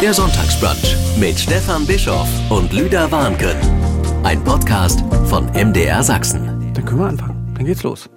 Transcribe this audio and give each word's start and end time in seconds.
Der 0.00 0.14
Sonntagsbrunch 0.14 0.96
mit 1.18 1.38
Stefan 1.38 1.86
Bischoff 1.86 2.26
und 2.50 2.72
Lüder 2.72 3.12
Warnken. 3.12 3.54
Ein 4.22 4.42
Podcast 4.42 5.04
von 5.26 5.44
MDR 5.52 6.02
Sachsen. 6.02 6.72
Dann 6.72 6.86
können 6.86 7.00
wir 7.00 7.06
anfangen. 7.08 7.52
Dann 7.54 7.66
geht's 7.66 7.82
los. 7.82 8.08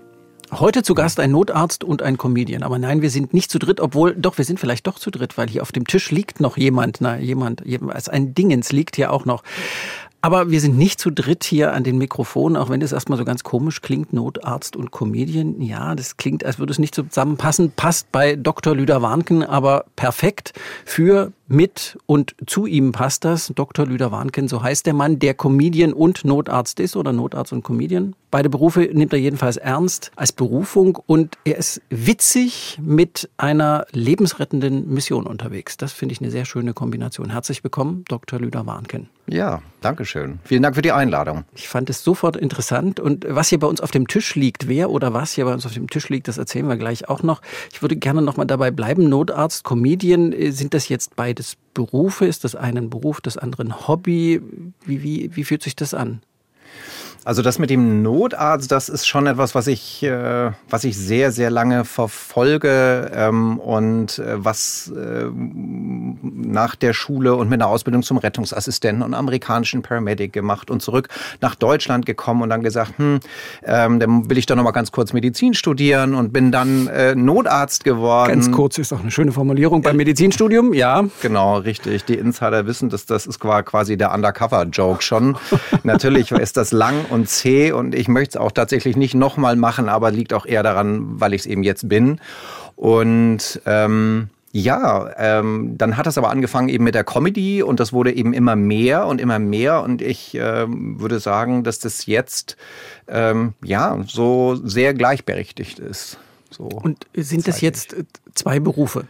Heute 0.49 0.81
zu 0.83 0.96
Gast 0.96 1.19
ein 1.19 1.31
Notarzt 1.31 1.83
und 1.83 2.01
ein 2.01 2.17
Comedian. 2.17 2.63
Aber 2.63 2.79
nein, 2.79 3.01
wir 3.01 3.09
sind 3.09 3.33
nicht 3.33 3.51
zu 3.51 3.59
dritt, 3.59 3.81
obwohl, 3.81 4.15
doch, 4.15 4.38
wir 4.38 4.46
sind 4.46 4.61
vielleicht 4.61 4.88
doch 4.88 4.97
zu 4.97 5.11
dritt, 5.11 5.38
weil 5.38 5.49
hier 5.49 5.61
auf 5.61 5.73
dem 5.73 5.85
Tisch 5.85 6.09
liegt 6.09 6.39
noch 6.39 6.55
jemand. 6.55 7.01
Na, 7.01 7.17
jemand, 7.17 7.63
als 7.90 8.08
ein 8.08 8.34
Dingens 8.34 8.72
liegt 8.72 8.96
hier 8.96 9.12
auch 9.12 9.26
noch. 9.26 9.44
Aber 10.22 10.50
wir 10.50 10.62
sind 10.62 10.78
nicht 10.78 11.02
zu 11.02 11.12
dritt 11.12 11.44
hier 11.44 11.74
an 11.74 11.84
den 11.84 11.97
Mikrofonen, 11.97 12.56
auch 12.56 12.70
wenn 12.70 12.81
es 12.81 12.94
erstmal 12.94 13.18
so 13.18 13.26
ganz 13.26 13.44
komisch 13.44 13.81
klingt, 13.81 14.13
Notarzt 14.13 14.78
und 14.78 14.90
Comedian. 14.90 15.60
Ja, 15.60 15.96
das 15.96 16.16
klingt, 16.16 16.45
als 16.45 16.59
würde 16.59 16.72
es 16.72 16.80
nicht 16.80 16.95
zusammenpassen. 16.95 17.73
Passt 17.76 18.09
bei 18.13 18.38
Dr. 18.38 18.73
Lüder 18.73 19.02
Warnken 19.02 19.44
aber 19.44 19.84
perfekt 19.98 20.54
für 20.86 21.34
mit 21.48 21.98
und 22.05 22.35
zu 22.45 22.66
ihm 22.66 22.91
passt 22.91 23.26
das. 23.26 23.52
Dr. 23.55 23.86
Lüder 23.86 24.12
Warnken, 24.12 24.48
so 24.48 24.62
heißt 24.62 24.86
der 24.86 24.94
Mann, 24.94 25.20
der 25.20 25.34
Comedian 25.34 25.94
und 25.94 26.26
Notarzt 26.26 26.80
ist 26.80 26.95
oder 26.95 27.13
Notarzt 27.13 27.54
und 27.54 27.63
Comedian. 27.63 28.16
Beide 28.31 28.49
Berufe 28.49 28.90
nimmt 28.91 29.13
er 29.13 29.20
jedenfalls 29.20 29.58
ernst 29.58 30.12
als 30.16 30.32
Berufung 30.32 30.98
und 31.05 31.38
er 31.45 31.58
ist 31.58 31.82
witzig 31.90 32.80
mit 32.82 33.30
einer 33.38 33.85
lebensrettenden 33.91 34.91
Mission 34.91 35.27
unterwegs. 35.27 35.77
Das 35.77 35.94
finde 35.94 36.13
ich 36.13 36.21
eine 36.21 36.32
sehr 36.32 36.45
schöne 36.45 36.73
Kombination. 36.73 37.30
Herzlich 37.30 37.63
willkommen, 37.63 38.05
Dr. 38.07 38.40
Lüder 38.40 38.66
Warnken. 38.66 39.07
Ja, 39.27 39.62
danke 39.82 40.04
schön. 40.04 40.40
Vielen 40.44 40.63
Dank 40.63 40.76
für 40.76 40.82
die 40.82 40.91
Einladung. 40.91 41.46
Ich 41.55 41.70
fand 41.70 41.90
es 41.90 42.04
sofort 42.04 42.35
interessant. 42.35 42.99
Und 42.99 43.26
was 43.30 43.49
hier 43.49 43.60
bei 43.60 43.68
uns 43.68 43.80
auf 43.82 43.91
dem 43.91 44.07
Tisch 44.07 44.35
liegt, 44.35 44.68
wer 44.68 44.90
oder 44.90 45.13
was 45.13 45.34
hier 45.34 45.46
bei 45.46 45.54
uns 45.54 45.66
auf 45.66 45.73
dem 45.73 45.90
Tisch 45.90 46.10
liegt, 46.10 46.27
das 46.27 46.38
erzählen 46.38 46.68
wir 46.68 46.76
gleich 46.76 47.07
auch 47.07 47.23
noch. 47.23 47.41
Ich 47.71 47.82
würde 47.82 47.96
gerne 47.96 48.21
noch 48.21 48.35
mal 48.35 48.46
dabei 48.46 48.71
bleiben. 48.71 49.07
Notarzt, 49.07 49.63
Comedian, 49.63 50.34
äh, 50.34 50.52
sind 50.52 50.73
das 50.73 50.90
jetzt 50.90 51.16
beides 51.16 51.33
beides 51.34 51.58
Berufe? 51.73 52.26
Ist 52.26 52.44
das 52.44 52.55
einen 52.55 52.90
Beruf, 52.90 53.20
das 53.20 53.38
andere 53.38 53.64
ein 53.64 53.88
Hobby? 53.88 54.41
Wie, 54.86 55.02
wie, 55.02 55.35
wie 55.35 55.44
fühlt 55.44 55.63
sich 55.63 55.76
das 55.76 55.94
an? 55.94 56.21
Also 57.26 57.41
das 57.41 57.57
mit 57.57 57.70
dem 57.70 58.02
Notarzt, 58.04 58.70
das 58.71 58.90
ist 58.90 59.07
schon 59.07 59.27
etwas, 59.27 59.55
was 59.55 59.68
ich, 59.68 60.04
äh, 60.04 60.52
was 60.70 60.84
ich 60.84 60.98
sehr, 60.98 61.32
sehr 61.32 61.49
lange 61.49 61.85
verfolge 61.85 63.12
ähm, 63.16 63.60
und 63.60 64.19
äh, 64.19 64.43
was 64.43 64.91
äh, 64.93 65.29
nach 65.33 66.75
der 66.75 66.91
Schule 66.91 67.35
und 67.35 67.49
mit 67.49 67.61
einer 67.61 67.69
Ausbildung 67.69 68.03
zum 68.03 68.17
Rettungsassistenten 68.17 69.03
und 69.03 69.13
amerikanischen 69.13 69.83
Paramedic 69.83 70.33
gemacht 70.33 70.69
und 70.69 70.81
zurück 70.81 71.07
nach 71.39 71.55
Deutschland 71.55 72.05
gekommen 72.05 72.41
und 72.41 72.49
dann 72.49 72.61
gesagt, 72.61 72.97
hm, 72.97 73.21
ähm, 73.63 73.99
dann 74.01 74.29
will 74.29 74.38
ich 74.38 74.45
doch 74.45 74.57
noch 74.57 74.63
mal 74.63 74.71
ganz 74.71 74.91
kurz 74.91 75.13
Medizin 75.13 75.53
studieren 75.53 76.16
und 76.16 76.33
bin 76.33 76.51
dann 76.51 76.88
äh, 76.88 77.16
Notarzt 77.16 77.85
geworden. 77.85 78.31
Ganz 78.31 78.51
kurz 78.51 78.77
ist 78.77 78.91
auch 78.91 78.99
eine 78.99 79.11
schöne 79.11 79.31
Formulierung 79.31 79.81
beim 79.81 79.95
Medizinstudium, 79.95 80.73
ja. 80.73 81.05
Genau, 81.21 81.57
richtig. 81.57 82.03
Die 82.03 82.16
Insider 82.16 82.66
wissen, 82.66 82.89
dass 82.89 83.05
das 83.05 83.25
ist 83.25 83.39
quasi 83.39 83.95
der 83.95 84.13
Undercover-Joke 84.13 85.01
schon. 85.01 85.38
Natürlich 85.83 86.31
ist 86.31 86.57
das 86.57 86.73
lang 86.73 87.05
und 87.14 87.30
zäh 87.30 87.72
und 87.72 87.95
ich 87.95 88.08
möchte 88.08 88.38
es 88.38 88.44
auch 88.44 88.52
tatsächlich 88.52 88.97
nicht 88.97 89.14
nochmal 89.14 89.56
machen, 89.56 89.88
aber 89.88 90.11
liegt 90.11 90.33
auch 90.33 90.45
eher 90.45 90.64
daran, 90.64 91.19
weil 91.19 91.33
ich 91.33 91.42
es 91.42 91.45
eben 91.45 91.64
jetzt 91.64 91.88
bin. 91.88 92.19
Und 92.75 93.61
ähm, 93.66 94.30
ja, 94.52 95.09
ähm, 95.17 95.78
dann 95.78 95.97
hat 95.97 96.06
das 96.06 96.17
aber 96.17 96.30
angefangen 96.30 96.69
eben 96.69 96.84
mit 96.84 96.95
der 96.95 97.03
Comedy 97.03 97.64
und 97.64 97.80
das 97.80 97.94
wurde 97.94 98.14
eben 98.14 98.34
immer 98.34 98.56
mehr 98.56 99.08
und 99.08 99.22
immer 99.22 99.39
mehr 99.39 99.81
und 99.81 100.02
ich 100.02 100.36
ähm, 100.36 101.00
würde 101.00 101.19
sagen, 101.19 101.64
dass 101.64 101.80
das 101.80 102.06
jetzt 102.06 102.58
ähm, 103.08 103.53
ja 103.64 104.00
so 104.06 104.56
sehr 104.56 104.94
gleichberechtigt 104.94 105.80
ist. 105.80 106.17
So 106.50 106.66
und 106.66 107.08
sind 107.16 107.47
das 107.47 107.61
jetzt 107.61 107.95
zwei 108.36 108.59
Berufe? 108.59 109.06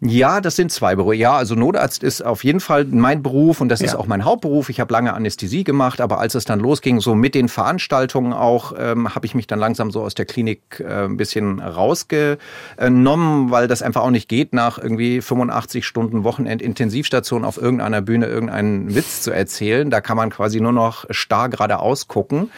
Ja, 0.00 0.40
das 0.40 0.56
sind 0.56 0.70
zwei 0.70 0.96
Berufe. 0.96 1.16
Ja, 1.16 1.36
also 1.36 1.54
Notarzt 1.54 2.02
ist 2.02 2.22
auf 2.22 2.44
jeden 2.44 2.60
Fall 2.60 2.84
mein 2.84 3.22
Beruf 3.22 3.60
und 3.60 3.68
das 3.70 3.80
ja. 3.80 3.86
ist 3.86 3.94
auch 3.94 4.06
mein 4.06 4.24
Hauptberuf. 4.24 4.68
Ich 4.68 4.80
habe 4.80 4.92
lange 4.92 5.14
Anästhesie 5.14 5.64
gemacht, 5.64 6.00
aber 6.00 6.18
als 6.18 6.34
es 6.34 6.44
dann 6.44 6.60
losging, 6.60 7.00
so 7.00 7.14
mit 7.14 7.34
den 7.34 7.48
Veranstaltungen 7.48 8.32
auch, 8.32 8.74
ähm, 8.78 9.14
habe 9.14 9.24
ich 9.24 9.34
mich 9.34 9.46
dann 9.46 9.58
langsam 9.58 9.90
so 9.90 10.02
aus 10.02 10.14
der 10.14 10.26
Klinik 10.26 10.84
äh, 10.86 11.04
ein 11.04 11.16
bisschen 11.16 11.60
rausgenommen, 11.60 13.50
weil 13.50 13.66
das 13.66 13.80
einfach 13.82 14.02
auch 14.02 14.10
nicht 14.10 14.28
geht, 14.28 14.52
nach 14.52 14.78
irgendwie 14.78 15.22
85 15.22 15.86
Stunden 15.86 16.24
Wochenend-Intensivstation 16.24 17.44
auf 17.44 17.56
irgendeiner 17.56 18.02
Bühne 18.02 18.26
irgendeinen 18.26 18.94
Witz 18.94 19.22
zu 19.22 19.30
erzählen. 19.30 19.90
Da 19.90 20.00
kann 20.00 20.16
man 20.16 20.30
quasi 20.30 20.60
nur 20.60 20.72
noch 20.72 21.06
starr 21.10 21.48
geradeaus 21.48 22.08
gucken. 22.08 22.50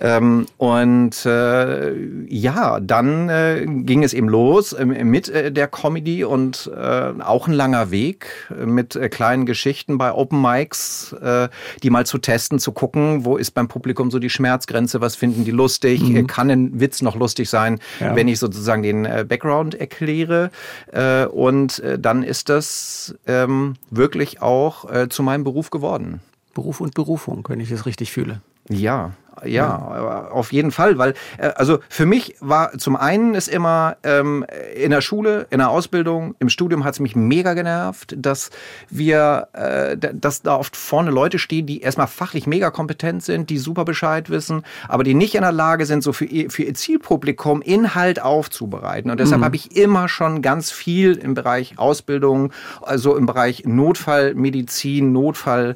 Ähm, 0.00 0.46
und 0.58 1.24
äh, 1.24 1.94
ja, 2.28 2.80
dann 2.80 3.28
äh, 3.28 3.64
ging 3.66 4.02
es 4.02 4.12
eben 4.12 4.28
los 4.28 4.72
äh, 4.72 4.84
mit 4.84 5.28
äh, 5.28 5.50
der 5.50 5.68
Comedy 5.68 6.24
und 6.24 6.70
äh, 6.76 7.12
auch 7.20 7.48
ein 7.48 7.54
langer 7.54 7.90
Weg 7.90 8.26
mit 8.64 8.94
äh, 8.96 9.08
kleinen 9.08 9.46
Geschichten 9.46 9.96
bei 9.98 10.12
Open 10.12 10.40
Mics, 10.40 11.14
äh, 11.14 11.48
die 11.82 11.90
mal 11.90 12.04
zu 12.04 12.18
testen, 12.18 12.58
zu 12.58 12.72
gucken, 12.72 13.24
wo 13.24 13.36
ist 13.36 13.52
beim 13.52 13.68
Publikum 13.68 14.10
so 14.10 14.18
die 14.18 14.30
Schmerzgrenze, 14.30 15.00
was 15.00 15.16
finden 15.16 15.44
die 15.44 15.50
lustig, 15.50 16.02
mhm. 16.02 16.26
kann 16.26 16.50
ein 16.50 16.80
Witz 16.80 17.02
noch 17.02 17.16
lustig 17.16 17.48
sein, 17.48 17.80
ja. 18.00 18.14
wenn 18.14 18.28
ich 18.28 18.38
sozusagen 18.38 18.82
den 18.82 19.04
äh, 19.04 19.24
Background 19.26 19.74
erkläre. 19.74 20.50
Äh, 20.92 21.26
und 21.26 21.78
äh, 21.80 21.98
dann 21.98 22.22
ist 22.22 22.48
das 22.48 23.14
ähm, 23.26 23.74
wirklich 23.90 24.42
auch 24.42 24.90
äh, 24.90 25.08
zu 25.08 25.22
meinem 25.22 25.44
Beruf 25.44 25.70
geworden. 25.70 26.20
Beruf 26.54 26.80
und 26.80 26.94
Berufung, 26.94 27.44
wenn 27.48 27.60
ich 27.60 27.70
es 27.70 27.86
richtig 27.86 28.12
fühle. 28.12 28.40
Ja, 28.68 29.12
ja, 29.44 30.28
auf 30.30 30.52
jeden 30.52 30.70
Fall, 30.70 30.96
weil 30.96 31.14
äh, 31.36 31.48
also 31.56 31.78
für 31.90 32.06
mich 32.06 32.36
war 32.40 32.72
zum 32.78 32.96
einen 32.96 33.34
ist 33.34 33.48
immer 33.48 33.96
ähm, 34.02 34.46
in 34.74 34.90
der 34.90 35.02
Schule, 35.02 35.46
in 35.50 35.58
der 35.58 35.68
Ausbildung, 35.68 36.34
im 36.38 36.48
Studium 36.48 36.84
hat 36.84 36.94
es 36.94 37.00
mich 37.00 37.14
mega 37.14 37.52
genervt, 37.52 38.14
dass 38.16 38.50
wir, 38.88 39.48
äh, 39.52 39.96
dass 39.96 40.42
da 40.42 40.56
oft 40.56 40.74
vorne 40.74 41.10
Leute 41.10 41.38
stehen, 41.38 41.66
die 41.66 41.82
erstmal 41.82 42.06
fachlich 42.06 42.46
mega 42.46 42.70
kompetent 42.70 43.22
sind, 43.22 43.50
die 43.50 43.58
super 43.58 43.84
Bescheid 43.84 44.30
wissen, 44.30 44.62
aber 44.88 45.04
die 45.04 45.14
nicht 45.14 45.34
in 45.34 45.42
der 45.42 45.52
Lage 45.52 45.84
sind, 45.84 46.02
so 46.02 46.14
für 46.14 46.24
ihr, 46.24 46.50
für 46.50 46.62
ihr 46.62 46.74
Zielpublikum 46.74 47.60
Inhalt 47.60 48.22
aufzubereiten. 48.22 49.10
Und 49.10 49.20
deshalb 49.20 49.40
mhm. 49.40 49.44
habe 49.44 49.56
ich 49.56 49.76
immer 49.76 50.08
schon 50.08 50.40
ganz 50.40 50.70
viel 50.70 51.12
im 51.12 51.34
Bereich 51.34 51.78
Ausbildung, 51.78 52.52
also 52.80 53.16
im 53.16 53.26
Bereich 53.26 53.64
Notfallmedizin, 53.66 55.12
Notfall 55.12 55.74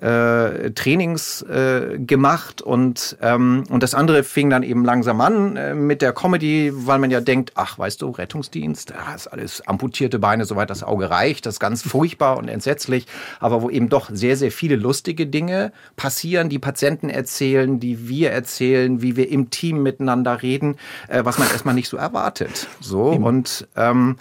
äh, 0.00 0.70
Trainings 0.70 1.42
äh, 1.42 1.98
gemacht 1.98 2.62
und, 2.62 3.16
ähm, 3.20 3.64
und 3.68 3.82
das 3.82 3.94
andere 3.94 4.24
fing 4.24 4.50
dann 4.50 4.62
eben 4.62 4.84
langsam 4.84 5.20
an 5.20 5.56
äh, 5.56 5.74
mit 5.74 6.02
der 6.02 6.12
Comedy, 6.12 6.72
weil 6.74 6.98
man 6.98 7.10
ja 7.10 7.20
denkt, 7.20 7.52
ach, 7.54 7.78
weißt 7.78 8.02
du, 8.02 8.10
Rettungsdienst, 8.10 8.90
ja, 8.90 9.14
ist 9.14 9.26
alles 9.26 9.66
amputierte 9.66 10.18
Beine, 10.18 10.44
soweit 10.44 10.70
das 10.70 10.82
Auge 10.82 11.10
reicht, 11.10 11.46
das 11.46 11.56
ist 11.56 11.60
ganz 11.60 11.82
furchtbar 11.82 12.38
und 12.38 12.48
entsetzlich, 12.48 13.06
aber 13.40 13.62
wo 13.62 13.70
eben 13.70 13.88
doch 13.88 14.10
sehr, 14.12 14.36
sehr 14.36 14.50
viele 14.50 14.76
lustige 14.76 15.26
Dinge 15.26 15.72
passieren, 15.96 16.48
die 16.48 16.58
Patienten 16.58 17.10
erzählen, 17.10 17.78
die 17.78 18.08
wir 18.08 18.30
erzählen, 18.30 19.02
wie 19.02 19.16
wir 19.16 19.28
im 19.30 19.50
Team 19.50 19.82
miteinander 19.82 20.42
reden, 20.42 20.76
äh, 21.08 21.24
was 21.24 21.38
man 21.38 21.48
erstmal 21.48 21.74
nicht 21.74 21.88
so 21.88 21.96
erwartet. 21.96 22.68
So 22.80 23.10
und 23.10 23.68
ähm, 23.76 24.16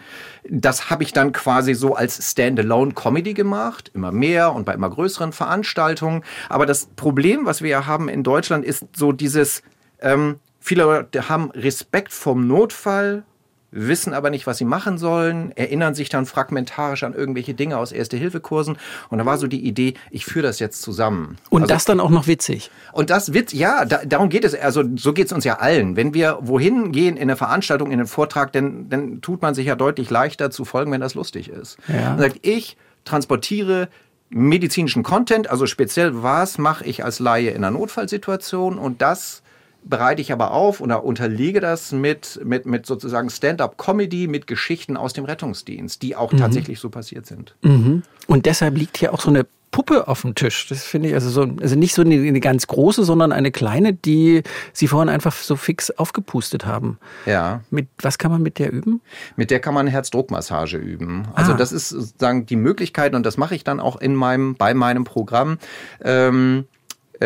das 0.52 0.90
habe 0.90 1.04
ich 1.04 1.14
dann 1.14 1.32
quasi 1.32 1.74
so 1.74 1.96
als 1.96 2.32
Standalone 2.32 2.94
Comedy 2.94 3.34
gemacht, 3.34 3.92
immer 3.94 4.12
mehr 4.12 4.54
und 4.54 4.66
bei 4.66 4.74
immer 4.74 4.90
größeren 4.90 5.32
Veranstaltungen. 5.32 6.24
Aber 6.50 6.66
das 6.66 6.88
Problem, 6.96 7.46
was 7.46 7.62
wir 7.62 7.70
ja 7.70 7.86
haben 7.86 8.10
in 8.10 8.24
Deutschland, 8.24 8.66
ist 8.66 8.86
so 8.96 9.12
dieses, 9.12 9.62
ähm, 10.00 10.40
viele 10.60 10.84
Leute 10.84 11.30
haben 11.30 11.52
Respekt 11.52 12.12
vom 12.12 12.48
Notfall, 12.48 13.24
wissen 13.72 14.14
aber 14.14 14.30
nicht, 14.30 14.48
was 14.48 14.58
sie 14.58 14.66
machen 14.66 14.98
sollen, 14.98 15.52
erinnern 15.56 15.94
sich 15.94 16.10
dann 16.10 16.26
fragmentarisch 16.26 17.04
an 17.04 17.14
irgendwelche 17.14 17.54
Dinge 17.54 17.78
aus 17.78 17.92
Erste-Hilfe-Kursen. 17.92 18.78
Und 19.10 19.18
da 19.18 19.26
war 19.26 19.38
so 19.38 19.48
die 19.48 19.66
Idee, 19.66 19.94
ich 20.10 20.26
führe 20.26 20.44
das 20.44 20.60
jetzt 20.60 20.82
zusammen. 20.82 21.38
Und 21.50 21.64
also, 21.64 21.74
das 21.74 21.86
dann 21.86 22.00
auch 22.00 22.10
noch 22.10 22.28
witzig. 22.28 22.72
Und 22.94 23.10
das 23.10 23.34
witz, 23.34 23.54
ja, 23.54 23.86
da, 23.86 24.02
darum 24.06 24.30
geht 24.30 24.44
es. 24.44 24.56
Also 24.56 24.84
so 24.96 25.14
geht 25.14 25.28
es 25.28 25.34
uns 25.34 25.44
ja 25.44 25.60
allen. 25.60 25.96
Wenn 25.96 26.14
wir 26.14 26.40
wohin 26.42 26.92
gehen 26.92 27.16
in 27.16 27.24
eine 27.24 27.36
Veranstaltung, 27.36 27.92
in 27.92 28.00
einen 28.00 28.08
Vortrag, 28.08 28.52
dann, 28.54 28.90
dann 28.90 29.22
tut 29.22 29.42
man 29.42 29.54
sich 29.54 29.68
ja 29.68 29.76
deutlich 29.76 30.10
leichter 30.10 30.52
zu 30.52 30.66
folgen, 30.66 30.92
wenn 30.92 31.02
das 31.02 31.14
lustig 31.14 31.50
ist. 31.50 31.78
Ja. 31.88 32.14
Und 32.14 32.20
sagt, 32.20 32.40
ich 32.42 32.78
transportiere 33.06 33.90
medizinischen 34.30 35.04
Content, 35.04 35.50
also 35.50 35.66
speziell, 35.66 36.22
was 36.22 36.58
mache 36.58 36.86
ich 36.86 37.04
als 37.04 37.20
Laie 37.20 37.50
in 37.50 37.64
einer 37.64 37.72
Notfallsituation 37.72 38.78
und 38.78 39.02
das 39.02 39.42
bereite 39.90 40.22
ich 40.22 40.32
aber 40.32 40.52
auf 40.52 40.82
oder 40.82 41.04
unterlege 41.04 41.60
das 41.60 41.92
mit, 41.92 42.40
mit, 42.44 42.66
mit 42.66 42.86
sozusagen 42.86 43.30
Stand-up-Comedy, 43.30 44.28
mit 44.28 44.48
Geschichten 44.48 44.98
aus 44.98 45.14
dem 45.14 45.26
Rettungsdienst, 45.26 46.02
die 46.02 46.16
auch 46.16 46.32
mhm. 46.32 46.38
tatsächlich 46.38 46.80
so 46.80 46.90
passiert 46.90 47.26
sind. 47.26 47.56
Mhm. 47.62 48.04
Und 48.28 48.46
deshalb 48.46 48.78
liegt 48.78 48.98
hier 48.98 49.14
auch 49.14 49.22
so 49.22 49.30
eine 49.30 49.46
Puppe 49.72 50.08
auf 50.08 50.22
dem 50.22 50.36
Tisch. 50.36 50.68
Das 50.68 50.84
finde 50.84 51.10
ich 51.10 51.16
also 51.16 51.30
so, 51.30 51.48
also 51.62 51.76
nicht 51.76 51.94
so 51.94 52.02
eine, 52.02 52.16
eine, 52.16 52.40
ganz 52.40 52.68
große, 52.68 53.04
sondern 53.04 53.32
eine 53.32 53.52
kleine, 53.52 53.94
die 53.94 54.42
Sie 54.74 54.88
vorhin 54.88 55.10
einfach 55.10 55.36
so 55.36 55.56
fix 55.56 55.92
aufgepustet 55.92 56.66
haben. 56.66 56.98
Ja. 57.26 57.62
Mit 57.70 57.88
was 58.02 58.18
kann 58.18 58.32
man 58.32 58.42
mit 58.42 58.58
der 58.58 58.72
üben? 58.72 59.02
Mit 59.36 59.52
der 59.52 59.60
kann 59.60 59.74
man 59.74 59.88
Herzdruckmassage 59.88 60.78
üben. 60.78 61.28
Also 61.36 61.54
ah. 61.54 61.56
das 61.56 61.72
ist 61.72 61.90
sozusagen 61.90 62.46
die 62.46 62.56
Möglichkeit 62.56 63.14
und 63.14 63.26
das 63.26 63.38
mache 63.38 63.56
ich 63.56 63.64
dann 63.64 63.80
auch 63.80 63.98
in 63.98 64.16
meinem 64.16 64.56
bei 64.56 64.74
meinem 64.74 65.04
Programm. 65.04 65.60
Ähm, 66.04 66.66
äh, 66.66 66.79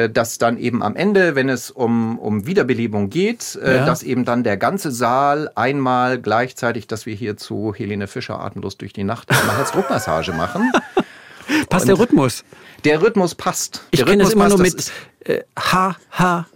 dass 0.09 0.37
dann 0.37 0.57
eben 0.57 0.81
am 0.81 0.95
Ende, 0.95 1.35
wenn 1.35 1.49
es 1.49 1.71
um, 1.71 2.17
um 2.19 2.45
Wiederbelebung 2.45 3.09
geht, 3.09 3.59
äh, 3.61 3.77
ja. 3.77 3.85
dass 3.85 4.03
eben 4.03 4.25
dann 4.25 4.43
der 4.43 4.57
ganze 4.57 4.91
Saal 4.91 5.51
einmal 5.55 6.19
gleichzeitig, 6.19 6.87
dass 6.87 7.05
wir 7.05 7.15
hier 7.15 7.37
zu 7.37 7.73
Helene 7.75 8.07
Fischer 8.07 8.39
atemlos 8.39 8.77
durch 8.77 8.93
die 8.93 9.03
Nacht 9.03 9.29
eine 9.31 9.57
Herzdruckmassage 9.57 10.33
machen. 10.33 10.71
Passt 11.69 11.87
der 11.87 11.99
Rhythmus? 11.99 12.43
Der 12.85 13.01
Rhythmus 13.01 13.35
passt. 13.35 13.83
Ich 13.91 14.05
kenne 14.05 14.23
das 14.23 14.33
immer 14.33 14.49
nur 14.49 14.59
mit 14.59 14.91
äh, 15.25 15.41
Ha, 15.57 15.97
Ha, 16.11 16.47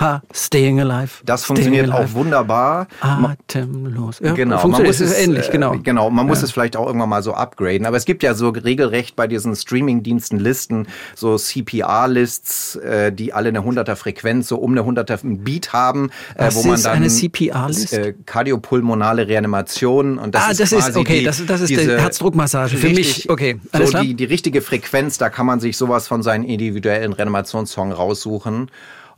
Ha, 0.00 0.22
Staying 0.32 0.80
Alive. 0.80 1.10
Das 1.24 1.44
staying 1.44 1.46
funktioniert 1.58 1.90
auch 1.90 1.98
alive. 2.00 2.14
wunderbar. 2.14 2.86
Ma- 3.02 3.36
Atemlos. 3.48 4.18
Ja, 4.20 4.32
Genau, 4.32 4.66
man 4.66 4.82
muss 4.84 5.00
es 5.00 5.10
ist 5.12 5.18
ähnlich, 5.18 5.48
äh, 5.48 5.52
genau. 5.52 5.76
Genau, 5.82 6.08
man 6.10 6.26
muss 6.26 6.42
es 6.42 6.50
vielleicht 6.52 6.74
auch 6.76 6.86
irgendwann 6.86 7.10
mal 7.10 7.22
so 7.22 7.34
upgraden. 7.34 7.84
Aber 7.86 7.96
es 7.98 8.06
gibt 8.06 8.22
ja 8.22 8.32
so 8.34 8.48
regelrecht 8.48 9.14
bei 9.14 9.26
diesen 9.26 9.54
Streaming-Diensten 9.54 10.38
Listen, 10.38 10.86
so 11.14 11.36
CPR-Lists, 11.36 12.76
äh, 12.76 13.12
die 13.12 13.32
alle 13.32 13.48
eine 13.50 13.60
100er 13.60 13.94
Frequenz, 13.96 14.48
so 14.48 14.56
um 14.56 14.72
eine 14.72 14.82
100er 14.82 15.18
Beat 15.22 15.72
haben, 15.72 16.10
äh, 16.34 16.46
Was 16.46 16.56
wo 16.56 16.62
man 16.64 16.74
ist 16.76 16.86
dann 16.86 16.96
eine 16.96 17.08
CPR-List? 17.08 17.92
äh, 17.92 18.14
kardiopulmonale 18.26 19.28
Reanimation 19.28 20.18
und 20.18 20.34
das 20.34 20.42
ah, 20.44 20.50
ist 20.52 20.60
das 20.60 20.72
ist, 20.72 20.84
quasi 20.84 20.98
okay, 20.98 21.18
die, 21.20 21.24
das, 21.24 21.44
das 21.44 21.60
ist 21.62 21.70
diese 21.70 21.82
die 21.96 22.00
Herzdruckmassage. 22.02 22.76
Für 22.76 22.86
richtig- 22.86 23.18
mich, 23.18 23.30
okay, 23.30 23.60
alles 23.72 23.88
so 23.88 23.90
klar. 23.92 24.02
die, 24.04 24.14
die 24.14 24.24
richtige 24.24 24.62
Frequenz, 24.62 25.18
da 25.18 25.28
kann 25.28 25.46
man 25.46 25.60
sich 25.60 25.76
sowas 25.76 26.08
von 26.08 26.22
seinen 26.22 26.44
individuellen 26.44 27.12
Reanimationssong 27.12 27.92
raussuchen. 27.92 28.70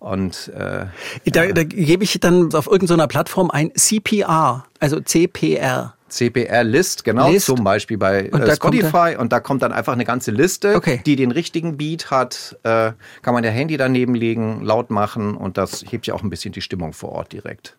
Und 0.02 0.50
äh, 0.56 0.86
Da, 1.30 1.46
da 1.52 1.62
gebe 1.62 2.02
ich 2.02 2.18
dann 2.18 2.52
auf 2.54 2.66
irgendeiner 2.66 3.06
Plattform 3.06 3.52
ein 3.52 3.70
CPR, 3.76 4.64
also 4.80 4.98
CPR. 5.00 5.94
CPR-List, 6.08 7.04
genau, 7.04 7.30
List. 7.30 7.46
zum 7.46 7.62
Beispiel 7.62 7.96
bei 7.98 8.28
Und 8.32 8.42
äh, 8.42 8.54
Spotify. 8.56 9.14
Und 9.16 9.32
da 9.32 9.38
kommt 9.38 9.62
dann 9.62 9.72
einfach 9.72 9.92
eine 9.92 10.04
ganze 10.04 10.32
Liste, 10.32 10.74
Okay. 10.74 11.00
die 11.06 11.14
den 11.14 11.30
richtigen 11.30 11.76
Beat 11.76 12.10
hat. 12.10 12.58
Äh, 12.64 12.92
kann 13.22 13.32
man 13.32 13.44
der 13.44 13.52
Handy 13.52 13.76
daneben 13.76 14.16
legen, 14.16 14.62
laut 14.64 14.90
machen 14.90 15.36
und 15.36 15.56
das 15.56 15.84
hebt 15.88 16.06
ja 16.08 16.14
auch 16.14 16.22
ein 16.24 16.30
bisschen 16.30 16.52
die 16.52 16.60
Stimmung 16.62 16.92
vor 16.92 17.12
Ort 17.12 17.32
direkt. 17.32 17.76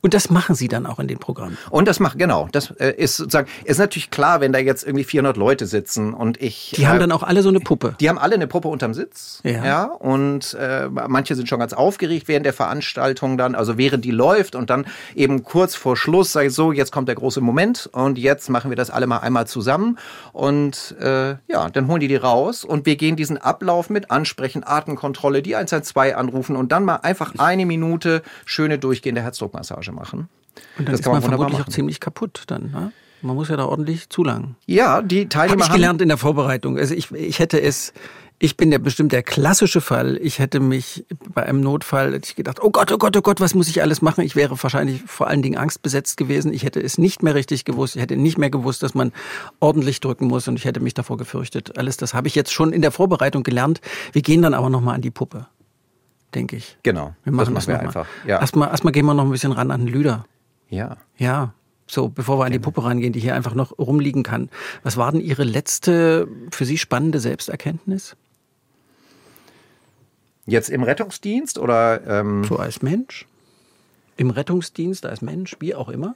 Und 0.00 0.14
das 0.14 0.30
machen 0.30 0.54
Sie 0.54 0.68
dann 0.68 0.86
auch 0.86 0.98
in 0.98 1.08
den 1.08 1.18
Programmen. 1.18 1.56
Und 1.70 1.88
das 1.88 2.00
macht, 2.00 2.18
genau, 2.18 2.48
das 2.52 2.70
äh, 2.72 2.90
ist 2.90 3.16
sozusagen, 3.16 3.48
ist 3.64 3.78
natürlich 3.78 4.10
klar, 4.10 4.40
wenn 4.40 4.52
da 4.52 4.58
jetzt 4.58 4.84
irgendwie 4.84 5.04
400 5.04 5.36
Leute 5.36 5.66
sitzen 5.66 6.12
und 6.12 6.40
ich... 6.42 6.74
Die 6.76 6.86
haben 6.86 6.96
äh, 6.96 7.00
dann 7.00 7.12
auch 7.12 7.22
alle 7.22 7.42
so 7.42 7.48
eine 7.48 7.60
Puppe. 7.60 7.96
Die 8.00 8.08
haben 8.08 8.18
alle 8.18 8.34
eine 8.34 8.46
Puppe 8.46 8.68
unterm 8.68 8.94
Sitz. 8.94 9.40
Ja. 9.44 9.84
und 9.84 10.54
äh, 10.54 10.88
manche 10.88 11.34
sind 11.34 11.48
schon 11.48 11.58
ganz 11.58 11.72
aufgeregt 11.72 12.28
während 12.28 12.44
der 12.46 12.52
Veranstaltung 12.52 13.38
dann, 13.38 13.54
also 13.54 13.78
während 13.78 14.04
die 14.04 14.10
läuft 14.10 14.54
und 14.54 14.70
dann 14.70 14.86
eben 15.14 15.42
kurz 15.42 15.74
vor 15.74 15.96
Schluss 15.96 16.32
sage 16.32 16.48
ich 16.48 16.54
so, 16.54 16.72
jetzt 16.72 16.92
kommt 16.92 17.08
der 17.08 17.14
große 17.14 17.40
Moment 17.40 17.88
und 17.92 18.18
jetzt 18.18 18.50
machen 18.50 18.70
wir 18.70 18.76
das 18.76 18.90
alle 18.90 19.06
mal 19.06 19.18
einmal 19.18 19.46
zusammen 19.46 19.98
und 20.32 20.96
äh, 21.00 21.36
ja, 21.48 21.70
dann 21.72 21.88
holen 21.88 22.00
die 22.00 22.08
die 22.08 22.16
raus 22.16 22.64
und 22.64 22.86
wir 22.86 22.96
gehen 22.96 23.16
diesen 23.16 23.38
Ablauf 23.38 23.90
mit 23.90 24.10
ansprechen, 24.10 24.62
Atemkontrolle, 24.64 25.42
die 25.42 25.56
112 25.56 26.16
anrufen 26.16 26.56
und 26.56 26.72
dann 26.72 26.84
mal 26.84 26.96
einfach 26.96 27.34
eine 27.38 27.66
Minute 27.66 28.22
schöne 28.44 28.78
durchgehende 28.78 29.22
Herzdruckmassage 29.44 29.92
machen. 29.92 30.28
Und 30.78 30.86
dann 30.86 30.92
Das 30.92 31.00
ist 31.00 31.04
kann 31.04 31.12
man 31.12 31.22
man 31.22 31.30
vermutlich 31.30 31.60
auch 31.60 31.68
ziemlich 31.68 32.00
kaputt 32.00 32.44
dann. 32.46 32.70
Ne? 32.70 32.92
Man 33.22 33.36
muss 33.36 33.48
ja 33.48 33.56
da 33.56 33.64
ordentlich 33.64 34.10
zulangen. 34.10 34.56
Ja, 34.66 35.02
die 35.02 35.28
Teilnehmer 35.28 35.64
Habe 35.64 35.70
ich 35.70 35.74
gelernt 35.74 36.02
in 36.02 36.08
der 36.08 36.18
Vorbereitung. 36.18 36.78
Also 36.78 36.94
ich, 36.94 37.10
ich 37.10 37.38
hätte 37.38 37.60
es, 37.60 37.94
ich 38.38 38.56
bin 38.56 38.70
ja 38.70 38.78
bestimmt 38.78 39.12
der 39.12 39.22
klassische 39.22 39.80
Fall. 39.80 40.18
Ich 40.20 40.38
hätte 40.38 40.60
mich 40.60 41.06
bei 41.32 41.42
einem 41.44 41.60
Notfall, 41.62 42.12
hätte 42.12 42.28
ich 42.28 42.36
gedacht, 42.36 42.62
oh 42.62 42.70
Gott, 42.70 42.92
oh 42.92 42.98
Gott, 42.98 43.16
oh 43.16 43.22
Gott, 43.22 43.40
was 43.40 43.54
muss 43.54 43.68
ich 43.68 43.80
alles 43.80 44.02
machen? 44.02 44.22
Ich 44.22 44.36
wäre 44.36 44.62
wahrscheinlich 44.62 45.02
vor 45.06 45.28
allen 45.28 45.40
Dingen 45.40 45.56
angstbesetzt 45.56 46.18
gewesen. 46.18 46.52
Ich 46.52 46.64
hätte 46.64 46.80
es 46.80 46.98
nicht 46.98 47.22
mehr 47.22 47.34
richtig 47.34 47.64
gewusst. 47.64 47.96
Ich 47.96 48.02
hätte 48.02 48.16
nicht 48.16 48.36
mehr 48.36 48.50
gewusst, 48.50 48.82
dass 48.82 48.94
man 48.94 49.12
ordentlich 49.58 50.00
drücken 50.00 50.26
muss 50.26 50.46
und 50.46 50.56
ich 50.56 50.66
hätte 50.66 50.80
mich 50.80 50.94
davor 50.94 51.16
gefürchtet. 51.16 51.78
Alles 51.78 51.96
das 51.96 52.12
habe 52.12 52.28
ich 52.28 52.34
jetzt 52.34 52.52
schon 52.52 52.72
in 52.72 52.82
der 52.82 52.92
Vorbereitung 52.92 53.42
gelernt. 53.42 53.80
Wir 54.12 54.22
gehen 54.22 54.42
dann 54.42 54.52
aber 54.52 54.68
nochmal 54.68 54.96
an 54.96 55.00
die 55.00 55.10
Puppe, 55.10 55.46
denke 56.34 56.56
ich. 56.56 56.76
Genau, 56.82 57.14
Wir 57.24 57.32
machen 57.32 57.54
das 57.54 57.66
das, 57.66 57.74
machen 57.74 57.80
wir 57.82 57.86
noch 57.88 57.94
mal. 57.94 58.00
einfach. 58.00 58.26
Ja. 58.26 58.40
Erstmal, 58.40 58.68
erstmal 58.70 58.92
gehen 58.92 59.06
wir 59.06 59.14
noch 59.14 59.24
ein 59.24 59.30
bisschen 59.30 59.52
ran 59.52 59.70
an 59.70 59.86
den 59.86 59.88
Lüder. 59.92 60.24
ja. 60.68 60.96
Ja, 61.16 61.54
so, 61.86 62.08
bevor 62.08 62.38
wir 62.38 62.46
an 62.46 62.52
die 62.52 62.58
Puppe 62.58 62.82
rangehen, 62.82 63.12
die 63.12 63.20
hier 63.20 63.34
einfach 63.34 63.54
noch 63.54 63.78
rumliegen 63.78 64.22
kann. 64.22 64.48
Was 64.82 64.96
war 64.96 65.12
denn 65.12 65.20
Ihre 65.20 65.44
letzte 65.44 66.26
für 66.50 66.64
Sie 66.64 66.78
spannende 66.78 67.20
Selbsterkenntnis? 67.20 68.16
Jetzt 70.46 70.70
im 70.70 70.82
Rettungsdienst 70.82 71.58
oder 71.58 72.06
ähm, 72.06 72.42
So 72.44 72.56
als 72.56 72.80
Mensch? 72.80 73.26
Im 74.16 74.30
Rettungsdienst, 74.30 75.04
als 75.04 75.20
Mensch, 75.20 75.56
wie 75.60 75.74
auch 75.74 75.90
immer? 75.90 76.14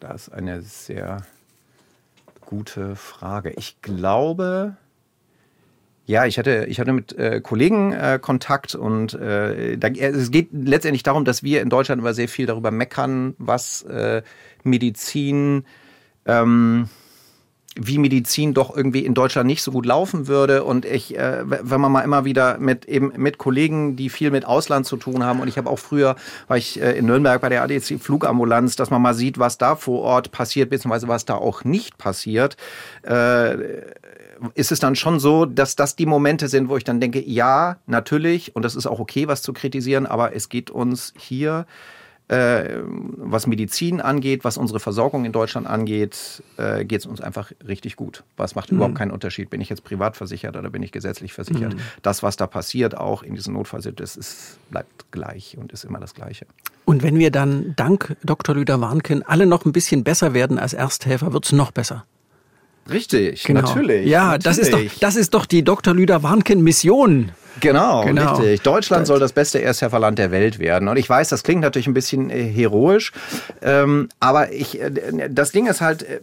Das 0.00 0.28
ist 0.28 0.34
eine 0.34 0.62
sehr 0.62 1.22
gute 2.42 2.96
Frage. 2.96 3.50
Ich 3.50 3.80
glaube, 3.82 4.76
ja, 6.06 6.24
ich 6.24 6.38
hatte, 6.38 6.66
ich 6.68 6.78
hatte 6.78 6.92
mit 6.92 7.18
äh, 7.18 7.40
Kollegen 7.40 7.92
äh, 7.92 8.20
Kontakt 8.22 8.76
und 8.76 9.14
äh, 9.14 9.76
da, 9.76 9.88
es 9.88 10.30
geht 10.30 10.48
letztendlich 10.52 11.02
darum, 11.02 11.24
dass 11.24 11.42
wir 11.42 11.60
in 11.60 11.68
Deutschland 11.68 12.00
immer 12.00 12.14
sehr 12.14 12.28
viel 12.28 12.46
darüber 12.46 12.70
meckern, 12.70 13.34
was 13.38 13.82
äh, 13.82 14.22
Medizin, 14.62 15.64
ähm, 16.24 16.88
wie 17.78 17.98
Medizin 17.98 18.54
doch 18.54 18.74
irgendwie 18.74 19.04
in 19.04 19.14
Deutschland 19.14 19.46
nicht 19.46 19.62
so 19.62 19.70
gut 19.70 19.86
laufen 19.86 20.26
würde. 20.26 20.64
Und 20.64 20.84
ich, 20.84 21.16
äh, 21.16 21.42
wenn 21.44 21.80
man 21.80 21.92
mal 21.92 22.02
immer 22.02 22.24
wieder 22.24 22.58
mit 22.58 22.86
eben 22.86 23.12
mit 23.16 23.38
Kollegen, 23.38 23.96
die 23.96 24.08
viel 24.08 24.30
mit 24.30 24.46
Ausland 24.46 24.86
zu 24.86 24.96
tun 24.96 25.24
haben, 25.24 25.40
und 25.40 25.48
ich 25.48 25.58
habe 25.58 25.70
auch 25.70 25.78
früher, 25.78 26.16
war 26.48 26.56
ich 26.56 26.80
äh, 26.80 26.98
in 26.98 27.06
Nürnberg 27.06 27.40
bei 27.40 27.48
der 27.48 27.62
ADC 27.62 28.00
Flugambulanz, 28.00 28.76
dass 28.76 28.90
man 28.90 29.02
mal 29.02 29.14
sieht, 29.14 29.38
was 29.38 29.58
da 29.58 29.76
vor 29.76 30.02
Ort 30.02 30.32
passiert, 30.32 30.70
beziehungsweise 30.70 31.08
was 31.08 31.26
da 31.26 31.34
auch 31.34 31.64
nicht 31.64 31.98
passiert. 31.98 32.56
Äh, 33.02 33.82
ist 34.54 34.72
es 34.72 34.80
dann 34.80 34.96
schon 34.96 35.18
so, 35.20 35.46
dass 35.46 35.76
das 35.76 35.96
die 35.96 36.06
Momente 36.06 36.48
sind, 36.48 36.68
wo 36.68 36.76
ich 36.76 36.84
dann 36.84 37.00
denke, 37.00 37.22
ja, 37.22 37.76
natürlich, 37.86 38.54
und 38.54 38.64
das 38.64 38.74
ist 38.74 38.86
auch 38.86 39.00
okay, 39.00 39.28
was 39.28 39.42
zu 39.42 39.52
kritisieren, 39.52 40.06
aber 40.06 40.34
es 40.34 40.48
geht 40.48 40.70
uns 40.70 41.14
hier 41.16 41.66
äh, 42.28 42.80
was 42.82 43.46
Medizin 43.46 44.00
angeht, 44.00 44.44
was 44.44 44.56
unsere 44.56 44.80
Versorgung 44.80 45.24
in 45.24 45.32
Deutschland 45.32 45.66
angeht, 45.66 46.42
äh, 46.56 46.84
geht 46.84 47.00
es 47.00 47.06
uns 47.06 47.20
einfach 47.20 47.52
richtig 47.66 47.96
gut. 47.96 48.24
Was 48.36 48.54
macht 48.54 48.70
überhaupt 48.70 48.96
keinen 48.96 49.12
Unterschied. 49.12 49.50
Bin 49.50 49.60
ich 49.60 49.68
jetzt 49.68 49.84
privat 49.84 50.16
versichert 50.16 50.56
oder 50.56 50.70
bin 50.70 50.82
ich 50.82 50.92
gesetzlich 50.92 51.32
versichert? 51.32 51.76
Das, 52.02 52.22
was 52.22 52.36
da 52.36 52.46
passiert, 52.46 52.96
auch 52.96 53.22
in 53.22 53.34
diesen 53.34 53.54
Notfallsituationen, 53.54 53.96
das 53.96 54.16
ist, 54.16 54.58
bleibt 54.70 55.12
gleich 55.12 55.56
und 55.58 55.72
ist 55.72 55.84
immer 55.84 56.00
das 56.00 56.14
Gleiche. 56.14 56.46
Und 56.84 57.02
wenn 57.02 57.18
wir 57.18 57.30
dann 57.30 57.74
dank 57.76 58.16
Dr. 58.22 58.54
Lüder 58.54 58.80
Warnken 58.80 59.22
alle 59.22 59.46
noch 59.46 59.64
ein 59.64 59.72
bisschen 59.72 60.04
besser 60.04 60.34
werden 60.34 60.58
als 60.58 60.72
Ersthelfer, 60.72 61.32
wird's 61.32 61.52
noch 61.52 61.70
besser. 61.70 62.04
Richtig, 62.90 63.44
Genau. 63.44 63.62
natürlich. 63.62 64.06
Ja, 64.08 64.38
das 64.38 64.58
ist 64.58 64.68
doch, 64.72 64.78
natürlich. 64.78 64.98
das 65.00 65.16
ist 65.16 65.34
doch 65.34 65.46
die 65.46 65.64
Dr. 65.64 65.94
Lüder 65.94 66.22
Warnken 66.22 66.62
Mission. 66.62 67.32
Genau, 67.60 68.04
Genau. 68.04 68.34
richtig. 68.36 68.60
Deutschland 68.62 69.06
soll 69.06 69.18
das 69.18 69.32
beste 69.32 69.60
Ersthelferland 69.62 70.18
der 70.18 70.30
Welt 70.30 70.58
werden. 70.58 70.88
Und 70.88 70.98
ich 70.98 71.08
weiß, 71.08 71.30
das 71.30 71.42
klingt 71.42 71.62
natürlich 71.62 71.86
ein 71.86 71.94
bisschen 71.94 72.28
äh, 72.30 72.44
heroisch, 72.44 73.12
ähm, 73.62 74.08
aber 74.20 74.52
ich, 74.52 74.80
äh, 74.80 74.90
das 75.30 75.52
Ding 75.52 75.66
ist 75.66 75.80
halt, 75.80 76.02
äh, 76.02 76.20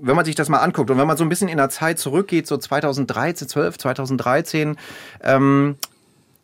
wenn 0.00 0.16
man 0.16 0.24
sich 0.24 0.34
das 0.34 0.48
mal 0.48 0.58
anguckt 0.58 0.90
und 0.90 0.98
wenn 0.98 1.06
man 1.06 1.16
so 1.16 1.24
ein 1.24 1.28
bisschen 1.28 1.48
in 1.48 1.58
der 1.58 1.68
Zeit 1.68 1.98
zurückgeht, 1.98 2.46
so 2.46 2.56
2013, 2.56 3.48
12, 3.48 3.78
2013, 3.78 4.76
ähm, 5.22 5.76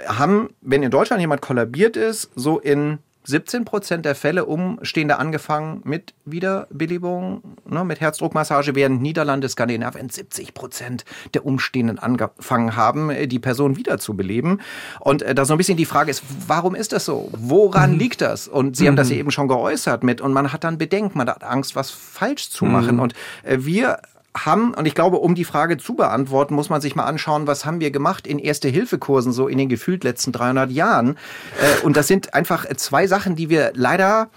haben, 0.06 0.50
wenn 0.62 0.82
in 0.82 0.90
Deutschland 0.90 1.20
jemand 1.20 1.40
kollabiert 1.40 1.96
ist, 1.96 2.30
so 2.36 2.58
in 2.58 2.98
17 3.28 3.66
Prozent 3.66 4.06
der 4.06 4.14
Fälle 4.14 4.46
Umstehende 4.46 5.18
angefangen 5.18 5.82
mit 5.84 6.14
Wiederbelebung, 6.24 7.42
ne, 7.66 7.84
mit 7.84 8.00
Herzdruckmassage, 8.00 8.74
während 8.74 9.02
Niederlande, 9.02 9.48
Skandinavien 9.50 10.08
70 10.08 10.54
Prozent 10.54 11.04
der 11.34 11.44
Umstehenden 11.44 11.98
angefangen 11.98 12.74
haben, 12.74 13.10
die 13.28 13.38
Person 13.38 13.76
wiederzubeleben. 13.76 14.62
Und 15.00 15.20
äh, 15.20 15.34
da 15.34 15.44
so 15.44 15.52
ein 15.52 15.58
bisschen 15.58 15.76
die 15.76 15.84
Frage 15.84 16.10
ist, 16.10 16.22
warum 16.46 16.74
ist 16.74 16.92
das 16.92 17.04
so? 17.04 17.28
Woran 17.32 17.98
liegt 17.98 18.22
das? 18.22 18.48
Und 18.48 18.76
Sie 18.78 18.88
haben 18.88 18.96
das 18.96 19.10
ja 19.10 19.16
eben 19.16 19.30
schon 19.30 19.46
geäußert 19.46 20.02
mit, 20.02 20.22
und 20.22 20.32
man 20.32 20.50
hat 20.52 20.64
dann 20.64 20.78
Bedenken, 20.78 21.18
man 21.18 21.28
hat 21.28 21.44
Angst, 21.44 21.76
was 21.76 21.90
falsch 21.90 22.48
zu 22.48 22.64
machen. 22.64 22.98
Und 22.98 23.12
äh, 23.42 23.58
wir 23.60 23.98
haben, 24.44 24.74
und 24.74 24.86
ich 24.86 24.94
glaube, 24.94 25.18
um 25.18 25.34
die 25.34 25.44
Frage 25.44 25.76
zu 25.76 25.94
beantworten, 25.94 26.54
muss 26.54 26.70
man 26.70 26.80
sich 26.80 26.94
mal 26.94 27.04
anschauen, 27.04 27.46
was 27.46 27.64
haben 27.64 27.80
wir 27.80 27.90
gemacht 27.90 28.26
in 28.26 28.38
Erste-Hilfe-Kursen 28.38 29.32
so 29.32 29.48
in 29.48 29.58
den 29.58 29.68
gefühlt 29.68 30.04
letzten 30.04 30.32
300 30.32 30.70
Jahren. 30.70 31.16
Äh, 31.60 31.84
und 31.84 31.96
das 31.96 32.08
sind 32.08 32.34
einfach 32.34 32.66
zwei 32.76 33.06
Sachen, 33.06 33.36
die 33.36 33.48
wir 33.48 33.72
leider 33.74 34.28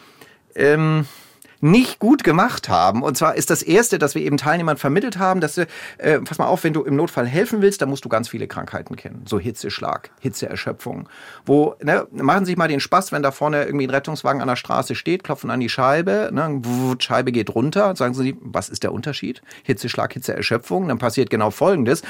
ähm, 0.55 1.05
nicht 1.62 2.00
gut 2.00 2.24
gemacht 2.24 2.70
haben. 2.70 3.03
Und 3.03 3.15
zwar 3.18 3.36
ist 3.36 3.50
das 3.50 3.62
erste, 3.62 4.00
dass 4.00 4.15
wir 4.15 4.22
eben 4.22 4.38
Teilnehmern 4.38 4.77
vermittelt 4.77 5.18
haben, 5.18 5.41
dass, 5.41 5.58
äh, 5.58 5.68
pass 6.24 6.38
mal 6.38 6.48
auf, 6.48 6.63
wenn 6.63 6.74
du 6.74 6.84
im 6.84 6.96
Notfall 6.96 7.27
helfen 7.27 7.62
willst, 7.62 7.82
dann 7.82 7.89
musst 7.89 8.03
du 8.03 8.10
ganz 8.10 8.30
viele 8.30 8.48
Krankheiten 8.48 8.96
kennen. 8.96 9.24
So 9.27 9.39
Hitzeschlag, 9.39 10.10
Hitzeerschöpfung. 10.20 11.08
Wo, 11.46 11.75
ne, 11.82 12.08
machen 12.12 12.46
Sie 12.46 12.51
sich 12.51 12.58
mal 12.58 12.68
den 12.68 12.80
Spaß, 12.80 13.12
wenn 13.12 13.24
da 13.24 13.32
vorne 13.32 13.63
irgendwie 13.63 13.88
ein 13.88 13.91
Rettungswagen 13.91 14.41
an 14.41 14.48
der 14.48 14.56
Straße 14.56 14.96
steht, 14.96 15.24
klopfen 15.24 15.50
an 15.50 15.60
die 15.60 15.70
Scheibe, 15.70 16.30
ne, 16.34 16.62
Scheibe 17.00 17.32
geht 17.32 17.53
runter, 17.53 17.96
sagen 17.96 18.13
Sie, 18.13 18.36
was 18.41 18.70
ist 18.70 18.84
der 18.84 18.91
Unterschied? 18.91 19.41
Hitzeschlag, 19.63 20.13
Hitzeerschöpfung, 20.13 20.88
dann 20.88 20.98
passiert 20.98 21.30
genau 21.30 21.51
Folgendes, 21.51 22.01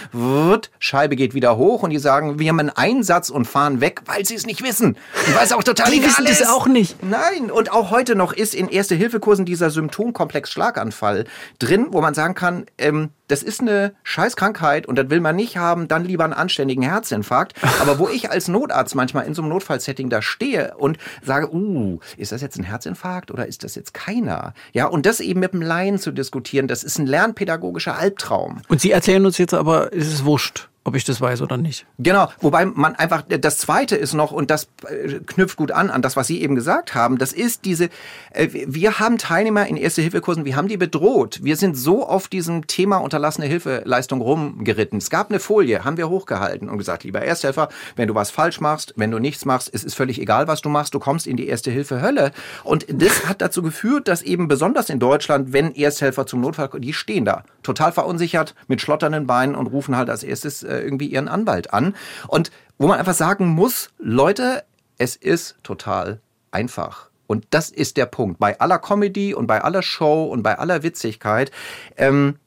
Scheibe 0.79 1.15
geht 1.15 1.34
wieder 1.34 1.58
hoch 1.58 1.84
und 1.84 1.89
die 1.89 2.00
sagen, 2.00 2.39
wir 2.39 2.50
haben 2.50 2.60
einen 2.60 2.70
Einsatz 2.70 3.29
und 3.29 3.46
fahren 3.46 3.81
weg, 3.81 4.01
weil 4.05 4.25
sie 4.25 4.36
es 4.36 4.46
nicht 4.46 4.63
wissen. 4.63 4.98
Und 5.27 5.36
weil 5.36 5.43
es 5.43 5.51
auch 5.51 5.63
total 5.63 5.91
Die 5.91 5.98
egal 5.98 6.10
wissen 6.10 6.25
ist. 6.25 6.50
auch 6.50 6.67
nicht. 6.67 7.03
Nein, 7.03 7.51
und 7.51 7.72
auch 7.72 7.91
heute 7.91 8.15
noch 8.15 8.34
ist 8.34 8.55
in 8.55 8.67
Erste-Hilfe-Kursen 8.70 9.40
Hilfekursen 9.41 9.45
dieser 9.45 9.69
Symptomkomplex 9.69 10.51
Schlaganfall 10.51 11.25
drin, 11.60 11.88
wo 11.91 12.01
man 12.01 12.13
sagen 12.13 12.36
kann, 12.36 12.65
ähm, 12.77 13.10
das 13.27 13.43
ist 13.43 13.62
eine 13.62 13.93
Scheißkrankheit 14.03 14.86
und 14.86 14.98
das 14.98 15.10
will 15.10 15.21
man 15.21 15.36
nicht 15.36 15.57
haben, 15.57 15.88
dann 15.88 16.03
lieber 16.03 16.25
einen 16.25 16.33
anständigen 16.33 16.83
Herzinfarkt. 16.83 17.53
Aber 17.79 17.98
wo 18.00 18.10
ich 18.10 18.29
als 18.29 18.48
Notarzt 18.48 18.95
manchmal 18.95 19.25
in 19.25 19.33
so 19.33 19.41
einem 19.41 19.50
Notfallsetting 19.50 20.10
da 20.10 20.21
stehe 20.21 20.75
und 20.77 20.98
sage, 21.24 21.53
uh, 21.53 22.00
ist 22.17 22.31
das 22.31 22.41
jetzt 22.41 22.57
ein 22.57 22.63
Herzinfarkt 22.63 23.31
oder 23.31 23.45
ist 23.45 23.63
das 23.63 23.75
jetzt 23.75 23.93
keiner? 23.93 24.53
Ja, 24.74 24.88
und 24.88 25.05
das 25.05 25.19
eben 25.19 25.39
mit 25.39 25.53
dem 25.53 25.62
Laien 25.62 25.98
zu 25.98 26.12
diskutieren, 26.12 26.67
das 26.67 26.83
ist 26.83 27.00
ein 27.00 27.07
lernpädagogischer 27.07 27.98
Albtraum. 27.98 28.62
Und 28.67 28.81
Sie 28.81 28.91
erzählen 28.91 29.25
uns 29.25 29.38
jetzt 29.38 29.53
aber, 29.53 29.93
es 29.93 30.07
ist 30.07 30.25
wurscht 30.25 30.71
ob 30.83 30.95
ich 30.95 31.03
das 31.03 31.21
weiß 31.21 31.41
oder 31.41 31.57
nicht. 31.57 31.85
Genau, 32.00 32.29
wobei 32.39 32.65
man 32.65 32.95
einfach, 32.95 33.23
das 33.27 33.57
Zweite 33.59 33.95
ist 33.95 34.13
noch, 34.13 34.31
und 34.31 34.50
das 34.50 34.67
äh, 34.88 35.19
knüpft 35.19 35.55
gut 35.57 35.71
an, 35.71 35.91
an 35.91 36.01
das, 36.01 36.15
was 36.15 36.25
Sie 36.25 36.41
eben 36.41 36.55
gesagt 36.55 36.95
haben, 36.95 37.19
das 37.19 37.33
ist 37.33 37.65
diese, 37.65 37.89
äh, 38.31 38.47
wir 38.51 39.00
haben 39.00 39.19
Teilnehmer 39.19 39.67
in 39.67 39.77
Erste-Hilfe-Kursen, 39.77 40.43
wir 40.43 40.55
haben 40.55 40.67
die 40.67 40.77
bedroht. 40.77 41.39
Wir 41.43 41.55
sind 41.55 41.77
so 41.77 42.07
auf 42.07 42.27
diesem 42.27 42.65
Thema 42.65 42.97
unterlassene 42.97 43.45
Hilfeleistung 43.45 44.21
rumgeritten. 44.21 44.97
Es 44.97 45.11
gab 45.11 45.29
eine 45.29 45.39
Folie, 45.39 45.85
haben 45.85 45.97
wir 45.97 46.09
hochgehalten 46.09 46.67
und 46.67 46.79
gesagt, 46.79 47.03
lieber 47.03 47.21
Ersthelfer, 47.21 47.69
wenn 47.95 48.07
du 48.07 48.15
was 48.15 48.31
falsch 48.31 48.59
machst, 48.59 48.93
wenn 48.95 49.11
du 49.11 49.19
nichts 49.19 49.45
machst, 49.45 49.69
es 49.71 49.83
ist 49.83 49.93
völlig 49.93 50.19
egal, 50.19 50.47
was 50.47 50.61
du 50.61 50.69
machst, 50.69 50.95
du 50.95 51.00
kommst 51.00 51.27
in 51.27 51.38
die 51.38 51.47
Erste-Hilfe-Hölle. 51.47 52.31
Und 52.63 52.88
das 52.89 53.27
hat 53.27 53.41
dazu 53.41 53.61
geführt, 53.61 54.07
dass 54.07 54.23
eben 54.23 54.47
besonders 54.47 54.89
in 54.89 55.00
Deutschland, 55.00 55.53
wenn 55.53 55.75
Ersthelfer 55.75 56.25
zum 56.25 56.41
Notfall, 56.41 56.69
die 56.79 56.93
stehen 56.93 57.25
da, 57.25 57.43
total 57.61 57.91
verunsichert, 57.91 58.55
mit 58.67 58.81
schlotternden 58.81 59.27
Beinen 59.27 59.55
und 59.55 59.67
rufen 59.67 59.95
halt 59.95 60.09
als 60.09 60.23
erstes 60.23 60.63
äh, 60.72 60.82
irgendwie 60.82 61.08
ihren 61.08 61.28
Anwalt 61.28 61.74
an. 61.74 61.96
Und 62.28 62.51
wo 62.78 62.88
man 62.88 62.98
einfach 63.00 63.13
sagen 63.13 63.48
muss, 63.48 63.92
Leute, 64.00 64.63
es 64.98 65.16
ist 65.16 65.58
total 65.63 66.22
einfach. 66.51 67.10
Und 67.28 67.46
das 67.51 67.70
ist 67.70 67.98
der 67.98 68.08
Punkt. 68.08 68.40
Bei 68.40 68.60
aller 68.60 68.80
Comedy 68.80 69.34
und 69.34 69.48
bei 69.48 69.62
aller 69.62 69.84
Show 69.84 70.25
und 70.25 70.44
bei 70.44 70.58
aller 70.58 70.84
Witzigkeit, 70.84 71.51
ähm, 71.96 72.38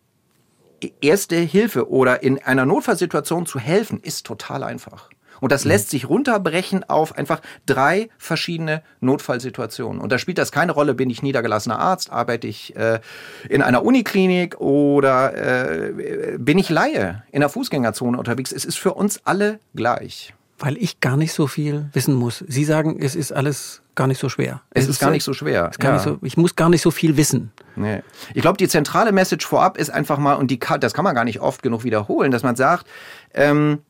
erste 1.00 1.36
Hilfe 1.36 1.88
oder 1.88 2.22
in 2.22 2.42
einer 2.42 2.66
Notfallsituation 2.66 3.46
zu 3.46 3.58
helfen, 3.58 4.00
ist 4.00 4.26
total 4.26 4.62
einfach. 4.62 5.08
Und 5.44 5.52
das 5.52 5.66
mhm. 5.66 5.72
lässt 5.72 5.90
sich 5.90 6.08
runterbrechen 6.08 6.88
auf 6.88 7.18
einfach 7.18 7.42
drei 7.66 8.08
verschiedene 8.16 8.82
Notfallsituationen. 9.00 10.00
Und 10.00 10.10
da 10.10 10.16
spielt 10.16 10.38
das 10.38 10.52
keine 10.52 10.72
Rolle, 10.72 10.94
bin 10.94 11.10
ich 11.10 11.22
niedergelassener 11.22 11.78
Arzt, 11.78 12.10
arbeite 12.10 12.46
ich 12.46 12.74
äh, 12.76 12.98
in 13.50 13.60
einer 13.60 13.84
Uniklinik 13.84 14.58
oder 14.58 15.36
äh, 15.36 16.38
bin 16.38 16.56
ich 16.56 16.70
Laie 16.70 17.24
in 17.30 17.40
der 17.40 17.50
Fußgängerzone 17.50 18.16
unterwegs. 18.16 18.52
Es 18.52 18.64
ist 18.64 18.78
für 18.78 18.94
uns 18.94 19.20
alle 19.26 19.60
gleich. 19.74 20.32
Weil 20.58 20.78
ich 20.78 21.00
gar 21.00 21.18
nicht 21.18 21.34
so 21.34 21.46
viel 21.46 21.90
wissen 21.92 22.14
muss. 22.14 22.42
Sie 22.48 22.64
sagen, 22.64 22.98
es 23.02 23.14
ist 23.14 23.30
alles 23.30 23.82
gar 23.96 24.06
nicht 24.06 24.20
so 24.20 24.30
schwer. 24.30 24.62
Es, 24.70 24.84
es 24.84 24.92
ist 24.92 25.00
gar 25.00 25.10
nicht 25.10 25.24
so 25.24 25.34
schwer. 25.34 25.70
Ja. 25.78 25.98
So, 25.98 26.16
ich 26.22 26.38
muss 26.38 26.56
gar 26.56 26.70
nicht 26.70 26.80
so 26.80 26.90
viel 26.90 27.18
wissen. 27.18 27.52
Nee. 27.76 28.02
Ich 28.32 28.40
glaube, 28.40 28.56
die 28.56 28.68
zentrale 28.68 29.12
Message 29.12 29.46
vorab 29.46 29.76
ist 29.76 29.90
einfach 29.90 30.16
mal, 30.16 30.36
und 30.36 30.50
die, 30.50 30.58
das 30.80 30.94
kann 30.94 31.04
man 31.04 31.14
gar 31.14 31.24
nicht 31.24 31.40
oft 31.40 31.62
genug 31.62 31.84
wiederholen, 31.84 32.30
dass 32.30 32.42
man 32.42 32.56
sagt, 32.56 32.86
ähm, 33.34 33.80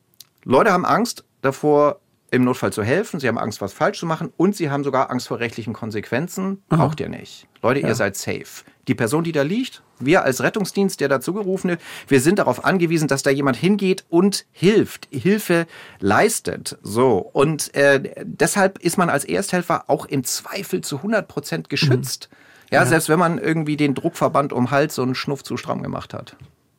Leute 0.43 0.71
haben 0.71 0.85
Angst, 0.85 1.23
davor, 1.45 1.99
im 2.31 2.43
Notfall 2.43 2.73
zu 2.73 2.83
helfen. 2.83 3.19
Sie 3.19 3.27
haben 3.27 3.37
Angst, 3.37 3.61
was 3.61 3.73
falsch 3.73 3.99
zu 3.99 4.05
machen 4.05 4.31
und 4.35 4.55
sie 4.55 4.69
haben 4.69 4.83
sogar 4.83 5.09
Angst 5.09 5.27
vor 5.27 5.39
rechtlichen 5.39 5.73
Konsequenzen. 5.73 6.61
Aha. 6.69 6.83
Braucht 6.83 6.99
ihr 6.99 7.09
nicht. 7.09 7.47
Leute, 7.61 7.79
ja. 7.81 7.87
ihr 7.87 7.95
seid 7.95 8.15
safe. 8.15 8.63
Die 8.87 8.95
Person, 8.95 9.23
die 9.23 9.31
da 9.31 9.41
liegt, 9.41 9.81
wir 9.99 10.23
als 10.23 10.43
Rettungsdienst, 10.43 10.99
der 10.99 11.07
dazugerufene, 11.07 11.77
wir 12.07 12.21
sind 12.21 12.39
darauf 12.39 12.65
angewiesen, 12.65 13.07
dass 13.07 13.23
da 13.23 13.29
jemand 13.29 13.57
hingeht 13.57 14.05
und 14.09 14.45
hilft, 14.51 15.07
Hilfe 15.11 15.65
leistet. 15.99 16.77
So. 16.83 17.17
Und 17.17 17.73
äh, 17.73 18.23
deshalb 18.23 18.79
ist 18.79 18.97
man 18.97 19.09
als 19.09 19.23
Ersthelfer 19.23 19.85
auch 19.87 20.05
im 20.05 20.23
Zweifel 20.23 20.81
zu 20.81 20.97
100 20.97 21.27
Prozent 21.27 21.69
geschützt. 21.69 22.29
Mhm. 22.31 22.37
Ja, 22.71 22.81
ja, 22.81 22.85
selbst 22.87 23.09
wenn 23.09 23.19
man 23.19 23.37
irgendwie 23.37 23.77
den 23.77 23.95
Druckverband 23.95 24.51
um 24.51 24.71
Hals 24.71 24.95
so 24.95 25.03
einen 25.03 25.15
Schnuff 25.15 25.43
zu 25.43 25.55
stramm 25.55 25.81
gemacht 25.81 26.13
hat. 26.13 26.35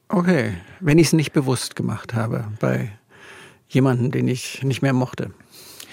Okay, 0.09 0.55
wenn 0.81 0.99
ich 0.99 1.09
es 1.09 1.13
nicht 1.13 1.33
bewusst 1.33 1.75
gemacht 1.75 2.15
habe 2.15 2.45
bei 2.61 2.93
jemanden, 3.69 4.11
den 4.11 4.29
ich 4.29 4.63
nicht 4.63 4.83
mehr 4.83 4.93
mochte. 4.93 5.31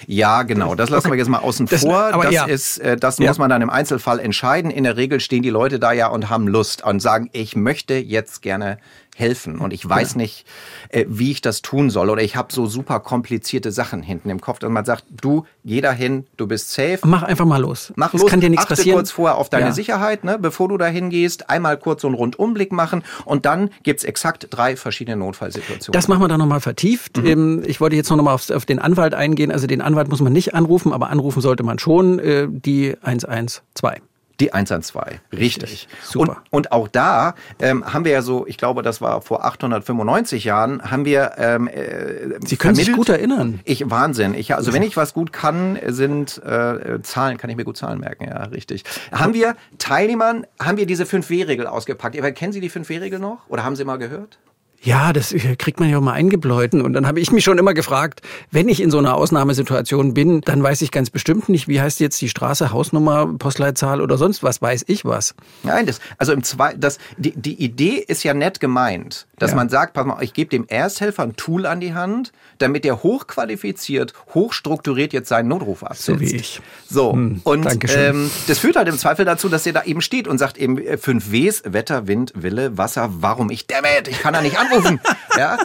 Ja, 0.07 0.43
genau. 0.43 0.75
Das 0.75 0.89
lassen 0.89 1.07
okay. 1.07 1.15
wir 1.15 1.19
jetzt 1.19 1.29
mal 1.29 1.39
außen 1.39 1.65
das, 1.67 1.81
vor. 1.81 2.11
das 2.11 2.33
ja. 2.33 2.45
ist, 2.45 2.77
äh, 2.79 2.97
das 2.97 3.17
ja. 3.19 3.27
muss 3.27 3.37
man 3.37 3.49
dann 3.49 3.61
im 3.61 3.69
Einzelfall 3.69 4.19
entscheiden. 4.19 4.71
In 4.71 4.83
der 4.83 4.97
Regel 4.97 5.19
stehen 5.19 5.43
die 5.43 5.49
Leute 5.49 5.79
da 5.79 5.91
ja 5.91 6.07
und 6.07 6.29
haben 6.29 6.47
Lust 6.47 6.83
und 6.83 6.99
sagen, 6.99 7.29
ich 7.31 7.55
möchte 7.55 7.95
jetzt 7.95 8.41
gerne 8.41 8.77
helfen 9.15 9.59
und 9.59 9.73
ich 9.73 9.87
weiß 9.87 10.13
ja. 10.13 10.17
nicht, 10.17 10.45
äh, 10.89 11.05
wie 11.07 11.31
ich 11.31 11.41
das 11.41 11.61
tun 11.61 11.89
soll 11.89 12.09
oder 12.09 12.21
ich 12.21 12.35
habe 12.35 12.53
so 12.53 12.65
super 12.65 12.99
komplizierte 12.99 13.71
Sachen 13.71 14.01
hinten 14.01 14.29
im 14.29 14.41
Kopf 14.41 14.63
und 14.63 14.73
man 14.73 14.85
sagt, 14.85 15.05
du 15.09 15.45
geh 15.65 15.81
dahin, 15.81 16.25
du 16.37 16.47
bist 16.47 16.71
safe. 16.71 16.99
Mach 17.03 17.23
einfach 17.23 17.45
mal 17.45 17.61
los. 17.61 17.93
Mach 17.95 18.13
los. 18.13 18.29
Kann 18.29 18.41
dir 18.41 18.49
nichts 18.49 18.65
Achte 18.65 18.75
passieren. 18.75 18.97
kurz 18.97 19.11
vorher 19.11 19.37
auf 19.37 19.49
deine 19.49 19.67
ja. 19.67 19.71
Sicherheit, 19.71 20.23
ne, 20.23 20.39
bevor 20.39 20.67
du 20.69 20.77
dahin 20.77 21.09
gehst, 21.09 21.49
einmal 21.49 21.77
kurz 21.77 22.01
so 22.01 22.07
einen 22.07 22.15
Rundumblick 22.15 22.71
machen 22.71 23.03
und 23.25 23.45
dann 23.45 23.69
gibt's 23.83 24.03
exakt 24.03 24.47
drei 24.49 24.75
verschiedene 24.75 25.17
Notfallsituationen. 25.17 25.93
Das 25.93 26.07
machen 26.07 26.21
wir 26.21 26.27
dann 26.27 26.39
nochmal 26.39 26.61
vertieft. 26.61 27.17
Mhm. 27.17 27.25
Ähm, 27.25 27.63
ich 27.65 27.79
wollte 27.81 27.95
jetzt 27.95 28.09
noch 28.09 28.21
mal 28.21 28.33
auf, 28.33 28.49
auf 28.49 28.65
den 28.65 28.79
Anwalt 28.79 29.13
eingehen. 29.13 29.51
Also 29.51 29.67
den 29.67 29.81
Anwalt 29.81 30.09
muss 30.09 30.21
man 30.21 30.33
nicht 30.33 30.53
anrufen, 30.53 30.93
aber 30.93 31.09
anrufen 31.09 31.41
sollte 31.41 31.63
man 31.63 31.79
schon 31.79 32.19
äh, 32.19 32.47
die 32.49 32.95
112. 33.01 34.01
Die 34.43 34.53
112, 34.53 35.21
richtig. 35.31 35.63
richtig. 35.63 35.87
Super. 36.03 36.43
Und, 36.49 36.67
und 36.67 36.71
auch 36.73 36.89
da 36.89 37.35
ähm, 37.61 37.93
haben 37.93 38.03
wir 38.03 38.11
ja 38.11 38.21
so, 38.21 38.45
ich 38.45 38.57
glaube, 38.57 38.81
das 38.81 38.99
war 38.99 39.21
vor 39.21 39.45
895 39.45 40.43
Jahren, 40.43 40.91
haben 40.91 41.05
wir. 41.05 41.35
Ähm, 41.37 41.69
äh, 41.69 42.39
Sie 42.45 42.57
können 42.57 42.75
sich 42.75 42.91
gut 42.91 43.07
erinnern. 43.07 43.61
Ich 43.63 43.89
Wahnsinn. 43.89 44.33
Ich, 44.33 44.53
also 44.53 44.73
wenn 44.73 44.83
ich 44.83 44.97
was 44.97 45.13
gut 45.13 45.31
kann, 45.31 45.79
sind 45.87 46.43
äh, 46.43 47.01
Zahlen, 47.03 47.37
kann 47.37 47.49
ich 47.49 47.55
mir 47.55 47.63
gut 47.63 47.77
Zahlen 47.77 48.01
merken, 48.01 48.25
ja, 48.25 48.43
richtig. 48.43 48.83
Haben 49.13 49.33
wir 49.33 49.55
Teilnehmern, 49.77 50.45
haben 50.59 50.77
wir 50.77 50.85
diese 50.85 51.05
5W-Regel 51.05 51.65
ausgepackt? 51.65 52.17
Kennen 52.35 52.51
Sie 52.51 52.59
die 52.59 52.69
5W-Regel 52.69 53.19
noch? 53.19 53.47
Oder 53.47 53.63
haben 53.63 53.77
Sie 53.77 53.85
mal 53.85 53.97
gehört? 53.97 54.39
Ja, 54.83 55.13
das 55.13 55.33
kriegt 55.57 55.79
man 55.79 55.89
ja 55.89 55.97
auch 55.97 56.01
mal 56.01 56.11
eingebläuten. 56.11 56.81
Und 56.81 56.91
dann 56.91 57.07
habe 57.07 57.21
ich 57.21 57.31
mich 57.31 57.45
schon 57.45 57.57
immer 57.57 57.73
gefragt, 57.73 58.21
wenn 58.51 58.67
ich 58.67 58.81
in 58.81 58.91
so 58.91 58.97
einer 58.97 59.15
Ausnahmesituation 59.15 60.13
bin, 60.13 60.41
dann 60.41 60.61
weiß 60.61 60.81
ich 60.81 60.91
ganz 60.91 61.09
bestimmt 61.09 61.47
nicht, 61.47 61.69
wie 61.69 61.79
heißt 61.79 62.01
jetzt 62.01 62.19
die 62.19 62.27
Straße, 62.27 62.73
Hausnummer, 62.73 63.33
Postleitzahl 63.39 64.01
oder 64.01 64.17
sonst 64.17 64.43
was, 64.43 64.61
weiß 64.61 64.83
ich 64.87 65.05
was. 65.05 65.35
Nein, 65.63 65.85
das, 65.85 66.01
also 66.17 66.33
im 66.33 66.43
zwei, 66.43 66.73
das, 66.73 66.97
die, 67.17 67.31
die 67.31 67.63
Idee 67.63 68.03
ist 68.05 68.23
ja 68.23 68.33
nett 68.33 68.59
gemeint, 68.59 69.25
dass 69.39 69.51
ja. 69.51 69.55
man 69.55 69.69
sagt, 69.69 69.93
pass 69.93 70.05
mal, 70.05 70.21
ich 70.21 70.33
gebe 70.33 70.49
dem 70.49 70.65
Ersthelfer 70.67 71.23
ein 71.23 71.37
Tool 71.37 71.65
an 71.65 71.79
die 71.79 71.93
Hand, 71.93 72.33
damit 72.57 72.85
er 72.85 73.03
hochqualifiziert, 73.03 74.13
hochstrukturiert 74.33 75.13
jetzt 75.13 75.29
seinen 75.29 75.47
Notruf 75.47 75.83
absetzt. 75.83 76.05
So 76.05 76.19
wie 76.19 76.35
ich. 76.35 76.61
So, 76.89 77.13
hm, 77.13 77.39
und 77.45 77.65
ähm, 77.95 78.29
das 78.47 78.59
führt 78.59 78.75
halt 78.75 78.89
im 78.89 78.97
Zweifel 78.97 79.23
dazu, 79.23 79.47
dass 79.47 79.65
er 79.65 79.71
da 79.71 79.83
eben 79.83 80.01
steht 80.01 80.27
und 80.27 80.39
sagt 80.39 80.57
eben 80.57 80.77
äh, 80.77 80.97
fünf 80.97 81.31
Ws, 81.31 81.63
Wetter, 81.65 82.05
Wind, 82.05 82.33
Wille, 82.35 82.77
Wasser, 82.77 83.09
warum 83.19 83.49
ich, 83.49 83.65
dammit, 83.65 84.09
ich 84.09 84.19
kann 84.19 84.33
da 84.33 84.41
nicht 84.41 84.59
anrufen 84.59 84.72
anrufen. 84.73 84.99
ja? 85.37 85.57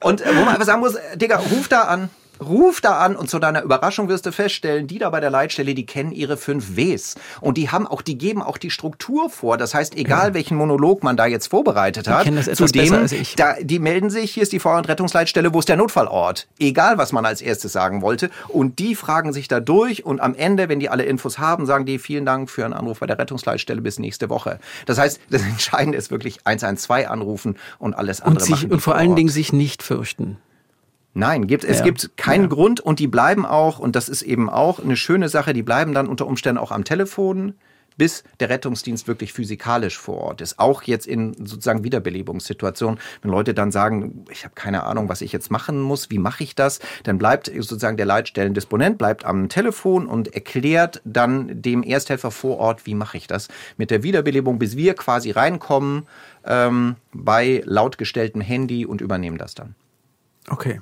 Und 0.00 0.20
äh, 0.20 0.36
wo 0.36 0.40
man 0.40 0.48
einfach 0.48 0.66
sagen 0.66 0.80
muss, 0.80 0.96
Digga, 1.14 1.36
ruf 1.36 1.68
da 1.68 1.82
an. 1.82 2.10
Ruf 2.40 2.80
da 2.80 2.98
an 2.98 3.16
und 3.16 3.30
zu 3.30 3.38
deiner 3.38 3.62
Überraschung 3.62 4.08
wirst 4.08 4.26
du 4.26 4.32
feststellen, 4.32 4.86
die 4.86 4.98
da 4.98 5.10
bei 5.10 5.20
der 5.20 5.30
Leitstelle, 5.30 5.74
die 5.74 5.86
kennen 5.86 6.12
ihre 6.12 6.36
fünf 6.36 6.76
Ws. 6.76 7.14
Und 7.40 7.58
die 7.58 7.70
haben 7.70 7.86
auch, 7.86 8.02
die 8.02 8.18
geben 8.18 8.42
auch 8.42 8.58
die 8.58 8.70
Struktur 8.70 9.30
vor. 9.30 9.56
Das 9.56 9.74
heißt, 9.74 9.96
egal 9.96 10.28
ja. 10.28 10.34
welchen 10.34 10.56
Monolog 10.56 11.02
man 11.02 11.16
da 11.16 11.26
jetzt 11.26 11.48
vorbereitet 11.48 12.08
hat, 12.08 12.24
zu 12.56 12.66
dem, 12.66 13.06
da, 13.36 13.54
die 13.60 13.78
melden 13.78 14.10
sich, 14.10 14.32
hier 14.32 14.42
ist 14.42 14.52
die 14.52 14.58
Feuer- 14.58 14.78
und 14.78 14.88
Rettungsleitstelle, 14.88 15.54
wo 15.54 15.60
ist 15.60 15.68
der 15.68 15.76
Notfallort? 15.76 16.48
Egal, 16.58 16.98
was 16.98 17.12
man 17.12 17.24
als 17.24 17.40
erstes 17.40 17.72
sagen 17.72 18.02
wollte. 18.02 18.30
Und 18.48 18.78
die 18.78 18.94
fragen 18.94 19.32
sich 19.32 19.48
da 19.48 19.60
durch 19.60 20.04
und 20.04 20.20
am 20.20 20.34
Ende, 20.34 20.68
wenn 20.68 20.80
die 20.80 20.88
alle 20.88 21.04
Infos 21.04 21.38
haben, 21.38 21.66
sagen 21.66 21.86
die, 21.86 21.98
vielen 21.98 22.26
Dank 22.26 22.50
für 22.50 22.64
einen 22.64 22.74
Anruf 22.74 23.00
bei 23.00 23.06
der 23.06 23.18
Rettungsleitstelle 23.18 23.80
bis 23.80 23.98
nächste 23.98 24.28
Woche. 24.28 24.58
Das 24.86 24.98
heißt, 24.98 25.20
das 25.30 25.42
Entscheidende 25.42 25.98
ist 25.98 26.10
wirklich 26.10 26.38
112 26.44 27.08
anrufen 27.08 27.56
und 27.78 27.94
alles 27.94 28.20
andere 28.20 28.36
und 28.36 28.42
sich, 28.42 28.50
machen. 28.50 28.72
Und 28.72 28.80
vor 28.80 28.96
allen 28.96 29.16
Dingen 29.16 29.28
sich 29.28 29.52
nicht 29.52 29.82
fürchten. 29.82 30.38
Nein, 31.14 31.46
gibt, 31.46 31.64
es 31.64 31.78
ja. 31.78 31.84
gibt 31.84 32.16
keinen 32.16 32.44
ja. 32.44 32.48
Grund 32.48 32.80
und 32.80 32.98
die 32.98 33.06
bleiben 33.06 33.46
auch, 33.46 33.78
und 33.78 33.94
das 33.94 34.08
ist 34.08 34.22
eben 34.22 34.50
auch 34.50 34.80
eine 34.80 34.96
schöne 34.96 35.28
Sache, 35.28 35.52
die 35.52 35.62
bleiben 35.62 35.94
dann 35.94 36.08
unter 36.08 36.26
Umständen 36.26 36.58
auch 36.58 36.72
am 36.72 36.84
Telefon, 36.84 37.54
bis 37.96 38.24
der 38.40 38.50
Rettungsdienst 38.50 39.06
wirklich 39.06 39.32
physikalisch 39.32 39.98
vor 39.98 40.18
Ort 40.18 40.40
ist. 40.40 40.58
Auch 40.58 40.82
jetzt 40.82 41.06
in 41.06 41.34
sozusagen 41.34 41.84
Wiederbelebungssituationen, 41.84 42.98
wenn 43.22 43.30
Leute 43.30 43.54
dann 43.54 43.70
sagen, 43.70 44.24
ich 44.30 44.44
habe 44.44 44.54
keine 44.54 44.84
Ahnung, 44.84 45.08
was 45.08 45.20
ich 45.20 45.32
jetzt 45.32 45.50
machen 45.50 45.80
muss, 45.80 46.10
wie 46.10 46.18
mache 46.18 46.42
ich 46.42 46.54
das, 46.54 46.80
dann 47.04 47.18
bleibt 47.18 47.46
sozusagen 47.46 47.96
der 47.96 48.06
Leitstellendisponent 48.06 48.98
bleibt 48.98 49.24
am 49.24 49.48
Telefon 49.48 50.06
und 50.06 50.34
erklärt 50.34 51.00
dann 51.04 51.62
dem 51.62 51.82
Ersthelfer 51.82 52.30
vor 52.30 52.58
Ort, 52.58 52.86
wie 52.86 52.94
mache 52.94 53.16
ich 53.16 53.26
das 53.26 53.48
mit 53.76 53.90
der 53.90 54.02
Wiederbelebung, 54.02 54.58
bis 54.58 54.76
wir 54.76 54.94
quasi 54.94 55.30
reinkommen 55.30 56.06
ähm, 56.44 56.96
bei 57.12 57.62
lautgestelltem 57.64 58.40
Handy 58.40 58.86
und 58.86 59.00
übernehmen 59.00 59.38
das 59.38 59.54
dann. 59.54 59.74
Okay. 60.48 60.80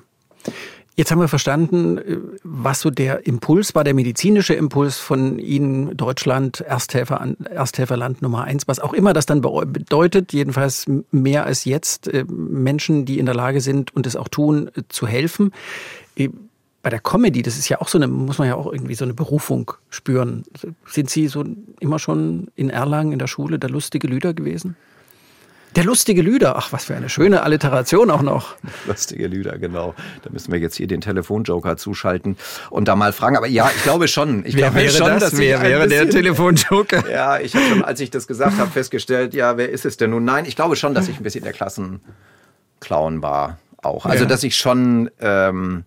Jetzt 0.94 1.10
haben 1.10 1.20
wir 1.20 1.28
verstanden, 1.28 1.98
äh, 1.98 2.18
was 2.42 2.80
so 2.80 2.90
der 2.90 3.26
Impuls 3.26 3.74
war, 3.74 3.82
der 3.82 3.94
medizinische 3.94 4.54
Impuls 4.54 4.98
von 4.98 5.38
Ihnen, 5.38 5.96
Deutschland, 5.96 6.60
Ersthelfer, 6.60 7.34
Ersthelferland 7.50 8.20
Nummer 8.20 8.44
eins, 8.44 8.68
was 8.68 8.78
auch 8.78 8.92
immer 8.92 9.14
das 9.14 9.24
dann 9.24 9.40
bedeutet, 9.40 10.32
jedenfalls 10.34 10.86
mehr 11.10 11.46
als 11.46 11.64
jetzt, 11.64 12.08
äh, 12.08 12.24
Menschen, 12.28 13.06
die 13.06 13.18
in 13.18 13.26
der 13.26 13.34
Lage 13.34 13.62
sind 13.62 13.94
und 13.96 14.06
es 14.06 14.16
auch 14.16 14.28
tun, 14.28 14.68
äh, 14.68 14.82
zu 14.88 15.06
helfen. 15.06 15.52
bei 16.84 16.90
der 16.90 16.98
Comedy, 16.98 17.42
das 17.42 17.58
ist 17.58 17.68
ja 17.68 17.80
auch 17.80 17.86
so 17.86 17.96
eine, 17.96 18.08
muss 18.08 18.38
man 18.38 18.48
ja 18.48 18.56
auch 18.56 18.70
irgendwie 18.70 18.96
so 18.96 19.04
eine 19.04 19.14
Berufung 19.14 19.70
spüren. 19.88 20.42
Sind 20.84 21.10
Sie 21.10 21.28
so 21.28 21.44
immer 21.78 22.00
schon 22.00 22.48
in 22.56 22.70
Erlangen 22.70 23.12
in 23.12 23.20
der 23.20 23.28
Schule 23.28 23.60
der 23.60 23.70
lustige 23.70 24.08
Lüder 24.08 24.34
gewesen? 24.34 24.76
Der 25.74 25.84
lustige 25.84 26.20
Lüder, 26.22 26.56
ach, 26.56 26.72
was 26.72 26.84
für 26.84 26.94
eine 26.94 27.08
schöne 27.08 27.42
Alliteration 27.42 28.10
auch 28.10 28.20
noch. 28.22 28.56
Lustige 28.86 29.26
Lüder, 29.26 29.56
genau. 29.58 29.94
Da 30.22 30.28
müssen 30.30 30.52
wir 30.52 30.58
jetzt 30.60 30.76
hier 30.76 30.86
den 30.86 31.00
Telefonjoker 31.00 31.76
zuschalten 31.78 32.36
und 32.68 32.88
da 32.88 32.96
mal 32.96 33.12
fragen. 33.12 33.36
Aber 33.38 33.46
ja, 33.46 33.70
ich 33.74 33.82
glaube 33.82 34.06
schon. 34.08 34.44
Ich 34.44 34.54
wer 34.54 34.70
glaube 34.70 34.76
wäre 34.76 34.90
schon, 34.92 35.06
das? 35.08 35.30
dass 35.30 35.38
wer 35.38 35.62
wäre 35.62 35.82
ein 35.84 35.88
der 35.88 36.04
bisschen- 36.04 36.22
Telefonjoker? 36.22 37.08
Ja, 37.10 37.38
ich 37.40 37.54
habe 37.56 37.64
schon, 37.66 37.82
als 37.84 38.00
ich 38.00 38.10
das 38.10 38.26
gesagt 38.26 38.58
habe, 38.58 38.70
festgestellt, 38.70 39.32
ja, 39.34 39.56
wer 39.56 39.70
ist 39.70 39.86
es 39.86 39.96
denn 39.96 40.10
nun? 40.10 40.24
Nein, 40.24 40.44
ich 40.44 40.56
glaube 40.56 40.76
schon, 40.76 40.94
dass 40.94 41.08
ich 41.08 41.16
ein 41.18 41.22
bisschen 41.22 41.42
der 41.44 41.52
Klassenclown 41.54 43.22
war 43.22 43.58
auch. 43.78 44.06
Also, 44.06 44.24
Ja. 44.24 44.28
dass 44.28 44.42
ich 44.42 44.56
schon 44.56 45.10
ähm, 45.20 45.84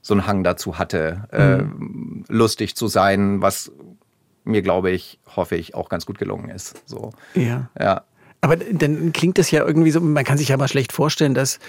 so 0.00 0.14
einen 0.14 0.26
Hang 0.26 0.44
dazu 0.44 0.78
hatte, 0.78 1.24
ähm, 1.32 2.24
lustig 2.28 2.76
zu 2.76 2.86
sein, 2.88 3.42
was 3.42 3.70
mir, 4.44 4.62
glaube 4.62 4.90
ich, 4.90 5.18
hoffe 5.36 5.54
ich, 5.56 5.74
auch 5.74 5.88
ganz 5.88 6.06
gut 6.06 6.18
gelungen 6.18 6.48
ist. 6.50 6.82
So, 6.86 7.12
Ja. 7.34 7.68
ja. 7.78 8.02
Aber 8.44 8.56
dann 8.56 9.12
klingt 9.12 9.38
es 9.38 9.52
ja 9.52 9.64
irgendwie 9.64 9.92
so, 9.92 10.00
man 10.00 10.24
kann 10.24 10.36
sich 10.36 10.48
ja 10.48 10.56
mal 10.56 10.66
schlecht 10.66 10.92
vorstellen, 10.92 11.32
dass 11.32 11.60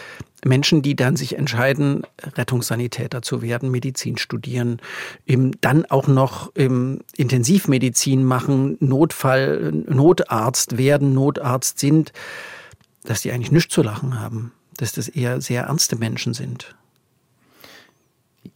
Menschen, 0.44 0.82
die 0.82 0.96
dann 0.96 1.16
sich 1.16 1.38
entscheiden, 1.38 2.02
Rettungssanitäter 2.36 3.22
zu 3.22 3.44
werden, 3.44 3.70
Medizin 3.70 4.18
studieren, 4.18 4.82
eben 5.28 5.52
dann 5.62 5.86
auch 5.86 6.08
noch 6.08 6.52
ähm, 6.56 7.02
Intensivmedizin 7.16 8.24
machen, 8.24 8.78
Notfall, 8.80 9.72
Notarzt 9.88 10.80
werden, 10.80 11.14
Notarzt 11.14 11.78
sind, 11.78 12.12
dass 13.04 13.22
die 13.22 13.32
eigentlich 13.32 13.52
nichts 13.52 13.72
zu 13.72 13.84
lachen 13.84 14.20
haben. 14.20 14.52
Dass 14.78 14.94
das 14.94 15.08
eher 15.08 15.42
sehr 15.42 15.66
ernste 15.66 15.96
Menschen 15.96 16.34
sind. 16.34 16.76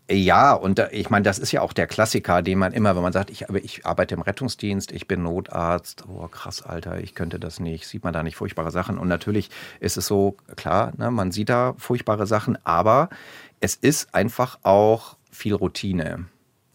Ja, 0.09 0.53
und 0.53 0.79
da, 0.79 0.87
ich 0.91 1.09
meine, 1.09 1.23
das 1.23 1.37
ist 1.37 1.51
ja 1.51 1.61
auch 1.61 1.73
der 1.73 1.85
Klassiker, 1.85 2.41
den 2.41 2.59
man 2.59 2.71
immer, 2.71 2.95
wenn 2.95 3.03
man 3.03 3.11
sagt, 3.11 3.29
ich, 3.29 3.41
ich 3.49 3.85
arbeite 3.85 4.15
im 4.15 4.21
Rettungsdienst, 4.21 4.93
ich 4.93 5.05
bin 5.05 5.23
Notarzt, 5.23 6.05
oh 6.07 6.29
krass, 6.29 6.61
Alter, 6.61 7.01
ich 7.01 7.13
könnte 7.13 7.39
das 7.39 7.59
nicht, 7.59 7.85
sieht 7.85 8.05
man 8.05 8.13
da 8.13 8.23
nicht 8.23 8.37
furchtbare 8.37 8.71
Sachen? 8.71 8.97
Und 8.97 9.09
natürlich 9.09 9.49
ist 9.81 9.97
es 9.97 10.07
so, 10.07 10.37
klar, 10.55 10.93
ne, 10.95 11.11
man 11.11 11.31
sieht 11.33 11.49
da 11.49 11.73
furchtbare 11.77 12.25
Sachen, 12.25 12.57
aber 12.63 13.09
es 13.59 13.75
ist 13.75 14.15
einfach 14.15 14.59
auch 14.63 15.17
viel 15.29 15.53
Routine. 15.53 16.27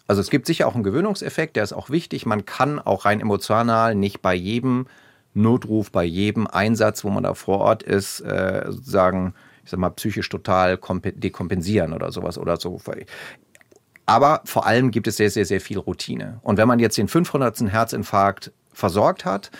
Also 0.06 0.20
es 0.20 0.28
gibt 0.28 0.44
sicher 0.46 0.66
auch 0.66 0.74
einen 0.74 0.84
Gewöhnungseffekt, 0.84 1.56
der 1.56 1.64
ist 1.64 1.72
auch 1.72 1.88
wichtig. 1.88 2.26
Man 2.26 2.44
kann 2.44 2.78
auch 2.78 3.06
rein 3.06 3.20
emotional 3.20 3.94
nicht 3.94 4.20
bei 4.20 4.34
jedem 4.34 4.86
Notruf, 5.32 5.90
bei 5.90 6.04
jedem 6.04 6.46
Einsatz, 6.46 7.02
wo 7.02 7.08
man 7.08 7.22
da 7.22 7.32
vor 7.32 7.60
Ort 7.60 7.82
ist, 7.82 8.20
äh, 8.20 8.66
sagen, 8.68 9.32
ich 9.64 9.70
sag 9.70 9.80
mal, 9.80 9.90
psychisch 9.90 10.28
total 10.28 10.74
kompe- 10.74 11.18
dekompensieren 11.18 11.92
oder 11.92 12.12
sowas 12.12 12.38
oder 12.38 12.56
so. 12.56 12.80
Aber 14.06 14.40
vor 14.44 14.66
allem 14.66 14.90
gibt 14.90 15.06
es 15.06 15.16
sehr, 15.16 15.30
sehr, 15.30 15.44
sehr 15.44 15.60
viel 15.60 15.78
Routine. 15.78 16.40
Und 16.42 16.56
wenn 16.56 16.68
man 16.68 16.78
jetzt 16.78 16.98
den 16.98 17.08
500. 17.08 17.72
Herzinfarkt 17.72 18.52
versorgt 18.72 19.24
hat, 19.24 19.50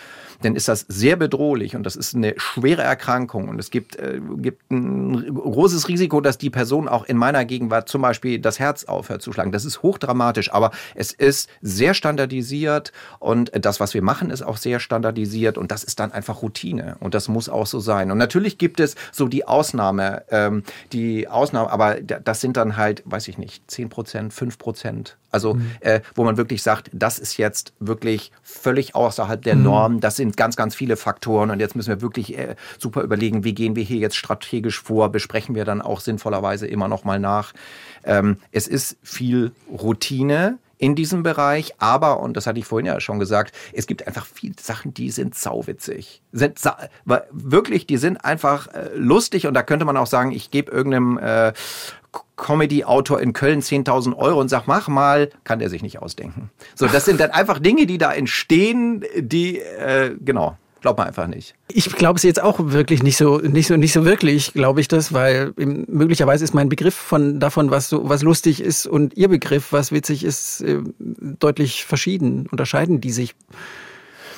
dann 0.43 0.55
ist 0.55 0.67
das 0.67 0.85
sehr 0.87 1.15
bedrohlich 1.15 1.75
und 1.75 1.83
das 1.83 1.95
ist 1.95 2.15
eine 2.15 2.33
schwere 2.37 2.81
Erkrankung 2.81 3.49
und 3.49 3.59
es 3.59 3.71
gibt, 3.71 3.95
äh, 3.95 4.19
gibt 4.37 4.71
ein 4.71 5.33
großes 5.33 5.87
Risiko, 5.87 6.21
dass 6.21 6.37
die 6.37 6.49
Person 6.49 6.87
auch 6.87 7.05
in 7.05 7.17
meiner 7.17 7.45
Gegenwart 7.45 7.89
zum 7.89 8.01
Beispiel 8.01 8.39
das 8.39 8.59
Herz 8.59 8.83
aufhört 8.85 9.21
zu 9.21 9.31
schlagen. 9.31 9.51
Das 9.51 9.65
ist 9.65 9.83
hochdramatisch, 9.83 10.53
aber 10.53 10.71
es 10.95 11.11
ist 11.11 11.49
sehr 11.61 11.93
standardisiert 11.93 12.91
und 13.19 13.51
das, 13.53 13.79
was 13.79 13.93
wir 13.93 14.01
machen, 14.01 14.29
ist 14.29 14.41
auch 14.41 14.57
sehr 14.57 14.79
standardisiert 14.79 15.57
und 15.57 15.71
das 15.71 15.83
ist 15.83 15.99
dann 15.99 16.11
einfach 16.11 16.41
Routine 16.41 16.97
und 16.99 17.13
das 17.13 17.27
muss 17.27 17.49
auch 17.49 17.67
so 17.67 17.79
sein. 17.79 18.11
Und 18.11 18.17
natürlich 18.17 18.57
gibt 18.57 18.79
es 18.79 18.95
so 19.11 19.27
die 19.27 19.47
Ausnahme, 19.47 20.23
ähm, 20.29 20.63
die 20.91 21.27
Ausnahme, 21.27 21.71
aber 21.71 22.01
das 22.01 22.41
sind 22.41 22.57
dann 22.57 22.77
halt, 22.77 23.03
weiß 23.05 23.27
ich 23.27 23.37
nicht, 23.37 23.69
10 23.69 23.89
Prozent, 23.89 24.33
5 24.33 24.57
Prozent. 24.57 25.17
Also, 25.33 25.57
äh, 25.79 26.01
wo 26.13 26.23
man 26.23 26.37
wirklich 26.37 26.61
sagt, 26.61 26.91
das 26.93 27.17
ist 27.17 27.37
jetzt 27.37 27.73
wirklich 27.79 28.31
völlig 28.43 28.93
außerhalb 28.93 29.41
der 29.41 29.55
Norm. 29.55 29.99
Das 29.99 30.15
sind 30.15 30.32
ganz, 30.37 30.55
ganz 30.55 30.75
viele 30.75 30.97
Faktoren. 30.97 31.51
Und 31.51 31.59
jetzt 31.59 31.75
müssen 31.75 31.89
wir 31.89 32.01
wirklich 32.01 32.37
äh, 32.37 32.55
super 32.77 33.01
überlegen, 33.01 33.43
wie 33.43 33.53
gehen 33.53 33.75
wir 33.75 33.83
hier 33.83 33.97
jetzt 33.97 34.15
strategisch 34.15 34.81
vor? 34.81 35.09
Besprechen 35.09 35.55
wir 35.55 35.65
dann 35.65 35.81
auch 35.81 35.99
sinnvollerweise 35.99 36.67
immer 36.67 36.87
noch 36.87 37.03
mal 37.03 37.19
nach. 37.19 37.53
Ähm, 38.03 38.37
es 38.51 38.67
ist 38.67 38.97
viel 39.03 39.51
Routine 39.71 40.57
in 40.83 40.95
diesem 40.95 41.23
Bereich, 41.23 41.75
aber, 41.77 42.19
und 42.19 42.35
das 42.35 42.45
hatte 42.45 42.59
ich 42.59 42.65
vorhin 42.65 42.85
ja 42.85 42.99
schon 42.99 43.17
gesagt, 43.17 43.55
es 43.71 43.87
gibt 43.87 44.05
einfach 44.05 44.25
viele 44.25 44.55
Sachen, 44.59 44.93
die 44.93 45.11
sind 45.11 45.33
sauwitzig. 45.33 46.21
Sind 46.33 46.59
sa 46.59 46.77
wirklich, 47.31 47.87
die 47.87 47.95
sind 47.95 48.25
einfach 48.25 48.67
äh, 48.67 48.89
lustig 48.93 49.47
und 49.47 49.53
da 49.53 49.63
könnte 49.63 49.85
man 49.85 49.95
auch 49.95 50.07
sagen, 50.07 50.33
ich 50.33 50.51
gebe 50.51 50.71
irgendeinem 50.71 51.17
äh, 51.19 51.53
Comedy-Autor 52.35 53.21
in 53.21 53.33
Köln 53.33 53.61
10.000 53.61 54.15
Euro 54.17 54.39
und 54.39 54.49
sag, 54.49 54.67
mach 54.67 54.87
mal, 54.87 55.29
kann 55.43 55.59
der 55.59 55.69
sich 55.69 55.81
nicht 55.81 56.01
ausdenken. 56.01 56.49
So, 56.75 56.87
das 56.87 57.05
sind 57.05 57.19
dann 57.19 57.31
einfach 57.31 57.59
Dinge, 57.59 57.85
die 57.85 57.97
da 57.97 58.11
entstehen, 58.11 59.03
die, 59.17 59.59
äh, 59.59 60.15
genau, 60.23 60.57
glaubt 60.81 60.99
man 60.99 61.07
einfach 61.07 61.27
nicht. 61.27 61.55
Ich 61.69 61.91
glaube 61.91 62.17
es 62.17 62.23
jetzt 62.23 62.43
auch 62.43 62.57
wirklich 62.59 63.01
nicht 63.01 63.17
so, 63.17 63.37
nicht 63.37 63.67
so, 63.67 63.77
nicht 63.77 63.93
so 63.93 64.05
wirklich, 64.05 64.53
glaube 64.53 64.81
ich 64.81 64.87
das, 64.87 65.13
weil 65.13 65.53
möglicherweise 65.55 66.43
ist 66.43 66.53
mein 66.53 66.69
Begriff 66.69 66.93
von 66.93 67.39
davon, 67.39 67.71
was 67.71 67.89
so, 67.89 68.07
was 68.07 68.21
lustig 68.21 68.61
ist 68.61 68.85
und 68.85 69.15
Ihr 69.15 69.29
Begriff, 69.29 69.71
was 69.71 69.91
witzig 69.91 70.23
ist, 70.23 70.61
äh, 70.61 70.81
deutlich 70.99 71.85
verschieden. 71.85 72.47
Unterscheiden 72.51 73.01
die 73.01 73.11
sich? 73.11 73.33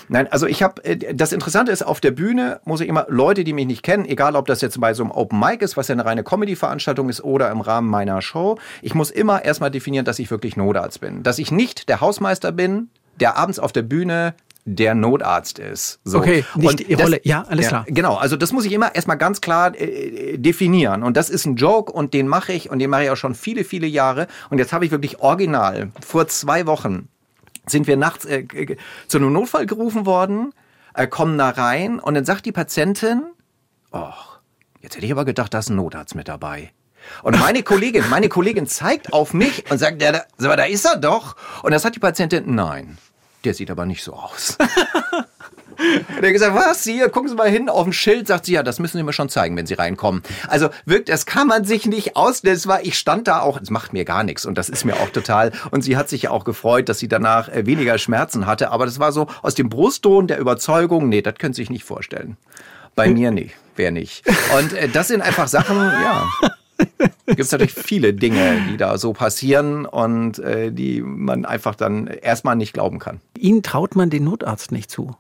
Nein, 0.08 0.28
also 0.32 0.48
ich 0.48 0.64
habe, 0.64 0.82
das 1.14 1.32
Interessante 1.32 1.72
ist, 1.72 1.84
auf 1.84 2.00
der 2.00 2.12
Bühne 2.12 2.60
muss 2.66 2.82
ich 2.82 2.88
immer 2.88 3.06
Leute, 3.10 3.44
die 3.44 3.54
mich 3.54 3.66
nicht 3.66 3.84
kennen, 3.84 4.06
egal 4.06 4.36
ob 4.36 4.46
das 4.48 4.62
jetzt 4.62 4.80
bei 4.80 4.94
so 4.94 5.04
einem 5.04 5.12
Open 5.12 5.40
Mic 5.40 5.64
ist, 5.64 5.78
was 5.78 5.88
ja 5.88 5.94
eine 5.94 6.06
reine 6.06 6.24
Comedy-Veranstaltung 6.24 7.10
ist, 7.10 7.24
oder 7.24 7.50
im 7.52 7.62
Rahmen 7.62 7.90
meiner 7.90 8.22
Show, 8.22 8.58
ich 8.82 8.94
muss 8.94 9.12
immer 9.12 9.44
erstmal 9.44 9.72
definieren, 9.72 10.06
dass 10.06 10.20
ich 10.20 10.32
wirklich 10.32 10.58
Notarzt 10.58 11.02
bin. 11.02 11.24
Dass 11.24 11.40
ich 11.40 11.52
nicht 11.52 11.90
der 11.90 12.02
Hausmeister 12.02 12.52
bin, 12.52 12.90
der 13.20 13.38
abends 13.38 13.60
auf 13.60 13.72
der 13.72 13.84
Bühne 13.84 14.36
der 14.66 14.96
Notarzt 14.96 15.60
ist. 15.60 16.00
So. 16.04 16.18
Okay, 16.18 16.44
nicht 16.56 16.70
Und 16.70 16.88
die 16.88 16.94
Rolle. 16.96 17.22
Ja, 17.24 17.46
alles 17.48 17.66
ja, 17.66 17.70
klar. 17.70 17.86
Genau, 17.88 18.16
also 18.16 18.36
das 18.36 18.52
muss 18.52 18.66
ich 18.66 18.74
immer 18.74 18.96
erstmal 18.96 19.18
ganz 19.18 19.40
klar 19.40 19.80
äh, 19.80 20.38
definieren. 20.38 21.04
Und 21.04 21.16
das 21.18 21.30
ist 21.30 21.46
ein 21.46 21.56
Joke 21.56 21.92
und 21.92 22.16
den 22.16 22.28
mache 22.28 22.52
ich 22.52 22.72
und 22.72 22.80
den 22.80 22.90
mache 22.90 23.04
ich 23.04 23.10
auch 23.12 23.16
schon 23.16 23.36
viele, 23.36 23.64
viele 23.64 23.86
Jahre. 23.86 24.26
Und 24.50 24.58
jetzt 24.58 24.74
habe 24.74 24.84
ich 24.84 24.92
wirklich 24.92 25.20
original 25.20 25.92
vor 26.04 26.28
zwei 26.28 26.66
Wochen 26.66 27.08
sind 27.68 27.88
wir 27.88 27.98
nachts 27.98 28.26
äh, 28.26 28.40
äh, 28.40 28.78
zu 29.08 29.18
einem 29.18 29.34
Notfall 29.34 29.66
gerufen 29.66 30.06
worden, 30.06 30.54
äh, 30.94 31.08
kommen 31.08 31.38
da 31.38 31.50
rein 31.50 32.00
und 32.00 32.14
dann 32.14 32.26
sagt 32.26 32.46
die 32.46 32.52
Patientin, 32.52 33.24
oh, 33.92 34.12
jetzt 34.82 34.96
hätte 34.96 35.06
ich 35.06 35.12
aber 35.12 35.26
gedacht, 35.26 35.54
da 35.54 35.60
ist 35.60 35.70
ein 35.70 35.76
Notarzt 35.76 36.16
mit 36.16 36.28
dabei. 36.28 36.72
Und 37.22 37.40
meine 37.40 37.62
Kollegin, 37.62 38.10
meine 38.10 38.30
Kollegin 38.30 38.66
zeigt 38.68 39.14
auf 39.14 39.34
mich 39.34 39.70
und 39.70 39.78
sagt, 39.78 40.02
ja, 40.02 40.12
da, 40.12 40.24
da 40.38 40.64
ist 40.64 40.86
er 40.86 40.98
doch. 40.98 41.36
Und 41.62 41.72
das 41.72 41.86
hat 41.86 41.96
die 41.96 42.00
Patientin, 42.00 42.56
nein, 42.56 42.98
der 43.44 43.54
sieht 43.54 43.70
aber 43.70 43.86
nicht 43.86 44.04
so 44.04 44.14
aus. 44.14 44.58
Und 45.78 46.24
er 46.24 46.28
hat 46.28 46.34
gesagt, 46.34 46.56
was, 46.56 46.84
hier, 46.84 47.10
gucken 47.10 47.30
Sie 47.30 47.36
mal 47.36 47.50
hin 47.50 47.70
auf 47.70 47.84
dem 47.84 47.94
Schild, 47.94 48.28
sagt 48.28 48.46
sie, 48.46 48.54
ja, 48.54 48.64
das 48.64 48.80
müssen 48.80 48.98
Sie 48.98 49.04
mir 49.04 49.14
schon 49.14 49.30
zeigen, 49.30 49.56
wenn 49.58 49.66
Sie 49.66 49.74
reinkommen. 49.74 50.24
Also 50.48 50.70
wirkt, 50.86 51.10
das 51.10 51.26
kann 51.26 51.48
man 51.48 51.66
sich 51.66 51.86
nicht 51.86 52.16
ausstellen. 52.16 52.56
Es 52.56 52.68
war, 52.68 52.84
ich 52.84 52.98
stand 52.98 53.28
da 53.28 53.42
auch, 53.42 53.60
es 53.62 53.70
macht 53.70 53.94
mir 53.94 54.06
gar 54.06 54.24
nichts 54.24 54.46
und 54.46 54.58
das 54.58 54.70
ist 54.70 54.86
mir 54.86 54.96
auch 54.96 55.10
total, 55.10 55.52
und 55.72 55.84
sie 55.84 55.98
hat 55.98 56.10
sich 56.10 56.24
ja 56.24 56.32
auch 56.32 56.44
gefreut, 56.44 56.90
dass 56.90 57.00
sie 57.00 57.08
danach 57.08 57.50
äh, 57.50 57.66
weniger 57.66 57.98
Schmerzen 57.98 58.46
hatte, 58.46 58.72
aber 58.72 58.86
das 58.86 59.00
war 59.00 59.12
so 59.12 59.28
aus 59.42 59.56
dem 59.56 59.70
Brustton 59.70 60.28
der 60.28 60.40
Überzeugung, 60.40 61.10
nee, 61.10 61.22
das 61.22 61.36
können 61.36 61.54
Sie 61.54 61.62
sich 61.62 61.70
nicht 61.70 61.84
vorstellen. 61.84 62.38
Bei 62.96 63.10
mir 63.10 63.32
nee, 63.32 63.52
wer 63.76 63.92
nicht. 63.92 64.24
Und 64.58 64.74
äh, 64.74 64.88
das 64.88 65.10
sind 65.10 65.22
einfach 65.22 65.48
Sachen, 65.48 65.78
ja. 65.78 66.28
Gibt 67.26 67.40
es 67.40 67.52
natürlich 67.52 67.74
viele 67.74 68.14
Dinge, 68.14 68.62
die 68.70 68.78
da 68.78 68.98
so 68.98 69.14
passieren 69.14 69.86
und 69.86 70.40
äh, 70.40 70.72
die 70.72 71.02
man 71.02 71.46
einfach 71.46 71.76
dann 71.76 72.08
erstmal 72.08 72.56
nicht 72.56 72.74
glauben 72.74 73.00
kann. 73.00 73.22
Ihnen 73.38 73.64
traut 73.64 73.96
man 73.96 74.10
den 74.10 74.26
Notarzt 74.26 74.72
nicht 74.72 74.92
zu. 74.92 75.16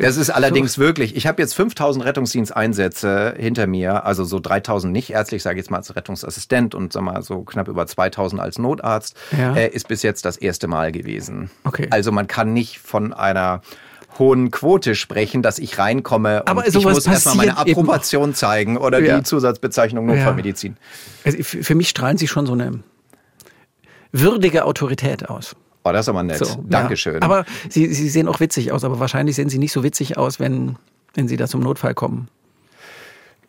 Das 0.00 0.16
ist 0.16 0.30
allerdings 0.30 0.78
wirklich, 0.78 1.14
ich 1.16 1.26
habe 1.26 1.40
jetzt 1.42 1.54
5000 1.54 2.04
Rettungsdiensteinsätze 2.04 3.34
hinter 3.38 3.66
mir, 3.66 4.04
also 4.04 4.24
so 4.24 4.40
3000 4.40 4.92
nicht 4.92 5.10
ärztlich, 5.10 5.42
sage 5.42 5.58
ich 5.58 5.64
jetzt 5.64 5.70
mal 5.70 5.78
als 5.78 5.94
Rettungsassistent 5.94 6.74
und 6.74 6.92
sag 6.92 7.02
mal 7.02 7.22
so 7.22 7.42
knapp 7.42 7.68
über 7.68 7.86
2000 7.86 8.40
als 8.40 8.58
Notarzt, 8.58 9.16
Ja. 9.36 9.54
äh, 9.54 9.68
ist 9.68 9.88
bis 9.88 10.02
jetzt 10.02 10.24
das 10.24 10.36
erste 10.36 10.66
Mal 10.68 10.92
gewesen. 10.92 11.50
Okay. 11.64 11.86
Also 11.90 12.10
man 12.12 12.26
kann 12.26 12.52
nicht 12.52 12.78
von 12.78 13.12
einer 13.12 13.62
hohen 14.18 14.50
Quote 14.50 14.94
sprechen, 14.94 15.42
dass 15.42 15.58
ich 15.58 15.78
reinkomme 15.78 16.40
und 16.40 16.48
Aber 16.48 16.66
ich 16.66 16.74
muss 16.74 17.06
erstmal 17.06 17.36
meine 17.36 17.58
Approbation 17.58 18.34
zeigen 18.34 18.76
oder 18.76 19.00
Ja. 19.00 19.18
die 19.18 19.22
Zusatzbezeichnung 19.22 20.06
Notfallmedizin. 20.06 20.76
Also 21.24 21.42
für 21.42 21.62
für 21.62 21.74
mich 21.74 21.88
strahlen 21.90 22.18
Sie 22.18 22.26
schon 22.26 22.46
so 22.46 22.54
eine 22.54 22.80
würdige 24.12 24.64
Autorität 24.64 25.28
aus. 25.28 25.54
Oh, 25.88 25.92
das 25.92 26.04
ist 26.04 26.08
aber 26.08 26.22
nett. 26.22 26.38
So, 26.38 26.64
Dankeschön. 26.68 27.14
Ja. 27.14 27.22
Aber 27.22 27.44
Sie, 27.68 27.92
Sie 27.92 28.08
sehen 28.08 28.28
auch 28.28 28.40
witzig 28.40 28.72
aus, 28.72 28.84
aber 28.84 29.00
wahrscheinlich 29.00 29.36
sehen 29.36 29.48
Sie 29.48 29.58
nicht 29.58 29.72
so 29.72 29.82
witzig 29.82 30.18
aus, 30.18 30.38
wenn, 30.38 30.76
wenn 31.14 31.28
Sie 31.28 31.36
da 31.36 31.46
zum 31.46 31.60
Notfall 31.60 31.94
kommen. 31.94 32.28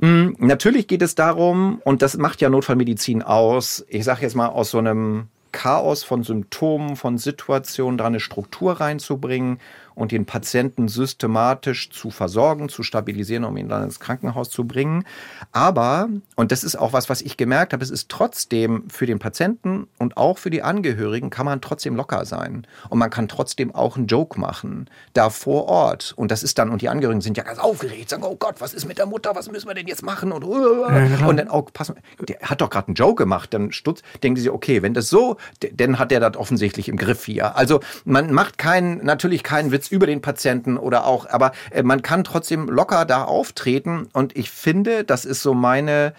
Natürlich 0.01 0.87
geht 0.87 1.01
es 1.01 1.15
darum, 1.15 1.81
und 1.83 2.01
das 2.01 2.15
macht 2.15 2.39
ja 2.39 2.49
Notfallmedizin 2.49 3.21
aus, 3.21 3.85
ich 3.89 4.05
sage 4.05 4.21
jetzt 4.21 4.33
mal 4.33 4.47
aus 4.47 4.71
so 4.71 4.77
einem 4.77 5.27
Chaos 5.51 6.03
von 6.03 6.23
Symptomen, 6.23 6.95
von 6.95 7.17
Situationen, 7.17 7.97
da 7.97 8.05
eine 8.05 8.21
Struktur 8.21 8.79
reinzubringen 8.79 9.59
und 9.99 10.13
den 10.13 10.25
Patienten 10.25 10.87
systematisch 10.87 11.89
zu 11.89 12.09
versorgen, 12.09 12.69
zu 12.69 12.83
stabilisieren, 12.83 13.43
um 13.43 13.57
ihn 13.57 13.67
dann 13.67 13.83
ins 13.83 13.99
Krankenhaus 13.99 14.49
zu 14.49 14.63
bringen. 14.63 15.03
Aber, 15.51 16.07
und 16.37 16.53
das 16.53 16.63
ist 16.63 16.77
auch 16.77 16.93
was, 16.93 17.09
was 17.09 17.21
ich 17.21 17.35
gemerkt 17.35 17.73
habe, 17.73 17.83
es 17.83 17.89
ist 17.89 18.07
trotzdem 18.07 18.85
für 18.89 19.05
den 19.05 19.19
Patienten 19.19 19.87
und 19.97 20.15
auch 20.15 20.37
für 20.37 20.49
die 20.49 20.63
Angehörigen 20.63 21.29
kann 21.29 21.45
man 21.45 21.59
trotzdem 21.59 21.97
locker 21.97 22.23
sein. 22.23 22.65
Und 22.87 22.97
man 22.97 23.09
kann 23.09 23.27
trotzdem 23.27 23.75
auch 23.75 23.97
einen 23.97 24.07
Joke 24.07 24.39
machen, 24.39 24.89
da 25.13 25.29
vor 25.29 25.67
Ort. 25.67 26.13
Und 26.15 26.31
das 26.31 26.43
ist 26.43 26.57
dann, 26.59 26.69
und 26.69 26.81
die 26.81 26.87
Angehörigen 26.87 27.19
sind 27.19 27.35
ja 27.35 27.43
ganz 27.43 27.59
aufgeregt, 27.59 28.09
sagen, 28.09 28.23
oh 28.23 28.37
Gott, 28.37 28.61
was 28.61 28.73
ist 28.73 28.87
mit 28.87 28.99
der 28.99 29.05
Mutter, 29.05 29.35
was 29.35 29.51
müssen 29.51 29.67
wir 29.67 29.75
denn 29.75 29.87
jetzt 29.87 30.03
machen? 30.03 30.31
Und, 30.31 30.45
ja, 30.45 31.27
und 31.27 31.35
dann 31.35 31.49
auch, 31.49 31.73
pass 31.73 31.89
mal, 31.89 31.97
der 32.25 32.39
hat 32.39 32.61
doch 32.61 32.69
gerade 32.69 32.87
einen 32.87 32.95
Joke 32.95 33.21
gemacht, 33.21 33.53
dann 33.53 33.73
stutzt, 33.73 34.03
denken 34.23 34.39
sie, 34.39 34.49
okay, 34.49 34.81
wenn 34.81 34.93
das 34.93 35.09
so, 35.09 35.35
dann 35.73 35.99
hat 35.99 36.11
der 36.11 36.21
das 36.21 36.37
offensichtlich 36.37 36.87
im 36.87 36.95
Griff 36.95 37.25
hier. 37.25 37.57
Also 37.57 37.81
man 38.05 38.31
macht 38.31 38.57
keinen, 38.57 39.03
natürlich 39.03 39.43
keinen 39.43 39.73
Witz 39.73 39.88
über 39.91 40.07
den 40.07 40.21
Patienten 40.21 40.77
oder 40.77 41.05
auch, 41.05 41.29
aber 41.29 41.51
äh, 41.71 41.83
man 41.83 42.01
kann 42.01 42.23
trotzdem 42.23 42.67
locker 42.67 43.05
da 43.05 43.23
auftreten 43.23 44.07
und 44.13 44.37
ich 44.37 44.49
finde, 44.49 45.03
das 45.03 45.25
ist 45.25 45.41
so 45.41 45.53
meine, 45.53 46.13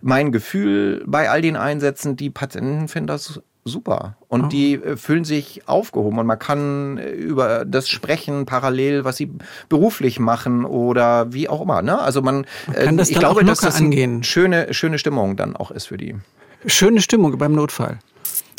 mein 0.00 0.32
Gefühl 0.32 1.02
bei 1.06 1.30
all 1.30 1.42
den 1.42 1.56
Einsätzen, 1.56 2.16
die 2.16 2.30
Patienten 2.30 2.88
finden 2.88 3.08
das 3.08 3.40
super. 3.66 4.16
Und 4.28 4.44
oh. 4.44 4.48
die 4.48 4.74
äh, 4.74 4.96
fühlen 4.96 5.24
sich 5.24 5.68
aufgehoben 5.68 6.18
und 6.18 6.26
man 6.26 6.38
kann 6.38 6.98
äh, 6.98 7.10
über 7.10 7.64
das 7.64 7.88
sprechen 7.88 8.46
parallel, 8.46 9.04
was 9.04 9.16
sie 9.16 9.30
beruflich 9.68 10.18
machen 10.18 10.64
oder 10.64 11.32
wie 11.32 11.48
auch 11.48 11.60
immer. 11.60 11.82
Ne? 11.82 11.98
Also 11.98 12.22
man, 12.22 12.46
man 12.66 12.76
kann 12.76 12.96
das 12.96 13.10
ich 13.10 13.18
glaube, 13.18 13.44
dass 13.44 13.60
das 13.60 13.80
eine 13.80 14.24
schöne, 14.24 14.72
schöne 14.72 14.98
Stimmung 14.98 15.36
dann 15.36 15.56
auch 15.56 15.70
ist 15.70 15.86
für 15.86 15.96
die. 15.96 16.14
Schöne 16.64 17.00
Stimmung 17.00 17.36
beim 17.36 17.52
Notfall. 17.52 17.98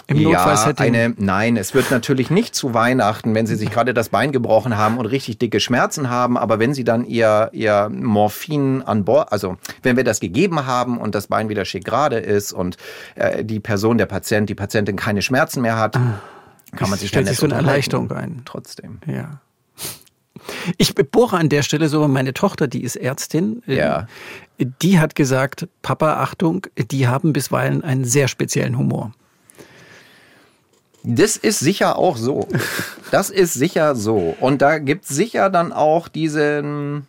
Im 0.07 0.17
ja, 0.17 0.29
Notfallsetting? 0.29 0.95
Eine, 0.95 1.13
nein, 1.17 1.57
es 1.57 1.73
wird 1.73 1.91
natürlich 1.91 2.29
nicht 2.29 2.55
zu 2.55 2.73
Weihnachten, 2.73 3.35
wenn 3.35 3.45
Sie 3.45 3.55
sich 3.55 3.69
gerade 3.69 3.93
das 3.93 4.09
Bein 4.09 4.31
gebrochen 4.31 4.77
haben 4.77 4.97
und 4.97 5.05
richtig 5.05 5.37
dicke 5.37 5.59
Schmerzen 5.59 6.09
haben, 6.09 6.37
aber 6.37 6.59
wenn 6.59 6.73
Sie 6.73 6.85
dann 6.85 7.05
Ihr, 7.05 7.49
Ihr 7.51 7.89
Morphin 7.89 8.81
an 8.83 9.03
Bord, 9.03 9.33
also 9.33 9.57
wenn 9.83 9.97
wir 9.97 10.05
das 10.05 10.21
gegeben 10.21 10.65
haben 10.65 10.97
und 10.97 11.13
das 11.13 11.27
Bein 11.27 11.49
wieder 11.49 11.65
schick 11.65 11.83
gerade 11.83 12.17
ist 12.17 12.53
und 12.53 12.77
äh, 13.15 13.43
die 13.43 13.59
Person, 13.59 13.97
der 13.97 14.05
Patient, 14.05 14.49
die 14.49 14.55
Patientin 14.55 14.95
keine 14.95 15.21
Schmerzen 15.21 15.61
mehr 15.61 15.77
hat, 15.77 15.97
ah, 15.97 16.21
kann 16.75 16.89
man 16.89 16.97
sich 16.97 17.11
dann 17.11 17.25
so 17.25 17.45
eine 17.45 17.55
Erleichterung 17.55 18.09
ein. 18.11 18.43
Trotzdem. 18.45 18.99
Ja. 19.05 19.41
Ich 20.77 20.95
bohre 20.95 21.35
an 21.35 21.49
der 21.49 21.63
Stelle 21.63 21.89
so, 21.89 22.07
meine 22.07 22.33
Tochter, 22.33 22.69
die 22.69 22.83
ist 22.83 22.95
Ärztin, 22.95 23.61
äh, 23.67 23.75
ja. 23.75 24.07
die 24.57 24.99
hat 25.01 25.15
gesagt, 25.15 25.67
Papa, 25.81 26.13
Achtung, 26.21 26.65
die 26.77 27.07
haben 27.07 27.33
bisweilen 27.33 27.83
einen 27.83 28.05
sehr 28.05 28.29
speziellen 28.29 28.77
Humor. 28.77 29.11
Das 31.09 31.37
ist 31.37 31.59
sicher 31.59 31.97
auch 31.97 32.17
so. 32.17 32.47
Das 33.11 33.29
ist 33.29 33.53
sicher 33.53 33.95
so. 33.95 34.35
Und 34.41 34.61
da 34.61 34.79
gibt 34.79 35.05
es 35.05 35.09
sicher 35.09 35.49
dann 35.49 35.71
auch 35.71 36.09
diesen, 36.09 37.07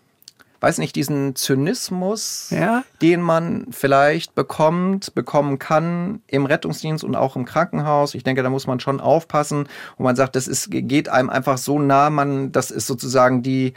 weiß 0.60 0.78
nicht, 0.78 0.94
diesen 0.94 1.34
Zynismus, 1.34 2.50
ja? 2.50 2.84
den 3.02 3.20
man 3.20 3.66
vielleicht 3.72 4.36
bekommt, 4.36 5.16
bekommen 5.16 5.58
kann 5.58 6.22
im 6.28 6.46
Rettungsdienst 6.46 7.02
und 7.02 7.16
auch 7.16 7.34
im 7.34 7.44
Krankenhaus. 7.44 8.14
Ich 8.14 8.22
denke, 8.22 8.44
da 8.44 8.50
muss 8.50 8.68
man 8.68 8.78
schon 8.78 9.00
aufpassen. 9.00 9.66
Und 9.96 10.04
man 10.04 10.14
sagt, 10.14 10.36
das 10.36 10.46
ist, 10.46 10.70
geht 10.70 11.08
einem 11.08 11.30
einfach 11.30 11.58
so 11.58 11.80
nah, 11.80 12.08
man, 12.08 12.52
das 12.52 12.70
ist 12.70 12.86
sozusagen 12.86 13.42
die, 13.42 13.74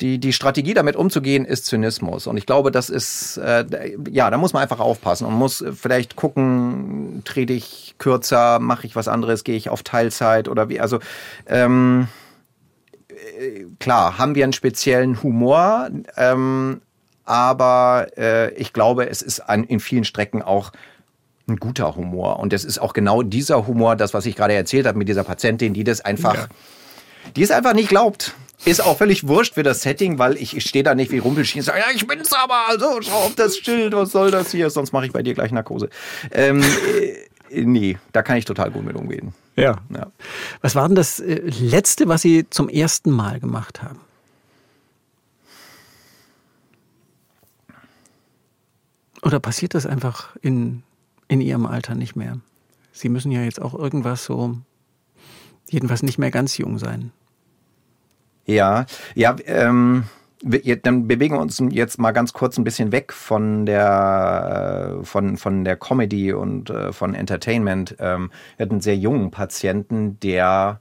die, 0.00 0.18
die 0.18 0.32
Strategie 0.32 0.74
damit 0.74 0.96
umzugehen 0.96 1.44
ist 1.44 1.66
Zynismus. 1.66 2.26
Und 2.26 2.36
ich 2.36 2.46
glaube, 2.46 2.70
das 2.70 2.88
ist, 2.88 3.36
äh, 3.36 3.64
ja, 4.10 4.30
da 4.30 4.38
muss 4.38 4.52
man 4.52 4.62
einfach 4.62 4.80
aufpassen 4.80 5.26
und 5.26 5.34
muss 5.34 5.64
vielleicht 5.74 6.16
gucken, 6.16 7.22
trete 7.24 7.52
ich 7.52 7.94
kürzer, 7.98 8.58
mache 8.58 8.86
ich 8.86 8.96
was 8.96 9.08
anderes, 9.08 9.44
gehe 9.44 9.56
ich 9.56 9.68
auf 9.68 9.82
Teilzeit 9.82 10.48
oder 10.48 10.68
wie. 10.68 10.80
Also 10.80 11.00
ähm, 11.46 12.08
äh, 13.08 13.66
klar, 13.78 14.18
haben 14.18 14.34
wir 14.34 14.44
einen 14.44 14.52
speziellen 14.52 15.22
Humor, 15.22 15.90
ähm, 16.16 16.80
aber 17.24 18.08
äh, 18.16 18.54
ich 18.54 18.72
glaube, 18.72 19.08
es 19.08 19.22
ist 19.22 19.40
an, 19.40 19.64
in 19.64 19.80
vielen 19.80 20.04
Strecken 20.04 20.42
auch 20.42 20.72
ein 21.46 21.56
guter 21.56 21.96
Humor. 21.96 22.38
Und 22.38 22.52
es 22.52 22.64
ist 22.64 22.78
auch 22.78 22.92
genau 22.92 23.22
dieser 23.22 23.66
Humor, 23.66 23.96
das, 23.96 24.14
was 24.14 24.24
ich 24.26 24.36
gerade 24.36 24.54
erzählt 24.54 24.86
habe 24.86 24.98
mit 24.98 25.08
dieser 25.08 25.24
Patientin, 25.24 25.74
die 25.74 25.84
das 25.84 26.00
einfach, 26.00 26.34
ja. 26.34 26.46
die 27.36 27.42
es 27.42 27.50
einfach 27.50 27.74
nicht 27.74 27.88
glaubt. 27.88 28.34
Ist 28.64 28.80
auch 28.82 28.98
völlig 28.98 29.26
wurscht 29.26 29.54
für 29.54 29.62
das 29.62 29.82
Setting, 29.82 30.18
weil 30.18 30.36
ich, 30.36 30.62
stehe 30.62 30.84
da 30.84 30.94
nicht 30.94 31.10
wie 31.10 31.18
Rumpelstilzchen 31.18 31.60
und 31.60 31.64
sage, 31.64 31.78
ja, 31.80 31.94
ich 31.94 32.06
bin's 32.06 32.32
aber, 32.32 32.68
also 32.68 33.00
schau 33.00 33.24
auf 33.24 33.34
das 33.34 33.56
Schild, 33.56 33.94
was 33.94 34.10
soll 34.12 34.30
das 34.30 34.50
hier, 34.50 34.68
sonst 34.68 34.92
mache 34.92 35.06
ich 35.06 35.12
bei 35.12 35.22
dir 35.22 35.32
gleich 35.32 35.50
Narkose. 35.50 35.88
Ähm, 36.30 36.62
äh, 37.50 37.62
nee, 37.62 37.98
da 38.12 38.22
kann 38.22 38.36
ich 38.36 38.44
total 38.44 38.70
gut 38.70 38.84
mit 38.84 38.96
umgehen. 38.96 39.32
Ja. 39.56 39.78
ja. 39.94 40.06
Was 40.60 40.74
war 40.74 40.86
denn 40.86 40.94
das 40.94 41.20
äh, 41.20 41.40
Letzte, 41.60 42.08
was 42.08 42.22
Sie 42.22 42.48
zum 42.50 42.68
ersten 42.68 43.10
Mal 43.10 43.40
gemacht 43.40 43.82
haben? 43.82 44.00
Oder 49.22 49.40
passiert 49.40 49.74
das 49.74 49.86
einfach 49.86 50.36
in, 50.42 50.82
in 51.28 51.40
Ihrem 51.40 51.66
Alter 51.66 51.94
nicht 51.94 52.16
mehr? 52.16 52.38
Sie 52.92 53.08
müssen 53.08 53.30
ja 53.32 53.42
jetzt 53.42 53.60
auch 53.60 53.74
irgendwas 53.74 54.24
so, 54.24 54.56
jedenfalls 55.68 56.02
nicht 56.02 56.18
mehr 56.18 56.30
ganz 56.30 56.58
jung 56.58 56.78
sein. 56.78 57.12
Ja, 58.50 58.86
ja, 59.14 59.36
ähm, 59.46 60.04
dann 60.82 61.06
bewegen 61.06 61.36
wir 61.36 61.40
uns 61.40 61.62
jetzt 61.70 62.00
mal 62.00 62.10
ganz 62.10 62.32
kurz 62.32 62.58
ein 62.58 62.64
bisschen 62.64 62.90
weg 62.90 63.12
von 63.12 63.64
der 63.64 64.98
von 65.04 65.36
von 65.36 65.64
der 65.64 65.76
Comedy 65.76 66.32
und 66.32 66.68
äh, 66.68 66.92
von 66.92 67.14
Entertainment. 67.14 67.94
Ähm, 68.00 68.32
wir 68.56 68.64
hatten 68.64 68.74
einen 68.74 68.80
sehr 68.80 68.96
jungen 68.96 69.30
Patienten, 69.30 70.18
der 70.18 70.80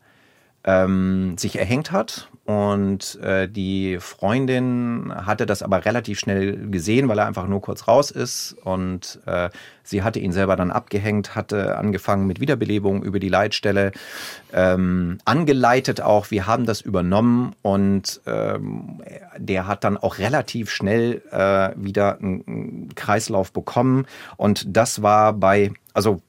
ähm, 0.64 1.38
sich 1.38 1.60
erhängt 1.60 1.92
hat 1.92 2.32
und 2.50 3.22
äh, 3.22 3.48
die 3.48 4.00
Freundin 4.00 5.14
hatte 5.16 5.46
das 5.46 5.62
aber 5.62 5.86
relativ 5.86 6.18
schnell 6.20 6.58
gesehen, 6.72 7.08
weil 7.08 7.20
er 7.20 7.28
einfach 7.28 7.46
nur 7.46 7.62
kurz 7.62 7.88
raus 7.88 8.10
ist 8.10 8.56
und 8.64 9.20
äh, 9.28 9.52
sie 9.84 10.02
hatte 10.02 10.18
ihn 10.18 10.32
selber 10.32 10.56
dann 10.56 10.72
abgehängt, 10.72 11.36
hatte 11.36 11.78
angefangen 11.78 12.26
mit 12.26 12.40
Wiederbelebung 12.40 13.04
über 13.04 13.20
die 13.20 13.30
Leitstelle, 13.30 13.92
ähm, 14.52 15.20
angeleitet 15.26 16.02
auch. 16.02 16.32
Wir 16.32 16.48
haben 16.48 16.66
das 16.66 16.82
übernommen 16.82 17.54
und 17.62 18.20
ähm, 18.26 19.04
der 19.38 19.68
hat 19.68 19.84
dann 19.84 19.98
auch 19.98 20.18
relativ 20.18 20.72
schnell 20.72 21.22
äh, 21.30 21.70
wieder 21.76 22.18
einen 22.18 22.90
Kreislauf 22.96 23.54
bekommen 23.54 24.08
und 24.38 24.66
das 24.76 25.04
war 25.04 25.34
bei 25.34 25.72
also 25.94 26.20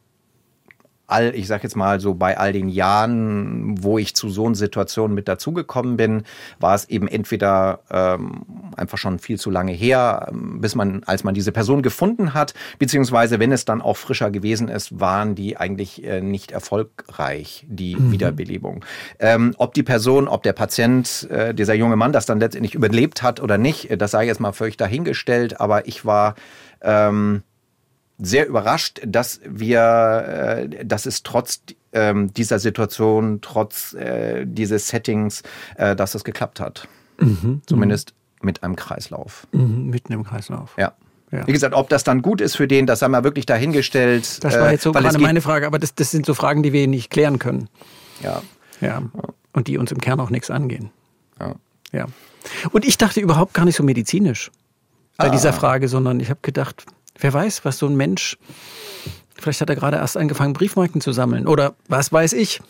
all, 1.10 1.34
ich 1.34 1.46
sag 1.46 1.62
jetzt 1.62 1.76
mal 1.76 2.00
so 2.00 2.14
bei 2.14 2.38
all 2.38 2.52
den 2.52 2.68
Jahren, 2.68 3.82
wo 3.82 3.98
ich 3.98 4.14
zu 4.14 4.28
so 4.28 4.46
einer 4.46 4.54
Situation 4.54 5.14
mit 5.14 5.28
dazugekommen 5.28 5.96
bin, 5.96 6.22
war 6.58 6.74
es 6.74 6.88
eben 6.88 7.08
entweder 7.08 7.80
ähm, 7.90 8.42
einfach 8.76 8.98
schon 8.98 9.18
viel 9.18 9.38
zu 9.38 9.50
lange 9.50 9.72
her, 9.72 10.30
bis 10.32 10.74
man, 10.74 11.02
als 11.04 11.24
man 11.24 11.34
diese 11.34 11.52
Person 11.52 11.82
gefunden 11.82 12.34
hat, 12.34 12.54
beziehungsweise 12.78 13.38
wenn 13.38 13.52
es 13.52 13.64
dann 13.64 13.82
auch 13.82 13.96
frischer 13.96 14.30
gewesen 14.30 14.68
ist, 14.68 15.00
waren 15.00 15.34
die 15.34 15.56
eigentlich 15.56 16.04
äh, 16.04 16.20
nicht 16.20 16.52
erfolgreich, 16.52 17.66
die 17.68 17.96
mhm. 17.96 18.12
Wiederbelebung. 18.12 18.84
Ähm, 19.18 19.54
ob 19.58 19.74
die 19.74 19.82
Person, 19.82 20.28
ob 20.28 20.42
der 20.42 20.52
Patient, 20.52 21.28
äh, 21.30 21.54
dieser 21.54 21.74
junge 21.74 21.96
Mann 21.96 22.12
das 22.12 22.26
dann 22.26 22.40
letztendlich 22.40 22.74
überlebt 22.74 23.22
hat 23.22 23.40
oder 23.40 23.58
nicht, 23.58 23.88
das 24.00 24.12
sei 24.12 24.26
jetzt 24.26 24.40
mal 24.40 24.52
völlig 24.52 24.76
dahingestellt, 24.76 25.60
aber 25.60 25.86
ich 25.86 26.04
war 26.04 26.34
ähm, 26.82 27.42
sehr 28.20 28.46
überrascht, 28.46 29.00
dass 29.06 29.40
wir, 29.44 30.68
äh, 30.70 30.84
dass 30.84 31.06
es 31.06 31.22
trotz 31.22 31.62
ähm, 31.92 32.32
dieser 32.32 32.58
Situation, 32.58 33.40
trotz 33.40 33.94
äh, 33.94 34.44
dieses 34.46 34.88
Settings, 34.88 35.42
äh, 35.76 35.96
dass 35.96 36.14
es 36.14 36.24
geklappt 36.24 36.60
hat. 36.60 36.88
Mhm. 37.18 37.62
Zumindest 37.66 38.14
mhm. 38.40 38.46
mit 38.46 38.62
einem 38.62 38.76
Kreislauf. 38.76 39.46
Mhm, 39.52 39.88
mitten 39.88 40.12
im 40.12 40.24
Kreislauf. 40.24 40.74
Ja. 40.78 40.92
Ja. 41.32 41.46
Wie 41.46 41.52
gesagt, 41.52 41.74
ob 41.74 41.88
das 41.88 42.02
dann 42.02 42.22
gut 42.22 42.40
ist 42.40 42.56
für 42.56 42.66
den, 42.66 42.86
das 42.86 43.02
haben 43.02 43.12
wir 43.12 43.22
wirklich 43.22 43.46
dahingestellt. 43.46 44.42
Das 44.42 44.58
war 44.58 44.72
jetzt 44.72 44.82
so 44.82 44.90
gerade 44.90 45.18
meine 45.20 45.40
Frage, 45.40 45.64
aber 45.64 45.78
das, 45.78 45.94
das 45.94 46.10
sind 46.10 46.26
so 46.26 46.34
Fragen, 46.34 46.64
die 46.64 46.72
wir 46.72 46.88
nicht 46.88 47.08
klären 47.08 47.38
können. 47.38 47.68
Ja. 48.20 48.42
Ja. 48.80 49.02
Und 49.52 49.68
die 49.68 49.78
uns 49.78 49.92
im 49.92 50.00
Kern 50.00 50.18
auch 50.18 50.30
nichts 50.30 50.50
angehen. 50.50 50.90
Ja. 51.38 51.54
Ja. 51.92 52.06
Und 52.72 52.84
ich 52.84 52.98
dachte 52.98 53.20
überhaupt 53.20 53.54
gar 53.54 53.64
nicht 53.64 53.76
so 53.76 53.84
medizinisch 53.84 54.50
bei 55.16 55.26
ah. 55.26 55.30
dieser 55.30 55.52
Frage, 55.52 55.86
sondern 55.86 56.18
ich 56.18 56.30
habe 56.30 56.40
gedacht, 56.42 56.84
Wer 57.20 57.32
weiß, 57.32 57.64
was 57.64 57.78
so 57.78 57.86
ein 57.86 57.96
Mensch, 57.96 58.38
vielleicht 59.34 59.60
hat 59.60 59.70
er 59.70 59.76
gerade 59.76 59.98
erst 59.98 60.16
angefangen, 60.16 60.52
Briefmarken 60.52 61.00
zu 61.00 61.12
sammeln. 61.12 61.46
Oder 61.46 61.74
was 61.88 62.12
weiß 62.12 62.32
ich. 62.32 62.60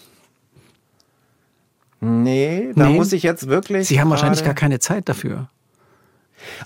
Nee, 2.00 2.72
da 2.74 2.88
nee. 2.88 2.94
muss 2.94 3.12
ich 3.12 3.22
jetzt 3.22 3.48
wirklich. 3.48 3.86
Sie 3.88 4.00
haben 4.00 4.10
wahrscheinlich 4.10 4.44
gar 4.44 4.54
keine 4.54 4.78
Zeit 4.78 5.08
dafür. 5.08 5.48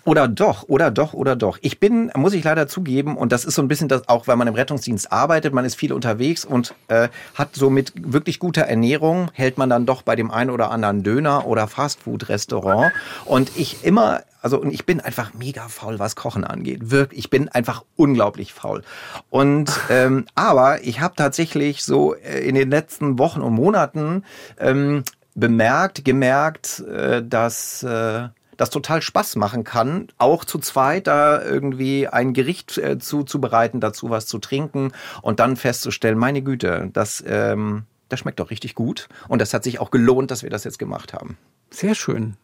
Oder 0.04 0.28
doch, 0.28 0.64
oder 0.64 0.90
doch, 0.90 1.14
oder 1.14 1.36
doch. 1.36 1.58
Ich 1.62 1.80
bin, 1.80 2.10
muss 2.16 2.32
ich 2.32 2.44
leider 2.44 2.66
zugeben, 2.66 3.16
und 3.16 3.32
das 3.32 3.44
ist 3.44 3.54
so 3.54 3.62
ein 3.62 3.68
bisschen 3.68 3.88
das, 3.88 4.08
auch 4.08 4.26
wenn 4.26 4.38
man 4.38 4.48
im 4.48 4.54
Rettungsdienst 4.54 5.12
arbeitet, 5.12 5.52
man 5.52 5.64
ist 5.64 5.74
viel 5.74 5.92
unterwegs 5.92 6.44
und 6.44 6.74
äh, 6.88 7.08
hat 7.34 7.54
so 7.54 7.70
mit 7.70 7.92
wirklich 7.96 8.38
guter 8.38 8.62
Ernährung, 8.62 9.30
hält 9.32 9.58
man 9.58 9.70
dann 9.70 9.86
doch 9.86 10.02
bei 10.02 10.16
dem 10.16 10.30
einen 10.30 10.50
oder 10.50 10.70
anderen 10.70 11.02
Döner 11.02 11.46
oder 11.46 11.68
Fastfood-Restaurant. 11.68 12.92
Und 13.24 13.52
ich 13.56 13.84
immer, 13.84 14.22
also 14.42 14.60
und 14.60 14.72
ich 14.72 14.86
bin 14.86 15.00
einfach 15.00 15.34
mega 15.34 15.68
faul, 15.68 15.98
was 15.98 16.16
Kochen 16.16 16.44
angeht. 16.44 16.90
Wirklich, 16.90 17.18
ich 17.18 17.30
bin 17.30 17.48
einfach 17.48 17.84
unglaublich 17.96 18.52
faul. 18.52 18.82
Und 19.30 19.70
ähm, 19.90 20.26
aber 20.34 20.84
ich 20.84 21.00
habe 21.00 21.14
tatsächlich 21.16 21.84
so 21.84 22.14
äh, 22.14 22.40
in 22.40 22.54
den 22.54 22.70
letzten 22.70 23.18
Wochen 23.18 23.40
und 23.40 23.54
Monaten 23.54 24.24
ähm, 24.58 25.04
bemerkt, 25.34 26.04
gemerkt, 26.04 26.80
äh, 26.80 27.22
dass 27.22 27.82
äh, 27.82 28.28
das 28.56 28.70
total 28.70 29.02
Spaß 29.02 29.36
machen 29.36 29.64
kann, 29.64 30.08
auch 30.18 30.44
zu 30.44 30.58
zweit 30.58 31.06
da 31.06 31.42
irgendwie 31.42 32.08
ein 32.08 32.32
Gericht 32.32 32.78
äh, 32.78 32.98
zuzubereiten, 32.98 33.80
dazu 33.80 34.10
was 34.10 34.26
zu 34.26 34.38
trinken 34.38 34.92
und 35.22 35.40
dann 35.40 35.56
festzustellen, 35.56 36.18
meine 36.18 36.42
Güte, 36.42 36.90
das, 36.92 37.22
ähm, 37.26 37.84
das 38.08 38.20
schmeckt 38.20 38.40
doch 38.40 38.50
richtig 38.50 38.74
gut. 38.74 39.08
Und 39.28 39.40
das 39.40 39.54
hat 39.54 39.64
sich 39.64 39.80
auch 39.80 39.90
gelohnt, 39.90 40.30
dass 40.30 40.42
wir 40.42 40.50
das 40.50 40.64
jetzt 40.64 40.78
gemacht 40.78 41.12
haben. 41.12 41.36
Sehr 41.70 41.94
schön. 41.94 42.36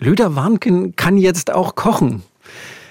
Lüder 0.00 0.36
Warnken 0.36 0.96
kann 0.96 1.16
jetzt 1.16 1.52
auch 1.52 1.74
kochen. 1.74 2.22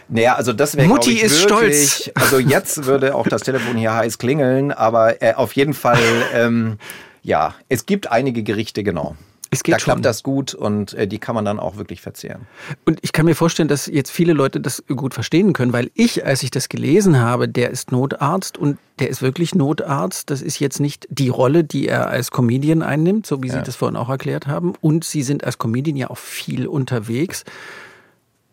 Naja, 0.09 0.35
also 0.35 0.53
das 0.53 0.77
wäre 0.77 0.87
Mutti 0.87 1.11
ich, 1.11 1.23
ist 1.23 1.49
wirklich, 1.49 1.89
stolz. 1.89 2.11
Also 2.15 2.39
jetzt 2.39 2.85
würde 2.85 3.15
auch 3.15 3.27
das 3.27 3.41
Telefon 3.41 3.75
hier 3.75 3.93
heiß 3.93 4.17
klingeln, 4.17 4.71
aber 4.71 5.21
äh, 5.21 5.33
auf 5.33 5.53
jeden 5.53 5.73
Fall, 5.73 5.99
ähm, 6.33 6.77
ja, 7.23 7.55
es 7.67 7.85
gibt 7.85 8.09
einige 8.09 8.43
Gerichte, 8.43 8.83
genau. 8.83 9.15
Es 9.49 9.63
geht 9.63 9.75
da 9.75 9.79
schon. 9.79 9.85
klappt 9.85 10.05
das 10.05 10.23
gut 10.23 10.53
und 10.53 10.93
äh, 10.93 11.07
die 11.07 11.19
kann 11.19 11.35
man 11.35 11.45
dann 11.45 11.59
auch 11.59 11.77
wirklich 11.77 12.01
verzehren. 12.01 12.47
Und 12.85 12.99
ich 13.01 13.13
kann 13.13 13.25
mir 13.25 13.35
vorstellen, 13.35 13.69
dass 13.69 13.85
jetzt 13.87 14.11
viele 14.11 14.33
Leute 14.33 14.59
das 14.59 14.83
gut 14.87 15.13
verstehen 15.13 15.53
können, 15.53 15.71
weil 15.73 15.89
ich, 15.93 16.25
als 16.25 16.43
ich 16.43 16.51
das 16.51 16.67
gelesen 16.69 17.19
habe, 17.19 17.47
der 17.47 17.69
ist 17.69 17.91
Notarzt 17.91 18.57
und 18.57 18.77
der 18.99 19.09
ist 19.09 19.21
wirklich 19.21 19.55
Notarzt. 19.55 20.29
Das 20.29 20.41
ist 20.41 20.59
jetzt 20.59 20.79
nicht 20.79 21.07
die 21.09 21.29
Rolle, 21.29 21.63
die 21.63 21.87
er 21.87 22.07
als 22.07 22.31
Comedian 22.31 22.81
einnimmt, 22.81 23.25
so 23.25 23.41
wie 23.43 23.49
Sie 23.49 23.55
Ja. 23.55 23.61
das 23.61 23.75
vorhin 23.75 23.95
auch 23.95 24.09
erklärt 24.09 24.47
haben. 24.47 24.73
Und 24.81 25.03
Sie 25.03 25.23
sind 25.23 25.43
als 25.43 25.57
Comedian 25.57 25.95
ja 25.97 26.09
auch 26.09 26.17
viel 26.17 26.67
unterwegs. 26.67 27.43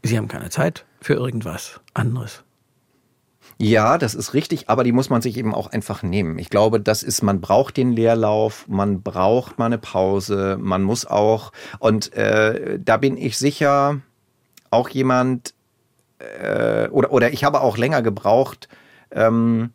Sie 0.02 0.16
haben 0.18 0.28
keine 0.28 0.50
Zeit 0.50 0.84
für 1.00 1.14
irgendwas 1.14 1.80
anderes. 1.94 2.42
Ja, 3.58 3.98
das 3.98 4.14
ist 4.14 4.34
richtig, 4.34 4.68
aber 4.68 4.82
die 4.84 4.92
muss 4.92 5.10
man 5.10 5.22
sich 5.22 5.36
eben 5.36 5.54
auch 5.54 5.68
einfach 5.68 6.02
nehmen. 6.02 6.38
Ich 6.38 6.50
glaube, 6.50 6.80
das 6.80 7.02
ist, 7.02 7.22
man 7.22 7.40
braucht 7.40 7.76
den 7.76 7.92
Leerlauf, 7.92 8.66
man 8.68 9.02
braucht 9.02 9.58
mal 9.58 9.66
eine 9.66 9.78
Pause, 9.78 10.56
man 10.60 10.82
muss 10.82 11.06
auch, 11.06 11.52
und 11.78 12.12
äh, 12.14 12.78
da 12.82 12.96
bin 12.96 13.16
ich 13.16 13.38
sicher 13.38 14.00
auch 14.70 14.88
jemand, 14.88 15.54
äh, 16.18 16.88
oder, 16.88 17.12
oder 17.12 17.32
ich 17.32 17.44
habe 17.44 17.60
auch 17.60 17.76
länger 17.76 18.02
gebraucht, 18.02 18.68
ähm, 19.12 19.70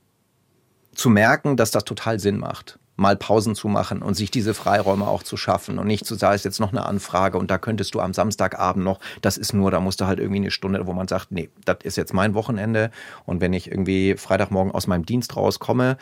zu 0.93 1.09
merken, 1.09 1.55
dass 1.55 1.71
das 1.71 1.85
total 1.85 2.19
Sinn 2.19 2.37
macht, 2.37 2.78
mal 2.99 3.15
Pausen 3.15 3.55
zu 3.55 3.67
machen 3.67 4.01
und 4.01 4.13
sich 4.13 4.29
diese 4.29 4.53
Freiräume 4.53 5.07
auch 5.07 5.23
zu 5.23 5.37
schaffen 5.37 5.79
und 5.79 5.87
nicht 5.87 6.05
zu 6.05 6.15
sagen, 6.15 6.35
ist 6.35 6.45
jetzt 6.45 6.59
noch 6.59 6.71
eine 6.71 6.85
Anfrage 6.85 7.37
und 7.37 7.49
da 7.49 7.57
könntest 7.57 7.95
du 7.95 8.01
am 8.01 8.13
Samstagabend 8.13 8.83
noch, 8.83 8.99
das 9.21 9.37
ist 9.37 9.53
nur, 9.53 9.71
da 9.71 9.79
musst 9.79 10.01
du 10.01 10.05
halt 10.05 10.19
irgendwie 10.19 10.41
eine 10.41 10.51
Stunde, 10.51 10.85
wo 10.85 10.93
man 10.93 11.07
sagt, 11.07 11.31
nee, 11.31 11.49
das 11.65 11.77
ist 11.83 11.95
jetzt 11.95 12.13
mein 12.13 12.33
Wochenende 12.33 12.91
und 13.25 13.41
wenn 13.41 13.53
ich 13.53 13.71
irgendwie 13.71 14.15
Freitagmorgen 14.17 14.71
aus 14.71 14.87
meinem 14.87 15.05
Dienst 15.05 15.35
rauskomme, 15.35 15.97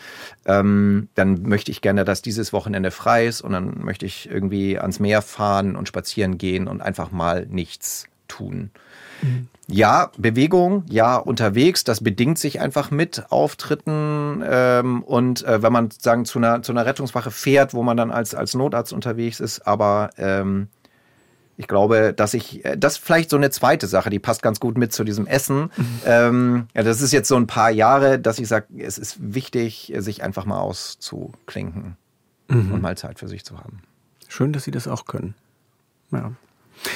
ähm, 0.46 1.10
dann 1.16 1.44
möchte 1.44 1.72
ich 1.72 1.82
gerne, 1.82 2.04
dass 2.04 2.22
dieses 2.22 2.52
Wochenende 2.52 2.92
frei 2.92 3.28
ist 3.28 3.42
und 3.42 3.54
dann 3.54 3.84
möchte 3.84 4.06
ich 4.06 4.30
irgendwie 4.30 4.80
ans 4.80 5.00
Meer 5.00 5.22
fahren 5.22 5.76
und 5.76 5.88
spazieren 5.88 6.38
gehen 6.38 6.68
und 6.68 6.82
einfach 6.82 7.12
mal 7.12 7.46
nichts 7.50 8.08
tun. 8.28 8.72
Ja, 9.70 10.12
Bewegung, 10.18 10.86
ja, 10.88 11.18
unterwegs, 11.18 11.84
das 11.84 12.02
bedingt 12.02 12.40
sich 12.40 12.62
einfach 12.62 12.90
mit 12.90 13.26
Auftritten 13.32 14.42
ähm, 14.46 15.04
und 15.04 15.44
äh, 15.44 15.62
wenn 15.62 15.74
man 15.74 15.90
sagen 15.92 16.24
zu 16.24 16.40
einer, 16.40 16.62
zu 16.62 16.72
einer 16.72 16.86
Rettungswache 16.86 17.32
fährt, 17.32 17.74
wo 17.74 17.84
man 17.84 17.98
dann 17.98 18.10
als, 18.10 18.34
als 18.34 18.54
Notarzt 18.54 18.94
unterwegs 18.94 19.42
ist, 19.42 19.68
aber 19.68 20.12
ähm, 20.18 20.70
ich 21.58 21.68
glaube, 21.68 22.14
dass 22.14 22.34
ich, 22.34 22.64
äh, 22.64 22.78
das 22.78 22.94
ist 22.94 23.04
vielleicht 23.04 23.30
so 23.30 23.36
eine 23.36 23.50
zweite 23.50 23.88
Sache, 23.88 24.10
die 24.10 24.20
passt 24.20 24.42
ganz 24.42 24.62
gut 24.62 24.78
mit 24.78 24.94
zu 24.94 25.04
diesem 25.04 25.28
Essen. 25.28 25.70
Ähm, 26.06 26.68
ja, 26.74 26.84
das 26.84 27.02
ist 27.02 27.12
jetzt 27.12 27.28
so 27.28 27.36
ein 27.36 27.48
paar 27.48 27.70
Jahre, 27.70 28.20
dass 28.20 28.40
ich 28.40 28.48
sage, 28.48 28.68
es 28.78 28.98
ist 28.98 29.18
wichtig, 29.20 29.92
sich 29.98 30.24
einfach 30.24 30.46
mal 30.46 30.60
auszuklinken 30.60 31.98
und 32.48 32.82
mal 32.82 32.96
Zeit 32.96 33.20
für 33.20 33.28
sich 33.28 33.44
zu 33.44 33.58
haben. 33.58 33.82
Schön, 34.30 34.54
dass 34.54 34.64
Sie 34.64 34.72
das 34.72 34.88
auch 34.88 35.06
können. 35.06 35.36
Ja. 36.12 36.32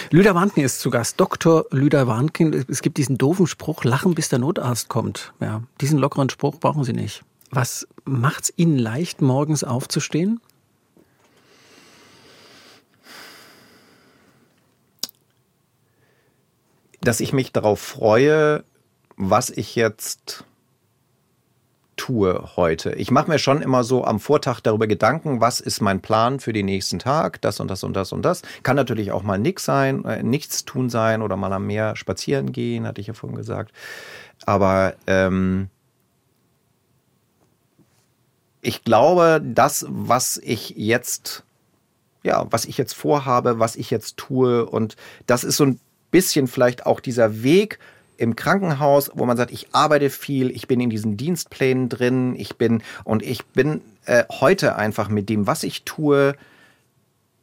Lüder 0.09 0.35
Warnken 0.35 0.63
ist 0.63 0.79
zu 0.79 0.89
Gast. 0.89 1.19
Dr. 1.19 1.65
Lüder 1.71 2.07
Warnken. 2.07 2.65
Es 2.67 2.81
gibt 2.81 2.97
diesen 2.97 3.17
doofen 3.17 3.47
Spruch, 3.47 3.83
lachen 3.83 4.15
bis 4.15 4.29
der 4.29 4.39
Notarzt 4.39 4.89
kommt. 4.89 5.33
Ja, 5.39 5.63
diesen 5.79 5.99
lockeren 5.99 6.29
Spruch 6.29 6.59
brauchen 6.59 6.83
Sie 6.83 6.93
nicht. 6.93 7.23
Was 7.49 7.87
macht's 8.05 8.53
Ihnen 8.55 8.77
leicht, 8.77 9.21
morgens 9.21 9.63
aufzustehen? 9.63 10.39
dass 17.01 17.19
ich 17.19 17.33
mich 17.33 17.51
darauf 17.51 17.79
freue, 17.79 18.63
was 19.17 19.49
ich 19.49 19.75
jetzt 19.75 20.45
tue 22.01 22.49
heute. 22.55 22.93
Ich 22.93 23.11
mache 23.11 23.29
mir 23.29 23.37
schon 23.37 23.61
immer 23.61 23.83
so 23.83 24.03
am 24.03 24.19
Vortag 24.19 24.59
darüber 24.59 24.87
Gedanken, 24.87 25.39
was 25.39 25.59
ist 25.59 25.81
mein 25.81 26.01
Plan 26.01 26.39
für 26.39 26.51
den 26.51 26.65
nächsten 26.65 26.97
Tag, 26.97 27.39
das 27.41 27.59
und 27.59 27.69
das 27.69 27.83
und 27.83 27.93
das 27.93 28.11
und 28.11 28.23
das. 28.23 28.41
Kann 28.63 28.75
natürlich 28.75 29.11
auch 29.11 29.21
mal 29.21 29.37
nix 29.37 29.65
sein, 29.65 30.03
äh, 30.05 30.23
nichts 30.23 30.65
tun 30.65 30.89
sein 30.89 31.21
oder 31.21 31.35
mal 31.35 31.53
am 31.53 31.67
Meer 31.67 31.95
spazieren 31.95 32.53
gehen, 32.53 32.87
hatte 32.87 33.01
ich 33.01 33.07
ja 33.07 33.13
vorhin 33.13 33.37
gesagt. 33.37 33.71
Aber 34.47 34.95
ähm, 35.05 35.69
ich 38.61 38.83
glaube, 38.83 39.39
das, 39.43 39.85
was 39.87 40.37
ich 40.37 40.71
jetzt, 40.71 41.43
ja, 42.23 42.47
was 42.49 42.65
ich 42.65 42.79
jetzt 42.79 42.93
vorhabe, 42.93 43.59
was 43.59 43.75
ich 43.75 43.91
jetzt 43.91 44.17
tue, 44.17 44.65
und 44.65 44.95
das 45.27 45.43
ist 45.43 45.57
so 45.57 45.65
ein 45.65 45.79
bisschen 46.09 46.47
vielleicht 46.47 46.87
auch 46.87 46.99
dieser 46.99 47.43
Weg 47.43 47.77
im 48.21 48.35
Krankenhaus, 48.35 49.09
wo 49.15 49.25
man 49.25 49.35
sagt, 49.35 49.51
ich 49.51 49.73
arbeite 49.73 50.11
viel, 50.11 50.51
ich 50.51 50.67
bin 50.67 50.79
in 50.79 50.91
diesen 50.91 51.17
Dienstplänen 51.17 51.89
drin, 51.89 52.35
ich 52.37 52.55
bin 52.55 52.83
und 53.03 53.23
ich 53.23 53.45
bin 53.45 53.81
äh, 54.05 54.25
heute 54.29 54.75
einfach 54.75 55.09
mit 55.09 55.27
dem, 55.27 55.47
was 55.47 55.63
ich 55.63 55.83
tue, 55.83 56.35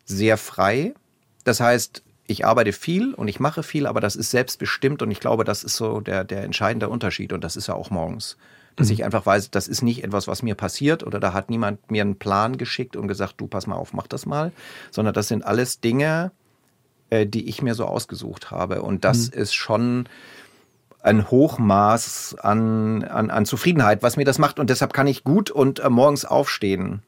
sehr 0.05 0.37
frei. 0.39 0.95
Das 1.43 1.59
heißt, 1.59 2.05
ich 2.29 2.47
arbeite 2.47 2.73
viel 2.73 3.13
und 3.13 3.27
ich 3.27 3.41
mache 3.41 3.65
viel, 3.65 3.89
aber 3.89 4.01
das 4.01 4.15
ist 4.15 4.31
selbstbestimmt 4.31 5.03
und 5.03 5.11
ich 5.11 5.19
glaube, 5.19 5.43
das 5.43 5.65
ist 5.65 5.75
so 5.75 6.01
der, 6.01 6.23
der 6.23 6.45
entscheidende 6.45 6.89
Unterschied 6.89 7.33
und 7.33 7.43
das 7.43 7.57
ist 7.57 7.67
ja 7.67 7.75
auch 7.75 7.91
morgens. 7.91 8.37
Dass 8.77 8.91
ich 8.91 9.05
einfach 9.05 9.27
weiß, 9.27 9.51
das 9.51 9.67
ist 9.67 9.83
nicht 9.83 10.05
etwas, 10.05 10.29
was 10.29 10.45
mir 10.45 10.55
passiert 10.55 11.03
oder 11.03 11.19
da 11.19 11.33
hat 11.33 11.51
niemand 11.51 11.91
mir 11.91 12.03
einen 12.03 12.21
Plan 12.21 12.57
geschickt 12.57 12.95
und 12.95 13.09
gesagt, 13.09 13.35
du 13.39 13.49
pass 13.49 13.67
mal 13.67 13.75
auf, 13.75 13.93
mach 13.93 14.07
das 14.07 14.27
mal, 14.27 14.53
sondern 14.93 15.15
das 15.15 15.27
sind 15.27 15.45
alles 15.45 15.81
Dinge, 15.81 16.31
äh, 17.11 17.27
die 17.27 17.49
ich 17.49 17.63
mir 17.63 17.75
so 17.75 17.87
ausgesucht 17.87 18.53
habe. 18.53 18.83
Und 18.83 19.05
das 19.05 19.27
ist 19.27 19.55
schon 19.55 20.09
ein 21.03 21.31
Hochmaß 21.31 22.37
an, 22.41 23.05
an, 23.05 23.31
an 23.31 23.47
Zufriedenheit, 23.47 24.03
was 24.03 24.17
mir 24.17 24.25
das 24.25 24.39
macht. 24.39 24.59
Und 24.59 24.71
deshalb 24.71 24.93
kann 24.93 25.07
ich 25.07 25.25
gut 25.25 25.51
und 25.51 25.81
äh, 25.81 25.89
morgens 25.91 26.25
aufstehen. 26.25 27.03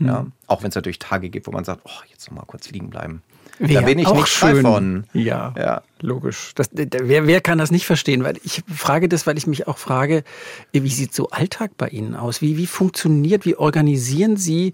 Ja, 0.00 0.26
auch 0.46 0.62
wenn 0.62 0.70
es 0.70 0.74
natürlich 0.74 0.98
Tage 0.98 1.28
gibt, 1.28 1.46
wo 1.46 1.50
man 1.52 1.64
sagt, 1.64 1.82
oh, 1.84 2.02
jetzt 2.10 2.28
noch 2.30 2.36
mal 2.38 2.44
kurz 2.46 2.70
liegen 2.70 2.88
bleiben. 2.88 3.22
da 3.60 3.68
Wär 3.68 3.82
bin 3.82 3.98
ich 3.98 4.10
nicht 4.10 4.26
schön. 4.28 4.62
von. 4.62 5.04
Ja, 5.12 5.52
Ja. 5.56 5.82
logisch. 6.00 6.52
Das, 6.54 6.70
wer, 6.72 7.26
wer 7.26 7.40
kann 7.42 7.58
das 7.58 7.70
nicht 7.70 7.84
verstehen? 7.86 8.24
Weil 8.24 8.38
ich 8.42 8.62
frage 8.74 9.08
das, 9.08 9.26
weil 9.26 9.36
ich 9.36 9.46
mich 9.46 9.68
auch 9.68 9.76
frage, 9.78 10.24
wie 10.72 10.88
sieht 10.88 11.14
so 11.14 11.28
Alltag 11.28 11.72
bei 11.76 11.88
Ihnen 11.88 12.14
aus? 12.16 12.40
Wie, 12.40 12.56
wie 12.56 12.66
funktioniert, 12.66 13.44
wie 13.44 13.54
organisieren 13.54 14.36
Sie 14.38 14.72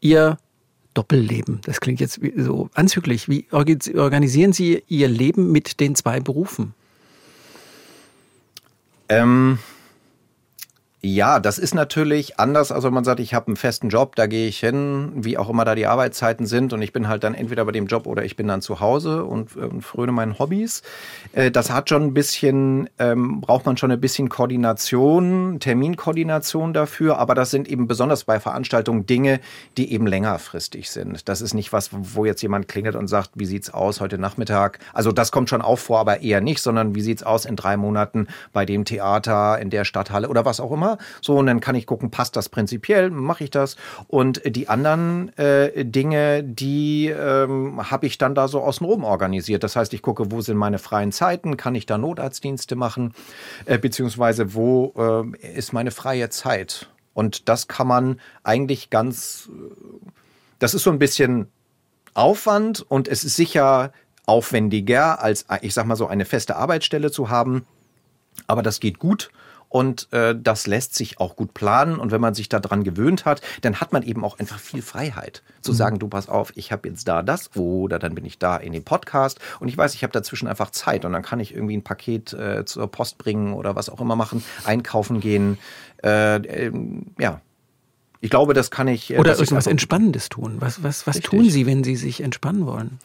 Ihr 0.00 0.36
Doppelleben? 0.94 1.60
Das 1.64 1.80
klingt 1.80 1.98
jetzt 2.00 2.20
so 2.36 2.68
anzüglich. 2.74 3.28
Wie 3.28 3.46
organisieren 3.50 4.52
Sie 4.52 4.84
Ihr 4.86 5.08
Leben 5.08 5.50
mit 5.50 5.80
den 5.80 5.94
zwei 5.94 6.20
Berufen? 6.20 6.74
Ähm, 9.08 9.58
ja, 11.00 11.38
das 11.38 11.58
ist 11.58 11.76
natürlich 11.76 12.40
anders, 12.40 12.72
als 12.72 12.82
wenn 12.82 12.92
man 12.92 13.04
sagt, 13.04 13.20
ich 13.20 13.32
habe 13.32 13.46
einen 13.46 13.56
festen 13.56 13.88
Job, 13.88 14.16
da 14.16 14.26
gehe 14.26 14.48
ich 14.48 14.58
hin, 14.58 15.12
wie 15.14 15.38
auch 15.38 15.48
immer 15.48 15.64
da 15.64 15.76
die 15.76 15.86
Arbeitszeiten 15.86 16.44
sind 16.44 16.72
und 16.72 16.82
ich 16.82 16.92
bin 16.92 17.06
halt 17.06 17.22
dann 17.22 17.34
entweder 17.34 17.64
bei 17.64 17.70
dem 17.70 17.86
Job 17.86 18.08
oder 18.08 18.24
ich 18.24 18.34
bin 18.34 18.48
dann 18.48 18.62
zu 18.62 18.80
Hause 18.80 19.22
und, 19.24 19.54
und 19.54 19.82
fröne 19.82 20.10
meinen 20.10 20.40
Hobbys. 20.40 20.82
Äh, 21.34 21.52
das 21.52 21.70
hat 21.70 21.88
schon 21.88 22.02
ein 22.02 22.14
bisschen, 22.14 22.90
ähm, 22.98 23.40
braucht 23.40 23.64
man 23.64 23.76
schon 23.76 23.92
ein 23.92 24.00
bisschen 24.00 24.28
Koordination, 24.28 25.60
Terminkoordination 25.60 26.72
dafür, 26.72 27.18
aber 27.18 27.36
das 27.36 27.52
sind 27.52 27.68
eben 27.68 27.86
besonders 27.86 28.24
bei 28.24 28.40
Veranstaltungen 28.40 29.06
Dinge, 29.06 29.38
die 29.76 29.92
eben 29.92 30.08
längerfristig 30.08 30.90
sind. 30.90 31.28
Das 31.28 31.42
ist 31.42 31.54
nicht 31.54 31.72
was, 31.72 31.90
wo 31.92 32.24
jetzt 32.24 32.42
jemand 32.42 32.66
klingelt 32.66 32.96
und 32.96 33.06
sagt, 33.06 33.30
wie 33.34 33.46
sieht's 33.46 33.72
aus 33.72 34.00
heute 34.00 34.18
Nachmittag? 34.18 34.80
Also 34.92 35.12
das 35.12 35.30
kommt 35.30 35.48
schon 35.48 35.62
auch 35.62 35.78
vor, 35.78 36.00
aber 36.00 36.22
eher 36.22 36.40
nicht, 36.40 36.60
sondern 36.60 36.96
wie 36.96 37.02
sieht's 37.02 37.22
aus 37.22 37.44
in 37.44 37.54
drei 37.54 37.76
Monaten 37.76 38.26
bei 38.52 38.66
dem 38.66 38.84
Theater, 38.84 39.60
in 39.60 39.70
der 39.70 39.84
Stadthalle 39.84 40.28
oder 40.28 40.44
was 40.44 40.58
auch 40.58 40.72
immer. 40.72 40.87
So, 41.20 41.36
und 41.36 41.46
dann 41.46 41.60
kann 41.60 41.74
ich 41.74 41.86
gucken, 41.86 42.10
passt 42.10 42.36
das 42.36 42.48
prinzipiell, 42.48 43.10
mache 43.10 43.44
ich 43.44 43.50
das. 43.50 43.76
Und 44.06 44.40
die 44.46 44.68
anderen 44.68 45.36
äh, 45.36 45.84
Dinge, 45.84 46.42
die 46.42 47.08
ähm, 47.08 47.90
habe 47.90 48.06
ich 48.06 48.16
dann 48.16 48.34
da 48.34 48.48
so 48.48 48.62
außenrum 48.62 49.04
organisiert. 49.04 49.62
Das 49.62 49.76
heißt, 49.76 49.92
ich 49.92 50.02
gucke, 50.02 50.30
wo 50.30 50.40
sind 50.40 50.56
meine 50.56 50.78
freien 50.78 51.12
Zeiten, 51.12 51.56
kann 51.56 51.74
ich 51.74 51.84
da 51.84 51.98
Notarztdienste 51.98 52.76
machen, 52.76 53.12
äh, 53.66 53.78
beziehungsweise 53.78 54.54
wo 54.54 54.94
äh, 54.96 55.48
ist 55.54 55.72
meine 55.72 55.90
freie 55.90 56.30
Zeit. 56.30 56.88
Und 57.14 57.48
das 57.48 57.66
kann 57.66 57.88
man 57.88 58.20
eigentlich 58.44 58.90
ganz, 58.90 59.50
äh, 59.52 59.74
das 60.60 60.72
ist 60.72 60.84
so 60.84 60.90
ein 60.90 61.00
bisschen 61.00 61.48
Aufwand 62.14 62.80
und 62.88 63.08
es 63.08 63.24
ist 63.24 63.36
sicher 63.36 63.92
aufwendiger, 64.26 65.22
als 65.22 65.46
ich 65.62 65.72
sag 65.72 65.86
mal 65.86 65.96
so 65.96 66.06
eine 66.06 66.24
feste 66.24 66.56
Arbeitsstelle 66.56 67.10
zu 67.10 67.30
haben. 67.30 67.66
Aber 68.46 68.62
das 68.62 68.78
geht 68.80 68.98
gut 68.98 69.30
Und 69.68 70.12
äh, 70.12 70.34
das 70.38 70.66
lässt 70.66 70.94
sich 70.94 71.20
auch 71.20 71.36
gut 71.36 71.54
planen. 71.54 71.98
Und 71.98 72.10
wenn 72.10 72.20
man 72.20 72.34
sich 72.34 72.48
daran 72.48 72.84
gewöhnt 72.84 73.24
hat, 73.24 73.42
dann 73.60 73.80
hat 73.80 73.92
man 73.92 74.02
eben 74.02 74.24
auch 74.24 74.38
einfach 74.38 74.58
viel 74.58 74.82
Freiheit. 74.82 75.42
Zu 75.60 75.72
mhm. 75.72 75.76
sagen, 75.76 75.98
du 75.98 76.08
pass 76.08 76.28
auf, 76.28 76.52
ich 76.56 76.72
habe 76.72 76.88
jetzt 76.88 77.06
da 77.06 77.22
das 77.22 77.50
oder 77.56 77.98
dann 77.98 78.14
bin 78.14 78.24
ich 78.24 78.38
da 78.38 78.56
in 78.56 78.72
dem 78.72 78.84
Podcast 78.84 79.38
und 79.60 79.68
ich 79.68 79.76
weiß, 79.76 79.94
ich 79.94 80.02
habe 80.02 80.12
dazwischen 80.12 80.48
einfach 80.48 80.70
Zeit 80.70 81.04
und 81.04 81.12
dann 81.12 81.22
kann 81.22 81.40
ich 81.40 81.54
irgendwie 81.54 81.76
ein 81.76 81.82
Paket 81.82 82.32
äh, 82.32 82.64
zur 82.64 82.90
Post 82.90 83.18
bringen 83.18 83.52
oder 83.52 83.76
was 83.76 83.90
auch 83.90 84.00
immer 84.00 84.16
machen, 84.16 84.42
einkaufen 84.64 85.20
gehen. 85.20 85.58
Äh, 86.02 86.36
ähm, 86.36 87.06
ja, 87.18 87.40
ich 88.20 88.30
glaube, 88.30 88.54
das 88.54 88.70
kann 88.70 88.88
ich. 88.88 89.12
Äh, 89.12 89.18
Oder 89.18 89.38
irgendwas 89.38 89.66
Entspannendes 89.66 90.28
tun. 90.28 90.56
Was, 90.58 90.82
was, 90.82 91.06
was 91.06 91.20
tun 91.20 91.48
Sie, 91.50 91.66
wenn 91.66 91.84
Sie 91.84 91.96
sich 91.96 92.20
entspannen 92.20 92.66
wollen? 92.66 92.98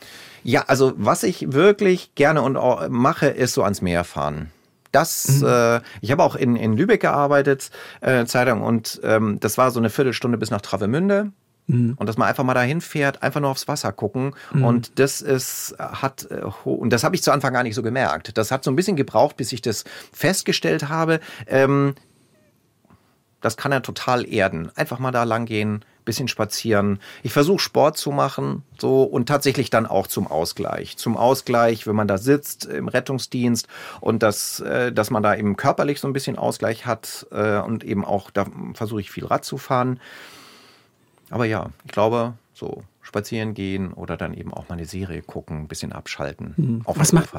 Ja, 0.44 0.66
also 0.68 0.94
was 0.98 1.24
ich 1.24 1.54
wirklich 1.54 2.16
gerne 2.16 2.42
und 2.42 2.58
mache, 2.92 3.28
ist 3.28 3.54
so 3.54 3.64
ans 3.64 3.82
Meer 3.82 4.04
fahren. 4.04 4.52
Das, 4.94 5.42
mhm. 5.42 5.48
äh, 5.48 5.82
ich 6.00 6.12
habe 6.12 6.24
auch 6.24 6.36
in, 6.36 6.56
in 6.56 6.78
Lübeck 6.78 7.02
gearbeitet, 7.02 7.72
äh, 8.00 8.26
Zeitung, 8.26 8.62
und 8.62 9.02
ähm, 9.04 9.40
das 9.42 9.58
war 9.58 9.72
so 9.72 9.80
eine 9.80 9.90
Viertelstunde 9.90 10.38
bis 10.38 10.52
nach 10.52 10.62
Travemünde. 10.62 11.34
Mhm. 11.68 11.96
Und 11.98 12.08
dass 12.08 12.18
man 12.18 12.28
einfach 12.28 12.44
mal 12.44 12.54
dahin 12.54 12.82
fährt, 12.82 13.24
einfach 13.24 13.42
nur 13.42 13.50
aufs 13.50 13.68
Wasser 13.68 13.92
gucken. 13.92 14.36
Mhm. 14.54 14.64
Und 14.64 15.00
das 15.00 15.22
ist, 15.22 15.76
hat, 15.80 16.28
äh, 16.30 16.44
und 16.64 16.92
das 16.92 17.04
habe 17.04 17.16
ich 17.16 17.24
zu 17.24 17.32
Anfang 17.32 17.54
gar 17.54 17.64
nicht 17.64 17.76
so 17.76 17.84
gemerkt. 17.84 18.38
Das 18.38 18.52
hat 18.52 18.64
so 18.64 18.72
ein 18.72 18.76
bisschen 18.76 18.96
gebraucht, 18.96 19.38
bis 19.38 19.52
ich 19.52 19.62
das 19.62 19.84
festgestellt 20.12 20.90
habe. 20.90 21.20
Ähm, 21.48 21.96
das 23.42 23.58
kann 23.58 23.72
er 23.72 23.82
total 23.82 24.28
erden. 24.28 24.72
Einfach 24.76 25.00
mal 25.00 25.12
da 25.12 25.24
lang 25.24 25.46
gehen, 25.46 25.84
bisschen 26.06 26.28
spazieren. 26.28 27.00
Ich 27.24 27.34
versuche 27.34 27.60
Sport 27.60 27.98
zu 27.98 28.12
machen, 28.12 28.64
so 28.78 29.04
und 29.04 29.28
tatsächlich 29.28 29.70
dann 29.70 29.86
auch 29.86 30.08
zum 30.08 30.28
Ausgleich. 30.28 30.98
Zum 30.98 31.18
Ausgleich, 31.18 31.88
wenn 31.88 31.96
man 31.96 32.08
da 32.08 32.18
sitzt 32.18 32.66
im 32.66 32.88
Rettungsdienst 32.88 33.68
und 34.02 34.24
das, 34.24 34.60
äh, 34.60 34.92
dass 34.92 35.10
man 35.10 35.24
da 35.24 35.36
eben 35.36 35.56
körperlich 35.56 36.00
so 36.00 36.08
ein 36.08 36.14
bisschen 36.14 36.38
Ausgleich 36.38 36.86
hat 36.86 37.28
äh, 37.32 37.60
und 37.60 37.84
eben 37.84 38.06
auch 38.06 38.32
da 38.32 38.46
versuche 38.74 39.02
ich 39.02 39.12
viel 39.12 39.26
Rad 39.26 39.46
zu 39.46 39.58
fahren. 39.58 40.00
Aber 41.30 41.46
ja, 41.46 41.70
ich 41.86 41.92
glaube, 41.92 42.34
so 42.54 42.84
spazieren 43.02 43.54
gehen 43.54 43.94
oder 43.94 44.18
dann 44.18 44.34
eben 44.34 44.54
auch 44.54 44.70
mal 44.70 44.76
eine 44.76 44.86
Serie 44.86 45.22
gucken, 45.22 45.62
ein 45.62 45.68
bisschen 45.68 45.92
abschalten. 45.92 46.54
Hm. 46.56 46.82
was, 46.86 47.12
macht, 47.12 47.34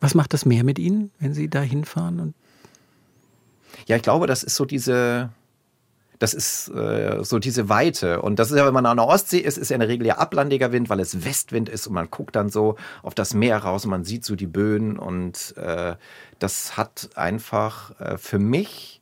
was 0.00 0.14
macht 0.14 0.32
das 0.32 0.44
mehr 0.44 0.64
mit 0.64 0.78
Ihnen, 0.78 1.10
wenn 1.18 1.34
Sie 1.34 1.48
da 1.48 1.60
hinfahren 1.60 2.34
ja, 3.86 3.96
ich 3.96 4.02
glaube, 4.02 4.26
das 4.26 4.42
ist 4.42 4.56
so 4.56 4.64
diese, 4.64 5.30
das 6.18 6.34
ist 6.34 6.68
äh, 6.68 7.22
so 7.22 7.38
diese 7.38 7.68
Weite. 7.68 8.22
Und 8.22 8.38
das 8.38 8.50
ist 8.50 8.56
ja, 8.56 8.66
wenn 8.66 8.74
man 8.74 8.86
an 8.86 8.96
der 8.96 9.06
Ostsee 9.06 9.38
ist, 9.38 9.58
ist 9.58 9.70
ja 9.70 9.74
in 9.74 9.80
der 9.80 9.88
Regel 9.88 10.06
ja 10.06 10.18
ablandiger 10.18 10.72
Wind, 10.72 10.88
weil 10.88 11.00
es 11.00 11.24
Westwind 11.24 11.68
ist 11.68 11.86
und 11.86 11.94
man 11.94 12.10
guckt 12.10 12.36
dann 12.36 12.48
so 12.48 12.76
auf 13.02 13.14
das 13.14 13.34
Meer 13.34 13.58
raus 13.58 13.84
und 13.84 13.90
man 13.90 14.04
sieht 14.04 14.24
so 14.24 14.36
die 14.36 14.46
Böen 14.46 14.98
und 14.98 15.54
äh, 15.56 15.96
das 16.38 16.76
hat 16.76 17.10
einfach 17.14 17.98
äh, 18.00 18.18
für 18.18 18.38
mich 18.38 19.00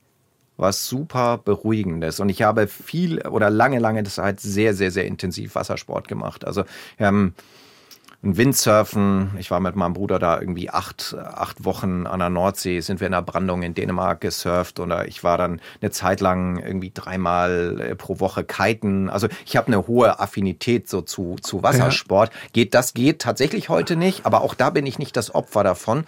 was 0.57 0.87
super 0.87 1.39
Beruhigendes. 1.39 2.21
Und 2.21 2.29
ich 2.29 2.43
habe 2.43 2.69
viel 2.69 3.27
oder 3.27 3.51
lange, 3.51 3.79
lange 3.79 4.05
Zeit 4.05 4.41
sehr, 4.41 4.75
sehr, 4.75 4.91
sehr 4.91 5.07
intensiv 5.07 5.55
Wassersport 5.55 6.09
gemacht. 6.09 6.45
Also 6.45 6.65
haben 6.99 7.35
ein 8.25 8.37
Windsurfen. 8.37 9.33
Ich 9.39 9.51
war 9.51 9.59
mit 9.59 9.75
meinem 9.75 9.95
Bruder 9.95 10.21
da 10.21 10.39
irgendwie 10.39 10.71
acht, 10.71 11.17
acht 11.19 11.65
Wochen 11.65 12.07
an 12.07 12.21
der 12.21 12.31
Nordsee, 12.31 12.79
sind 12.81 13.01
wir 13.01 13.07
in 13.07 13.13
der 13.13 13.23
Brandung 13.23 13.63
in 13.63 13.75
Dänemark 13.75 14.21
gesurft 14.21 14.79
oder 14.79 15.09
ich 15.09 15.25
war 15.25 15.39
dann 15.39 15.61
eine 15.81 15.91
Zeit 15.91 16.21
lang 16.21 16.59
irgendwie 16.59 16.93
dreimal 16.95 17.81
äh, 17.81 17.95
pro 17.97 18.21
Woche 18.21 18.45
kiten. 18.45 19.11
Also 19.11 19.27
ich 19.45 19.57
habe 19.57 19.67
eine 19.67 19.89
hohe 19.89 20.21
Affinität 20.21 20.89
so 20.89 21.01
zu, 21.01 21.37
zu 21.43 21.65
Wassersport. 21.65 22.33
Ja. 22.33 22.41
Geht, 22.53 22.75
das 22.75 22.95
geht 22.95 23.21
tatsächlich 23.21 23.69
heute 23.69 23.97
nicht, 23.97 24.25
aber 24.25 24.43
auch 24.43 24.55
da 24.55 24.71
bin 24.71 24.87
ich 24.87 25.01
nicht 25.01 25.17
das 25.17 25.35
Opfer 25.35 25.65
davon, 25.65 26.05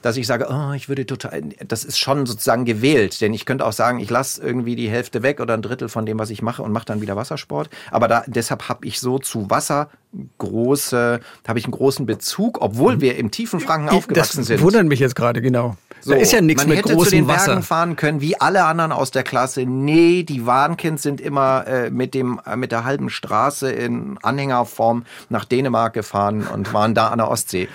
dass 0.00 0.16
ich 0.16 0.26
sage, 0.26 0.48
oh, 0.50 0.72
ich 0.72 0.88
würde 0.88 1.04
total, 1.04 1.42
das 1.66 1.84
ist 1.84 1.98
schon 1.98 2.24
sozusagen 2.24 2.64
gewählt, 2.64 3.20
denn 3.20 3.34
ich 3.34 3.44
könnte 3.44 3.66
auch 3.66 3.72
sagen, 3.72 4.00
ich 4.00 4.08
lasse 4.08 4.42
irgendwie 4.42 4.74
die 4.74 4.88
Hälfte 4.88 5.22
weg 5.22 5.38
oder 5.38 5.52
ein 5.52 5.62
Drittel 5.62 5.90
von 5.90 6.06
dem, 6.06 6.18
was 6.18 6.30
ich 6.30 6.40
mache 6.40 6.62
und 6.62 6.72
mache 6.72 6.86
dann 6.86 7.02
wieder 7.02 7.16
Wassersport. 7.16 7.68
Aber 7.90 8.08
da, 8.08 8.24
deshalb 8.26 8.70
habe 8.70 8.86
ich 8.86 9.00
so 9.00 9.18
zu 9.18 9.50
Wasser 9.50 9.90
große, 10.38 11.20
habe 11.46 11.57
ich 11.58 11.64
einen 11.64 11.72
großen 11.72 12.06
Bezug, 12.06 12.60
obwohl 12.60 12.96
mhm. 12.96 13.00
wir 13.00 13.16
im 13.16 13.30
tiefen 13.30 13.60
Franken 13.60 13.88
aufgewachsen 13.88 14.38
das 14.38 14.46
sind. 14.46 14.58
Das 14.58 14.62
wundert 14.64 14.86
mich 14.86 15.00
jetzt 15.00 15.14
gerade, 15.14 15.42
genau. 15.42 15.76
So, 16.00 16.12
da 16.12 16.16
ist 16.16 16.32
ja 16.32 16.40
nichts 16.40 16.66
mit 16.66 16.82
großem 16.82 17.04
zu 17.04 17.10
den 17.10 17.28
Wasser. 17.28 17.46
Bergen 17.46 17.62
fahren 17.62 17.96
können, 17.96 18.20
wie 18.20 18.40
alle 18.40 18.64
anderen 18.64 18.92
aus 18.92 19.10
der 19.10 19.24
Klasse. 19.24 19.64
Nee, 19.66 20.22
die 20.22 20.46
Warnkind 20.46 21.00
sind 21.00 21.20
immer 21.20 21.66
äh, 21.66 21.90
mit 21.90 22.14
dem 22.14 22.40
äh, 22.46 22.56
mit 22.56 22.72
der 22.72 22.84
halben 22.84 23.10
Straße 23.10 23.70
in 23.70 24.18
Anhängerform 24.22 25.04
nach 25.28 25.44
Dänemark 25.44 25.94
gefahren 25.94 26.46
und 26.46 26.72
waren 26.72 26.94
da 26.94 27.08
an 27.08 27.18
der 27.18 27.28
Ostsee. 27.28 27.68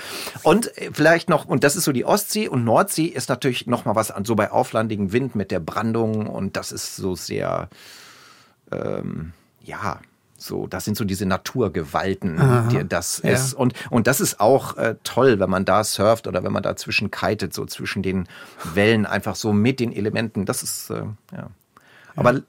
Und 0.43 0.76
äh, 0.78 0.89
vielleicht 0.93 1.30
noch 1.30 1.46
und 1.46 1.63
das 1.63 1.76
ist 1.76 1.84
so 1.84 1.91
die 1.91 2.06
Ostsee 2.06 2.48
und 2.48 2.63
Nordsee 2.63 3.06
ist 3.06 3.30
natürlich 3.30 3.67
noch 3.67 3.86
mal 3.86 3.96
was 3.96 4.10
an 4.12 4.26
so 4.26 4.36
bei 4.36 4.52
auflandigem 4.52 5.12
Wind 5.12 5.36
mit 5.36 5.52
der 5.52 5.60
Brandung 5.60 6.28
und 6.28 6.56
das 6.56 6.72
ist 6.72 6.96
so 6.96 7.15
sehr 7.15 7.69
ähm, 8.72 9.34
ja, 9.62 10.00
so, 10.44 10.68
das 10.68 10.86
sind 10.86 10.98
so 10.98 11.06
diese 11.06 11.26
Naturgewalten, 11.26 12.40
Aha, 12.40 12.68
die 12.70 12.88
das 12.88 13.22
ja. 13.24 13.32
ist. 13.32 13.54
Und, 13.54 13.74
und 13.90 14.08
das 14.08 14.20
ist 14.20 14.40
auch 14.40 14.78
äh, 14.78 14.96
toll, 15.04 15.40
wenn 15.40 15.50
man 15.50 15.66
da 15.66 15.84
surft 15.84 16.28
oder 16.28 16.44
wenn 16.44 16.52
man 16.52 16.64
dazwischen 16.64 17.12
kitet, 17.12 17.54
so 17.54 17.66
zwischen 17.66 18.04
den 18.04 18.28
Wellen, 18.74 19.06
einfach 19.06 19.36
so 19.36 19.54
mit 19.54 19.80
den 19.80 19.94
Elementen. 19.94 20.46
Das 20.46 20.64
ist, 20.64 20.90
äh, 20.90 21.06
ja. 21.32 21.50
Aber 22.16 22.34
ja. 22.34 22.42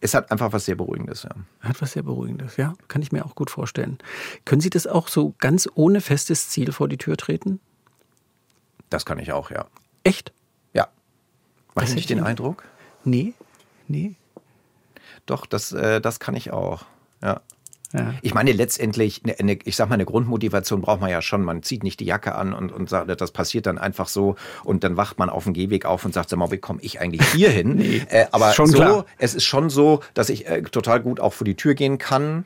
es 0.00 0.14
hat 0.14 0.30
einfach 0.32 0.52
was 0.52 0.64
sehr 0.64 0.74
Beruhigendes, 0.74 1.24
ja. 1.24 1.30
Hat 1.60 1.80
was 1.82 1.92
sehr 1.92 2.02
Beruhigendes, 2.02 2.56
ja. 2.56 2.74
Kann 2.88 3.02
ich 3.02 3.12
mir 3.12 3.24
auch 3.24 3.34
gut 3.34 3.50
vorstellen. 3.50 3.98
Können 4.44 4.60
Sie 4.60 4.70
das 4.70 4.86
auch 4.86 5.08
so 5.08 5.34
ganz 5.38 5.68
ohne 5.74 6.00
festes 6.00 6.48
Ziel 6.48 6.72
vor 6.72 6.88
die 6.88 6.98
Tür 6.98 7.16
treten? 7.16 7.60
Das 8.90 9.04
kann 9.04 9.18
ich 9.18 9.32
auch, 9.32 9.50
ja. 9.50 9.66
Echt? 10.02 10.32
Ja. 10.72 10.88
Mache 11.74 11.86
ich 11.86 11.94
nicht 11.94 12.10
den 12.10 12.22
Eindruck? 12.22 12.64
Nee, 13.04 13.34
nee. 13.86 14.14
Doch, 15.26 15.46
das, 15.46 15.72
äh, 15.72 16.00
das 16.00 16.20
kann 16.20 16.34
ich 16.34 16.52
auch. 16.52 16.84
Ja. 17.24 17.40
Ja. 17.94 18.12
Ich 18.22 18.34
meine, 18.34 18.50
letztendlich, 18.50 19.22
eine, 19.38 19.52
ich 19.64 19.76
sag 19.76 19.88
mal, 19.88 19.94
eine 19.94 20.04
Grundmotivation 20.04 20.80
braucht 20.80 21.00
man 21.00 21.10
ja 21.10 21.22
schon. 21.22 21.44
Man 21.44 21.62
zieht 21.62 21.84
nicht 21.84 22.00
die 22.00 22.04
Jacke 22.04 22.34
an 22.34 22.52
und, 22.52 22.72
und 22.72 22.90
sagt, 22.90 23.20
das 23.20 23.30
passiert 23.30 23.66
dann 23.66 23.78
einfach 23.78 24.08
so 24.08 24.34
und 24.64 24.82
dann 24.82 24.96
wacht 24.96 25.20
man 25.20 25.30
auf 25.30 25.44
dem 25.44 25.52
Gehweg 25.52 25.84
auf 25.84 26.04
und 26.04 26.12
sagt, 26.12 26.28
sag 26.28 26.38
mal, 26.40 26.50
wie 26.50 26.58
komme 26.58 26.80
ich 26.82 27.00
eigentlich 27.00 27.24
hier 27.28 27.50
hin? 27.52 27.76
nee, 27.76 28.02
äh, 28.08 28.26
aber 28.32 28.50
so, 28.50 28.64
klar. 28.64 29.06
es 29.18 29.34
ist 29.36 29.44
schon 29.44 29.70
so, 29.70 30.00
dass 30.12 30.28
ich 30.28 30.48
äh, 30.48 30.62
total 30.62 31.00
gut 31.00 31.20
auch 31.20 31.32
vor 31.32 31.44
die 31.44 31.54
Tür 31.54 31.74
gehen 31.74 31.98
kann 31.98 32.44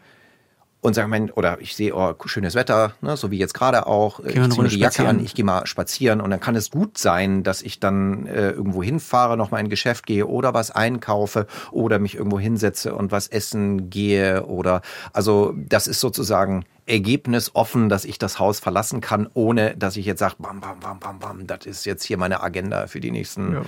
und 0.81 0.95
sage 0.95 1.09
mein, 1.09 1.31
oder 1.31 1.61
ich 1.61 1.75
sehe, 1.75 1.95
oh, 1.95 2.15
schönes 2.27 2.55
Wetter, 2.55 2.93
ne, 3.01 3.17
so 3.17 3.31
wie 3.31 3.39
jetzt 3.39 3.55
gerade 3.55 3.87
auch. 3.87 4.21
Ich 4.21 4.35
ziehe 4.35 4.63
mir 4.63 4.69
die 4.69 4.79
Jacke 4.79 4.95
spazieren. 4.95 5.19
an, 5.19 5.25
ich 5.25 5.35
gehe 5.35 5.45
mal 5.45 5.67
spazieren 5.67 6.21
und 6.21 6.31
dann 6.31 6.41
kann 6.41 6.55
es 6.55 6.71
gut 6.71 6.99
sein, 6.99 7.43
dass 7.43 7.63
ich 7.63 7.81
dann 7.81 8.27
äh, 8.27 8.51
irgendwo 8.51 8.83
hinfahre, 8.83 9.37
noch 9.37 9.51
mal 9.51 9.59
in 9.59 9.67
ein 9.67 9.71
Geschäft 9.71 10.07
gehe 10.07 10.27
oder 10.27 10.55
was 10.55 10.71
einkaufe 10.71 11.47
oder 11.73 11.99
mich 11.99 12.15
irgendwo 12.15 12.39
hinsetze 12.39 12.95
und 12.95 13.11
was 13.11 13.27
essen 13.27 13.91
gehe 13.91 14.47
oder 14.47 14.83
also 15.13 15.53
das 15.57 15.89
ist 15.89 15.99
sozusagen 15.99 16.65
ergebnisoffen, 16.87 17.89
dass 17.89 18.05
ich 18.05 18.19
das 18.19 18.39
Haus 18.39 18.61
verlassen 18.61 19.01
kann, 19.01 19.29
ohne 19.35 19.77
dass 19.77 19.97
ich 19.97 20.07
jetzt 20.07 20.21
sage, 20.21 20.37
bam, 20.39 20.61
bam, 20.61 20.81
bam, 20.81 21.01
bam, 21.01 21.19
bam, 21.19 21.47
das 21.47 21.67
ist 21.67 21.85
jetzt 21.87 22.05
hier 22.05 22.17
meine 22.19 22.43
Agenda 22.43 22.87
für 22.87 23.01
die 23.01 23.11
nächsten 23.11 23.53
ja. 23.53 23.63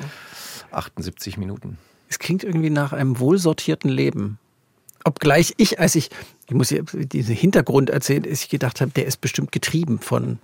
78 0.71 1.37
Minuten. 1.37 1.77
Es 2.09 2.19
klingt 2.19 2.45
irgendwie 2.45 2.71
nach 2.71 2.93
einem 2.93 3.19
wohlsortierten 3.19 3.91
Leben. 3.91 4.39
Obgleich 5.05 5.55
ich, 5.57 5.81
als 5.81 5.95
ich, 5.95 6.11
ich 6.51 6.57
muss 6.57 6.69
hier 6.69 6.83
diesen 6.83 7.37
Hintergrund 7.37 7.91
erzählen, 7.91 8.25
als 8.29 8.43
ich 8.43 8.49
gedacht 8.49 8.81
habe, 8.81 8.91
der 8.91 9.07
ist 9.07 9.21
bestimmt 9.21 9.53
getrieben 9.53 10.01
von, 10.01 10.41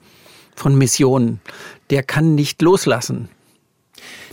von 0.54 0.78
Missionen. 0.78 1.40
Der 1.90 2.04
kann 2.04 2.36
nicht 2.36 2.62
loslassen. 2.62 3.28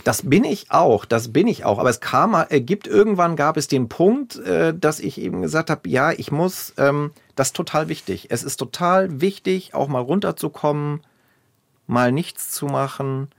Das 0.04 0.22
bin 0.22 0.44
ich 0.44 0.70
auch, 0.70 1.04
das 1.04 1.32
bin 1.32 1.48
ich 1.48 1.64
auch. 1.64 1.80
Aber 1.80 1.90
es 1.90 1.98
kam, 1.98 2.36
äh, 2.48 2.60
gibt 2.60 2.86
irgendwann 2.86 3.34
gab 3.34 3.56
es 3.56 3.66
den 3.66 3.88
Punkt, 3.88 4.36
äh, 4.36 4.72
dass 4.72 5.00
ich 5.00 5.20
eben 5.20 5.42
gesagt 5.42 5.68
habe, 5.68 5.88
ja, 5.88 6.12
ich 6.12 6.30
muss, 6.30 6.74
ähm, 6.76 7.10
das 7.34 7.48
ist 7.48 7.56
total 7.56 7.88
wichtig. 7.88 8.28
Es 8.30 8.44
ist 8.44 8.56
total 8.58 9.20
wichtig, 9.20 9.74
auch 9.74 9.88
mal 9.88 9.98
runterzukommen, 9.98 11.00
mal 11.88 12.12
nichts 12.12 12.52
zu 12.52 12.66
machen, 12.66 13.30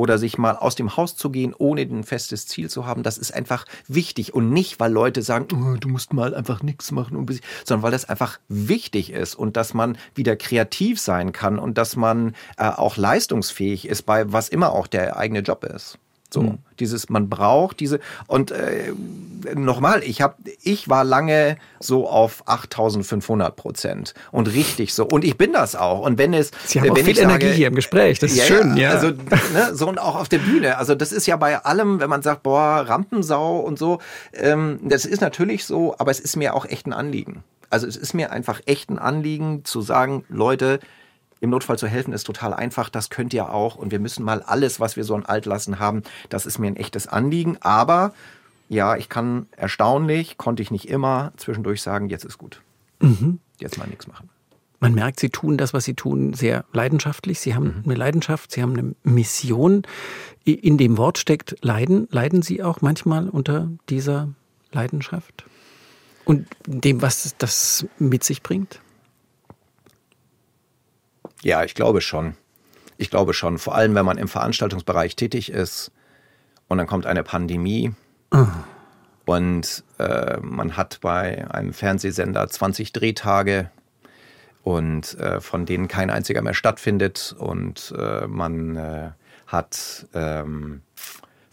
oder 0.00 0.16
sich 0.16 0.38
mal 0.38 0.56
aus 0.56 0.76
dem 0.76 0.96
Haus 0.96 1.14
zu 1.14 1.28
gehen, 1.28 1.54
ohne 1.56 1.82
ein 1.82 2.04
festes 2.04 2.46
Ziel 2.46 2.70
zu 2.70 2.86
haben, 2.86 3.02
das 3.02 3.18
ist 3.18 3.34
einfach 3.34 3.66
wichtig 3.86 4.32
und 4.34 4.50
nicht, 4.50 4.80
weil 4.80 4.90
Leute 4.90 5.20
sagen, 5.20 5.46
oh, 5.52 5.76
du 5.78 5.88
musst 5.88 6.14
mal 6.14 6.34
einfach 6.34 6.62
nichts 6.62 6.90
machen, 6.90 7.26
sondern 7.64 7.82
weil 7.82 7.90
das 7.92 8.08
einfach 8.08 8.40
wichtig 8.48 9.12
ist 9.12 9.34
und 9.34 9.58
dass 9.58 9.74
man 9.74 9.98
wieder 10.14 10.36
kreativ 10.36 10.98
sein 10.98 11.32
kann 11.32 11.58
und 11.58 11.76
dass 11.76 11.96
man 11.96 12.34
äh, 12.56 12.64
auch 12.64 12.96
leistungsfähig 12.96 13.86
ist 13.86 14.02
bei 14.02 14.32
was 14.32 14.48
immer 14.48 14.72
auch 14.72 14.86
der 14.86 15.18
eigene 15.18 15.40
Job 15.40 15.64
ist. 15.64 15.98
So, 16.32 16.42
mhm. 16.42 16.58
dieses, 16.78 17.08
man 17.08 17.28
braucht 17.28 17.80
diese, 17.80 18.00
und 18.26 18.50
äh, 18.50 18.92
nochmal, 19.54 20.02
ich 20.04 20.22
habe, 20.22 20.36
ich 20.62 20.88
war 20.88 21.04
lange 21.04 21.56
so 21.80 22.08
auf 22.08 22.42
8500 22.46 23.56
Prozent 23.56 24.14
und 24.30 24.52
richtig 24.52 24.94
so. 24.94 25.06
Und 25.06 25.24
ich 25.24 25.36
bin 25.36 25.52
das 25.52 25.74
auch. 25.74 26.00
Und 26.00 26.18
wenn 26.18 26.32
es, 26.32 26.50
Sie 26.66 26.80
haben 26.80 26.86
wenn 26.86 26.92
auch 26.92 26.98
viel 26.98 27.18
Energie 27.18 27.46
sage, 27.46 27.56
hier 27.56 27.66
im 27.68 27.74
Gespräch, 27.74 28.18
das 28.18 28.32
ist 28.32 28.38
ja, 28.38 28.44
schön, 28.44 28.76
ja. 28.76 28.90
Also, 28.90 29.08
ne, 29.08 29.74
so 29.74 29.88
und 29.88 29.98
auch 29.98 30.16
auf 30.16 30.28
der 30.28 30.38
Bühne. 30.38 30.78
Also, 30.78 30.94
das 30.94 31.12
ist 31.12 31.26
ja 31.26 31.36
bei 31.36 31.64
allem, 31.64 32.00
wenn 32.00 32.10
man 32.10 32.22
sagt, 32.22 32.42
boah, 32.42 32.84
Rampensau 32.86 33.58
und 33.58 33.78
so, 33.78 33.98
ähm, 34.32 34.78
das 34.84 35.04
ist 35.04 35.20
natürlich 35.20 35.64
so, 35.64 35.94
aber 35.98 36.10
es 36.10 36.20
ist 36.20 36.36
mir 36.36 36.54
auch 36.54 36.66
echt 36.66 36.86
ein 36.86 36.92
Anliegen. 36.92 37.42
Also, 37.70 37.86
es 37.86 37.96
ist 37.96 38.14
mir 38.14 38.30
einfach 38.30 38.60
echt 38.66 38.90
ein 38.90 38.98
Anliegen 38.98 39.64
zu 39.64 39.80
sagen, 39.80 40.24
Leute, 40.28 40.80
im 41.40 41.50
Notfall 41.50 41.78
zu 41.78 41.86
helfen 41.86 42.12
ist 42.12 42.24
total 42.24 42.52
einfach, 42.52 42.88
das 42.88 43.10
könnt 43.10 43.32
ihr 43.32 43.50
auch 43.50 43.76
und 43.76 43.90
wir 43.90 43.98
müssen 43.98 44.24
mal 44.24 44.42
alles, 44.42 44.78
was 44.80 44.96
wir 44.96 45.04
so 45.04 45.14
an 45.14 45.24
Altlassen 45.24 45.78
haben, 45.78 46.02
das 46.28 46.46
ist 46.46 46.58
mir 46.58 46.66
ein 46.66 46.76
echtes 46.76 47.06
Anliegen, 47.06 47.56
aber 47.60 48.12
ja, 48.68 48.96
ich 48.96 49.08
kann 49.08 49.46
erstaunlich, 49.56 50.38
konnte 50.38 50.62
ich 50.62 50.70
nicht 50.70 50.88
immer 50.88 51.32
zwischendurch 51.36 51.82
sagen, 51.82 52.08
jetzt 52.08 52.24
ist 52.24 52.38
gut. 52.38 52.62
Mhm. 53.00 53.40
Jetzt 53.58 53.78
mal 53.78 53.88
nichts 53.88 54.06
machen. 54.06 54.28
Man 54.78 54.94
merkt, 54.94 55.20
Sie 55.20 55.28
tun 55.28 55.58
das, 55.58 55.74
was 55.74 55.84
Sie 55.84 55.94
tun, 55.94 56.32
sehr 56.32 56.64
leidenschaftlich. 56.72 57.40
Sie 57.40 57.54
haben 57.54 57.64
mhm. 57.64 57.82
eine 57.84 57.94
Leidenschaft, 57.96 58.52
Sie 58.52 58.62
haben 58.62 58.72
eine 58.72 58.94
Mission. 59.02 59.82
In 60.44 60.78
dem 60.78 60.96
Wort 60.96 61.18
steckt 61.18 61.56
Leiden. 61.62 62.08
Leiden 62.10 62.42
Sie 62.42 62.62
auch 62.62 62.80
manchmal 62.80 63.28
unter 63.28 63.68
dieser 63.90 64.28
Leidenschaft? 64.72 65.44
Und 66.24 66.46
dem, 66.66 67.02
was 67.02 67.34
das 67.36 67.86
mit 67.98 68.24
sich 68.24 68.42
bringt? 68.42 68.80
Ja, 71.42 71.64
ich 71.64 71.74
glaube 71.74 72.00
schon. 72.00 72.34
Ich 72.96 73.10
glaube 73.10 73.32
schon. 73.32 73.58
Vor 73.58 73.74
allem, 73.74 73.94
wenn 73.94 74.04
man 74.04 74.18
im 74.18 74.28
Veranstaltungsbereich 74.28 75.16
tätig 75.16 75.50
ist 75.50 75.90
und 76.68 76.78
dann 76.78 76.86
kommt 76.86 77.06
eine 77.06 77.22
Pandemie 77.22 77.92
oh. 78.30 78.46
und 79.24 79.84
äh, 79.98 80.38
man 80.40 80.76
hat 80.76 81.00
bei 81.00 81.50
einem 81.50 81.72
Fernsehsender 81.72 82.48
20 82.48 82.92
Drehtage 82.92 83.70
und 84.62 85.18
äh, 85.18 85.40
von 85.40 85.64
denen 85.64 85.88
kein 85.88 86.10
einziger 86.10 86.42
mehr 86.42 86.54
stattfindet 86.54 87.34
und 87.38 87.94
äh, 87.96 88.26
man 88.26 88.76
äh, 88.76 89.10
hat 89.46 90.06
ähm, 90.14 90.82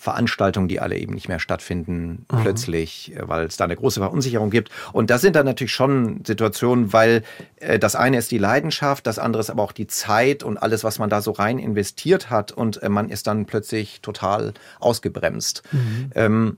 Veranstaltungen, 0.07 0.69
die 0.69 0.79
alle 0.79 0.97
eben 0.97 1.13
nicht 1.13 1.27
mehr 1.27 1.39
stattfinden, 1.39 2.25
mhm. 2.31 2.41
plötzlich, 2.41 3.13
äh, 3.13 3.27
weil 3.27 3.45
es 3.45 3.57
da 3.57 3.65
eine 3.65 3.75
große 3.75 3.99
Verunsicherung 3.99 4.49
gibt. 4.49 4.71
Und 4.93 5.09
das 5.09 5.19
sind 5.19 5.35
dann 5.35 5.45
natürlich 5.45 5.73
schon 5.73 6.23
Situationen, 6.25 6.93
weil 6.93 7.23
äh, 7.57 7.77
das 7.77 7.97
eine 7.97 8.17
ist 8.17 8.31
die 8.31 8.37
Leidenschaft, 8.37 9.05
das 9.05 9.19
andere 9.19 9.41
ist 9.41 9.49
aber 9.49 9.63
auch 9.63 9.73
die 9.73 9.87
Zeit 9.87 10.43
und 10.43 10.55
alles, 10.57 10.85
was 10.85 10.97
man 10.97 11.09
da 11.09 11.21
so 11.21 11.31
rein 11.31 11.59
investiert 11.59 12.29
hat 12.29 12.53
und 12.53 12.81
äh, 12.81 12.87
man 12.87 13.09
ist 13.09 13.27
dann 13.27 13.45
plötzlich 13.45 13.99
total 13.99 14.53
ausgebremst. 14.79 15.63
Mhm. 15.73 16.11
Ähm, 16.15 16.57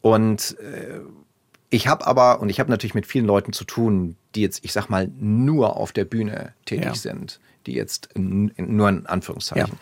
und 0.00 0.56
äh, 0.58 1.00
ich 1.68 1.88
habe 1.88 2.06
aber, 2.06 2.40
und 2.40 2.48
ich 2.48 2.60
habe 2.60 2.70
natürlich 2.70 2.94
mit 2.94 3.06
vielen 3.06 3.26
Leuten 3.26 3.52
zu 3.52 3.64
tun, 3.64 4.16
die 4.34 4.40
jetzt, 4.40 4.64
ich 4.64 4.72
sag 4.72 4.88
mal, 4.88 5.10
nur 5.20 5.76
auf 5.76 5.92
der 5.92 6.06
Bühne 6.06 6.54
tätig 6.64 6.86
ja. 6.86 6.94
sind 6.94 7.40
die 7.66 7.74
jetzt 7.74 8.08
in, 8.14 8.48
in, 8.56 8.76
nur 8.76 8.88
in 8.88 9.06
Anführungszeichen, 9.06 9.72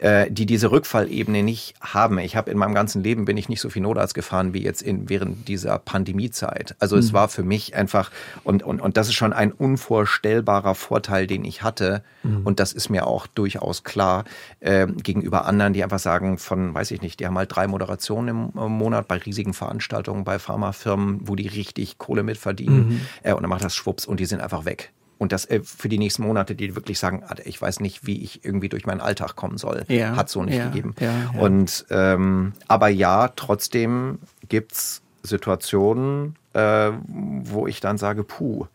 ja. 0.00 0.22
äh, 0.22 0.30
die 0.30 0.46
diese 0.46 0.70
Rückfallebene 0.70 1.42
nicht 1.42 1.74
haben. 1.80 2.18
Ich 2.18 2.36
habe 2.36 2.50
in 2.50 2.58
meinem 2.58 2.74
ganzen 2.74 3.02
Leben 3.02 3.24
bin 3.24 3.36
ich 3.36 3.48
nicht 3.48 3.60
so 3.60 3.70
viel 3.70 3.82
Notarzt 3.82 4.14
gefahren 4.14 4.54
wie 4.54 4.62
jetzt 4.62 4.82
in, 4.82 5.08
während 5.08 5.48
dieser 5.48 5.78
Pandemiezeit. 5.78 6.76
Also 6.78 6.96
mhm. 6.96 7.00
es 7.00 7.12
war 7.12 7.28
für 7.28 7.42
mich 7.42 7.74
einfach, 7.74 8.10
und, 8.44 8.62
und, 8.62 8.80
und 8.80 8.96
das 8.96 9.08
ist 9.08 9.14
schon 9.14 9.32
ein 9.32 9.52
unvorstellbarer 9.52 10.74
Vorteil, 10.74 11.26
den 11.26 11.44
ich 11.44 11.62
hatte. 11.62 12.02
Mhm. 12.22 12.42
Und 12.44 12.60
das 12.60 12.72
ist 12.72 12.88
mir 12.88 13.06
auch 13.06 13.26
durchaus 13.26 13.84
klar 13.84 14.24
äh, 14.60 14.86
gegenüber 14.86 15.46
anderen, 15.46 15.72
die 15.72 15.82
einfach 15.82 15.98
sagen, 15.98 16.38
von, 16.38 16.74
weiß 16.74 16.90
ich 16.90 17.02
nicht, 17.02 17.20
die 17.20 17.26
haben 17.26 17.38
halt 17.38 17.54
drei 17.54 17.66
Moderationen 17.66 18.28
im, 18.28 18.60
im 18.60 18.72
Monat 18.72 19.08
bei 19.08 19.16
riesigen 19.16 19.54
Veranstaltungen, 19.54 20.24
bei 20.24 20.38
Pharmafirmen, 20.38 21.20
wo 21.28 21.34
die 21.36 21.48
richtig 21.48 21.98
Kohle 21.98 22.22
mitverdienen. 22.22 22.88
Mhm. 22.88 23.00
Äh, 23.22 23.32
und 23.32 23.42
dann 23.42 23.50
macht 23.50 23.64
das 23.64 23.74
Schwupps 23.74 24.06
und 24.06 24.20
die 24.20 24.26
sind 24.26 24.40
einfach 24.40 24.64
weg 24.64 24.92
und 25.18 25.32
das 25.32 25.44
äh, 25.46 25.60
für 25.62 25.88
die 25.88 25.98
nächsten 25.98 26.22
Monate, 26.22 26.54
die 26.54 26.74
wirklich 26.74 26.98
sagen, 26.98 27.24
ich 27.44 27.60
weiß 27.60 27.80
nicht, 27.80 28.06
wie 28.06 28.22
ich 28.22 28.44
irgendwie 28.44 28.68
durch 28.68 28.86
meinen 28.86 29.00
Alltag 29.00 29.36
kommen 29.36 29.58
soll, 29.58 29.84
ja, 29.88 30.16
hat 30.16 30.30
so 30.30 30.42
nicht 30.42 30.56
ja, 30.56 30.68
gegeben. 30.68 30.94
Ja, 31.00 31.40
und 31.40 31.86
ähm, 31.90 32.52
aber 32.68 32.88
ja, 32.88 33.28
trotzdem 33.28 34.18
gibt's 34.48 35.02
Situationen, 35.22 36.36
äh, 36.54 36.90
wo 37.06 37.66
ich 37.66 37.80
dann 37.80 37.98
sage, 37.98 38.24
puh, 38.24 38.66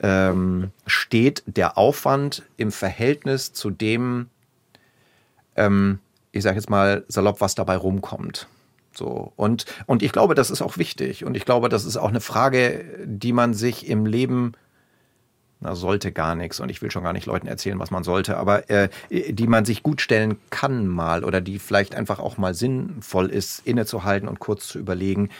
ähm, 0.00 0.70
steht 0.86 1.42
der 1.46 1.78
Aufwand 1.78 2.42
im 2.56 2.72
Verhältnis 2.72 3.52
zu 3.52 3.70
dem, 3.70 4.28
ähm, 5.56 5.98
ich 6.32 6.42
sage 6.42 6.56
jetzt 6.56 6.70
mal 6.70 7.04
salopp, 7.08 7.40
was 7.40 7.54
dabei 7.54 7.76
rumkommt. 7.76 8.48
So. 8.94 9.32
Und, 9.36 9.64
und 9.86 10.02
ich 10.02 10.12
glaube, 10.12 10.34
das 10.34 10.50
ist 10.50 10.60
auch 10.60 10.76
wichtig. 10.76 11.24
Und 11.24 11.36
ich 11.36 11.44
glaube, 11.44 11.68
das 11.68 11.84
ist 11.84 11.96
auch 11.96 12.08
eine 12.08 12.20
Frage, 12.20 12.84
die 13.04 13.32
man 13.32 13.54
sich 13.54 13.88
im 13.88 14.06
Leben 14.06 14.52
na, 15.60 15.74
sollte 15.74 16.12
gar 16.12 16.34
nichts 16.34 16.60
und 16.60 16.68
ich 16.68 16.82
will 16.82 16.90
schon 16.90 17.02
gar 17.02 17.12
nicht 17.12 17.26
Leuten 17.26 17.48
erzählen, 17.48 17.78
was 17.78 17.90
man 17.90 18.04
sollte, 18.04 18.36
aber 18.36 18.70
äh, 18.70 18.88
die 19.10 19.46
man 19.46 19.64
sich 19.64 19.82
gut 19.82 20.00
stellen 20.00 20.38
kann 20.50 20.86
mal 20.86 21.24
oder 21.24 21.40
die 21.40 21.58
vielleicht 21.58 21.94
einfach 21.94 22.20
auch 22.20 22.38
mal 22.38 22.54
sinnvoll 22.54 23.26
ist, 23.26 23.66
innezuhalten 23.66 24.28
und 24.28 24.38
kurz 24.38 24.68
zu 24.68 24.78
überlegen, 24.78 25.30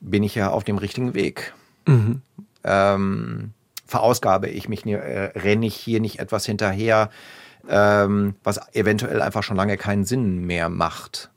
bin 0.00 0.22
ich 0.22 0.34
ja 0.34 0.50
auf 0.50 0.64
dem 0.64 0.78
richtigen 0.78 1.14
Weg? 1.14 1.54
Mhm. 1.86 2.22
Ähm, 2.64 3.52
verausgabe 3.86 4.48
ich 4.48 4.68
mich, 4.68 4.84
äh, 4.84 5.32
renne 5.34 5.66
ich 5.66 5.74
hier 5.74 6.00
nicht 6.00 6.18
etwas 6.18 6.44
hinterher, 6.44 7.10
ähm, 7.68 8.34
was 8.44 8.60
eventuell 8.74 9.22
einfach 9.22 9.42
schon 9.42 9.56
lange 9.56 9.76
keinen 9.76 10.04
Sinn 10.04 10.44
mehr 10.46 10.68
macht? 10.68 11.30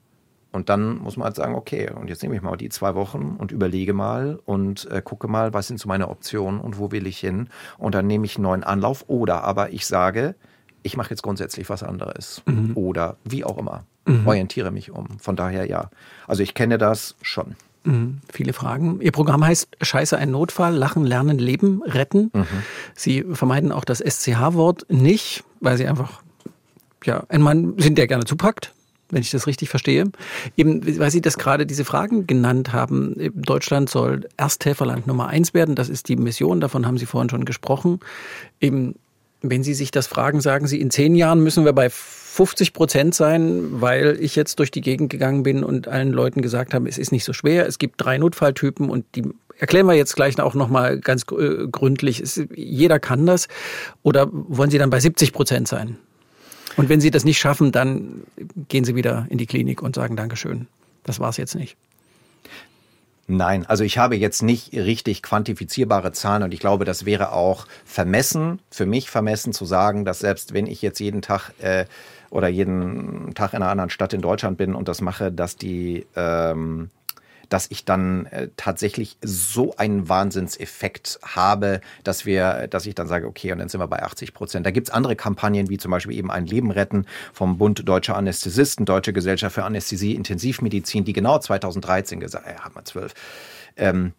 Und 0.52 0.68
dann 0.68 0.97
muss 0.97 1.16
man 1.16 1.26
halt 1.26 1.36
sagen, 1.36 1.56
okay, 1.56 1.89
und 1.89 2.10
jetzt 2.10 2.22
nehme 2.24 2.36
ich 2.36 2.41
mal 2.41 2.58
die 2.58 2.70
zwei 2.70 2.93
Wochen 2.93 3.36
und 3.38 3.52
überlege 3.52 3.93
mal 3.93 4.39
und 4.45 4.89
äh, 4.91 5.02
gucke 5.02 5.28
mal, 5.28 5.54
was 5.54 5.68
sind 5.68 5.80
so 5.80 5.88
meine 5.88 6.10
Optionen 6.10 6.60
und 6.60 6.78
wo 6.78 6.91
will 6.91 7.08
ich 7.08 7.20
hin. 7.20 7.47
Und 7.78 7.95
dann 7.95 8.06
nehme 8.08 8.26
ich 8.26 8.36
einen 8.36 8.43
neuen 8.43 8.64
Anlauf. 8.64 9.06
Oder 9.08 9.43
aber 9.43 9.72
ich 9.72 9.86
sage, 9.86 10.36
ich 10.84 10.97
mache 10.97 11.12
jetzt 11.12 11.24
grundsätzlich 11.24 11.70
was 11.70 11.84
anderes. 11.84 12.41
Mhm. 12.45 12.72
Oder 12.76 13.16
wie 13.24 13.45
auch 13.45 13.58
immer. 13.58 13.86
Mhm. 14.06 14.28
Orientiere 14.28 14.72
mich 14.72 14.91
um. 14.91 15.20
Von 15.20 15.38
daher 15.38 15.68
ja. 15.68 15.89
Also 16.28 16.43
ich 16.43 16.54
kenne 16.54 16.78
das 16.78 17.16
schon. 17.22 17.56
Mhm. 17.86 18.20
Viele 18.32 18.52
Fragen. 18.52 18.99
Ihr 18.99 19.14
Programm 19.14 19.45
heißt 19.45 19.70
Scheiße 19.82 20.18
ein 20.18 20.32
Notfall, 20.32 20.76
Lachen, 20.76 21.06
Lernen, 21.06 21.39
Leben, 21.39 21.82
Retten. 21.84 22.30
Mhm. 22.34 22.45
Sie 22.93 23.24
vermeiden 23.32 23.72
auch 23.72 23.86
das 23.86 23.99
SCH-Wort 23.99 24.88
nicht, 24.89 25.45
weil 25.62 25.78
Sie 25.78 25.88
einfach, 25.88 26.22
ja, 27.06 27.24
ein 27.30 27.41
Mann 27.41 27.76
sind, 27.78 27.97
der 27.97 28.08
gerne 28.08 28.26
zupackt 28.26 28.74
wenn 29.12 29.22
ich 29.22 29.32
das 29.32 29.47
richtig 29.47 29.70
verstehe. 29.70 30.05
Eben, 30.57 30.99
weil 30.99 31.12
Sie 31.12 31.22
das 31.22 31.38
gerade 31.38 31.66
diese 31.66 31.86
Fragen 31.86 32.28
genannt 32.28 32.74
haben. 32.74 33.16
Deutschland 33.36 33.89
soll 33.89 34.28
Ersthelferland 34.38 35.07
Nummer 35.07 35.28
eins 35.28 35.53
werden. 35.53 35.76
Das 35.76 35.89
ist 35.89 36.07
die 36.07 36.16
Mission. 36.16 36.62
Davon 36.62 36.88
haben 36.88 36.97
Sie 36.97 37.05
vorhin 37.05 37.30
schon 37.30 37.45
gesprochen. 37.45 37.99
Eben, 38.59 38.95
wenn 39.41 39.64
Sie 39.64 39.74
sich 39.74 39.91
das 39.91 40.07
fragen, 40.07 40.41
sagen 40.41 40.68
Sie, 40.68 40.80
in 40.80 40.91
zehn 40.91 41.16
Jahren 41.16 41.43
müssen 41.43 41.66
wir 41.66 41.74
bei 41.74 41.89
50 41.89 42.74
Prozent 42.74 43.16
sein, 43.16 43.82
weil 43.82 44.18
ich 44.22 44.36
jetzt 44.36 44.59
durch 44.59 44.72
die 44.72 44.82
Gegend 44.82 45.09
gegangen 45.09 45.43
bin 45.43 45.64
und 45.64 45.88
allen 45.88 46.12
Leuten 46.12 46.41
gesagt 46.41 46.74
habe, 46.74 46.88
es 46.88 46.97
ist 46.97 47.12
nicht 47.12 47.26
so 47.26 47.34
schwer. 47.34 47.68
Es 47.68 47.78
gibt 47.78 47.95
drei 47.97 48.18
Notfalltypen 48.18 48.89
und 48.89 49.05
die 49.16 49.24
erklären 49.59 49.86
wir 49.86 49.95
jetzt 49.95 50.16
gleich 50.16 50.39
auch 50.39 50.55
nochmal 50.55 50.99
ganz 50.99 51.24
äh, 51.32 51.68
gründlich. 51.72 52.20
Es, 52.20 52.41
jeder 52.55 52.99
kann 52.99 53.26
das. 53.26 53.47
Oder 54.03 54.30
wollen 54.32 54.72
Sie 54.72 54.78
dann 54.78 54.89
bei 54.89 54.99
70 54.99 55.34
Prozent 55.34 55.68
sein? 55.68 55.97
Und 56.78 56.90
wenn 56.90 57.02
Sie 57.02 57.12
das 57.12 57.26
nicht 57.26 57.40
schaffen, 57.40 57.72
dann 57.72 58.24
gehen 58.68 58.84
Sie 58.84 58.96
wieder 58.96 59.26
in 59.30 59.38
die 59.38 59.46
Klinik 59.46 59.82
und 59.82 59.96
sagen 59.96 60.16
Dankeschön. 60.16 60.68
Das 61.04 61.20
war 61.20 61.30
es 61.30 61.38
jetzt 61.38 61.56
nicht. 61.56 61.78
Nein, 63.28 63.66
also 63.66 63.84
ich 63.84 63.98
habe 63.98 64.18
jetzt 64.18 64.42
nicht 64.44 64.74
richtig 64.74 65.22
quantifizierbare 65.22 66.12
Zahlen 66.12 66.44
und 66.44 66.54
ich 66.54 66.60
glaube, 66.60 66.84
das 66.84 67.06
wäre 67.06 67.32
auch 67.32 67.66
vermessen, 67.86 68.60
für 68.70 68.86
mich 68.86 69.10
vermessen 69.10 69.54
zu 69.54 69.64
sagen, 69.64 70.04
dass 70.04 70.20
selbst 70.20 70.54
wenn 70.54 70.68
ich 70.68 70.82
jetzt 70.82 71.00
jeden 71.00 71.22
Tag 71.22 71.52
äh, 71.62 71.86
oder 72.30 72.50
jeden 72.50 73.34
Tag 73.34 73.54
in 73.54 73.62
einer 73.62 73.72
anderen 73.72 73.90
Stadt 73.90 74.14
in 74.14 74.22
Deutschland 74.22 74.58
bin 74.58 74.76
und 74.76 74.88
das 74.88 75.02
mache, 75.02 75.32
dass 75.32 75.56
die 75.56 76.06
ähm, 76.16 76.90
dass 77.52 77.68
ich 77.70 77.84
dann 77.84 78.28
äh, 78.28 78.47
tatsächlich 78.56 79.18
so 79.22 79.76
einen 79.76 80.08
Wahnsinnseffekt 80.08 81.20
habe, 81.22 81.82
dass 82.06 82.26
wir, 82.26 82.68
dass 82.70 82.86
ich 82.86 82.95
dann 82.95 83.08
sage, 83.08 83.28
okay, 83.28 83.52
und 83.52 83.60
dann 83.60 83.68
sind 83.68 83.82
wir 83.82 83.88
bei 83.88 84.02
80 84.02 84.34
Prozent. 84.34 84.66
Da 84.66 84.72
gibt's 84.72 84.89
andere 84.89 85.18
Kampagnen, 85.18 85.70
wie 85.70 85.78
zum 85.78 85.91
Beispiel 85.91 86.18
eben 86.18 86.32
ein 86.32 86.45
Leben 86.45 86.72
retten 86.72 87.06
vom 87.34 87.58
Bund 87.58 87.88
Deutscher 87.88 88.16
Anästhesisten, 88.16 88.86
Deutsche 88.86 89.12
Gesellschaft 89.12 89.56
für 89.56 89.66
Anästhesie, 89.66 90.16
Intensivmedizin, 90.16 91.04
die 91.04 91.12
genau 91.12 91.39
2013 91.39 92.22
gesagt, 92.22 92.47
äh, 92.47 92.56
haben 92.56 92.74
wir 92.74 92.86
zwölf. 92.86 93.14
Ähm, 93.76 94.14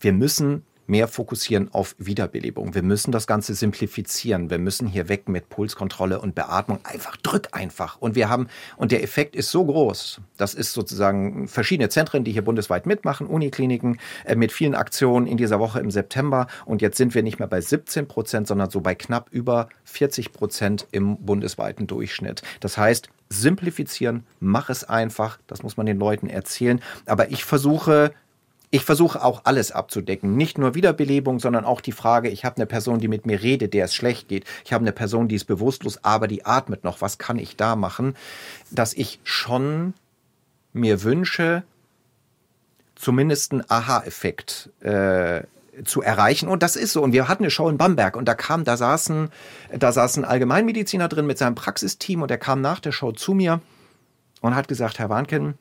wir 0.00 0.12
müssen 0.12 0.66
mehr 0.86 1.08
fokussieren 1.08 1.72
auf 1.72 1.94
Wiederbelebung. 1.98 2.74
Wir 2.74 2.82
müssen 2.82 3.12
das 3.12 3.26
Ganze 3.26 3.54
simplifizieren. 3.54 4.50
Wir 4.50 4.58
müssen 4.58 4.86
hier 4.86 5.08
weg 5.08 5.28
mit 5.28 5.48
Pulskontrolle 5.48 6.20
und 6.20 6.34
Beatmung. 6.34 6.80
Einfach 6.84 7.16
drück 7.16 7.48
einfach. 7.52 7.96
Und 8.00 8.14
wir 8.14 8.28
haben, 8.28 8.48
und 8.76 8.92
der 8.92 9.02
Effekt 9.02 9.36
ist 9.36 9.50
so 9.50 9.64
groß. 9.64 10.20
Das 10.36 10.54
ist 10.54 10.72
sozusagen 10.72 11.48
verschiedene 11.48 11.88
Zentren, 11.88 12.24
die 12.24 12.32
hier 12.32 12.42
bundesweit 12.42 12.86
mitmachen, 12.86 13.26
Unikliniken, 13.26 13.98
äh, 14.24 14.36
mit 14.36 14.52
vielen 14.52 14.74
Aktionen 14.74 15.26
in 15.26 15.36
dieser 15.36 15.60
Woche 15.60 15.80
im 15.80 15.90
September. 15.90 16.46
Und 16.64 16.82
jetzt 16.82 16.96
sind 16.96 17.14
wir 17.14 17.22
nicht 17.22 17.38
mehr 17.38 17.48
bei 17.48 17.60
17 17.60 18.06
Prozent, 18.06 18.46
sondern 18.46 18.70
so 18.70 18.80
bei 18.80 18.94
knapp 18.94 19.28
über 19.30 19.68
40 19.84 20.32
Prozent 20.32 20.86
im 20.92 21.16
bundesweiten 21.18 21.86
Durchschnitt. 21.86 22.42
Das 22.60 22.76
heißt, 22.78 23.08
simplifizieren, 23.28 24.24
mach 24.40 24.70
es 24.70 24.84
einfach. 24.84 25.38
Das 25.46 25.62
muss 25.62 25.76
man 25.76 25.86
den 25.86 25.98
Leuten 25.98 26.28
erzählen. 26.28 26.80
Aber 27.06 27.30
ich 27.30 27.44
versuche, 27.44 28.12
ich 28.74 28.84
versuche 28.84 29.22
auch 29.22 29.42
alles 29.44 29.70
abzudecken. 29.70 30.36
Nicht 30.36 30.58
nur 30.58 30.74
Wiederbelebung, 30.74 31.38
sondern 31.38 31.64
auch 31.64 31.80
die 31.80 31.92
Frage, 31.92 32.28
ich 32.28 32.44
habe 32.44 32.56
eine 32.56 32.66
Person, 32.66 32.98
die 32.98 33.06
mit 33.06 33.24
mir 33.24 33.40
redet, 33.40 33.72
der 33.72 33.84
es 33.84 33.94
schlecht 33.94 34.26
geht. 34.26 34.44
Ich 34.64 34.72
habe 34.72 34.82
eine 34.82 34.90
Person, 34.90 35.28
die 35.28 35.36
ist 35.36 35.44
bewusstlos, 35.44 36.02
aber 36.02 36.26
die 36.26 36.44
atmet 36.44 36.82
noch. 36.82 37.00
Was 37.00 37.18
kann 37.18 37.38
ich 37.38 37.56
da 37.56 37.76
machen? 37.76 38.16
Dass 38.72 38.92
ich 38.92 39.20
schon 39.22 39.94
mir 40.72 41.04
wünsche, 41.04 41.62
zumindest 42.96 43.52
einen 43.52 43.62
Aha-Effekt 43.68 44.70
äh, 44.80 45.42
zu 45.84 46.02
erreichen. 46.02 46.48
Und 46.48 46.64
das 46.64 46.74
ist 46.74 46.94
so. 46.94 47.02
Und 47.04 47.12
wir 47.12 47.28
hatten 47.28 47.44
eine 47.44 47.52
Show 47.52 47.68
in 47.68 47.78
Bamberg 47.78 48.16
und 48.16 48.26
da 48.26 48.34
kam, 48.34 48.64
da 48.64 48.76
saßen, 48.76 49.30
da 49.78 49.92
saß 49.92 50.16
ein 50.16 50.24
Allgemeinmediziner 50.24 51.06
drin 51.06 51.26
mit 51.26 51.38
seinem 51.38 51.54
Praxisteam 51.54 52.22
und 52.22 52.28
der 52.28 52.38
kam 52.38 52.60
nach 52.60 52.80
der 52.80 52.90
Show 52.90 53.12
zu 53.12 53.34
mir 53.34 53.60
und 54.40 54.56
hat 54.56 54.66
gesagt, 54.66 54.98
Herr 54.98 55.10
Warnken, 55.10 55.54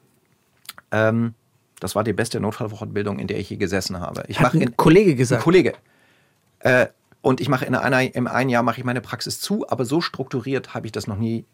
ähm, 0.92 1.36
das 1.84 1.96
war 1.96 2.04
die 2.06 2.14
beste 2.14 2.40
Notfallfortbildung, 2.40 3.20
in 3.20 3.28
der 3.28 3.38
ich 3.40 3.50
je 3.50 3.58
gesessen 3.58 4.00
habe. 4.00 4.24
Ich 4.30 4.40
Hat 4.40 4.54
mache 4.54 4.64
ein 4.64 4.78
Kollege 4.78 5.16
gesagt. 5.16 5.42
Ein 5.42 5.44
Kollege. 5.44 5.74
Äh, 6.60 6.88
und 7.22 7.42
ich 7.42 7.50
mache 7.50 7.66
in 7.66 7.76
einer, 7.76 8.16
im 8.16 8.28
einen 8.28 8.50
Jahr 8.50 8.64
mache 8.64 8.80
ich 8.80 8.86
meine 8.86 9.02
Praxis 9.02 9.42
zu, 9.42 9.68
aber 9.70 9.84
so 9.84 10.00
strukturiert 10.00 10.74
habe 10.74 10.86
ich 10.86 10.94
das 10.94 11.08
noch 11.08 11.18
nie 11.18 11.46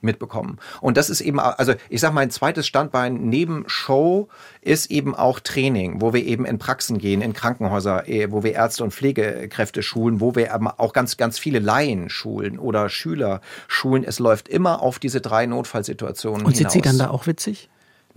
mitbekommen. 0.00 0.58
Und 0.80 0.96
das 0.96 1.10
ist 1.10 1.20
eben, 1.20 1.40
also 1.40 1.74
ich 1.88 2.00
sage, 2.00 2.14
mein 2.14 2.30
zweites 2.30 2.68
Standbein 2.68 3.28
neben 3.28 3.64
Show 3.66 4.28
ist 4.60 4.92
eben 4.92 5.16
auch 5.16 5.40
Training, 5.40 6.00
wo 6.00 6.12
wir 6.12 6.24
eben 6.24 6.44
in 6.44 6.58
Praxen 6.58 6.98
gehen, 6.98 7.20
in 7.20 7.32
Krankenhäuser, 7.32 8.08
eh, 8.08 8.30
wo 8.30 8.44
wir 8.44 8.54
Ärzte 8.54 8.84
und 8.84 8.94
Pflegekräfte 8.94 9.82
schulen, 9.82 10.20
wo 10.20 10.36
wir 10.36 10.56
auch 10.78 10.92
ganz, 10.92 11.16
ganz 11.16 11.40
viele 11.40 11.58
Laien 11.58 12.10
schulen 12.10 12.60
oder 12.60 12.88
Schüler 12.88 13.40
schulen. 13.66 14.04
Es 14.04 14.20
läuft 14.20 14.48
immer 14.48 14.82
auf 14.82 15.00
diese 15.00 15.20
drei 15.20 15.46
Notfallsituationen 15.46 16.46
Und 16.46 16.56
sind 16.56 16.70
hinaus. 16.70 16.72
Sie 16.74 16.80
dann 16.80 16.98
da 16.98 17.10
auch 17.10 17.26
witzig? 17.26 17.68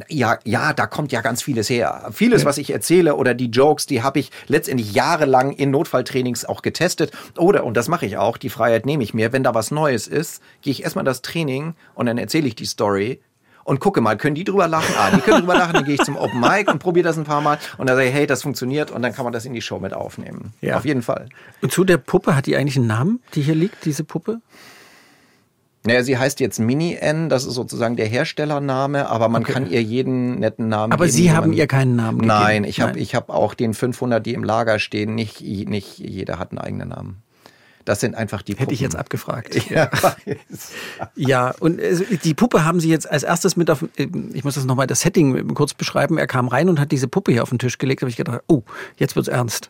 Ja, 0.08 0.40
ja, 0.44 0.74
da 0.74 0.88
kommt 0.88 1.12
ja 1.12 1.22
ganz 1.22 1.42
vieles 1.42 1.70
her. 1.70 2.10
Vieles, 2.12 2.46
was 2.46 2.58
ich 2.58 2.72
erzähle 2.72 3.16
oder 3.16 3.34
die 3.34 3.50
Jokes, 3.50 3.86
die 3.86 4.04
habe 4.04 4.20
ich 4.20 4.32
letztendlich 4.48 4.94
jahrelang 4.94 5.52
in 5.52 5.72
Notfalltrainings 5.72 6.46
auch 6.46 6.62
getestet. 6.62 7.12
Oder, 7.38 7.64
und 7.64 7.76
das 7.76 7.88
mache 7.88 8.06
ich 8.06 8.18
auch, 8.18 8.38
die 8.38 8.50
Freiheit 8.50 8.86
nehme 8.86 9.04
ich 9.04 9.14
mir, 9.14 9.34
wenn 9.34 9.44
da 9.44 9.54
was 9.54 9.72
Neues 9.72 10.08
ist, 10.08 10.42
gehe 10.62 10.72
ich 10.72 10.84
erstmal 10.84 11.06
das 11.06 11.22
Training 11.22 11.76
und 11.96 12.06
dann 12.06 12.18
erzähle 12.18 12.48
ich 12.48 12.56
die 12.56 12.66
Story 12.66 13.22
und 13.64 13.80
gucke 13.80 14.02
mal, 14.02 14.18
können 14.18 14.36
die 14.36 14.44
drüber 14.44 14.68
lachen? 14.68 14.94
Ah, 14.98 15.12
die 15.16 15.22
können 15.22 15.40
drüber 15.40 15.56
lachen, 15.56 15.74
dann 15.74 15.86
gehe 15.86 15.96
ich 15.96 16.02
zum 16.02 16.18
Open 16.18 16.40
Mic 16.40 16.70
und 16.72 16.80
probiere 16.80 17.06
das 17.08 17.18
ein 17.18 17.24
paar 17.24 17.42
Mal 17.42 17.60
und 17.78 17.88
dann 17.88 17.96
sage 17.96 18.10
ich, 18.10 18.14
hey, 18.14 18.28
das 18.28 18.42
funktioniert 18.42 18.92
und 18.92 19.02
dann 19.02 19.14
kann 19.14 19.24
man 19.24 19.34
das 19.34 19.46
in 19.46 19.54
die 19.54 19.62
Show 19.62 19.80
mit 19.80 19.94
aufnehmen. 19.94 20.54
Ja. 20.62 20.78
Auf 20.78 20.86
jeden 20.86 21.02
Fall. 21.02 21.30
Und 21.62 21.72
zu 21.72 21.84
der 21.84 21.98
Puppe, 21.98 22.36
hat 22.36 22.46
die 22.46 22.56
eigentlich 22.56 22.78
einen 22.78 22.88
Namen, 22.88 23.22
die 23.36 23.42
hier 23.42 23.56
liegt, 23.56 23.86
diese 23.86 24.04
Puppe? 24.04 24.42
Naja, 25.84 26.04
sie 26.04 26.18
heißt 26.18 26.40
jetzt 26.40 26.60
Mini-N, 26.60 27.28
das 27.30 27.46
ist 27.46 27.56
sozusagen 27.56 27.96
der 27.96 28.06
Herstellername, 28.06 29.10
aber 29.10 29.30
man 29.30 29.42
Okay. 29.42 29.54
kann 29.54 29.70
ihr 29.72 29.82
jeden 29.82 30.40
netten 30.40 30.68
Namen 30.70 30.94
Aber 30.94 31.06
geben. 31.06 31.16
Sie 31.18 31.24
den 31.24 31.36
haben 31.36 31.54
ihr 31.54 31.66
keinen 31.68 31.96
Namen 31.96 32.20
gegeben? 32.20 32.28
Nein, 32.40 32.64
ich 32.66 32.82
habe 32.82 33.00
hab 33.00 33.30
auch 33.32 33.56
den 33.56 33.74
500, 33.74 34.24
die 34.24 34.34
im 34.36 34.44
Lager 34.44 34.78
stehen. 34.78 35.16
Nicht, 35.16 35.42
nicht 35.42 35.98
jeder 35.98 36.38
hat 36.38 36.52
einen 36.52 36.60
eigenen 36.60 36.90
Namen. 36.90 37.24
Das 37.84 38.00
sind 38.00 38.14
einfach 38.14 38.44
die 38.44 38.56
Hätte 38.56 38.76
ich 38.76 38.80
jetzt 38.80 38.92
Puppen. 38.92 39.00
abgefragt. 39.02 39.56
Ja, 39.72 39.90
Ja, 41.16 41.54
und 41.60 41.80
äh, 41.80 41.96
die 42.24 42.36
Puppe 42.36 42.64
haben 42.64 42.80
Sie 42.80 42.90
jetzt 42.90 43.10
als 43.10 43.24
erstes 43.24 43.58
mit 43.58 43.72
auf, 43.72 43.84
äh, 43.98 44.08
ich 44.34 44.44
muss 44.44 44.54
das 44.56 44.66
nochmal 44.66 44.86
das 44.86 45.02
Setting 45.02 45.54
kurz 45.56 45.74
beschreiben. 45.74 46.20
Er 46.20 46.28
kam 46.28 46.48
rein 46.48 46.70
und 46.70 46.80
hat 46.80 46.92
diese 46.92 47.08
Puppe 47.08 47.32
hier 47.32 47.42
auf 47.42 47.50
den 47.50 47.58
Tisch 47.58 47.80
gelegt. 47.80 48.02
Da 48.02 48.06
habe 48.06 48.12
ich 48.12 48.18
gedacht, 48.18 48.42
oh, 48.48 48.62
jetzt 48.98 49.16
wird's 49.16 49.28
ernst. 49.30 49.70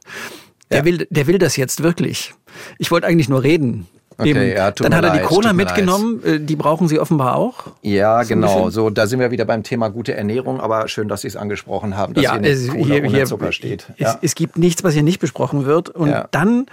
Der, 0.72 0.80
Ja. 0.80 0.86
will, 0.86 1.08
der 1.10 1.28
will 1.28 1.38
das 1.38 1.56
jetzt 1.56 1.84
wirklich. 1.84 2.34
Ich 2.78 2.92
wollte 2.92 3.08
eigentlich 3.08 3.30
nur 3.30 3.44
reden. 3.44 3.88
Okay, 4.22 4.56
ja, 4.56 4.72
Dann 4.72 4.96
hat 4.96 5.04
er 5.04 5.12
die 5.12 5.18
leid, 5.18 5.26
Cola 5.28 5.54
mitgenommen. 5.54 6.24
Äh, 6.24 6.40
Die 6.40 6.56
brauchen 6.56 6.88
Sie 6.88 7.00
offenbar 7.00 7.36
auch. 7.36 7.66
ja 7.82 8.24
genau. 8.24 8.70
So, 8.70 8.90
da 8.90 9.08
sind 9.08 9.20
wir 9.20 9.32
wieder 9.32 9.46
beim 9.46 9.64
Thema 9.64 9.90
gute 9.90 10.14
Ernährung, 10.14 10.60
aber 10.62 10.88
schön, 10.88 11.08
dass 11.08 11.22
Sie 11.22 11.28
es 11.28 11.36
angesprochen 11.36 11.98
haben, 11.98 12.14
dass 12.14 12.22
hier 12.24 12.32
eine 12.34 12.48
es- 12.48 12.68
Cola 12.70 12.96
ohne 12.96 13.24
Zucker 13.26 13.52
steht. 13.52 13.88
Es, 13.98 14.00
Ja. 14.00 14.20
es 14.22 14.36
gibt 14.36 14.58
nichts, 14.58 14.84
was 14.84 14.94
hier 14.94 15.04
nicht 15.04 15.20
besprochen 15.20 15.66
wird. 15.66 15.90
Und 15.90 16.10
Ja. 16.10 16.28
dann 16.32 16.66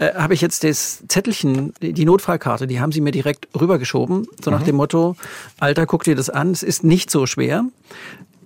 äh, 0.00 0.14
habe 0.14 0.32
ich 0.32 0.40
jetzt 0.40 0.62
das 0.62 1.02
Zettelchen, 1.08 1.74
die 1.82 2.04
Notfallkarte, 2.04 2.68
die 2.68 2.78
haben 2.80 2.92
sie 2.92 3.00
mir 3.00 3.10
direkt 3.10 3.48
rübergeschoben, 3.60 4.28
so 4.40 4.50
Mhm. 4.52 4.56
nach 4.56 4.62
dem 4.62 4.76
Motto, 4.76 5.16
Alter, 5.58 5.86
guck 5.86 6.04
dir 6.04 6.14
das 6.14 6.30
an, 6.30 6.52
es 6.52 6.62
ist 6.62 6.84
nicht 6.84 7.10
so 7.10 7.26
schwer. 7.26 7.64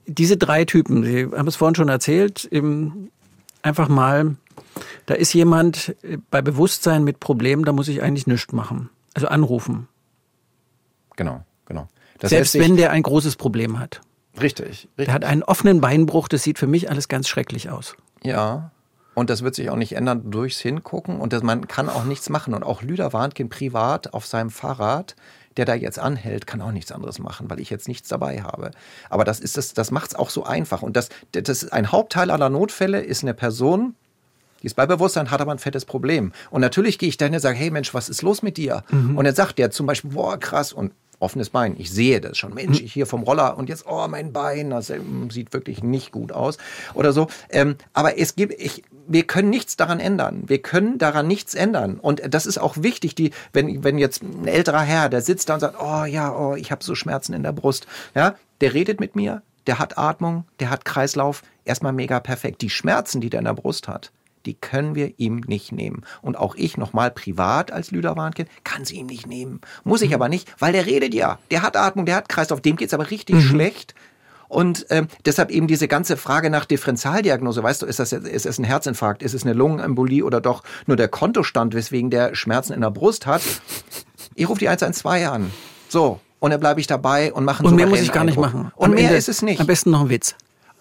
Diese 0.07 0.39
drei 0.39 0.65
Typen, 0.65 1.05
Sie 1.05 1.27
haben 1.37 1.47
es 1.47 1.57
vorhin 1.57 1.75
schon 1.75 1.91
erzählt, 1.91 2.49
einfach 3.63 3.89
mal, 3.89 4.37
da 5.07 5.15
ist 5.15 5.33
jemand 5.33 5.95
äh, 6.03 6.19
bei 6.31 6.43
Bewusstsein 6.43 7.05
mit 7.05 7.21
Problemen, 7.21 7.65
da 7.65 7.73
muss 7.73 7.89
ich 7.89 8.03
eigentlich 8.03 8.27
nichts 8.27 8.53
machen. 8.53 8.91
Also 9.15 9.29
anrufen. 9.29 9.89
Genau, 11.17 11.45
genau. 11.67 11.89
Das 12.19 12.31
Selbst 12.31 12.55
wenn 12.55 12.77
der 12.77 12.91
ein 12.91 13.03
großes 13.03 13.37
Problem 13.37 13.79
hat. 13.79 14.01
Richtig, 14.41 14.67
richtig. 14.67 14.91
Der 14.97 15.13
hat 15.13 15.25
einen 15.25 15.43
offenen 15.43 15.81
Beinbruch, 15.81 16.29
das 16.29 16.43
sieht 16.43 16.59
für 16.59 16.67
mich 16.67 16.89
alles 16.89 17.09
ganz 17.09 17.29
schrecklich 17.29 17.71
aus. 17.71 17.97
Ja. 18.23 18.71
Und 19.15 19.29
das 19.29 19.43
wird 19.43 19.55
sich 19.55 19.69
auch 19.69 19.77
nicht 19.77 19.95
ändern 19.95 20.31
durchs 20.31 20.61
Hingucken. 20.61 21.21
Und 21.21 21.35
das, 21.35 21.43
man 21.43 21.69
kann 21.69 21.91
auch 21.91 22.05
nichts 22.05 22.31
machen. 22.31 22.55
Und 22.55 22.63
auch 22.63 22.81
Lüder 22.81 23.13
Warnkin 23.13 23.51
privat 23.51 24.15
auf 24.15 24.25
seinem 24.25 24.51
Fahrrad, 24.51 25.17
der 25.59 25.67
da 25.67 25.75
jetzt 25.75 25.99
anhält, 25.99 26.47
kann 26.47 26.63
auch 26.63 26.73
nichts 26.73 26.93
anderes 26.93 27.19
machen, 27.19 27.51
weil 27.51 27.61
ich 27.61 27.69
jetzt 27.69 27.89
nichts 27.89 28.09
dabei 28.09 28.43
habe. 28.43 28.71
Aber 29.11 29.25
das 29.25 29.39
ist 29.39 29.59
das, 29.59 29.75
das 29.75 29.91
macht 29.91 30.13
es 30.13 30.15
auch 30.15 30.31
so 30.31 30.45
einfach. 30.45 30.81
Und 30.81 30.97
das, 30.97 31.11
das 31.33 31.63
ist 31.63 31.73
ein 31.73 31.93
Hauptteil 31.93 32.31
aller 32.31 32.49
Notfälle 32.49 33.03
ist 33.03 33.23
eine 33.23 33.35
Person, 33.35 33.97
die 34.63 34.67
ist 34.67 34.75
bei 34.75 34.87
Bewusstsein, 34.87 35.31
hat 35.31 35.41
aber 35.41 35.53
ein 35.53 35.59
fettes 35.59 35.85
Problem. 35.85 36.33
Und 36.51 36.61
natürlich 36.61 36.99
gehe 36.99 37.09
ich 37.09 37.17
dahin 37.17 37.35
und 37.35 37.41
sage, 37.41 37.59
hey 37.59 37.71
Mensch, 37.71 37.93
was 37.95 38.09
ist 38.09 38.23
los 38.23 38.43
mit 38.43 38.57
dir? 38.57 38.85
Und 39.17 39.25
dann 39.25 39.35
sagt 39.35 39.59
der 39.59 39.71
zum 39.71 39.87
Beispiel, 39.87 40.13
boah, 40.13 40.39
krass, 40.39 40.73
und 40.73 40.93
offenes 41.23 41.51
Bein. 41.51 41.77
Ich 41.79 41.91
sehe 41.91 42.21
das 42.21 42.37
schon. 42.37 42.53
Mensch, 42.53 42.81
ich 42.81 42.93
hier 42.93 43.07
vom 43.07 43.23
Roller 43.23 43.57
und 43.57 43.69
jetzt, 43.69 43.87
oh, 43.87 44.07
mein 44.09 44.33
Bein, 44.33 44.71
das 44.71 44.91
ähm, 44.91 45.31
sieht 45.31 45.53
wirklich 45.53 45.83
nicht 45.83 46.11
gut 46.11 46.33
aus. 46.33 46.59
Oder 46.95 47.13
so. 47.13 47.29
Ähm, 47.49 47.77
aber 47.93 48.19
es 48.19 48.35
gibt, 48.35 48.61
ich, 48.61 48.83
wir 49.07 49.23
können 49.23 49.49
nichts 49.49 49.77
daran 49.77 50.01
ändern. 50.01 50.43
Wir 50.47 50.61
können 50.61 50.99
daran 50.99 51.29
nichts 51.29 51.55
ändern. 51.55 51.99
Und 52.01 52.21
das 52.29 52.45
ist 52.45 52.59
auch 52.59 52.77
wichtig, 52.79 53.15
die, 53.15 53.31
wenn, 53.53 53.85
wenn 53.85 53.99
jetzt 53.99 54.23
ein 54.23 54.49
älterer 54.49 54.83
Herr, 54.83 55.09
der 55.09 55.23
sitzt 55.23 55.49
da 55.49 55.55
und 55.55 55.61
sagt, 55.61 55.77
oh 55.81 56.05
ja, 56.05 56.35
oh, 56.35 56.57
ich 56.57 56.73
habe 56.73 56.85
so 56.85 56.95
Schmerzen 56.95 57.35
in 57.35 57.45
der 57.45 57.53
Brust. 57.53 57.87
Ja, 58.15 58.35
der 58.61 58.75
redet 58.75 58.99
mit 58.99 59.15
mir, 59.15 59.43
der 59.67 59.79
hat 59.79 59.97
Atmung, 59.97 60.45
der 60.59 60.71
hat 60.71 60.85
Kreislauf, 60.85 61.43
erstmal 61.65 61.93
mega 61.93 62.19
perfekt. 62.21 62.63
Die 62.63 62.71
Schmerzen, 62.71 63.21
die 63.21 63.31
der 63.31 63.39
in 63.39 63.45
der 63.45 63.55
Brust 63.55 63.87
hat, 63.87 64.11
die 64.47 64.55
können 64.55 64.95
wir 64.95 65.13
ihm 65.19 65.43
nicht 65.47 65.73
nehmen. 65.73 66.03
Und 66.21 66.37
auch 66.37 66.55
ich 66.55 66.77
nochmal 66.77 67.11
privat 67.11 67.73
als 67.73 67.91
Lüder 67.91 68.17
Warnkind 68.17 68.49
kann 68.65 68.85
sie 68.85 68.97
ihm 68.97 69.07
nicht 69.07 69.27
nehmen. 69.27 69.61
Muss 69.85 70.03
ich 70.03 70.15
aber 70.15 70.29
nicht, 70.29 70.53
weil 70.59 70.73
der 70.73 70.87
redet 70.87 71.15
ja. 71.15 71.39
Der 71.51 71.63
hat 71.63 71.77
Atmung, 71.77 72.07
der 72.07 72.17
hat 72.17 72.29
Kreislauf, 72.29 72.61
dem 72.61 72.77
geht's 72.77 72.95
aber 72.95 73.11
richtig 73.11 73.43
schlecht. 73.43 73.95
Und 74.49 74.85
ähm, 74.91 75.09
deshalb 75.25 75.51
eben 75.51 75.67
diese 75.67 75.89
ganze 75.89 76.19
Frage 76.19 76.51
nach 76.51 76.67
Differentialdiagnose, 76.67 77.63
weißt 77.63 77.81
du, 77.81 77.87
ist 77.87 77.99
das 77.99 78.13
ist 78.13 78.45
es 78.45 78.59
ein 78.59 78.65
Herzinfarkt, 78.65 79.23
ist 79.23 79.33
es 79.33 79.45
eine 79.45 79.55
Lungenembolie 79.55 80.23
oder 80.25 80.43
doch 80.43 80.63
nur 80.87 80.99
der 80.99 81.09
Kontostand, 81.09 81.73
weswegen 81.75 82.11
der 82.11 82.35
Schmerzen 82.35 82.75
in 82.75 82.83
der 82.83 82.91
Brust 82.91 83.25
hat? 83.25 83.41
Ich 84.35 84.49
rufe 84.49 84.59
die 84.59 84.69
112 84.69 85.27
an. 85.27 85.51
So. 85.89 86.21
Und 86.39 86.51
dann 86.51 86.61
bleibe 86.61 86.81
ich 86.81 86.87
dabei 86.87 87.33
und 87.33 87.45
mache 87.45 87.61
einen 87.61 87.69
Und 87.69 87.77
mehr 87.77 87.87
muss 87.87 88.01
ich 88.01 88.13
gar 88.13 88.25
nicht 88.25 88.37
Eindruck. 88.37 88.53
machen. 88.53 88.73
Und 88.75 88.91
Am 88.91 88.95
mehr 88.95 89.05
Ende 89.05 89.17
ist 89.17 89.29
es 89.31 89.41
nicht. 89.43 89.61
Am 89.61 89.67
besten 89.67 89.91
noch 89.91 90.03
ein 90.03 90.09
Witz. 90.11 90.35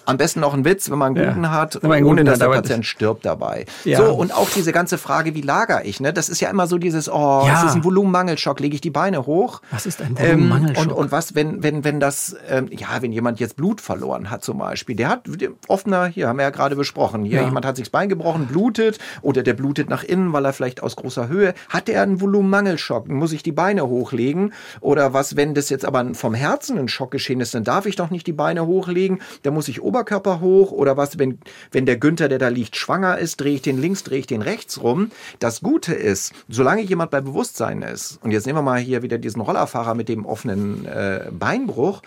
Am 0.05 0.17
besten 0.17 0.39
noch 0.39 0.53
ein 0.53 0.65
Witz, 0.65 0.89
wenn 0.89 0.97
man 0.97 1.15
einen 1.15 1.23
Ja. 1.25 1.31
guten 1.33 1.51
hat, 1.51 1.75
Wenn 1.81 1.89
man 1.89 1.97
einen 1.97 2.05
ohne 2.07 2.21
guten 2.21 2.25
dass 2.25 2.39
hat, 2.41 2.47
der 2.53 2.61
Patient 2.61 2.85
stirbt 2.85 3.25
dabei. 3.25 3.65
Ja. 3.85 3.97
So, 3.97 4.13
und 4.13 4.33
auch 4.33 4.49
diese 4.49 4.71
ganze 4.71 4.97
Frage, 4.97 5.35
wie 5.35 5.41
lagere 5.41 5.83
ich, 5.83 5.99
ne? 5.99 6.11
Das 6.13 6.29
ist 6.29 6.39
ja 6.41 6.49
immer 6.49 6.67
so 6.67 6.77
dieses, 6.77 7.09
oh, 7.09 7.43
Ja. 7.45 7.53
es 7.59 7.69
ist 7.69 7.75
ein 7.75 7.83
Volumenmangelschock, 7.83 8.59
lege 8.59 8.75
ich 8.75 8.81
die 8.81 8.89
Beine 8.89 9.25
hoch. 9.25 9.61
Was 9.71 9.85
ist 9.85 10.01
ein 10.01 10.15
Ähm, 10.17 10.39
Volumenmangelschock? 10.49 10.87
und, 10.87 10.91
und 10.93 11.11
was, 11.11 11.35
wenn, 11.35 11.61
wenn, 11.63 11.83
wenn 11.83 11.99
das, 11.99 12.35
ähm, 12.49 12.67
ja, 12.71 12.87
wenn 13.01 13.11
jemand 13.11 13.39
jetzt 13.39 13.55
Blut 13.55 13.81
verloren 13.81 14.29
hat 14.29 14.43
zum 14.43 14.57
Beispiel, 14.57 14.95
der 14.95 15.09
hat 15.09 15.23
offener, 15.67 16.05
hier 16.07 16.27
haben 16.27 16.37
wir 16.37 16.43
ja 16.43 16.49
gerade 16.49 16.75
besprochen, 16.75 17.23
hier 17.23 17.39
Ja. 17.41 17.45
jemand 17.45 17.65
hat 17.65 17.75
sich 17.75 17.85
das 17.85 17.91
Bein 17.91 18.09
gebrochen, 18.09 18.47
blutet 18.47 18.97
oder 19.21 19.43
der 19.43 19.53
blutet 19.53 19.89
nach 19.89 20.03
innen, 20.03 20.33
weil 20.33 20.45
er 20.45 20.53
vielleicht 20.53 20.81
aus 20.83 20.95
großer 20.95 21.27
Höhe, 21.27 21.53
hat 21.69 21.89
er 21.89 22.01
einen 22.03 22.21
Volumenmangelschock, 22.21 23.07
muss 23.09 23.31
ich 23.33 23.43
die 23.43 23.51
Beine 23.51 23.87
hochlegen 23.87 24.53
oder 24.79 25.13
was, 25.13 25.35
wenn 25.35 25.53
das 25.53 25.69
jetzt 25.69 25.85
aber 25.85 26.13
vom 26.13 26.33
Herzen 26.33 26.77
ein 26.77 26.87
Schock 26.87 27.11
geschehen 27.11 27.39
ist, 27.41 27.53
dann 27.53 27.63
darf 27.63 27.85
ich 27.85 27.95
doch 27.95 28.09
nicht 28.09 28.27
die 28.27 28.33
Beine 28.33 28.65
hochlegen, 28.65 29.21
dann 29.43 29.53
muss 29.53 29.67
ich 29.67 29.81
Oberkörper 29.91 30.39
hoch 30.39 30.71
oder 30.71 30.95
was, 30.95 31.19
wenn, 31.19 31.39
wenn 31.73 31.85
der 31.85 31.97
Günther, 31.97 32.29
der 32.29 32.39
da 32.39 32.47
liegt, 32.47 32.77
schwanger 32.77 33.17
ist, 33.17 33.41
drehe 33.41 33.55
ich 33.55 33.61
den 33.61 33.77
links, 33.81 34.03
drehe 34.03 34.19
ich 34.19 34.27
den 34.27 34.41
rechts 34.41 34.81
rum. 34.81 35.11
Das 35.39 35.59
Gute 35.59 35.93
ist, 35.93 36.31
solange 36.47 36.81
jemand 36.81 37.11
bei 37.11 37.19
Bewusstsein 37.19 37.81
ist, 37.81 38.17
und 38.23 38.31
jetzt 38.31 38.45
nehmen 38.45 38.57
wir 38.59 38.63
mal 38.63 38.79
hier 38.79 39.01
wieder 39.01 39.17
diesen 39.17 39.41
Rollerfahrer 39.41 39.93
mit 39.93 40.07
dem 40.07 40.25
offenen 40.25 40.85
äh, 40.85 41.25
Beinbruch, 41.29 42.01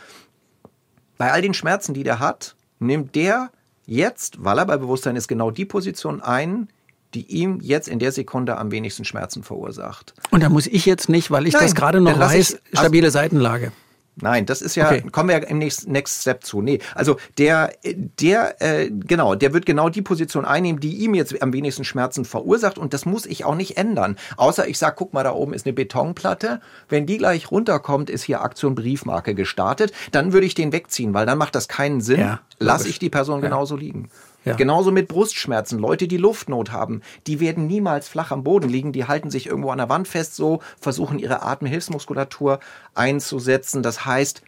bei 1.19 1.31
all 1.31 1.43
den 1.43 1.53
Schmerzen, 1.53 1.93
die 1.93 2.05
der 2.05 2.21
hat, 2.21 2.57
nimmt 2.79 3.15
der 3.15 3.51
jetzt, 3.87 4.43
weil 4.43 4.59
er 4.59 4.65
bei 4.65 4.79
Bewusstsein 4.79 5.15
ist, 5.17 5.29
genau 5.29 5.51
die 5.51 5.67
Position 5.67 6.23
ein, 6.23 6.69
die 7.13 7.27
ihm 7.27 7.61
jetzt 7.61 7.87
in 7.87 7.99
der 7.99 8.13
Sekunde 8.13 8.57
am 8.57 8.71
wenigsten 8.71 9.05
Schmerzen 9.05 9.43
verursacht. 9.43 10.15
Und 10.31 10.43
da 10.43 10.49
muss 10.49 10.67
ich 10.67 10.87
jetzt 10.87 11.09
nicht, 11.11 11.31
weil 11.31 11.47
ich 11.47 11.53
Nein, 11.53 11.63
das 11.65 11.75
gerade 11.75 12.01
noch 12.01 12.19
weiß, 12.19 12.51
ich- 12.55 12.61
also- 12.73 12.83
stabile 12.85 13.11
Seitenlage. 13.11 13.73
Nein, 14.17 14.47
das 14.47 14.63
ist 14.63 14.77
ja, 14.77 14.87
Okay. 14.89 15.03
kommen 15.11 15.29
wir 15.29 15.39
ja 15.39 15.45
im 15.45 15.59
nächsten 15.59 15.91
Next 15.91 16.21
Step 16.23 16.45
zu. 16.45 16.63
Nee, 16.63 16.79
also 16.95 17.17
der, 17.37 17.73
der, 17.85 18.63
äh, 18.63 18.91
genau, 18.91 19.35
der 19.35 19.53
wird 19.53 19.67
genau 19.67 19.89
die 19.89 20.03
Position 20.03 20.45
einnehmen, 20.45 20.79
die 20.81 20.99
ihm 20.99 21.15
jetzt 21.15 21.43
am 21.43 21.53
wenigsten 21.53 21.85
Schmerzen 21.85 22.25
verursacht 22.25 22.79
und 22.79 22.95
das 22.95 23.07
muss 23.07 23.27
ich 23.27 23.45
auch 23.45 23.57
nicht 23.57 23.77
ändern. 23.77 24.17
Außer 24.37 24.69
ich 24.69 24.79
sag, 24.79 24.97
guck 24.97 25.15
mal, 25.15 25.25
da 25.25 25.33
oben 25.33 25.53
ist 25.53 25.67
eine 25.67 25.73
Betonplatte. 25.73 26.61
Wenn 26.89 27.07
die 27.07 27.19
gleich 27.19 27.51
runterkommt, 27.51 28.09
ist 28.09 28.23
hier 28.23 28.43
Aktion 28.43 28.75
Briefmarke 28.75 29.35
gestartet. 29.35 29.93
Dann 30.13 30.33
würde 30.33 30.47
ich 30.47 30.55
den 30.55 30.73
wegziehen, 30.73 31.13
weil 31.13 31.27
dann 31.27 31.39
macht 31.39 31.55
das 31.57 31.67
keinen 31.67 32.01
Sinn. 32.01 32.21
Ja, 32.21 32.41
Lass 32.61 32.87
ich 32.87 32.99
die 33.01 33.11
Person 33.11 33.41
genauso 33.41 33.77
liegen. 33.77 34.11
Ja. 34.45 34.55
Genauso 34.55 34.91
mit 34.93 35.09
Brustschmerzen. 35.09 35.79
Leute, 35.79 36.07
die 36.07 36.17
Luftnot 36.17 36.71
haben, 36.71 37.01
die 37.27 37.41
werden 37.41 37.67
niemals 37.67 38.09
flach 38.09 38.31
am 38.31 38.45
Boden 38.45 38.69
liegen. 38.69 38.93
Die 38.93 39.07
halten 39.07 39.31
sich 39.31 39.47
irgendwo 39.47 39.71
an 39.71 39.79
der 39.79 39.89
Wand 39.89 40.07
fest, 40.07 40.37
so 40.37 40.61
versuchen 40.79 41.19
ihre 41.19 41.43
Atemhilfsmuskulatur 41.43 42.61
einzusetzen. 42.95 43.83
Das 43.83 44.05
heißt, 44.05 44.43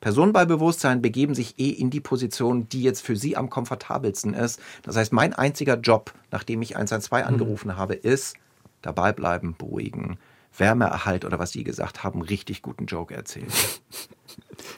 Personen 0.00 0.32
bei 0.32 0.46
Bewusstsein 0.46 1.02
begeben 1.02 1.34
sich 1.34 1.58
eh 1.58 1.70
in 1.70 1.90
die 1.90 2.00
Position, 2.00 2.68
die 2.68 2.82
jetzt 2.82 3.02
für 3.02 3.16
sie 3.16 3.36
am 3.36 3.50
komfortabelsten 3.50 4.34
ist. 4.34 4.60
Das 4.82 4.96
heißt, 4.96 5.12
mein 5.12 5.34
einziger 5.34 5.78
Job, 5.78 6.12
nachdem 6.30 6.62
ich 6.62 6.76
112 6.76 7.22
mhm. 7.22 7.28
angerufen 7.28 7.76
habe, 7.76 7.94
ist 7.94 8.36
dabei 8.82 9.12
bleiben, 9.12 9.54
beruhigen, 9.58 10.18
Wärmeerhalt 10.56 11.24
oder 11.24 11.38
was 11.38 11.52
Sie 11.52 11.64
gesagt 11.64 12.04
haben, 12.04 12.22
richtig 12.22 12.62
guten 12.62 12.86
Joke 12.86 13.14
erzählen. 13.14 13.48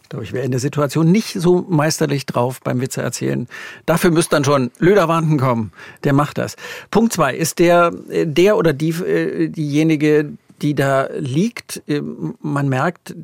Ich 0.02 0.08
glaube, 0.08 0.24
ich 0.24 0.32
wäre 0.32 0.44
in 0.44 0.50
der 0.50 0.60
Situation 0.60 1.10
nicht 1.10 1.32
so 1.34 1.64
meisterlich 1.68 2.26
drauf 2.26 2.60
beim 2.60 2.80
Witze 2.80 3.02
erzählen. 3.02 3.48
Dafür 3.86 4.10
müsste 4.10 4.36
dann 4.36 4.44
schon 4.44 4.70
Löderwanden 4.78 5.38
kommen. 5.38 5.72
Der 6.04 6.12
macht 6.12 6.38
das. 6.38 6.56
Punkt 6.90 7.12
zwei. 7.12 7.34
Ist 7.34 7.58
der, 7.58 7.90
der 7.90 8.56
oder 8.56 8.72
die, 8.72 8.90
äh, 8.90 9.48
diejenige, 9.48 10.32
die 10.60 10.74
da 10.74 11.08
liegt, 11.18 11.82
äh, 11.88 12.02
man 12.40 12.68
merkt, 12.68 13.16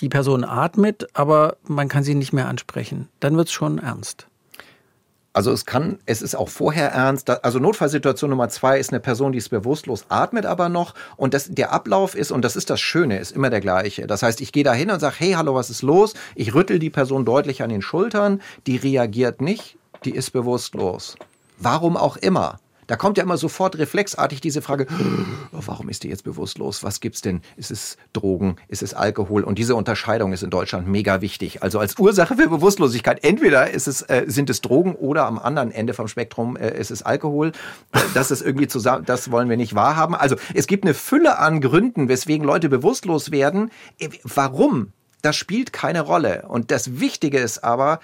die 0.00 0.08
Person 0.08 0.44
atmet, 0.44 1.08
aber 1.12 1.56
man 1.66 1.88
kann 1.88 2.04
sie 2.04 2.14
nicht 2.14 2.32
mehr 2.32 2.48
ansprechen. 2.48 3.08
Dann 3.20 3.36
wird 3.36 3.48
es 3.48 3.52
schon 3.52 3.78
ernst. 3.78 4.27
Also 5.38 5.52
es 5.52 5.66
kann, 5.66 6.00
es 6.04 6.20
ist 6.20 6.34
auch 6.34 6.48
vorher 6.48 6.90
ernst. 6.90 7.30
Also 7.44 7.60
Notfallsituation 7.60 8.28
Nummer 8.28 8.48
zwei 8.48 8.76
ist 8.76 8.90
eine 8.90 8.98
Person, 8.98 9.30
die 9.30 9.38
ist 9.38 9.50
bewusstlos, 9.50 10.04
atmet 10.08 10.44
aber 10.44 10.68
noch. 10.68 10.94
Und 11.16 11.32
das, 11.32 11.46
der 11.48 11.70
Ablauf 11.70 12.16
ist, 12.16 12.32
und 12.32 12.44
das 12.44 12.56
ist 12.56 12.70
das 12.70 12.80
Schöne, 12.80 13.20
ist 13.20 13.30
immer 13.30 13.48
der 13.48 13.60
gleiche. 13.60 14.08
Das 14.08 14.24
heißt, 14.24 14.40
ich 14.40 14.50
gehe 14.50 14.64
da 14.64 14.72
hin 14.72 14.90
und 14.90 14.98
sage, 14.98 15.14
hey, 15.16 15.34
hallo, 15.34 15.54
was 15.54 15.70
ist 15.70 15.82
los? 15.82 16.14
Ich 16.34 16.54
rüttel 16.54 16.80
die 16.80 16.90
Person 16.90 17.24
deutlich 17.24 17.62
an 17.62 17.70
den 17.70 17.82
Schultern. 17.82 18.42
Die 18.66 18.78
reagiert 18.78 19.40
nicht, 19.40 19.78
die 20.04 20.10
ist 20.10 20.32
bewusstlos. 20.32 21.14
Warum 21.56 21.96
auch 21.96 22.16
immer. 22.16 22.58
Da 22.88 22.96
kommt 22.96 23.18
ja 23.18 23.22
immer 23.22 23.36
sofort 23.36 23.76
reflexartig 23.78 24.40
diese 24.40 24.62
Frage, 24.62 24.86
oh, 25.52 25.60
warum 25.66 25.90
ist 25.90 26.04
die 26.04 26.08
jetzt 26.08 26.24
bewusstlos? 26.24 26.82
Was 26.82 27.00
gibt's 27.00 27.20
denn? 27.20 27.42
Ist 27.56 27.70
es 27.70 27.98
Drogen? 28.14 28.56
Ist 28.66 28.82
es 28.82 28.94
Alkohol? 28.94 29.44
Und 29.44 29.58
diese 29.58 29.74
Unterscheidung 29.74 30.32
ist 30.32 30.42
in 30.42 30.48
Deutschland 30.48 30.88
mega 30.88 31.20
wichtig. 31.20 31.62
Also 31.62 31.78
als 31.78 31.98
Ursache 31.98 32.36
für 32.36 32.48
Bewusstlosigkeit, 32.48 33.22
entweder 33.24 33.70
ist 33.70 33.88
es, 33.88 34.00
äh, 34.02 34.24
sind 34.26 34.48
es 34.48 34.62
Drogen 34.62 34.94
oder 34.94 35.26
am 35.26 35.38
anderen 35.38 35.70
Ende 35.70 35.92
vom 35.92 36.08
Spektrum 36.08 36.56
äh, 36.56 36.78
ist 36.78 36.90
es 36.90 37.02
Alkohol. 37.02 37.52
Das 38.14 38.30
ist 38.30 38.40
irgendwie 38.40 38.68
zusammen, 38.68 39.04
das 39.04 39.30
wollen 39.30 39.50
wir 39.50 39.58
nicht 39.58 39.74
wahrhaben. 39.74 40.14
Also 40.14 40.36
es 40.54 40.66
gibt 40.66 40.84
eine 40.84 40.94
Fülle 40.94 41.38
an 41.38 41.60
Gründen, 41.60 42.08
weswegen 42.08 42.46
Leute 42.46 42.70
bewusstlos 42.70 43.30
werden. 43.30 43.70
Äh, 43.98 44.08
warum? 44.24 44.92
Das 45.20 45.36
spielt 45.36 45.74
keine 45.74 46.00
Rolle. 46.00 46.46
Und 46.48 46.70
das 46.70 47.00
Wichtige 47.00 47.38
ist 47.38 47.64
aber, 47.64 48.00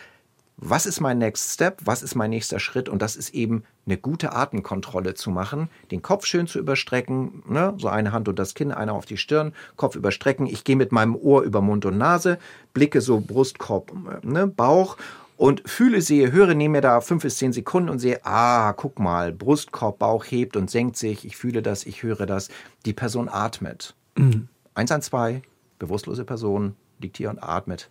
was 0.56 0.86
ist 0.86 1.00
mein 1.00 1.18
Next 1.18 1.54
Step, 1.54 1.80
was 1.84 2.02
ist 2.02 2.14
mein 2.14 2.30
nächster 2.30 2.58
Schritt 2.58 2.88
und 2.88 3.02
das 3.02 3.16
ist 3.16 3.34
eben 3.34 3.64
eine 3.86 3.96
gute 3.96 4.32
Atemkontrolle 4.32 5.14
zu 5.14 5.30
machen, 5.30 5.68
den 5.90 6.00
Kopf 6.00 6.26
schön 6.26 6.46
zu 6.46 6.58
überstrecken, 6.58 7.42
ne? 7.48 7.74
so 7.78 7.88
eine 7.88 8.12
Hand 8.12 8.28
und 8.28 8.38
das 8.38 8.54
Kinn, 8.54 8.72
eine 8.72 8.92
auf 8.92 9.04
die 9.04 9.16
Stirn, 9.16 9.52
Kopf 9.76 9.96
überstrecken, 9.96 10.46
ich 10.46 10.64
gehe 10.64 10.76
mit 10.76 10.92
meinem 10.92 11.16
Ohr 11.16 11.42
über 11.42 11.60
Mund 11.60 11.84
und 11.86 11.98
Nase, 11.98 12.38
blicke 12.72 13.00
so 13.00 13.20
Brustkorb, 13.20 13.92
ne? 14.22 14.46
Bauch 14.46 14.96
und 15.36 15.68
fühle, 15.68 16.00
sehe, 16.00 16.30
höre, 16.30 16.54
nehme 16.54 16.78
mir 16.78 16.80
da 16.80 17.00
fünf 17.00 17.22
bis 17.24 17.38
zehn 17.38 17.52
Sekunden 17.52 17.88
und 17.88 17.98
sehe, 17.98 18.20
ah, 18.24 18.72
guck 18.72 18.98
mal, 18.98 19.32
Brustkorb, 19.32 19.98
Bauch 19.98 20.24
hebt 20.24 20.56
und 20.56 20.70
senkt 20.70 20.96
sich, 20.96 21.24
ich 21.24 21.36
fühle 21.36 21.62
das, 21.62 21.84
ich 21.84 22.02
höre 22.02 22.26
das, 22.26 22.48
die 22.86 22.92
Person 22.92 23.28
atmet. 23.28 23.94
Mhm. 24.16 24.48
Eins 24.74 24.92
an 24.92 25.02
zwei, 25.02 25.42
bewusstlose 25.78 26.24
Person 26.24 26.76
liegt 27.00 27.16
hier 27.16 27.30
und 27.30 27.42
atmet. 27.42 27.90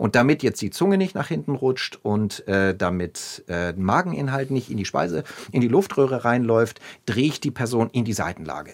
Und 0.00 0.16
damit 0.16 0.42
jetzt 0.42 0.62
die 0.62 0.70
Zunge 0.70 0.96
nicht 0.96 1.14
nach 1.14 1.28
hinten 1.28 1.54
rutscht 1.54 1.98
und 2.02 2.48
äh, 2.48 2.74
damit 2.74 3.44
äh, 3.48 3.74
Mageninhalt 3.74 4.50
nicht 4.50 4.70
in 4.70 4.78
die 4.78 4.86
Speise, 4.86 5.24
in 5.52 5.60
die 5.60 5.68
Luftröhre 5.68 6.24
reinläuft, 6.24 6.80
drehe 7.04 7.26
ich 7.26 7.38
die 7.38 7.50
Person 7.50 7.90
in 7.92 8.06
die 8.06 8.14
Seitenlage. 8.14 8.72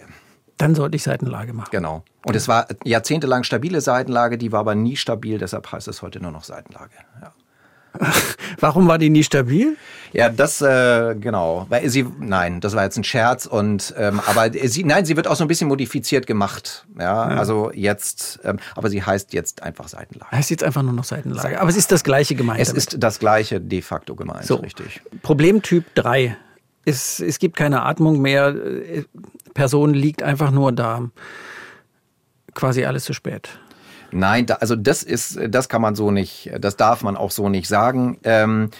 Dann 0.55 0.73
sollte 0.73 0.95
ich 0.95 1.03
Seitenlage 1.03 1.51
machen. 1.51 1.67
Genau. 1.69 2.05
Und 2.25 2.37
es 2.37 2.47
war 2.47 2.67
jahrzehntelang 2.85 3.43
stabile 3.43 3.81
Seitenlage, 3.81 4.37
die 4.37 4.53
war 4.53 4.61
aber 4.61 4.73
nie 4.73 4.95
stabil, 4.95 5.37
deshalb 5.37 5.69
heißt 5.69 5.89
es 5.89 6.01
heute 6.01 6.21
nur 6.21 6.31
noch 6.31 6.45
Seitenlage. 6.45 6.95
Ja. 7.21 7.33
Warum 8.59 8.87
war 8.87 8.97
die 8.97 9.09
nie 9.09 9.23
stabil? 9.23 9.77
Ja, 10.13 10.29
das 10.29 10.61
äh, 10.61 11.15
genau, 11.19 11.65
weil 11.69 11.89
sie 11.89 12.05
nein, 12.19 12.61
das 12.61 12.75
war 12.75 12.83
jetzt 12.83 12.97
ein 12.97 13.03
Scherz 13.03 13.45
und 13.45 13.93
ähm, 13.97 14.21
aber 14.25 14.49
sie 14.51 14.83
nein, 14.83 15.05
sie 15.05 15.15
wird 15.15 15.27
auch 15.27 15.35
so 15.35 15.43
ein 15.43 15.47
bisschen 15.47 15.67
modifiziert 15.67 16.25
gemacht, 16.27 16.85
ja, 16.97 17.29
ja. 17.31 17.37
also 17.37 17.71
jetzt, 17.73 18.39
ähm, 18.43 18.57
aber 18.75 18.89
sie 18.89 19.03
heißt 19.03 19.33
jetzt 19.33 19.63
einfach 19.63 19.87
Seitenlage. 19.87 20.31
Heißt 20.31 20.49
jetzt 20.49 20.63
einfach 20.63 20.81
nur 20.81 20.93
noch 20.93 21.03
Seitenlage, 21.03 21.59
aber 21.59 21.69
es 21.69 21.77
ist 21.77 21.91
das 21.91 22.03
gleiche 22.03 22.35
gemeint. 22.35 22.59
Es 22.59 22.69
damit. 22.69 22.77
ist 22.93 23.03
das 23.03 23.19
gleiche 23.19 23.59
de 23.59 23.81
facto 23.81 24.15
gemeint, 24.15 24.45
so. 24.45 24.55
richtig. 24.55 25.01
Problemtyp 25.21 25.93
3. 25.95 26.37
Es, 26.85 27.19
es 27.19 27.37
gibt 27.39 27.57
keine 27.57 27.83
Atmung 27.83 28.21
mehr, 28.21 28.55
Person 29.53 29.93
liegt 29.93 30.23
einfach 30.23 30.51
nur 30.51 30.71
da. 30.71 31.09
Quasi 32.53 32.85
alles 32.85 33.03
zu 33.03 33.13
spät. 33.13 33.49
Nein, 34.17 34.47
da, 34.47 34.55
also 34.55 34.75
das 34.75 35.03
ist, 35.03 35.39
das 35.49 35.69
kann 35.69 35.81
man 35.81 35.95
so 35.95 36.09
nicht, 36.09 36.51
das 36.59 36.75
darf 36.75 37.03
man 37.03 37.15
auch 37.15 37.31
so 37.31 37.49
nicht 37.49 37.67
sagen. 37.67 38.17
Ähm, 38.23 38.71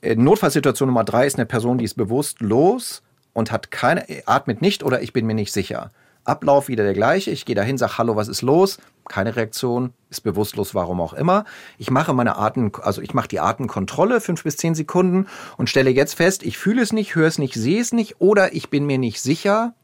äh, 0.00 0.14
Notfallsituation 0.14 0.88
Nummer 0.88 1.04
drei 1.04 1.26
ist 1.26 1.36
eine 1.36 1.46
Person, 1.46 1.78
die 1.78 1.84
ist 1.84 1.94
bewusstlos 1.94 3.02
und 3.32 3.50
hat 3.50 3.72
keine, 3.72 4.06
atmet 4.26 4.62
nicht 4.62 4.84
oder 4.84 5.02
ich 5.02 5.12
bin 5.12 5.26
mir 5.26 5.34
nicht 5.34 5.52
sicher. 5.52 5.90
Ablauf 6.24 6.68
wieder 6.68 6.84
der 6.84 6.94
gleiche. 6.94 7.32
Ich 7.32 7.46
gehe 7.46 7.56
dahin, 7.56 7.78
sage 7.78 7.98
Hallo, 7.98 8.14
was 8.14 8.28
ist 8.28 8.42
los? 8.42 8.78
Keine 9.08 9.34
Reaktion, 9.34 9.92
ist 10.08 10.20
bewusstlos, 10.20 10.72
warum 10.74 11.00
auch 11.00 11.14
immer. 11.14 11.46
Ich 11.78 11.90
mache 11.90 12.12
meine 12.12 12.36
Atem, 12.36 12.70
also 12.80 13.02
ich 13.02 13.12
mache 13.12 13.26
die 13.26 13.40
Atemkontrolle 13.40 14.20
fünf 14.20 14.44
bis 14.44 14.56
zehn 14.56 14.76
Sekunden 14.76 15.26
und 15.56 15.68
stelle 15.68 15.90
jetzt 15.90 16.14
fest, 16.14 16.44
ich 16.44 16.58
fühle 16.58 16.82
es 16.82 16.92
nicht, 16.92 17.16
höre 17.16 17.26
es 17.26 17.38
nicht, 17.38 17.54
sehe 17.54 17.80
es 17.80 17.92
nicht 17.92 18.20
oder 18.20 18.54
ich 18.54 18.70
bin 18.70 18.86
mir 18.86 18.98
nicht 18.98 19.20
sicher. 19.20 19.74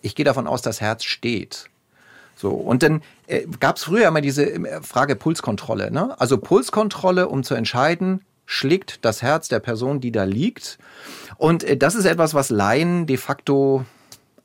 Ich 0.00 0.16
gehe 0.16 0.24
davon 0.24 0.48
aus, 0.48 0.60
das 0.60 0.80
Herz 0.80 1.04
steht. 1.04 1.70
So, 2.44 2.50
und 2.50 2.82
dann 2.82 3.00
äh, 3.26 3.46
gab 3.58 3.76
es 3.76 3.84
früher 3.84 4.06
immer 4.06 4.20
diese 4.20 4.44
äh, 4.44 4.82
Frage 4.82 5.16
Pulskontrolle. 5.16 5.90
Ne? 5.90 6.14
Also 6.20 6.36
Pulskontrolle, 6.36 7.26
um 7.26 7.42
zu 7.42 7.54
entscheiden, 7.54 8.20
schlägt 8.44 9.02
das 9.06 9.22
Herz 9.22 9.48
der 9.48 9.60
Person, 9.60 9.98
die 9.98 10.12
da 10.12 10.24
liegt. 10.24 10.78
Und 11.38 11.64
äh, 11.64 11.78
das 11.78 11.94
ist 11.94 12.04
etwas, 12.04 12.34
was 12.34 12.50
Laien 12.50 13.06
de 13.06 13.16
facto 13.16 13.86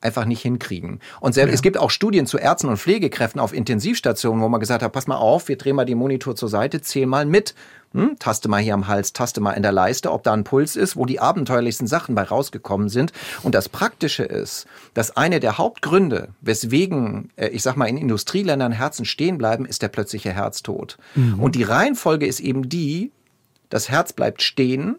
einfach 0.01 0.25
nicht 0.25 0.41
hinkriegen. 0.41 0.99
Und 1.19 1.33
selbst, 1.33 1.51
ja. 1.51 1.55
es 1.55 1.61
gibt 1.61 1.77
auch 1.77 1.89
Studien 1.89 2.25
zu 2.25 2.37
Ärzten 2.37 2.67
und 2.67 2.77
Pflegekräften 2.77 3.41
auf 3.41 3.53
Intensivstationen, 3.53 4.41
wo 4.41 4.49
man 4.49 4.59
gesagt 4.59 4.81
hat, 4.81 4.91
pass 4.91 5.07
mal 5.07 5.17
auf, 5.17 5.47
wir 5.47 5.57
drehen 5.57 5.75
mal 5.75 5.85
den 5.85 5.97
Monitor 5.97 6.35
zur 6.35 6.49
Seite, 6.49 6.81
zähl 6.81 7.05
mal 7.05 7.25
mit. 7.25 7.53
Hm, 7.93 8.17
taste 8.19 8.49
mal 8.49 8.61
hier 8.61 8.75
am 8.75 8.87
Hals, 8.87 9.13
taste 9.13 9.41
mal 9.41 9.53
in 9.53 9.63
der 9.63 9.71
Leiste, 9.71 10.11
ob 10.11 10.21
da 10.21 10.31
ein 10.33 10.43
Puls 10.43 10.75
ist, 10.75 10.95
wo 10.95 11.07
die 11.07 11.19
abenteuerlichsten 11.19 11.87
Sachen 11.87 12.13
bei 12.13 12.21
rausgekommen 12.21 12.87
sind. 12.87 13.13
Und 13.41 13.55
das 13.55 13.67
Praktische 13.67 14.23
ist, 14.23 14.67
dass 14.93 15.17
eine 15.17 15.39
der 15.39 15.57
Hauptgründe, 15.57 16.29
weswegen, 16.41 17.31
äh, 17.35 17.47
ich 17.47 17.63
sag 17.63 17.77
mal, 17.77 17.87
in 17.87 17.97
Industrieländern 17.97 18.71
Herzen 18.71 19.05
stehen 19.05 19.39
bleiben, 19.39 19.65
ist 19.65 19.81
der 19.81 19.87
plötzliche 19.87 20.31
Herztod. 20.31 20.99
Mhm. 21.15 21.39
Und 21.39 21.55
die 21.55 21.63
Reihenfolge 21.63 22.27
ist 22.27 22.41
eben 22.41 22.69
die, 22.69 23.11
das 23.69 23.89
Herz 23.89 24.13
bleibt 24.13 24.43
stehen 24.43 24.97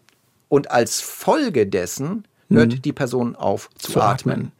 und 0.49 0.69
als 0.69 0.99
Folge 0.99 1.67
dessen 1.67 2.25
hört 2.49 2.73
mhm. 2.73 2.81
die 2.81 2.93
Person 2.93 3.37
auf 3.37 3.69
zu, 3.77 3.93
zu 3.93 4.01
atmen. 4.01 4.33
atmen. 4.33 4.51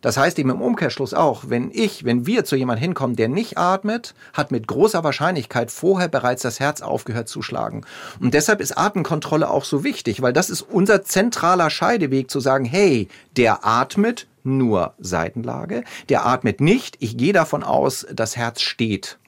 Das 0.00 0.16
heißt 0.16 0.38
eben 0.38 0.50
im 0.50 0.62
Umkehrschluss 0.62 1.14
auch, 1.14 1.44
wenn 1.48 1.70
ich, 1.72 2.04
wenn 2.04 2.26
wir 2.26 2.44
zu 2.44 2.56
jemand 2.56 2.80
hinkommen, 2.80 3.16
der 3.16 3.28
nicht 3.28 3.58
atmet, 3.58 4.14
hat 4.32 4.50
mit 4.50 4.66
großer 4.66 5.04
Wahrscheinlichkeit 5.04 5.70
vorher 5.70 6.08
bereits 6.08 6.42
das 6.42 6.60
Herz 6.60 6.80
aufgehört 6.80 7.28
zu 7.28 7.42
schlagen. 7.42 7.82
Und 8.20 8.34
deshalb 8.34 8.60
ist 8.60 8.76
Atemkontrolle 8.76 9.50
auch 9.50 9.64
so 9.64 9.84
wichtig, 9.84 10.22
weil 10.22 10.32
das 10.32 10.50
ist 10.50 10.62
unser 10.62 11.02
zentraler 11.02 11.70
Scheideweg 11.70 12.30
zu 12.30 12.40
sagen, 12.40 12.64
hey, 12.64 13.08
der 13.36 13.66
atmet 13.66 14.26
nur 14.42 14.94
Seitenlage, 14.98 15.84
der 16.08 16.26
atmet 16.26 16.60
nicht, 16.60 16.96
ich 17.00 17.16
gehe 17.16 17.32
davon 17.32 17.62
aus, 17.62 18.06
das 18.12 18.36
Herz 18.36 18.62
steht. 18.62 19.18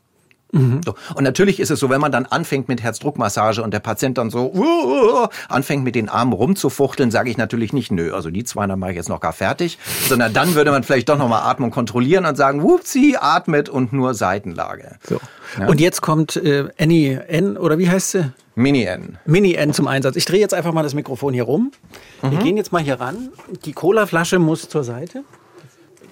Mhm. 0.53 0.83
So. 0.85 0.95
Und 1.15 1.25
natürlich 1.25 1.61
ist 1.61 1.71
es 1.71 1.81
so, 1.81 1.89
wenn 1.89 2.01
man 2.01 2.13
dann 2.13 2.27
anfängt 2.27 2.69
mit 2.69 2.83
Herzdruckmassage 2.83 3.63
und 3.63 3.73
der 3.73 3.81
Patient 3.81 4.19
dann 4.19 4.31
so 4.31 4.53
uh, 4.55 5.25
uh, 5.25 5.29
anfängt 5.49 5.83
mit 5.83 5.95
den 5.95 6.11
Armen 6.11 6.33
rumzufuchteln, 6.33 7.11
sage 7.11 7.31
ich 7.31 7.39
natürlich 7.39 7.73
nicht, 7.73 7.91
nö, 7.91 8.13
also 8.13 8.31
die 8.31 8.45
zwei, 8.45 8.67
dann 8.67 8.79
mache 8.79 8.91
ich 8.91 8.97
jetzt 8.97 9.09
noch 9.09 9.21
gar 9.21 9.33
fertig, 9.33 9.79
sondern 10.09 10.35
dann 10.35 10.55
würde 10.55 10.71
man 10.71 10.83
vielleicht 10.85 11.09
doch 11.09 11.17
nochmal 11.17 11.43
Atmung 11.51 11.71
kontrollieren 11.71 12.27
und 12.27 12.37
sagen, 12.37 12.63
wupsi, 12.63 13.17
atmet 13.19 13.71
und 13.71 13.95
nur 13.95 14.15
Seitenlage. 14.15 14.97
So. 15.09 15.21
Ja? 15.59 15.69
Und 15.69 15.81
jetzt 15.81 16.03
kommt 16.03 16.37
äh, 16.37 16.69
Annie 16.79 17.25
N, 17.29 17.57
oder 17.57 17.79
wie 17.79 17.89
heißt 17.89 18.11
sie? 18.11 18.33
Mini 18.55 18.85
N. 18.85 19.17
Mini 19.25 19.55
N 19.55 19.73
zum 19.73 19.87
Einsatz. 19.87 20.17
Ich 20.17 20.27
drehe 20.27 20.41
jetzt 20.41 20.53
einfach 20.53 20.75
mal 20.75 20.83
das 20.83 20.93
Mikrofon 20.93 21.33
hier 21.33 21.45
rum. 21.45 21.73
Mhm. 22.21 22.31
Wir 22.31 22.39
gehen 22.41 22.57
jetzt 22.59 22.73
mal 22.73 22.83
hier 22.83 23.01
ran. 23.01 23.31
Die 23.65 23.73
Colaflasche 23.73 24.39
muss 24.39 24.69
zur 24.69 24.85
Seite 24.85 25.25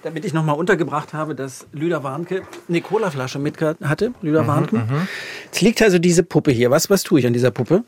damit 0.03 0.25
ich 0.25 0.33
nochmal 0.33 0.55
untergebracht 0.55 1.13
habe, 1.13 1.35
dass 1.35 1.67
Lüder 1.71 2.03
Warnke 2.03 2.43
eine 2.67 2.81
Colaflasche 2.81 3.39
mit 3.39 3.59
hatte, 3.61 4.13
Lüder 4.21 4.43
mhm, 4.43 4.47
Warnke. 4.47 4.75
Mhm, 4.77 5.07
Jetzt 5.45 5.61
liegt 5.61 5.81
also 5.81 5.99
diese 5.99 6.23
Puppe 6.23 6.51
hier. 6.51 6.71
Was, 6.71 6.89
was 6.89 7.03
tue 7.03 7.19
ich 7.19 7.27
an 7.27 7.33
dieser 7.33 7.51
Puppe? 7.51 7.83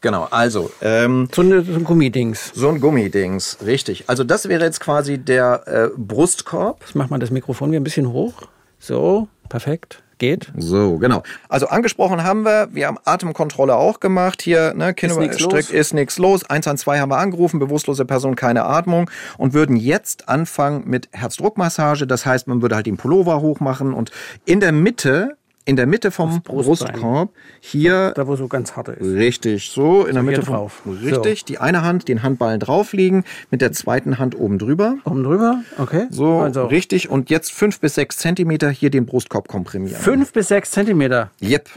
Genau, 0.00 0.28
also. 0.30 0.70
Ähm, 0.82 1.28
so, 1.34 1.42
eine, 1.42 1.62
so 1.62 1.72
ein 1.72 1.84
Gummidings. 1.84 2.52
So 2.54 2.68
ein 2.68 2.80
Gummidings, 2.80 3.58
richtig. 3.64 4.04
Also 4.08 4.22
das 4.22 4.48
wäre 4.48 4.62
jetzt 4.64 4.80
quasi 4.80 5.18
der 5.18 5.66
äh, 5.66 5.88
Brustkorb. 5.96 6.84
Ich 6.86 6.94
mach 6.94 7.08
mal 7.10 7.18
das 7.18 7.30
Mikrofon 7.30 7.70
wieder 7.70 7.80
ein 7.80 7.84
bisschen 7.84 8.12
hoch. 8.12 8.34
So, 8.78 9.28
perfekt 9.48 10.03
geht. 10.18 10.52
So, 10.56 10.98
genau. 10.98 11.22
Also 11.48 11.68
angesprochen 11.68 12.24
haben 12.24 12.44
wir, 12.44 12.68
wir 12.72 12.86
haben 12.86 12.98
Atemkontrolle 13.04 13.76
auch 13.76 14.00
gemacht. 14.00 14.42
Hier, 14.42 14.74
ne, 14.74 14.94
Kinderstrick 14.94 15.70
ist 15.70 15.94
nichts 15.94 16.18
los. 16.18 16.44
112 16.44 17.00
haben 17.00 17.10
wir 17.10 17.18
angerufen, 17.18 17.58
bewusstlose 17.58 18.04
Person, 18.04 18.36
keine 18.36 18.64
Atmung 18.64 19.10
und 19.38 19.54
würden 19.54 19.76
jetzt 19.76 20.28
anfangen 20.28 20.84
mit 20.86 21.08
Herzdruckmassage. 21.12 22.06
Das 22.06 22.26
heißt, 22.26 22.46
man 22.46 22.62
würde 22.62 22.76
halt 22.76 22.86
den 22.86 22.96
Pullover 22.96 23.40
hochmachen 23.40 23.92
und 23.92 24.10
in 24.44 24.60
der 24.60 24.72
Mitte 24.72 25.36
in 25.64 25.76
der 25.76 25.86
Mitte 25.86 26.10
vom. 26.10 26.42
Brustkorb, 26.42 27.30
hier 27.60 28.12
Da, 28.14 28.26
wo 28.26 28.36
so 28.36 28.48
ganz 28.48 28.76
harte 28.76 28.92
ist. 28.92 29.06
Richtig, 29.06 29.70
so 29.70 30.04
in 30.04 30.14
der 30.14 30.22
Mitte 30.22 30.40
hier 30.40 30.46
vom, 30.46 30.54
drauf. 30.54 30.82
Richtig, 30.86 31.44
die 31.44 31.58
eine 31.58 31.82
Hand, 31.82 32.08
den 32.08 32.22
Handballen 32.22 32.60
drauflegen, 32.60 33.24
mit 33.50 33.60
der 33.60 33.72
zweiten 33.72 34.18
Hand 34.18 34.38
oben 34.38 34.58
drüber. 34.58 34.96
Oben 35.04 35.24
drüber, 35.24 35.62
okay. 35.78 36.06
So, 36.10 36.38
also 36.38 36.66
richtig. 36.66 37.08
Und 37.08 37.30
jetzt 37.30 37.52
fünf 37.52 37.80
bis 37.80 37.94
sechs 37.94 38.18
Zentimeter 38.18 38.70
hier 38.70 38.90
den 38.90 39.06
Brustkorb 39.06 39.48
komprimieren. 39.48 40.00
fünf 40.00 40.32
bis 40.32 40.48
sechs 40.48 40.70
Zentimeter. 40.70 41.30
Yep. 41.42 41.68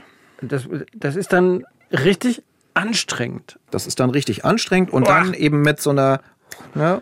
Das, 0.42 0.68
das 0.94 1.16
ist 1.16 1.34
dann 1.34 1.66
richtig 1.92 2.44
anstrengend. 2.74 3.58
Das 3.72 3.88
ist 3.88 4.00
dann 4.00 4.12
richtig 4.12 4.46
anstrengend 4.46 4.92
und 4.92 5.08
dann 5.08 5.34
eben 5.34 5.62
mit 5.62 5.82
so 5.82 5.90
einer 5.90 6.22
ne, 6.76 7.02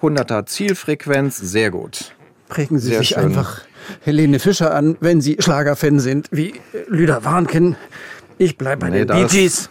100er 0.00 0.46
Zielfrequenz. 0.46 1.36
Sehr 1.36 1.70
gut. 1.70 2.14
Prägen 2.48 2.78
Sie 2.78 2.88
Sehr 2.88 2.98
sich 3.00 3.08
schön. 3.08 3.24
einfach 3.24 3.62
Helene 4.02 4.38
Fischer 4.38 4.74
an, 4.74 4.96
wenn 5.00 5.20
Sie 5.20 5.36
Schlagerfan 5.38 5.98
sind, 6.00 6.28
wie 6.30 6.54
Lüder 6.88 7.24
Warnken. 7.24 7.76
Ich 8.38 8.58
bleibe 8.58 8.82
bei 8.86 8.90
Nee, 8.90 9.04
den 9.04 9.16
Bee 9.16 9.26
Gees. 9.26 9.68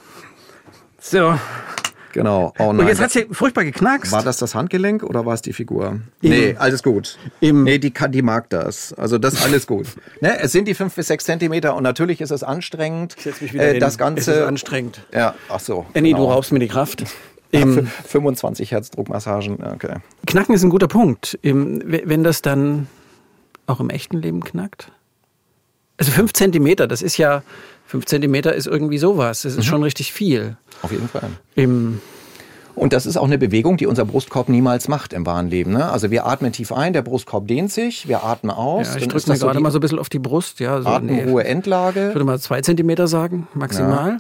So. 1.00 1.38
Genau. 2.14 2.54
Oh 2.60 2.66
Und 2.70 2.88
jetzt 2.88 3.02
hat 3.02 3.12
sie 3.12 3.26
furchtbar 3.32 3.64
geknackst. 3.64 4.12
War 4.12 4.22
das 4.22 4.38
das 4.38 4.54
Handgelenk 4.54 5.02
oder 5.04 5.26
war 5.26 5.34
es 5.34 5.42
die 5.42 5.52
Figur? 5.52 6.00
Nee, 6.22 6.56
alles 6.60 6.84
gut. 6.84 7.18
Im- 7.40 7.64
nee, 7.64 7.80
die, 7.80 7.90
kann, 7.92 8.12
die 8.12 8.22
mag 8.22 8.50
das. 8.52 8.94
Also 8.94 9.18
das 9.18 9.34
ist 9.34 9.44
alles 9.44 9.66
gut. 9.66 9.88
ne, 10.22 10.40
es 10.40 10.52
sind 10.52 10.68
die 10.68 10.76
fünf 10.76 10.94
bis 10.94 11.08
sechs 11.08 11.26
Zentimeter 11.26 11.76
und 11.76 11.82
natürlich 11.84 12.22
ist 12.22 12.30
es 12.32 12.44
anstrengend. 12.44 13.16
Ich 13.18 13.24
setz 13.24 13.42
mich 13.42 13.54
wieder 13.54 13.66
äh, 13.68 13.72
hin. 13.72 13.80
das 13.80 13.94
Es 13.94 13.98
Ganze. 13.98 14.32
ist 14.32 14.42
anstrengend. 14.44 15.02
Ja, 15.12 15.34
ach 15.50 15.60
so. 15.60 15.88
Annie, 15.96 16.12
du 16.14 16.20
genau. 16.20 16.32
raubst 16.32 16.52
mir 16.52 16.60
die 16.60 16.68
Kraft. 16.68 17.04
Im 17.50 17.74
für 17.74 17.86
25 18.08 18.72
Hertz 18.72 18.90
Druckmassagen. 18.92 19.64
Okay. 19.64 19.96
Knacken 20.28 20.54
ist 20.56 20.64
ein 20.64 20.70
guter 20.70 20.88
Punkt. 20.88 21.38
Im, 21.42 21.82
wenn 21.86 22.24
das 22.24 22.42
dann 22.44 22.88
auch 23.68 23.80
im 23.80 23.90
echten 23.90 24.18
Leben 24.18 24.44
knackt? 24.44 24.92
Also 25.98 26.12
fünf 26.12 26.34
Zentimeter, 26.34 26.88
das 26.88 27.02
ist 27.02 27.18
ja, 27.18 27.44
fünf 27.86 28.06
Zentimeter 28.06 28.54
ist 28.54 28.68
irgendwie 28.68 28.98
sowas. 28.98 29.44
Das 29.44 29.56
ist 29.56 29.66
schon 29.66 29.84
richtig 29.84 30.12
viel. 30.12 30.58
Auf 30.82 30.92
jeden 30.92 31.08
Fall. 31.08 31.30
Im, 31.56 32.02
Und 32.76 32.94
das 32.94 33.06
ist 33.06 33.16
auch 33.18 33.26
eine 33.26 33.38
Bewegung, 33.38 33.78
die 33.78 33.86
unser 33.86 34.04
Brustkorb 34.04 34.50
niemals 34.50 34.88
macht 34.88 35.14
im 35.14 35.26
wahren 35.28 35.50
Leben. 35.50 35.72
Ne? 35.74 35.90
Also 35.92 36.10
wir 36.10 36.26
atmen 36.26 36.52
tief 36.52 36.72
ein, 36.72 36.94
der 36.94 37.04
Brustkorb 37.04 37.48
dehnt 37.48 37.72
sich, 37.72 38.08
wir 38.08 38.24
atmen 38.24 38.50
aus. 38.52 38.88
ja, 38.88 38.96
ich 38.98 39.08
drücke 39.08 39.28
mir 39.28 39.34
das 39.34 39.40
so 39.40 39.46
gerade 39.46 39.60
die 39.60 39.64
mal 39.64 39.72
so 39.72 39.78
ein 39.78 39.82
bisschen 39.82 40.00
auf 40.00 40.10
die 40.10 40.20
Brust. 40.20 40.60
Ja, 40.60 40.82
so, 40.82 40.88
Atemruhe, 40.88 41.44
ich 41.44 41.50
Endlage. 41.50 42.08
würde 42.08 42.24
mal 42.24 42.40
zwei 42.40 42.62
Zentimeter 42.62 43.08
sagen, 43.08 43.48
maximal. 43.54 44.18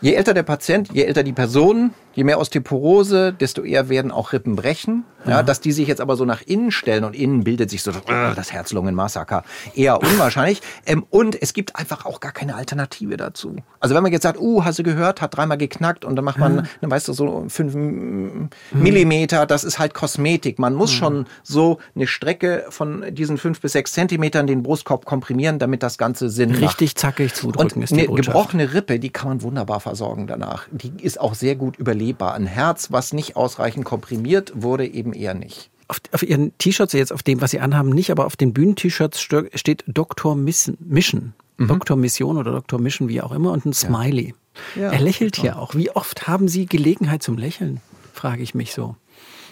Je 0.00 0.14
älter 0.14 0.34
der 0.34 0.42
Patient, 0.44 0.88
je 0.92 1.02
älter 1.02 1.22
die 1.22 1.32
Person, 1.32 1.92
je 2.14 2.24
mehr 2.24 2.38
Osteoporose, 2.38 3.32
desto 3.32 3.62
eher 3.62 3.88
werden 3.88 4.10
auch 4.10 4.32
Rippen 4.32 4.56
brechen. 4.56 5.04
Ja, 5.24 5.42
dass 5.42 5.60
die 5.60 5.70
sich 5.70 5.86
jetzt 5.86 6.00
aber 6.00 6.16
so 6.16 6.24
nach 6.24 6.42
innen 6.42 6.72
stellen 6.72 7.04
und 7.04 7.14
innen 7.14 7.44
bildet 7.44 7.70
sich 7.70 7.82
so 7.82 7.92
das, 7.92 8.48
äh, 8.48 8.52
Herz-Lungen-Massaker. 8.52 9.44
Eher 9.74 10.02
unwahrscheinlich. 10.02 10.60
ähm, 10.86 11.06
und 11.10 11.40
es 11.40 11.52
gibt 11.52 11.76
einfach 11.76 12.06
auch 12.06 12.18
gar 12.18 12.32
keine 12.32 12.56
Alternative 12.56 13.16
dazu. 13.16 13.56
Also 13.78 13.94
wenn 13.94 14.02
man 14.02 14.10
jetzt 14.10 14.22
sagt, 14.22 14.40
uh, 14.40 14.64
hast 14.64 14.80
du 14.80 14.82
gehört, 14.82 15.20
hat 15.20 15.36
dreimal 15.36 15.58
geknackt 15.58 16.04
und 16.04 16.16
dann 16.16 16.24
macht 16.24 16.38
man, 16.38 16.68
dann 16.80 16.90
weißt 16.90 17.08
du, 17.08 17.12
so 17.12 17.44
fünf 17.48 17.74
mm, 17.74 18.48
Millimeter, 18.72 19.46
das 19.46 19.64
ist 19.64 19.78
halt 19.78 19.94
Kosmetik. 19.94 20.58
Man 20.58 20.74
muss 20.74 20.90
schon 20.92 21.26
so 21.42 21.78
eine 21.94 22.06
Strecke 22.06 22.66
von 22.70 23.04
diesen 23.14 23.38
fünf 23.38 23.60
bis 23.60 23.72
sechs 23.72 23.92
Zentimetern 23.92 24.46
den 24.46 24.62
Brustkorb 24.62 25.04
komprimieren, 25.04 25.58
damit 25.58 25.82
das 25.82 25.98
Ganze 25.98 26.30
Sinn 26.30 26.50
macht. 26.52 26.62
Richtig 26.62 26.96
zackig 26.96 27.34
zudrücken 27.34 27.78
Und 27.78 27.84
ist 27.84 27.90
die 27.90 28.00
eine 28.00 28.08
Botschaft. 28.08 28.26
gebrochene 28.26 28.74
Rippe, 28.74 28.98
die 28.98 29.10
kann 29.10 29.28
man 29.28 29.42
wunderbar 29.42 29.80
versorgen 29.80 30.26
danach. 30.26 30.66
Die 30.70 30.92
ist 31.00 31.20
auch 31.20 31.34
sehr 31.34 31.54
gut 31.54 31.78
überlebbar. 32.02 32.34
Ein 32.34 32.46
Herz, 32.46 32.90
was 32.90 33.12
nicht 33.12 33.36
ausreichend 33.36 33.84
komprimiert 33.84 34.52
wurde, 34.54 34.86
eben 34.86 35.12
eher 35.12 35.34
nicht. 35.34 35.70
Auf, 35.88 36.00
auf 36.12 36.22
Ihren 36.22 36.56
T-Shirts, 36.58 36.92
jetzt 36.92 37.12
auf 37.12 37.22
dem, 37.22 37.40
was 37.40 37.50
Sie 37.50 37.60
anhaben, 37.60 37.90
nicht, 37.90 38.10
aber 38.10 38.26
auf 38.26 38.36
den 38.36 38.52
Bühnen-T-Shirts 38.52 39.20
steht 39.20 39.84
Dr. 39.86 40.34
Mission. 40.34 41.34
Dr. 41.58 41.96
Mission 41.96 42.38
oder 42.38 42.52
Dr. 42.52 42.80
Mission, 42.80 43.08
wie 43.08 43.20
auch 43.20 43.30
immer, 43.30 43.52
und 43.52 43.66
ein 43.66 43.72
Smiley. 43.72 44.34
Ja, 44.74 44.90
er 44.90 45.00
lächelt 45.00 45.36
hier 45.36 45.58
auch. 45.58 45.74
Wie 45.74 45.90
oft 45.90 46.26
haben 46.26 46.48
Sie 46.48 46.66
Gelegenheit 46.66 47.22
zum 47.22 47.38
Lächeln? 47.38 47.80
Frage 48.12 48.42
ich 48.42 48.54
mich 48.54 48.72
so. 48.72 48.96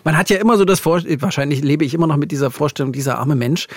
Man 0.02 0.16
hat 0.16 0.28
ja 0.30 0.38
immer 0.38 0.56
so 0.56 0.64
das 0.64 0.80
Vor 0.80 1.02
wahrscheinlich 1.20 1.62
lebe 1.62 1.84
ich 1.84 1.94
immer 1.94 2.06
noch 2.06 2.16
mit 2.16 2.32
dieser 2.32 2.50
Vorstellung, 2.50 2.92
dieser 2.92 3.18
arme 3.18 3.36
Mensch, 3.36 3.68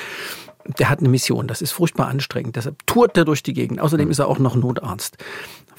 der 0.79 0.89
hat 0.89 0.99
eine 0.99 1.09
Mission. 1.09 1.47
Das 1.47 1.61
ist 1.61 1.73
furchtbar 1.73 2.07
anstrengend. 2.07 2.55
Deshalb 2.55 2.87
tourt 2.87 3.17
er 3.17 3.25
durch 3.25 3.43
die 3.43 3.53
Gegend. 3.53 3.81
Außerdem 3.81 4.09
ist 4.09 4.19
er 4.19 4.27
auch 4.27 4.39
noch 4.39 4.55
Notarzt. 4.55 5.17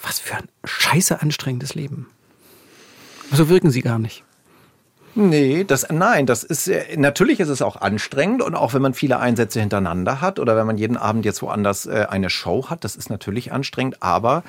Was 0.02 0.18
für 0.20 0.36
ein 0.36 0.48
scheiße 0.64 1.22
anstrengendes 1.22 1.74
Leben. 1.74 2.08
So 3.34 3.48
wirken 3.48 3.70
Sie 3.70 3.82
gar 3.82 3.98
nicht. 3.98 4.24
Nee, 5.16 5.62
das, 5.62 5.86
nein, 5.90 6.26
das 6.26 6.42
ist, 6.42 6.68
natürlich 6.96 7.38
ist 7.38 7.48
es 7.48 7.62
auch 7.62 7.76
anstrengend 7.76 8.42
und 8.42 8.56
auch 8.56 8.74
wenn 8.74 8.82
man 8.82 8.94
viele 8.94 9.20
Einsätze 9.20 9.60
hintereinander 9.60 10.20
hat 10.20 10.40
oder 10.40 10.56
wenn 10.56 10.66
man 10.66 10.76
jeden 10.76 10.96
Abend 10.96 11.24
jetzt 11.24 11.40
woanders 11.40 11.86
äh, 11.86 12.06
eine 12.10 12.30
Show 12.30 12.68
hat, 12.68 12.82
das 12.82 12.96
ist 12.96 13.10
natürlich 13.10 13.52
anstrengend, 13.52 14.02
aber 14.02 14.42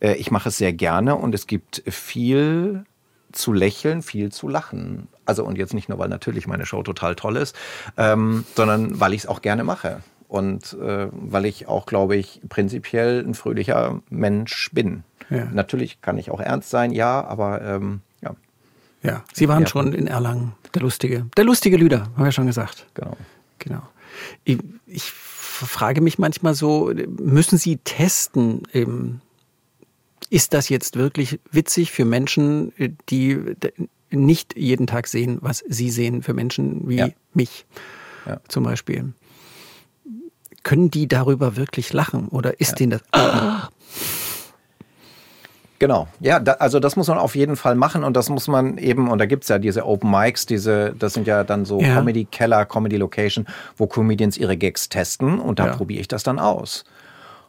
äh, 0.00 0.14
ich 0.14 0.30
mache 0.30 0.48
es 0.48 0.56
sehr 0.56 0.72
gerne 0.72 1.16
und 1.16 1.34
es 1.34 1.46
gibt 1.46 1.82
viel 1.86 2.86
zu 3.32 3.52
lächeln, 3.52 4.00
viel 4.00 4.32
zu 4.32 4.48
lachen. 4.48 5.08
Also 5.26 5.44
und 5.44 5.58
jetzt 5.58 5.74
nicht 5.74 5.90
nur, 5.90 5.98
weil 5.98 6.08
natürlich 6.08 6.46
meine 6.46 6.64
Show 6.64 6.82
total 6.82 7.14
toll 7.14 7.36
ist, 7.36 7.54
ähm, 7.98 8.44
sondern 8.54 8.98
weil 8.98 9.12
ich 9.12 9.22
es 9.22 9.26
auch 9.26 9.42
gerne 9.42 9.64
mache. 9.64 10.00
Und 10.28 10.72
äh, 10.80 11.08
weil 11.12 11.44
ich 11.44 11.68
auch, 11.68 11.84
glaube 11.86 12.16
ich, 12.16 12.40
prinzipiell 12.48 13.22
ein 13.24 13.34
fröhlicher 13.34 14.00
Mensch 14.08 14.70
bin. 14.72 15.04
Ja. 15.30 15.44
Natürlich 15.52 16.00
kann 16.00 16.18
ich 16.18 16.30
auch 16.30 16.40
ernst 16.40 16.70
sein, 16.70 16.90
ja, 16.90 17.24
aber 17.24 17.60
ähm, 17.62 18.00
ja, 19.02 19.24
Sie 19.32 19.48
waren 19.48 19.62
Ja. 19.62 19.68
schon 19.68 19.92
in 19.92 20.06
Erlangen, 20.06 20.52
der 20.74 20.82
lustige, 20.82 21.26
der 21.36 21.44
lustige 21.44 21.76
Lüder, 21.76 22.08
haben 22.16 22.24
wir 22.24 22.32
schon 22.32 22.46
gesagt. 22.46 22.86
genau. 22.94 23.16
Genau. 23.58 23.82
Ich, 24.44 24.58
ich 24.86 25.02
frage 25.10 26.00
mich 26.00 26.18
manchmal 26.18 26.54
so, 26.54 26.92
müssen 27.20 27.58
Sie 27.58 27.78
testen, 27.78 28.62
ähm, 28.74 29.20
ist 30.30 30.54
das 30.54 30.68
jetzt 30.68 30.96
wirklich 30.96 31.38
witzig 31.50 31.92
für 31.92 32.04
Menschen, 32.04 32.72
die 33.10 33.38
nicht 34.10 34.56
jeden 34.56 34.86
Tag 34.86 35.06
sehen, 35.08 35.38
was 35.40 35.64
Sie 35.68 35.90
sehen, 35.90 36.22
für 36.22 36.34
Menschen 36.34 36.88
wie 36.88 36.96
Ja. 36.96 37.08
mich 37.34 37.64
Ja. 38.26 38.40
zum 38.48 38.64
Beispiel? 38.64 39.12
Können 40.62 40.90
die 40.90 41.06
darüber 41.06 41.56
wirklich 41.56 41.92
lachen 41.92 42.28
oder 42.28 42.60
ist 42.60 42.80
denen 42.80 42.90
das... 42.92 43.02
Ah, 43.12 43.68
Genau, 45.78 46.08
ja, 46.20 46.40
da, 46.40 46.52
also 46.52 46.80
das 46.80 46.96
muss 46.96 47.08
man 47.08 47.18
auf 47.18 47.34
jeden 47.34 47.56
Fall 47.56 47.74
machen 47.74 48.02
und 48.02 48.16
das 48.16 48.30
muss 48.30 48.48
man 48.48 48.78
eben, 48.78 49.08
und 49.10 49.18
da 49.18 49.26
gibt's 49.26 49.48
ja 49.48 49.58
diese 49.58 49.84
Open 49.86 50.10
Mics, 50.10 50.46
diese, 50.46 50.94
das 50.98 51.14
sind 51.14 51.26
ja 51.26 51.44
dann 51.44 51.64
so 51.66 51.80
Ja. 51.80 51.94
Comedy 51.96 52.24
Keller, 52.24 52.64
Comedy 52.64 52.96
Location, 52.96 53.46
wo 53.76 53.86
Comedians 53.86 54.38
ihre 54.38 54.56
Gags 54.56 54.88
testen 54.88 55.38
und 55.38 55.58
da 55.58 55.66
Ja. 55.66 55.76
probiere 55.76 56.00
ich 56.00 56.08
das 56.08 56.22
dann 56.22 56.38
aus. 56.38 56.84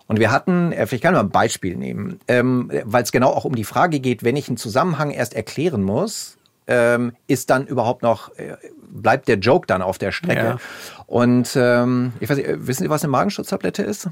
Und 0.07 0.19
wir 0.19 0.31
hatten, 0.31 0.71
äh, 0.71 0.85
vielleicht 0.87 1.03
kann 1.03 1.13
ich 1.13 1.17
mal 1.19 1.25
ein 1.25 1.29
Beispiel 1.31 1.75
nehmen, 1.75 2.19
ähm, 2.27 2.71
weil 2.85 3.03
es 3.03 3.11
genau 3.11 3.29
auch 3.29 3.45
um 3.45 3.55
die 3.55 3.63
Frage 3.65 3.99
geht, 3.99 4.23
wenn 4.23 4.35
ich 4.35 4.47
einen 4.47 4.57
Zusammenhang 4.57 5.11
erst 5.11 5.33
erklären 5.33 5.83
muss, 5.83 6.37
ähm, 6.67 7.13
ist 7.27 7.49
dann 7.49 7.65
überhaupt 7.65 8.03
noch, 8.03 8.35
äh, 8.37 8.57
bleibt 8.89 9.27
der 9.29 9.37
Joke 9.37 9.67
dann 9.67 9.81
auf 9.81 9.97
der 9.97 10.11
Strecke? 10.11 10.43
Ja. 10.45 10.57
Und 11.05 11.55
ähm, 11.55 12.13
ich 12.19 12.29
weiß 12.29 12.37
nicht, 12.37 12.47
äh, 12.47 12.67
wissen 12.67 12.83
Sie, 12.83 12.89
was 12.89 13.03
eine 13.03 13.11
Magenschutztablette 13.11 13.83
ist? 13.83 14.09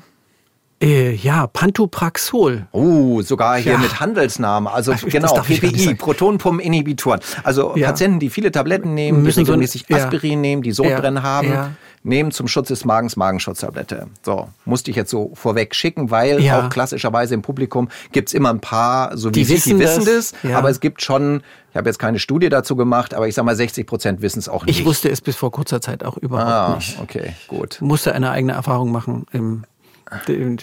Äh, 0.85 1.11
ja, 1.15 1.47
Pantokraxol. 1.47 2.67
Oh, 2.71 3.21
sogar 3.21 3.57
hier 3.57 3.73
Ja. 3.73 3.77
mit 3.79 3.99
Handelsname. 3.99 4.71
Also 4.71 4.91
Das 4.91 5.01
genau, 5.05 5.33
PPI. 5.41 5.95
Protonpumpeninhibitoren. 5.95 7.19
Also 7.43 7.73
Ja. 7.75 7.87
Patienten, 7.87 8.19
die 8.19 8.29
viele 8.29 8.51
Tabletten 8.51 8.93
nehmen, 8.93 9.19
die 9.19 9.23
Müssen 9.23 9.45
so 9.45 9.51
regelmäßig 9.53 9.85
ja. 9.87 9.97
Aspirin 9.97 10.41
nehmen, 10.41 10.61
die 10.61 10.71
Sodbrennen 10.71 11.17
Ja. 11.17 11.23
haben, 11.23 11.47
Ja. 11.49 11.71
nehmen 12.03 12.31
zum 12.31 12.47
Schutz 12.47 12.67
des 12.67 12.85
Magens 12.85 13.15
Magenschutztablette. 13.15 14.07
So, 14.23 14.49
musste 14.65 14.91
ich 14.91 14.97
jetzt 14.97 15.09
so 15.09 15.31
vorweg 15.33 15.73
schicken, 15.73 16.11
weil 16.11 16.39
Ja. 16.41 16.65
auch 16.65 16.69
klassischerweise 16.69 17.33
im 17.33 17.41
Publikum 17.41 17.89
gibt's 18.11 18.33
immer 18.33 18.49
ein 18.51 18.59
paar, 18.61 19.17
so 19.17 19.29
wie 19.29 19.33
Die 19.33 19.43
Sie, 19.45 19.55
wissen 19.55 19.77
die 19.77 19.83
wissen 19.83 20.05
das. 20.05 20.31
das, 20.33 20.43
Ja. 20.51 20.57
aber 20.59 20.69
es 20.69 20.79
gibt 20.79 21.01
schon, 21.01 21.41
ich 21.71 21.75
habe 21.77 21.89
jetzt 21.89 21.97
keine 21.97 22.19
Studie 22.19 22.49
dazu 22.49 22.75
gemacht, 22.75 23.13
aber 23.15 23.27
ich 23.27 23.33
sag 23.35 23.43
mal 23.43 23.55
60 23.55 23.87
Prozent 23.87 24.21
wissen 24.21 24.39
es 24.39 24.47
auch 24.49 24.65
nicht. 24.65 24.79
Ich 24.79 24.85
wusste 24.85 25.09
es 25.09 25.21
bis 25.21 25.35
vor 25.35 25.51
kurzer 25.51 25.81
Zeit 25.81 26.03
auch 26.03 26.17
überhaupt 26.17 26.47
ah, 26.51 26.75
nicht. 26.75 26.99
okay, 27.01 27.33
gut. 27.47 27.79
musste 27.81 28.13
eine 28.13 28.29
eigene 28.29 28.53
Erfahrung 28.53 28.91
machen. 28.91 29.25
Und 29.33 29.63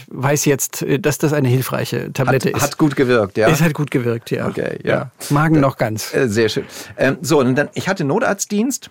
weiß 0.09 0.45
jetzt, 0.45 0.82
äh, 0.82 0.99
dass 0.99 1.18
das 1.18 1.32
eine 1.32 1.49
hilfreiche 1.49 2.12
Tablette 2.12 2.51
Hat, 2.51 2.57
ist. 2.57 2.62
hat 2.62 2.78
gut 2.78 2.97
gewirkt, 2.97 3.36
ja. 3.36 3.49
Es 3.49 3.61
hat 3.61 3.74
gut 3.74 3.90
gewirkt, 3.90 4.30
ja. 4.30 4.49
Okay, 4.49 4.78
ja. 4.84 5.11
Magen 5.30 5.61
noch 5.61 5.76
ganz. 5.76 6.14
Äh, 6.14 6.28
Sehr 6.28 6.49
schön. 6.49 6.64
Ähm, 6.97 7.18
so, 7.20 7.40
und 7.40 7.55
dann, 7.55 7.68
ich 7.74 7.88
hatte 7.88 8.05
Notarztdienst. 8.05 8.90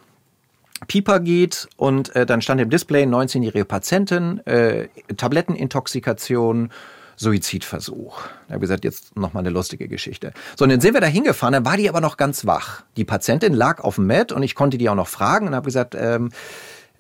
Pieper 0.88 1.20
geht 1.20 1.70
und 1.78 2.16
äh, 2.16 2.26
dann 2.26 2.42
stand 2.42 2.60
im 2.60 2.72
Display 2.72 3.04
19-jährige 3.04 3.66
Patientin, 3.66 4.40
äh, 4.48 4.88
Tablettenintoxikation, 5.16 6.72
Suizidversuch. 7.18 8.20
Da 8.48 8.56
habe 8.56 8.56
ich 8.56 8.62
gesagt, 8.62 8.84
jetzt 8.84 9.16
noch 9.16 9.34
mal 9.34 9.42
eine 9.42 9.52
lustige 9.52 9.88
Geschichte. 9.88 10.34
So, 10.58 10.64
und 10.64 10.70
dann 10.72 10.82
sind 10.82 10.96
wir 10.96 11.02
da 11.02 11.08
hingefahren, 11.08 11.54
dann 11.54 11.66
war 11.66 11.78
die 11.78 11.88
aber 11.88 12.02
noch 12.02 12.18
ganz 12.18 12.48
wach. 12.48 12.82
Die 12.98 13.06
Patientin 13.06 13.54
lag 13.54 13.80
auf 13.80 13.96
dem 13.96 14.08
Bett 14.08 14.32
und 14.32 14.42
ich 14.42 14.56
konnte 14.56 14.80
die 14.80 14.90
auch 14.90 14.96
noch 14.96 15.08
fragen 15.08 15.48
und 15.48 15.54
habe 15.54 15.66
gesagt, 15.66 15.96
ähm, 15.96 16.32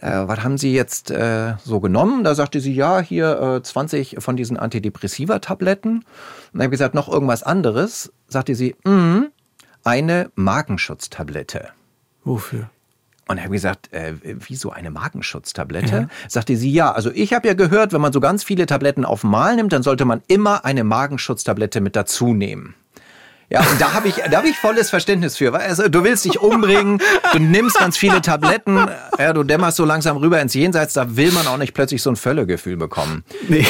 äh, 0.01 0.27
was 0.27 0.43
haben 0.43 0.57
Sie 0.57 0.73
jetzt 0.73 1.11
äh, 1.11 1.53
so 1.63 1.79
genommen? 1.79 2.23
Da 2.23 2.35
sagte 2.35 2.59
sie, 2.59 2.73
ja, 2.73 2.99
hier 2.99 3.39
äh, 3.39 3.63
20 3.63 4.17
von 4.19 4.35
diesen 4.35 4.57
Antidepressiva-Tabletten. 4.57 5.97
Und 5.97 6.05
dann 6.53 6.63
habe 6.63 6.65
ich 6.73 6.79
gesagt, 6.79 6.95
noch 6.95 7.07
irgendwas 7.07 7.43
anderes. 7.43 8.11
Sagte 8.27 8.55
sie, 8.55 8.75
mm, 8.83 9.25
eine 9.83 10.31
Magenschutztablette. 10.35 11.69
Wofür? 12.23 12.69
Und 13.27 13.41
hat 13.41 13.51
gesagt, 13.51 13.93
äh, 13.93 14.15
wieso 14.23 14.71
eine 14.71 14.89
Magenschutztablette? 14.89 15.95
Ja. 15.95 16.07
Sagte 16.27 16.57
sie, 16.57 16.71
ja, 16.71 16.91
also 16.91 17.11
ich 17.11 17.33
habe 17.33 17.47
ja 17.47 17.53
gehört, 17.53 17.93
wenn 17.93 18.01
man 18.01 18.11
so 18.11 18.19
ganz 18.19 18.43
viele 18.43 18.65
Tabletten 18.65 19.05
auf 19.05 19.23
Mal 19.23 19.55
nimmt, 19.55 19.71
dann 19.71 19.83
sollte 19.83 20.05
man 20.05 20.21
immer 20.27 20.65
eine 20.65 20.83
Magenschutztablette 20.83 21.79
mit 21.79 21.95
dazu 21.95 22.33
nehmen. 22.33 22.75
Ja, 23.51 23.59
und 23.59 23.81
da 23.81 23.91
habe 23.91 24.07
ich, 24.07 24.15
da 24.15 24.37
habe 24.37 24.47
ich 24.47 24.57
volles 24.57 24.89
Verständnis 24.89 25.35
für. 25.35 25.53
Also, 25.53 25.89
du 25.89 26.05
willst 26.05 26.23
dich 26.23 26.39
umbringen, 26.39 27.01
du 27.33 27.39
nimmst 27.39 27.77
ganz 27.77 27.97
viele 27.97 28.21
Tabletten, 28.21 28.87
ja, 29.19 29.33
du 29.33 29.43
dämmerst 29.43 29.75
so 29.75 29.83
langsam 29.83 30.15
rüber 30.15 30.41
ins 30.41 30.53
Jenseits, 30.53 30.93
da 30.93 31.17
will 31.17 31.33
man 31.33 31.45
auch 31.47 31.57
nicht 31.57 31.73
plötzlich 31.73 32.01
so 32.01 32.09
ein 32.09 32.15
Völlegefühl 32.15 32.77
bekommen. 32.77 33.25
Nee 33.49 33.67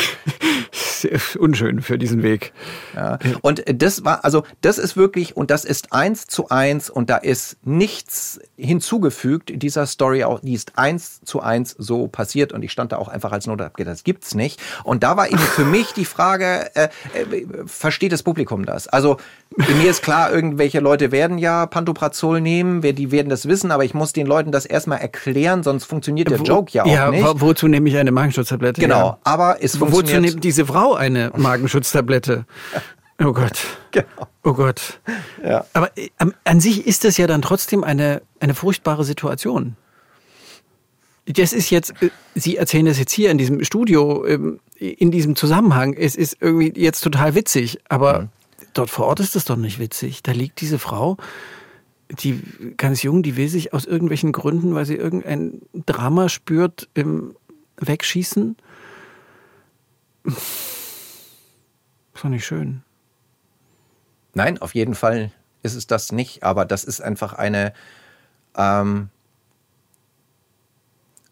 unschön 1.39 1.81
für 1.81 1.97
diesen 1.97 2.23
Weg. 2.23 2.53
Ja. 2.95 3.19
Und 3.41 3.63
das 3.67 4.03
war, 4.03 4.23
also 4.25 4.43
das 4.61 4.77
ist 4.77 4.97
wirklich, 4.97 5.35
und 5.37 5.51
das 5.51 5.65
ist 5.65 5.93
eins 5.93 6.27
zu 6.27 6.49
eins 6.49 6.89
und 6.89 7.09
da 7.09 7.17
ist 7.17 7.57
nichts 7.63 8.39
hinzugefügt 8.57 9.51
dieser 9.61 9.85
Story 9.85 10.23
auch, 10.23 10.39
die 10.39 10.53
ist 10.53 10.77
eins 10.77 11.21
zu 11.23 11.41
eins 11.41 11.75
so 11.77 12.07
passiert 12.07 12.53
und 12.53 12.63
ich 12.63 12.71
stand 12.71 12.91
da 12.91 12.97
auch 12.97 13.07
einfach 13.07 13.31
als 13.31 13.47
Not 13.47 13.61
abgeht, 13.61 13.87
das 13.87 14.03
gibt's 14.03 14.35
nicht. 14.35 14.61
Und 14.83 15.03
da 15.03 15.17
war 15.17 15.27
eben 15.27 15.37
für 15.37 15.65
mich 15.65 15.93
die 15.93 16.05
Frage, 16.05 16.69
äh, 16.75 16.89
äh, 17.13 17.45
versteht 17.65 18.11
das 18.11 18.23
Publikum 18.23 18.65
das? 18.65 18.87
Also 18.87 19.17
mir 19.57 19.89
ist 19.89 20.01
klar, 20.01 20.31
irgendwelche 20.31 20.79
Leute 20.79 21.11
werden 21.11 21.37
ja 21.37 21.65
Pantoprazol 21.65 22.39
nehmen, 22.39 22.81
die 22.81 23.11
werden 23.11 23.29
das 23.29 23.47
wissen, 23.47 23.71
aber 23.71 23.83
ich 23.83 23.93
muss 23.93 24.13
den 24.13 24.27
Leuten 24.27 24.51
das 24.51 24.65
erstmal 24.65 24.99
erklären, 24.99 25.63
sonst 25.63 25.85
funktioniert 25.85 26.29
der 26.29 26.39
Wo, 26.39 26.43
Joke 26.43 26.71
ja 26.71 26.83
auch 26.83 26.87
ja, 26.87 27.11
nicht. 27.11 27.25
Wozu 27.41 27.67
nehme 27.67 27.89
ich 27.89 27.97
eine 27.97 28.11
Magenschutztablette? 28.11 28.79
Genau, 28.79 28.95
ja. 28.95 29.17
aber 29.23 29.57
es 29.61 29.75
funktioniert. 29.75 30.13
Wozu 30.13 30.21
nimmt 30.21 30.43
diese 30.43 30.65
Frau 30.65 30.90
eine 30.95 31.31
Magenschutztablette? 31.35 32.45
Oh 33.23 33.33
Gott. 33.33 33.59
Genau. 33.91 34.27
Oh 34.43 34.53
Gott. 34.53 34.99
Ja. 35.43 35.63
Aber 35.73 35.95
äh, 35.95 36.09
an 36.43 36.59
sich 36.59 36.87
ist 36.87 37.03
das 37.03 37.17
ja 37.17 37.27
dann 37.27 37.43
trotzdem 37.43 37.83
eine, 37.83 38.23
eine 38.39 38.55
furchtbare 38.55 39.03
Situation. 39.03 39.75
Das 41.27 41.53
ist 41.53 41.69
jetzt, 41.69 41.93
äh, 42.01 42.09
Sie 42.33 42.57
erzählen 42.57 42.87
das 42.87 42.97
jetzt 42.97 43.11
hier 43.11 43.29
in 43.29 43.37
diesem 43.37 43.63
Studio, 43.63 44.25
ähm, 44.25 44.59
in 44.75 45.11
diesem 45.11 45.35
Zusammenhang. 45.35 45.93
Es 45.93 46.15
ist 46.15 46.37
irgendwie 46.39 46.73
jetzt 46.75 47.01
total 47.01 47.35
witzig, 47.35 47.77
aber 47.89 48.21
mhm 48.21 48.29
dort 48.73 48.89
vor 48.89 49.07
Ort 49.07 49.19
ist 49.19 49.35
das 49.35 49.45
doch 49.45 49.55
nicht 49.55 49.79
witzig. 49.79 50.23
Da 50.23 50.31
liegt 50.31 50.61
diese 50.61 50.79
Frau, 50.79 51.17
die 52.09 52.41
ganz 52.77 53.03
jung, 53.03 53.23
die 53.23 53.37
will 53.37 53.47
sich 53.47 53.73
aus 53.73 53.85
irgendwelchen 53.85 54.31
Gründen, 54.31 54.75
weil 54.75 54.85
sie 54.85 54.95
irgendein 54.95 55.61
Drama 55.85 56.29
spürt, 56.29 56.89
im 56.93 57.35
Wegschießen. 57.77 58.57
Doch 62.21 62.29
nicht 62.29 62.45
schön. 62.45 62.83
Nein, 64.33 64.59
auf 64.59 64.75
jeden 64.75 64.93
Fall 64.93 65.31
ist 65.63 65.75
es 65.75 65.87
das 65.87 66.11
nicht, 66.11 66.43
aber 66.43 66.65
das 66.65 66.83
ist 66.83 67.01
einfach 67.01 67.33
eine, 67.33 67.73
ähm, 68.55 69.09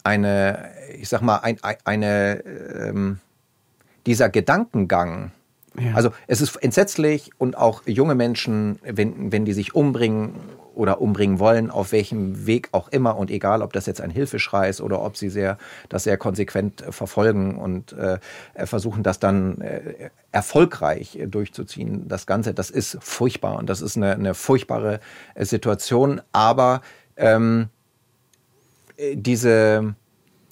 eine, 0.04 0.72
ich 0.98 1.08
sag 1.10 1.22
mal, 1.22 1.38
ein, 1.38 1.60
eine, 1.84 2.40
ähm, 2.44 3.20
dieser 4.06 4.30
Gedankengang, 4.30 5.32
ja. 5.80 5.94
Also 5.94 6.12
es 6.28 6.42
ist 6.42 6.56
entsetzlich 6.58 7.32
und 7.38 7.56
auch 7.56 7.84
junge 7.86 8.16
Menschen, 8.16 8.80
wenn, 8.82 9.32
wenn 9.32 9.46
die 9.46 9.54
sich 9.54 9.76
umbringen 9.76 10.34
oder 10.80 11.02
umbringen 11.02 11.40
wollen, 11.40 11.70
auf 11.70 11.92
welchem 11.92 12.48
Weg 12.48 12.70
auch 12.72 12.88
immer 12.88 13.18
und 13.18 13.30
egal, 13.30 13.62
ob 13.62 13.74
das 13.74 13.86
jetzt 13.86 14.00
ein 14.00 14.10
Hilfeschrei 14.10 14.70
ist 14.70 14.80
oder 14.80 15.02
ob 15.02 15.18
sie 15.18 15.30
sehr, 15.30 15.58
das 15.90 16.06
sehr 16.06 16.18
konsequent 16.18 16.86
verfolgen 16.90 17.58
und 17.58 17.92
äh, 17.92 18.18
versuchen, 18.56 19.04
das 19.04 19.20
dann 19.20 19.60
äh, 19.60 20.10
erfolgreich 20.32 21.20
durchzuziehen, 21.28 22.08
das 22.08 22.26
Ganze, 22.26 22.54
das 22.54 22.70
ist 22.70 22.98
furchtbar 23.02 23.58
und 23.58 23.70
das 23.70 23.82
ist 23.82 23.98
eine, 23.98 24.14
eine 24.14 24.34
furchtbare 24.34 25.02
äh, 25.36 25.44
Situation, 25.44 26.22
aber 26.32 26.82
ähm, 27.18 27.68
diese, 29.14 29.96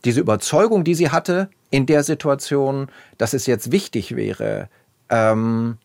diese 0.03 0.19
Überzeugung, 0.19 0.83
die 0.83 0.95
sie 0.95 1.09
hatte 1.09 1.49
in 1.69 1.85
der 1.85 2.03
Situation, 2.03 2.89
dass 3.17 3.33
es 3.33 3.45
jetzt 3.45 3.71
wichtig 3.71 4.17
wäre, 4.17 4.67
ähm, 5.09 5.77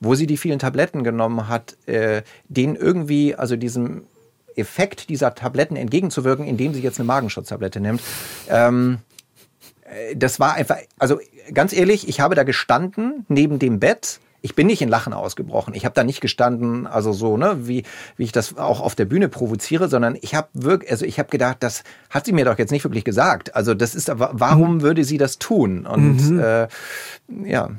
wo 0.00 0.14
sie 0.14 0.26
die 0.26 0.36
vielen 0.36 0.58
Tabletten 0.58 1.04
genommen 1.04 1.48
hat, 1.48 1.76
äh, 1.86 2.22
denen 2.48 2.76
irgendwie, 2.76 3.34
also 3.34 3.56
diesem 3.56 4.04
Effekt 4.56 5.08
dieser 5.08 5.34
Tabletten 5.34 5.76
entgegenzuwirken, 5.76 6.46
indem 6.46 6.74
sie 6.74 6.80
jetzt 6.80 6.98
eine 6.98 7.06
Magenschutztablette 7.06 7.80
nimmt. 7.80 8.00
Ähm, 8.48 8.98
äh, 9.84 10.16
das 10.16 10.40
war 10.40 10.54
einfach, 10.54 10.76
also 10.98 11.18
ganz 11.52 11.72
ehrlich, 11.72 12.08
ich 12.08 12.20
habe 12.20 12.34
da 12.34 12.42
gestanden 12.42 13.24
neben 13.28 13.58
dem 13.58 13.80
Bett. 13.80 14.20
Ich 14.42 14.54
bin 14.54 14.66
nicht 14.66 14.82
in 14.82 14.90
Lachen 14.90 15.14
ausgebrochen. 15.14 15.72
Ich 15.74 15.86
habe 15.86 15.94
da 15.94 16.04
nicht 16.04 16.20
gestanden, 16.20 16.86
also 16.86 17.14
so, 17.14 17.38
ne, 17.38 17.66
wie, 17.66 17.84
wie 18.18 18.24
ich 18.24 18.32
das 18.32 18.58
auch 18.58 18.82
auf 18.82 18.94
der 18.94 19.06
Bühne 19.06 19.30
provoziere, 19.30 19.88
sondern 19.88 20.18
ich 20.20 20.34
habe 20.34 20.48
wirklich, 20.52 20.90
also 20.90 21.06
ich 21.06 21.18
habe 21.18 21.30
gedacht, 21.30 21.58
das 21.60 21.82
hat 22.10 22.26
sie 22.26 22.32
mir 22.32 22.44
doch 22.44 22.58
jetzt 22.58 22.70
nicht 22.70 22.84
wirklich 22.84 23.04
gesagt. 23.04 23.56
Also 23.56 23.72
das 23.72 23.94
ist, 23.94 24.10
warum 24.14 24.76
mhm. 24.76 24.82
würde 24.82 25.04
sie 25.04 25.16
das 25.16 25.38
tun? 25.38 25.86
Und 25.86 26.30
mhm. 26.30 26.40
äh, 26.40 26.68
ja. 27.44 27.70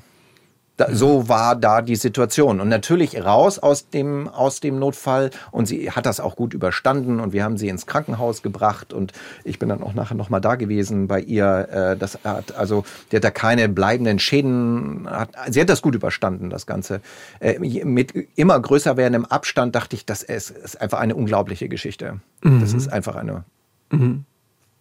Da, 0.78 0.94
so 0.94 1.30
war 1.30 1.56
da 1.56 1.82
die 1.82 1.96
Situation. 1.96 2.60
Und 2.60 2.68
natürlich 2.68 3.24
raus 3.24 3.60
aus 3.60 3.90
dem, 3.90 4.28
aus 4.28 4.60
dem 4.60 4.78
Notfall. 4.78 5.32
Und 5.52 5.68
sie 5.68 5.90
hat 5.92 6.06
das 6.06 6.20
auch 6.20 6.36
gut 6.36 6.54
überstanden. 6.54 7.22
Und 7.22 7.32
wir 7.32 7.46
haben 7.46 7.58
sie 7.58 7.70
ins 7.70 7.86
Krankenhaus 7.86 8.42
gebracht. 8.42 8.92
Und 8.92 9.14
ich 9.46 9.58
bin 9.58 9.70
dann 9.70 9.82
auch 9.82 9.94
nachher 9.94 10.16
nochmal 10.16 10.42
da 10.42 10.56
gewesen 10.56 11.08
bei 11.08 11.22
ihr. 11.22 11.70
Äh, 11.72 11.98
das 11.98 12.20
hat, 12.26 12.56
also, 12.56 12.84
die 13.12 13.16
hat 13.16 13.24
da 13.24 13.32
keine 13.32 13.70
bleibenden 13.70 14.20
Schäden. 14.20 15.08
Hat, 15.10 15.30
sie 15.50 15.62
hat 15.62 15.70
das 15.70 15.82
gut 15.82 15.96
überstanden, 15.96 16.50
das 16.50 16.66
Ganze. 16.66 17.00
Äh, 17.40 17.58
mit 17.60 18.14
immer 18.36 18.60
größer 18.60 18.98
werdendem 18.98 19.26
Abstand 19.26 19.76
dachte 19.76 19.96
ich, 19.96 20.06
das 20.06 20.24
ist, 20.24 20.50
ist 20.50 20.82
einfach 20.82 21.00
eine 21.00 21.16
unglaubliche 21.16 21.70
Geschichte. 21.70 22.20
Mhm. 22.44 22.60
Das 22.60 22.74
ist 22.74 22.92
einfach 22.92 23.16
eine, 23.16 23.46
mhm. 23.92 24.26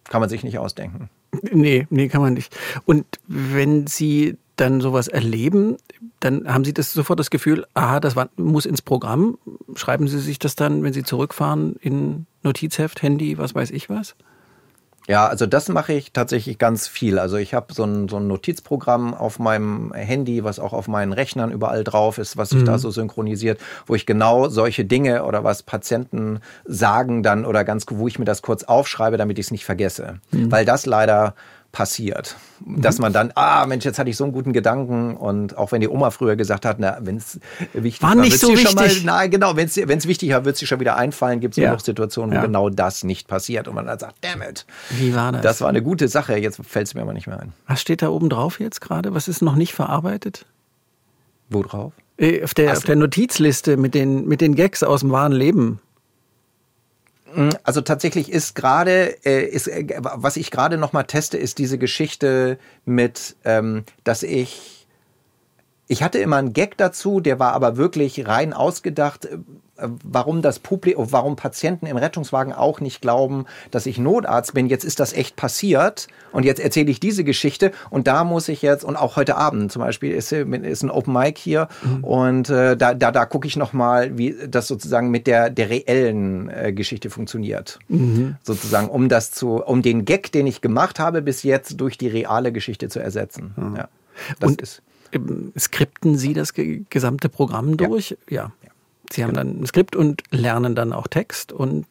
kann 0.09 0.19
man 0.19 0.29
sich 0.29 0.43
nicht 0.43 0.57
ausdenken. 0.59 1.09
Nee, 1.51 1.87
nee, 1.89 2.07
kann 2.07 2.21
man 2.21 2.33
nicht. 2.33 2.55
Und 2.85 3.05
wenn 3.27 3.87
Sie 3.87 4.37
dann 4.55 4.81
sowas 4.81 5.07
erleben, 5.07 5.77
dann 6.19 6.51
haben 6.51 6.65
Sie 6.65 6.73
das 6.73 6.93
sofort 6.93 7.19
das 7.19 7.29
Gefühl, 7.29 7.65
aha, 7.73 7.99
das 7.99 8.15
war, 8.15 8.29
muss 8.37 8.65
ins 8.65 8.81
Programm. 8.81 9.37
Schreiben 9.75 10.07
Sie 10.07 10.19
sich 10.19 10.39
das 10.39 10.55
dann, 10.55 10.83
wenn 10.83 10.93
Sie 10.93 11.03
zurückfahren, 11.03 11.75
in 11.81 12.25
Notizheft, 12.43 13.01
Handy, 13.01 13.37
was 13.37 13.55
weiß 13.55 13.71
ich 13.71 13.89
was? 13.89 14.15
Ja, 15.07 15.27
also 15.27 15.45
das 15.45 15.69
mache 15.69 15.93
ich 15.93 16.13
tatsächlich 16.13 16.57
ganz 16.57 16.87
viel. 16.87 17.19
Also 17.19 17.37
ich 17.37 17.53
habe 17.53 17.73
so 17.73 17.83
ein, 17.83 18.09
so 18.09 18.17
ein 18.17 18.27
Notizprogramm 18.27 19.13
auf 19.13 19.37
meinem 19.37 19.93
Handy, 19.93 20.43
was 20.43 20.59
auch 20.59 20.73
auf 20.73 20.87
meinen 20.87 21.13
Rechnern 21.13 21.51
überall 21.51 21.83
drauf 21.83 22.17
ist, 22.17 22.37
was 22.37 22.49
sich 22.49 22.61
mhm. 22.61 22.65
da 22.65 22.77
so 22.79 22.89
synchronisiert, 22.89 23.59
wo 23.85 23.93
ich 23.93 24.07
genau 24.07 24.49
solche 24.49 24.83
Dinge 24.83 25.23
oder 25.25 25.43
was 25.43 25.61
Patienten 25.61 26.39
sagen 26.65 27.21
dann 27.21 27.45
oder 27.45 27.63
ganz, 27.63 27.85
wo 27.89 28.07
ich 28.07 28.17
mir 28.17 28.25
das 28.25 28.41
kurz 28.41 28.63
aufschreibe, 28.63 29.17
damit 29.17 29.37
ich 29.37 29.45
es 29.45 29.51
nicht 29.51 29.65
vergesse. 29.65 30.19
Mhm. 30.31 30.51
Weil 30.51 30.65
das 30.65 30.87
leider 30.87 31.35
passiert. 31.75 32.37
Dass 32.65 32.99
man 32.99 33.11
dann, 33.11 33.33
ah 33.35 33.65
Mensch, 33.65 33.83
jetzt 33.83 33.99
hatte 33.99 34.09
ich 34.09 34.15
so 34.15 34.23
einen 34.23 34.31
guten 34.31 34.53
Gedanken 34.53 35.17
und 35.17 35.57
auch 35.57 35.73
wenn 35.73 35.81
die 35.81 35.89
Oma 35.89 36.09
früher 36.09 36.37
gesagt 36.37 36.65
hat, 36.65 36.79
na, 36.79 36.99
wenn 37.01 37.17
es 37.17 37.37
wichtig 37.73 38.01
war, 38.01 38.15
war 38.15 38.15
nicht 38.15 38.39
so 38.39 38.47
wichtig. 38.47 38.75
Mal, 38.75 38.89
nein, 39.03 39.29
genau, 39.29 39.57
wenn 39.57 39.67
es 39.67 40.07
wichtig 40.07 40.31
war, 40.31 40.45
wird 40.45 40.55
es 40.55 40.65
schon 40.65 40.79
wieder 40.79 40.95
einfallen, 40.95 41.41
gibt 41.41 41.57
es 41.57 41.61
ja. 41.61 41.73
noch 41.73 41.81
Situationen, 41.81 42.31
wo 42.31 42.35
ja. 42.35 42.41
genau 42.41 42.69
das 42.69 43.03
nicht 43.03 43.27
passiert 43.27 43.67
und 43.67 43.75
man 43.75 43.85
dann 43.87 43.99
sagt, 43.99 44.15
damn 44.21 44.41
it. 44.41 44.65
Wie 44.89 45.13
war 45.13 45.33
das? 45.33 45.41
Das 45.41 45.61
war 45.61 45.67
eine 45.67 45.83
gute 45.83 46.07
Sache, 46.07 46.37
jetzt 46.37 46.61
fällt 46.65 46.87
es 46.87 46.93
mir 46.93 47.01
aber 47.01 47.11
nicht 47.11 47.27
mehr 47.27 47.41
ein. 47.41 47.51
Was 47.67 47.81
steht 47.81 48.01
da 48.01 48.07
oben 48.07 48.29
drauf 48.29 48.61
jetzt 48.61 48.79
gerade? 48.79 49.13
Was 49.13 49.27
ist 49.27 49.41
noch 49.41 49.55
nicht 49.55 49.73
verarbeitet? 49.73 50.45
Wo 51.49 51.61
drauf? 51.61 51.91
Äh, 52.17 52.41
auf 52.41 52.53
der, 52.53 52.71
auf 52.71 52.85
der 52.85 52.95
Notizliste 52.95 53.75
mit 53.75 53.93
den, 53.93 54.25
mit 54.29 54.39
den 54.39 54.55
Gags 54.55 54.81
aus 54.81 55.01
dem 55.01 55.11
wahren 55.11 55.33
Leben. 55.33 55.81
Mm, 57.35 57.49
also 57.63 57.81
tatsächlich 57.81 58.31
ist 58.31 58.55
gerade, 58.55 59.17
äh, 59.25 59.45
ist, 59.45 59.67
äh, 59.67 59.85
was 59.99 60.37
ich 60.37 60.51
gerade 60.51 60.77
noch 60.77 60.93
mal 60.93 61.03
teste, 61.03 61.37
ist 61.37 61.57
diese 61.57 61.77
Geschichte 61.77 62.57
mit, 62.85 63.35
ähm, 63.43 63.83
dass 64.03 64.23
ich, 64.23 64.74
ich 65.87 66.03
hatte 66.03 66.19
immer 66.19 66.37
einen 66.37 66.53
Gag 66.53 66.77
dazu, 66.77 67.19
der 67.19 67.39
war 67.39 67.53
aber 67.53 67.77
wirklich 67.77 68.27
rein 68.27 68.53
ausgedacht 68.53 69.27
warum 69.77 70.41
das 70.41 70.59
Publikum, 70.59 71.11
warum 71.11 71.35
Patienten 71.35 71.85
im 71.85 71.97
Rettungswagen 71.97 72.53
auch 72.53 72.79
nicht 72.79 73.01
glauben, 73.01 73.45
dass 73.71 73.85
ich 73.85 73.97
Notarzt 73.97 74.53
bin. 74.53 74.67
Jetzt 74.67 74.85
ist 74.85 74.99
das 74.99 75.13
echt 75.13 75.35
passiert 75.35 76.07
und 76.31 76.45
jetzt 76.45 76.59
erzähle 76.59 76.89
ich 76.91 76.99
diese 76.99 77.23
Geschichte 77.23 77.71
und 77.89 78.07
da 78.07 78.23
muss 78.23 78.47
ich 78.47 78.61
jetzt 78.61 78.83
und 78.83 78.95
auch 78.95 79.17
heute 79.17 79.35
Abend 79.35 79.71
zum 79.71 79.81
Beispiel 79.81 80.13
ist, 80.13 80.31
ist 80.31 80.83
ein 80.83 80.91
Open 80.91 81.13
Mic 81.13 81.37
hier 81.37 81.67
mhm. 81.83 82.03
und 82.03 82.49
äh, 82.49 82.77
da 82.77 82.93
da 82.93 83.11
da 83.11 83.25
gucke 83.25 83.47
ich 83.47 83.57
noch 83.57 83.73
mal, 83.73 84.17
wie 84.17 84.35
das 84.47 84.67
sozusagen 84.67 85.09
mit 85.09 85.27
der 85.27 85.49
der 85.49 85.69
reellen 85.69 86.49
äh, 86.49 86.71
Geschichte 86.71 87.09
funktioniert, 87.09 87.79
mhm. 87.89 88.35
sozusagen, 88.43 88.87
um 88.89 89.09
das 89.09 89.31
zu, 89.31 89.61
um 89.63 89.81
den 89.81 90.05
Gag, 90.05 90.31
den 90.31 90.47
ich 90.47 90.61
gemacht 90.61 90.99
habe, 90.99 91.21
bis 91.21 91.43
jetzt 91.43 91.81
durch 91.81 91.97
die 91.97 92.07
reale 92.07 92.51
Geschichte 92.53 92.87
zu 92.87 92.99
ersetzen. 92.99 93.53
Mhm. 93.57 93.75
Ja, 93.75 93.89
das 94.39 94.51
und 94.51 94.61
ist 94.61 94.81
Skripten 95.57 96.17
Sie 96.17 96.33
das 96.33 96.53
gesamte 96.53 97.29
Programm 97.29 97.77
durch? 97.77 98.17
Ja. 98.29 98.51
ja. 98.63 98.71
Sie 99.11 99.23
haben 99.23 99.33
dann 99.33 99.61
ein 99.61 99.65
Skript 99.65 99.95
und 99.95 100.23
lernen 100.31 100.75
dann 100.75 100.93
auch 100.93 101.07
Text 101.07 101.51
und 101.51 101.85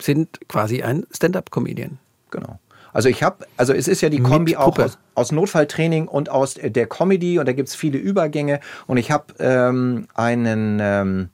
sind 0.00 0.40
quasi 0.48 0.82
ein 0.82 1.06
Stand-up-Comedian. 1.12 1.98
Genau. 2.30 2.58
Also 2.92 3.10
ich 3.10 3.22
habe, 3.22 3.46
also 3.58 3.74
es 3.74 3.88
ist 3.88 4.00
ja 4.00 4.08
die 4.08 4.20
Kombi 4.20 4.56
auch 4.56 4.78
aus, 4.78 4.98
aus, 5.14 5.30
Notfalltraining 5.30 6.08
und 6.08 6.30
aus 6.30 6.54
der 6.54 6.86
Comedy 6.86 7.38
und 7.38 7.46
da 7.46 7.52
gibt 7.52 7.68
es 7.68 7.74
viele 7.74 7.98
Übergänge 7.98 8.60
und 8.86 8.96
ich 8.96 9.10
habe 9.10 9.34
ähm, 9.38 10.08
einen 10.14 10.78
ähm, 10.80 11.28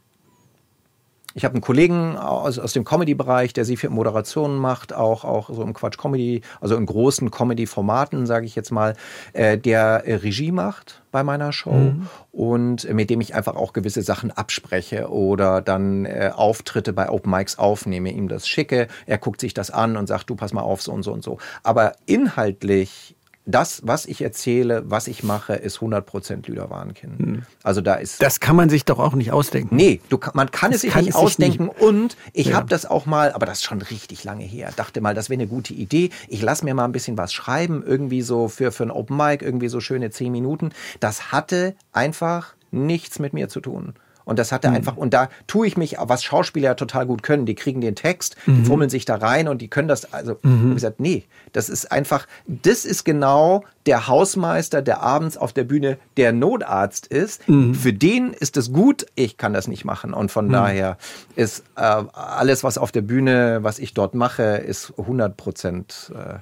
ich 1.35 1.45
habe 1.45 1.55
einen 1.55 1.63
Kollegen 1.63 2.17
aus, 2.17 2.59
aus 2.59 2.73
dem 2.73 2.85
Comedy-Bereich, 2.85 3.53
der 3.53 3.65
sehr 3.65 3.77
viel 3.77 3.91
Moderationen 3.91 4.59
macht, 4.59 4.93
auch, 4.93 5.25
auch 5.25 5.51
so 5.53 5.63
im 5.63 5.75
Quatsch-Comedy, 5.75 6.43
also 6.61 6.77
in 6.77 6.87
großen 6.87 7.31
Comedy-Formaten, 7.31 8.27
sage 8.27 8.47
ich 8.47 8.55
jetzt 8.55 8.71
mal, 8.71 8.95
äh, 9.33 9.59
der 9.59 10.03
äh, 10.07 10.15
Regie 10.17 10.53
macht 10.53 11.03
bei 11.11 11.23
meiner 11.23 11.53
Show 11.53 11.73
mhm. 11.73 12.09
und 12.33 12.85
äh, 12.85 12.95
mit 12.95 13.11
dem 13.11 13.21
ich 13.21 13.35
einfach 13.35 13.57
auch 13.57 13.73
gewisse 13.73 14.03
Sachen 14.03 14.31
abspreche 14.31 15.11
oder 15.11 15.61
dann 15.61 16.05
äh, 16.05 16.31
Auftritte 16.35 16.93
bei 16.93 17.11
Open 17.11 17.31
Mics 17.31 17.59
aufnehme, 17.59 18.11
ihm 18.11 18.29
das 18.29 18.49
schicke, 18.49 18.89
er 19.07 19.19
guckt 19.19 19.41
sich 19.41 19.55
das 19.55 19.71
an 19.71 19.97
und 19.97 20.07
sagt, 20.07 20.31
du 20.31 20.35
pass 20.35 20.53
mal 20.53 20.63
auf, 20.63 20.83
so 20.83 20.93
und 20.93 21.03
so 21.03 21.13
und 21.13 21.23
so. 21.23 21.39
Aber 21.63 21.93
inhaltlich 22.07 23.17
das, 23.45 23.83
was 23.85 24.07
ich 24.07 24.23
erzähle, 24.23 24.85
was 24.87 25.09
ich 25.09 25.25
mache, 25.25 25.55
ist 25.55 25.79
100% 25.79 26.49
Lüder 26.49 26.71
Warnkind. 26.71 27.19
Hm. 27.19 27.43
Also 27.63 27.81
da 27.81 27.95
ist. 27.95 28.23
Das 28.23 28.39
kann 28.39 28.55
man 28.55 28.69
sich 28.69 28.85
doch 28.85 28.99
auch 28.99 29.15
nicht 29.15 29.33
ausdenken. 29.33 29.75
Nee, 29.75 30.01
du, 30.09 30.19
man 30.35 30.51
kann 30.51 30.71
das 30.71 30.77
es 30.77 30.83
sich 30.83 30.93
kann 30.93 31.05
nicht 31.05 31.15
es 31.15 31.17
ausdenken. 31.17 31.65
Nicht. 31.65 31.81
Und 31.81 32.17
ich 32.33 32.49
ja. 32.49 32.57
habe 32.57 32.69
das 32.69 32.87
auch 32.87 33.07
mal, 33.07 33.33
aber 33.33 33.47
das 33.47 33.59
ist 33.59 33.65
schon 33.65 33.83
richtig 33.83 34.23
lange 34.25 34.45
her. 34.45 34.73
Dachte 34.77 35.01
mal, 35.01 35.15
das 35.15 35.29
wäre 35.29 35.41
eine 35.41 35.49
gute 35.49 35.75
Idee. 35.75 36.11
Ich 36.29 36.43
lasse 36.43 36.65
mir 36.65 36.75
mal 36.75 36.85
ein 36.85 36.93
bisschen 36.93 37.19
was 37.19 37.33
schreiben, 37.33 37.83
irgendwie 37.85 38.23
so 38.23 38.49
für, 38.49 38.71
für 38.71 38.85
ein 38.85 38.91
Open 38.91 39.17
Mic, 39.17 39.45
irgendwie 39.45 39.69
so 39.69 39.81
schöne 39.81 40.11
10 40.11 40.31
Minuten. 40.31 40.71
Das 41.01 41.33
hatte 41.33 41.75
einfach 41.93 42.55
nichts 42.71 43.19
mit 43.19 43.33
mir 43.33 43.49
zu 43.49 43.61
tun. 43.61 43.95
Und 44.25 44.39
das 44.39 44.53
hat 44.53 44.65
er 44.65 44.71
mhm. 44.71 44.77
einfach, 44.77 44.97
und 44.97 45.15
da 45.15 45.29
tue 45.47 45.67
ich 45.67 45.77
mich, 45.77 45.97
was 45.99 46.23
Schauspieler 46.23 46.71
ja 46.71 46.75
total 46.75 47.07
gut 47.07 47.23
können. 47.23 47.47
Die 47.47 47.55
kriegen 47.55 47.81
den 47.81 47.95
Text, 47.95 48.37
mhm. 48.47 48.57
die 48.57 48.65
fummeln 48.65 48.91
sich 48.91 49.05
da 49.05 49.17
rein 49.17 49.49
und 49.49 49.63
die 49.63 49.69
können 49.69 49.89
das, 49.89 50.13
also, 50.13 50.37
mhm. 50.43 50.71
ich 50.71 50.75
gesagt, 50.77 51.01
nee, 51.01 51.25
das 51.53 51.69
ist 51.69 51.91
einfach, 51.91 52.27
das 52.47 52.85
ist 52.85 53.05
genau 53.05 53.65
der 53.87 54.07
Hausmeister, 54.07 54.83
der 54.83 55.03
abends 55.03 55.37
auf 55.37 55.53
der 55.53 55.65
Bühne 55.65 55.99
der 56.17 56.33
Notarzt 56.33 57.07
ist. 57.07 57.49
Mhm. 57.49 57.75
Für 57.75 57.93
den 57.93 58.33
ist 58.33 58.57
es 58.57 58.73
gut, 58.73 59.07
ich 59.15 59.37
kann 59.37 59.53
das 59.53 59.69
nicht 59.69 59.85
machen. 59.85 60.15
Und 60.15 60.31
von 60.31 60.47
mhm. 60.47 60.53
daher 60.53 60.99
ist 61.35 61.65
äh, 61.77 61.81
alles, 61.81 62.65
was 62.65 62.79
auf 62.79 62.93
der 62.93 63.03
Bühne, 63.03 63.59
was 63.63 63.79
ich 63.79 63.95
dort 63.95 64.15
mache, 64.15 64.43
ist 64.43 64.93
100 64.99 65.37
Prozent, 65.37 66.13
äh, 66.15 66.39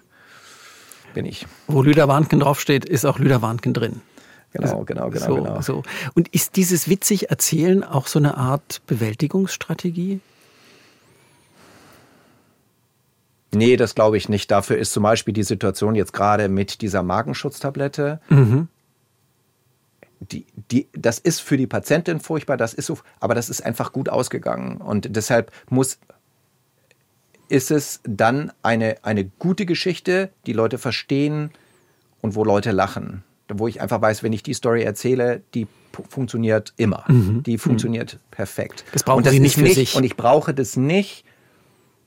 bin 1.14 1.26
ich. 1.26 1.46
Wo 1.66 1.82
Lüder 1.82 2.08
Warnken 2.08 2.40
draufsteht, 2.40 2.84
ist 2.84 3.04
auch 3.04 3.18
Lüder 3.18 3.42
Warnken 3.42 3.74
drin. 3.74 4.00
Genau, 4.52 4.84
genau, 4.84 5.10
genau, 5.10 5.26
so, 5.26 5.34
genau. 5.36 5.60
So. 5.60 5.82
Und 6.14 6.28
ist 6.28 6.56
dieses 6.56 6.88
witzig 6.88 7.30
Erzählen 7.30 7.84
auch 7.84 8.06
so 8.06 8.18
eine 8.18 8.36
Art 8.36 8.82
Bewältigungsstrategie? 8.86 10.20
Nee, 13.52 13.76
das 13.76 13.94
glaube 13.94 14.16
ich 14.16 14.28
nicht. 14.28 14.50
Dafür 14.50 14.78
ist 14.78 14.92
zum 14.92 15.04
Beispiel 15.04 15.34
die 15.34 15.42
Situation 15.42 15.94
jetzt 15.94 16.12
gerade 16.12 16.48
mit 16.48 16.82
dieser 16.82 17.02
Magenschutztablette. 17.02 18.20
Mhm. 18.28 18.68
Die, 20.20 20.46
die, 20.70 20.88
das 20.92 21.18
ist 21.18 21.40
für 21.40 21.56
die 21.56 21.66
Patientin 21.66 22.20
furchtbar, 22.20 22.56
das 22.58 22.74
ist 22.74 22.86
so, 22.86 22.98
aber 23.20 23.34
das 23.34 23.48
ist 23.48 23.64
einfach 23.64 23.92
gut 23.92 24.08
ausgegangen. 24.08 24.76
Und 24.76 25.16
deshalb 25.16 25.50
muss, 25.70 25.98
ist 27.48 27.70
es 27.70 28.00
dann 28.04 28.52
eine, 28.62 28.96
eine 29.02 29.24
gute 29.24 29.64
Geschichte, 29.64 30.30
die 30.46 30.52
Leute 30.52 30.76
verstehen 30.76 31.50
und 32.20 32.34
wo 32.34 32.44
Leute 32.44 32.70
lachen 32.70 33.24
wo 33.58 33.68
ich 33.68 33.80
einfach 33.80 34.00
weiß, 34.00 34.22
wenn 34.22 34.32
ich 34.32 34.42
die 34.42 34.54
Story 34.54 34.82
erzähle, 34.82 35.42
die 35.54 35.66
funktioniert 36.08 36.72
immer. 36.76 37.04
Mhm. 37.08 37.42
Die 37.42 37.58
funktioniert 37.58 38.14
mhm. 38.14 38.18
perfekt. 38.30 38.84
Das 38.92 39.02
brauchen 39.02 39.18
und 39.18 39.26
das 39.26 39.32
Sie 39.32 39.40
nicht 39.40 39.56
für 39.56 39.62
nicht, 39.62 39.74
sich. 39.74 39.96
Und 39.96 40.04
ich 40.04 40.16
brauche 40.16 40.54
das 40.54 40.76
nicht, 40.76 41.24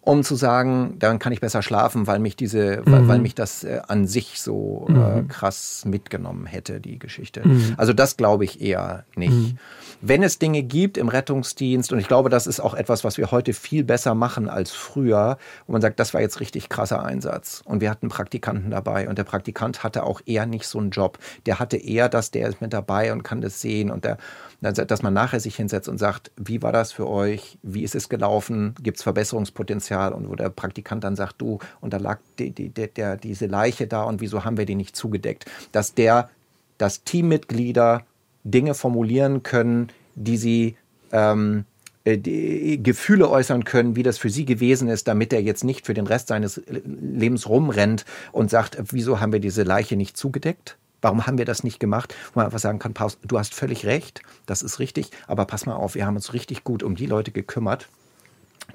um 0.06 0.24
zu 0.24 0.36
sagen, 0.36 0.96
dann 1.00 1.18
kann 1.18 1.32
ich 1.32 1.40
besser 1.40 1.62
schlafen, 1.62 2.08
weil 2.08 2.20
mich 2.20 2.36
diese, 2.36 2.82
mhm. 2.82 2.92
weil, 2.92 3.08
weil, 3.08 3.20
mich 3.20 3.36
das 3.36 3.64
äh, 3.64 3.80
an 3.88 4.06
sich 4.06 4.42
so 4.42 4.86
äh, 4.90 4.92
mhm. 4.92 5.28
krass 5.30 5.84
mitgenommen 5.86 6.46
hätte, 6.46 6.82
die 6.82 7.00
Geschichte. 7.00 7.48
Mhm. 7.48 7.76
Also 7.78 7.94
das 7.94 8.18
glaube 8.18 8.44
ich 8.44 8.62
eher 8.62 9.06
nicht. 9.16 9.32
Mhm. 9.32 9.58
Wenn 10.02 10.22
es 10.22 10.40
Dinge 10.40 10.62
gibt 10.64 10.98
im 10.98 11.08
Rettungsdienst, 11.08 11.94
und 11.94 12.00
ich 12.00 12.10
glaube, 12.10 12.30
das 12.30 12.48
ist 12.48 12.60
auch 12.60 12.74
etwas, 12.74 13.06
was 13.06 13.18
wir 13.18 13.32
heute 13.32 13.54
viel 13.54 13.86
besser 13.86 14.14
machen 14.14 14.50
als 14.50 14.72
früher, 14.72 15.38
wo 15.68 15.72
man 15.72 15.82
sagt, 15.82 15.98
das 16.02 16.14
war 16.14 16.20
jetzt 16.20 16.42
richtig 16.42 16.68
krasser 16.68 17.04
Einsatz. 17.04 17.62
Und 17.64 17.80
wir 17.80 17.90
hatten 17.90 18.10
Praktikanten 18.10 18.72
dabei 18.72 19.08
und 19.08 19.18
der 19.18 19.24
Praktikant 19.24 19.84
hatte 19.84 20.04
auch 20.04 20.20
eher 20.26 20.46
nicht 20.46 20.68
so 20.68 20.80
einen 20.80 20.90
Job. 20.90 21.18
Der 21.46 21.60
hatte 21.60 21.78
eher 21.78 22.10
das, 22.10 22.32
der 22.32 22.50
ist 22.50 22.60
mit 22.60 22.74
dabei 22.74 23.14
und 23.14 23.24
kann 23.24 23.40
das 23.40 23.62
sehen 23.62 23.90
und 23.90 24.04
der, 24.04 24.18
dass 24.60 25.02
man 25.02 25.14
nachher 25.14 25.40
sich 25.40 25.56
hinsetzt 25.56 25.88
und 25.88 25.98
sagt, 25.98 26.32
wie 26.36 26.62
war 26.62 26.74
das 26.74 26.92
für 26.92 27.08
euch? 27.08 27.58
Wie 27.64 27.84
ist 27.84 27.96
es 27.96 28.10
gelaufen? 28.10 28.76
Gibt 28.82 28.98
es 28.98 29.04
Verbesserungspotenzial? 29.04 29.93
Und 29.98 30.30
wo 30.30 30.36
der 30.36 30.50
Praktikant 30.50 31.04
dann 31.04 31.16
sagt, 31.16 31.42
du, 31.42 31.60
und 31.82 31.94
da 31.94 31.98
lag 31.98 32.20
die, 32.40 32.52
die, 32.52 32.70
der, 32.70 33.18
diese 33.18 33.46
Leiche 33.46 33.88
da 33.88 34.04
und 34.04 34.22
wieso 34.22 34.46
haben 34.46 34.58
wir 34.58 34.66
die 34.66 34.76
nicht 34.76 34.96
zugedeckt? 34.96 35.46
Dass 35.72 35.94
der, 35.94 36.30
dass 36.78 37.04
Teammitglieder 37.04 38.04
Dinge 38.44 38.74
formulieren 38.74 39.44
können, 39.44 39.90
die 40.16 40.38
sie 40.38 40.78
ähm, 41.12 41.66
äh, 42.06 42.78
Gefühle 42.78 43.30
äußern 43.30 43.64
können, 43.64 43.96
wie 43.96 44.04
das 44.04 44.18
für 44.18 44.30
sie 44.30 44.46
gewesen 44.46 44.90
ist, 44.90 45.08
damit 45.08 45.32
er 45.32 45.42
jetzt 45.42 45.64
nicht 45.64 45.86
für 45.86 45.94
den 45.94 46.08
Rest 46.08 46.28
seines 46.28 46.62
Lebens 46.68 47.48
rumrennt 47.48 48.06
und 48.34 48.50
sagt, 48.50 48.78
wieso 48.92 49.22
haben 49.22 49.32
wir 49.32 49.40
diese 49.40 49.64
Leiche 49.64 49.96
nicht 49.96 50.18
zugedeckt? 50.18 50.78
Warum 51.02 51.28
haben 51.28 51.38
wir 51.38 51.46
das 51.46 51.64
nicht 51.64 51.80
gemacht? 51.80 52.16
Wo 52.34 52.40
man 52.40 52.46
einfach 52.46 52.60
sagen 52.60 52.80
kann, 52.80 52.94
Paus, 52.94 53.18
du 53.26 53.40
hast 53.40 53.54
völlig 53.54 53.86
recht, 53.86 54.22
das 54.46 54.62
ist 54.62 54.80
richtig, 54.80 55.12
aber 55.28 55.46
pass 55.46 55.66
mal 55.66 55.76
auf, 55.76 55.96
wir 55.96 56.06
haben 56.06 56.16
uns 56.16 56.34
richtig 56.34 56.64
gut 56.64 56.84
um 56.84 56.96
die 56.96 57.06
Leute 57.06 57.32
gekümmert, 57.32 57.88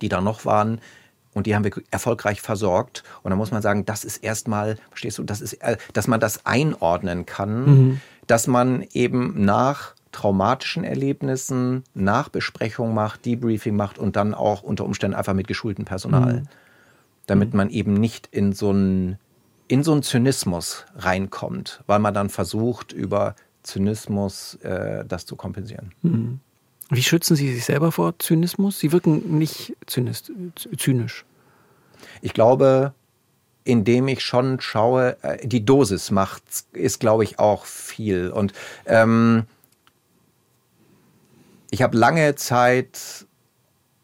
die 0.01 0.09
da 0.09 0.21
noch 0.21 0.45
waren, 0.45 0.81
und 1.35 1.47
die 1.47 1.55
haben 1.55 1.65
wir 1.65 1.73
erfolgreich 1.91 2.41
versorgt. 2.41 3.03
Und 3.23 3.31
da 3.31 3.37
muss 3.37 3.51
man 3.51 3.63
sagen, 3.63 3.85
das 3.85 4.05
ist 4.05 4.19
erstmal, 4.19 4.77
verstehst 4.91 5.19
du, 5.19 5.23
das 5.23 5.41
ist, 5.41 5.55
äh, 5.55 5.77
dass 5.93 6.09
man 6.09 6.21
das 6.21 6.47
einordnen 6.47 7.27
kann. 7.27 7.65
Mhm 7.65 8.01
dass 8.29 8.47
man 8.47 8.85
eben 8.93 9.45
nach 9.45 9.95
traumatischen 10.13 10.85
Erlebnissen 10.85 11.83
Nachbesprechung 11.95 12.95
macht, 12.95 13.27
Debriefing 13.27 13.75
macht 13.75 13.99
und 13.99 14.15
dann 14.15 14.35
auch 14.35 14.63
unter 14.63 14.85
Umständen 14.85 15.17
einfach 15.17 15.35
mit 15.35 15.49
geschultem 15.49 15.85
Personal. 15.85 16.41
Mhm. 16.41 16.49
Damit 17.27 17.53
man 17.53 17.69
eben 17.71 17.95
nicht 17.95 18.29
in 18.31 18.53
so 18.53 18.71
einen 18.71 19.19
in 19.67 19.83
so 19.83 19.93
einen 19.93 20.03
Zynismus 20.03 20.87
reinkommt, 20.97 21.83
weil 21.87 21.99
man 21.99 22.15
dann 22.15 22.31
versucht, 22.31 22.95
über 22.95 23.35
Zynismus 23.63 24.55
äh, 24.63 25.05
das 25.07 25.27
zu 25.27 25.37
kompensieren. 25.37 25.93
Mhm. 26.01 26.41
Wie 26.91 27.03
schützen 27.03 27.37
Sie 27.37 27.53
sich 27.55 27.65
selber 27.65 27.93
vor 27.93 28.19
Zynismus? 28.19 28.79
Sie 28.79 28.93
wirken 28.93 29.39
nicht 29.39 29.77
zynisch. 29.87 31.25
Ich 32.23 32.33
glaube, 32.33 32.95
indem 33.65 34.09
ich 34.09 34.25
schon 34.25 34.61
schaue, 34.61 35.23
äh, 35.23 35.47
die 35.47 35.65
Dosis 35.65 36.11
macht, 36.11 36.43
ist, 36.73 37.01
glaube 37.01 37.25
ich, 37.25 37.39
auch 37.39 37.67
viel. 37.67 38.31
Und 38.31 38.55
ähm, 38.87 39.45
ich 41.71 41.83
habe 41.83 41.97
lange 41.97 42.35
Zeit 42.37 43.27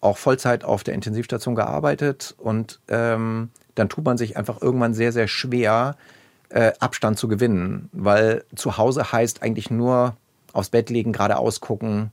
auch 0.03 0.19
Vollzeit 0.19 0.65
auf 0.65 0.85
der 0.85 0.93
Intensivstation 0.93 1.55
gearbeitet 1.55 2.35
und 2.37 2.79
ähm, 2.89 3.49
dann 3.75 3.89
tut 3.89 4.05
man 4.05 4.19
sich 4.19 4.37
einfach 4.37 4.61
irgendwann 4.61 4.93
sehr, 4.93 5.13
sehr 5.13 5.29
schwer, 5.29 5.97
äh, 6.51 6.73
Abstand 6.79 7.19
zu 7.19 7.27
gewinnen, 7.27 7.89
weil 7.93 8.45
zu 8.55 8.77
Hause 8.77 9.13
heißt 9.13 9.43
eigentlich 9.43 9.71
nur 9.71 10.15
aufs 10.53 10.69
Bett 10.69 10.91
legen, 10.91 11.13
geradeaus 11.13 11.61
gucken, 11.61 12.11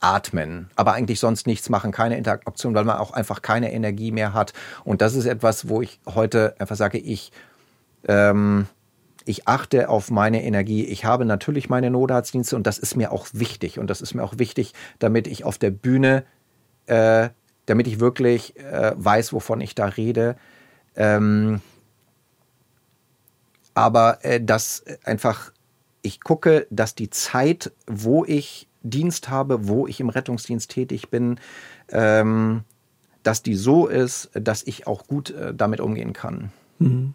atmen, 0.00 0.70
aber 0.76 0.92
eigentlich 0.92 1.20
sonst 1.20 1.46
nichts 1.46 1.68
machen, 1.68 1.90
keine 1.90 2.16
Interaktion, 2.16 2.74
weil 2.74 2.84
man 2.84 2.98
auch 2.98 3.12
einfach 3.12 3.42
keine 3.42 3.72
Energie 3.72 4.12
mehr 4.12 4.34
hat. 4.34 4.52
Und 4.84 5.00
das 5.00 5.14
ist 5.14 5.26
etwas, 5.26 5.68
wo 5.68 5.82
ich 5.82 6.00
heute 6.06 6.54
einfach 6.58 6.76
sage, 6.76 6.98
ich, 6.98 7.32
ähm, 8.06 8.66
ich 9.24 9.48
achte 9.48 9.88
auf 9.88 10.10
meine 10.10 10.44
Energie. 10.44 10.84
Ich 10.84 11.04
habe 11.04 11.24
natürlich 11.24 11.68
meine 11.68 11.90
Notarztdienste 11.90 12.56
und 12.56 12.66
das 12.66 12.78
ist 12.78 12.96
mir 12.96 13.10
auch 13.10 13.26
wichtig. 13.32 13.78
Und 13.78 13.88
das 13.88 14.00
ist 14.00 14.14
mir 14.14 14.22
auch 14.22 14.38
wichtig, 14.38 14.74
damit 14.98 15.26
ich 15.26 15.44
auf 15.44 15.58
der 15.58 15.70
Bühne, 15.70 16.24
äh, 16.86 17.30
damit 17.66 17.86
ich 17.86 17.98
wirklich 17.98 18.56
äh, 18.58 18.92
weiß, 18.96 19.32
wovon 19.32 19.60
ich 19.60 19.74
da 19.74 19.86
rede. 19.86 20.36
Ähm, 20.94 21.60
aber 23.74 24.24
äh, 24.24 24.40
dass 24.42 24.84
einfach, 25.04 25.52
ich 26.02 26.20
gucke, 26.20 26.66
dass 26.70 26.94
die 26.94 27.10
Zeit, 27.10 27.72
wo 27.86 28.24
ich 28.24 28.68
Dienst 28.90 29.28
habe, 29.28 29.68
wo 29.68 29.86
ich 29.86 30.00
im 30.00 30.08
Rettungsdienst 30.08 30.70
tätig 30.70 31.10
bin, 31.10 31.38
ähm, 31.90 32.62
dass 33.22 33.42
die 33.42 33.54
so 33.54 33.86
ist, 33.86 34.30
dass 34.34 34.62
ich 34.62 34.86
auch 34.86 35.06
gut 35.06 35.30
äh, 35.30 35.54
damit 35.54 35.80
umgehen 35.80 36.12
kann. 36.12 36.52
Mhm. 36.78 37.14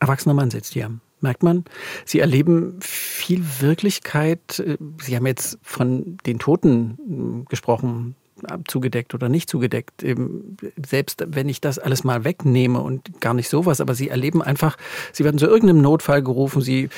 Erwachsener 0.00 0.34
Mann 0.34 0.50
sitzt 0.50 0.72
hier. 0.72 0.90
Merkt 1.20 1.42
man, 1.42 1.64
Sie 2.04 2.20
erleben 2.20 2.78
viel 2.82 3.42
Wirklichkeit. 3.60 4.62
Sie 5.02 5.16
haben 5.16 5.26
jetzt 5.26 5.58
von 5.62 6.18
den 6.26 6.38
Toten 6.38 6.98
hm, 6.98 7.44
gesprochen, 7.46 8.14
zugedeckt 8.66 9.14
oder 9.14 9.28
nicht 9.28 9.48
zugedeckt. 9.48 10.04
Selbst 10.86 11.24
wenn 11.28 11.48
ich 11.48 11.60
das 11.60 11.78
alles 11.78 12.04
mal 12.04 12.24
wegnehme 12.24 12.80
und 12.80 13.20
gar 13.20 13.34
nicht 13.34 13.48
sowas, 13.48 13.80
aber 13.80 13.94
sie 13.94 14.08
erleben 14.08 14.42
einfach, 14.42 14.76
sie 15.12 15.24
werden 15.24 15.38
zu 15.38 15.46
irgendeinem 15.46 15.82
Notfall 15.82 16.22
gerufen, 16.22 16.62
sie 16.62 16.88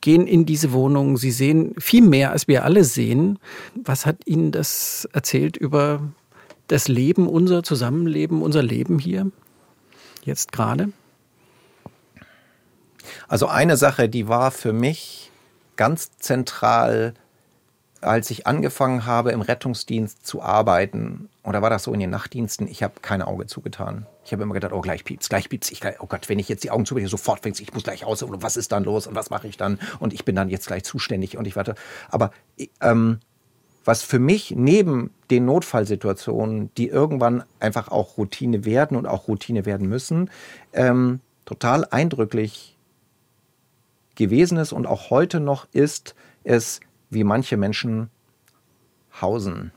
gehen 0.00 0.26
in 0.26 0.46
diese 0.46 0.72
Wohnung, 0.72 1.16
sie 1.16 1.30
sehen 1.30 1.74
viel 1.78 2.02
mehr, 2.02 2.32
als 2.32 2.48
wir 2.48 2.64
alle 2.64 2.84
sehen. 2.84 3.38
Was 3.74 4.06
hat 4.06 4.26
Ihnen 4.26 4.52
das 4.52 5.08
erzählt 5.12 5.56
über 5.56 6.00
das 6.68 6.88
Leben, 6.88 7.28
unser 7.28 7.62
Zusammenleben, 7.62 8.42
unser 8.42 8.62
Leben 8.62 8.98
hier? 8.98 9.30
Jetzt 10.24 10.52
gerade? 10.52 10.92
Also 13.28 13.46
eine 13.46 13.76
Sache, 13.76 14.08
die 14.08 14.28
war 14.28 14.50
für 14.50 14.72
mich 14.72 15.30
ganz 15.76 16.10
zentral 16.18 17.14
als 18.00 18.30
ich 18.30 18.46
angefangen 18.46 19.04
habe, 19.04 19.32
im 19.32 19.42
Rettungsdienst 19.42 20.26
zu 20.26 20.42
arbeiten, 20.42 21.28
oder 21.44 21.62
war 21.62 21.70
das 21.70 21.84
so 21.84 21.92
in 21.92 22.00
den 22.00 22.10
Nachtdiensten, 22.10 22.66
ich 22.66 22.82
habe 22.82 22.94
kein 23.02 23.22
Auge 23.22 23.46
zugetan. 23.46 24.06
Ich 24.24 24.32
habe 24.32 24.42
immer 24.42 24.54
gedacht, 24.54 24.72
oh, 24.72 24.80
gleich 24.80 25.04
piept's, 25.04 25.28
gleich 25.28 25.48
piept's. 25.48 25.70
Ich, 25.70 25.82
oh 26.00 26.06
Gott, 26.06 26.28
wenn 26.28 26.38
ich 26.38 26.48
jetzt 26.48 26.64
die 26.64 26.70
Augen 26.70 26.86
zubekomme, 26.86 27.08
sofort 27.08 27.40
fängt's, 27.40 27.60
ich 27.60 27.74
muss 27.74 27.84
gleich 27.84 28.04
aus, 28.04 28.22
und 28.22 28.42
was 28.42 28.56
ist 28.56 28.72
dann 28.72 28.84
los 28.84 29.06
und 29.06 29.14
was 29.14 29.30
mache 29.30 29.48
ich 29.48 29.56
dann? 29.56 29.78
Und 29.98 30.14
ich 30.14 30.24
bin 30.24 30.34
dann 30.34 30.48
jetzt 30.48 30.66
gleich 30.66 30.84
zuständig 30.84 31.36
und 31.36 31.46
ich 31.46 31.56
warte. 31.56 31.74
Aber 32.10 32.30
ähm, 32.80 33.20
was 33.84 34.02
für 34.02 34.18
mich 34.18 34.52
neben 34.56 35.10
den 35.30 35.44
Notfallsituationen, 35.46 36.72
die 36.76 36.88
irgendwann 36.88 37.44
einfach 37.58 37.88
auch 37.88 38.18
Routine 38.18 38.64
werden 38.64 38.96
und 38.96 39.06
auch 39.06 39.28
Routine 39.28 39.66
werden 39.66 39.88
müssen, 39.88 40.30
ähm, 40.72 41.20
total 41.44 41.84
eindrücklich 41.90 42.76
gewesen 44.14 44.58
ist 44.58 44.72
und 44.72 44.86
auch 44.86 45.10
heute 45.10 45.40
noch 45.40 45.66
ist, 45.72 46.14
ist, 46.44 46.80
wie 47.10 47.24
manche 47.24 47.56
Menschen 47.56 48.10
hausen. 49.20 49.72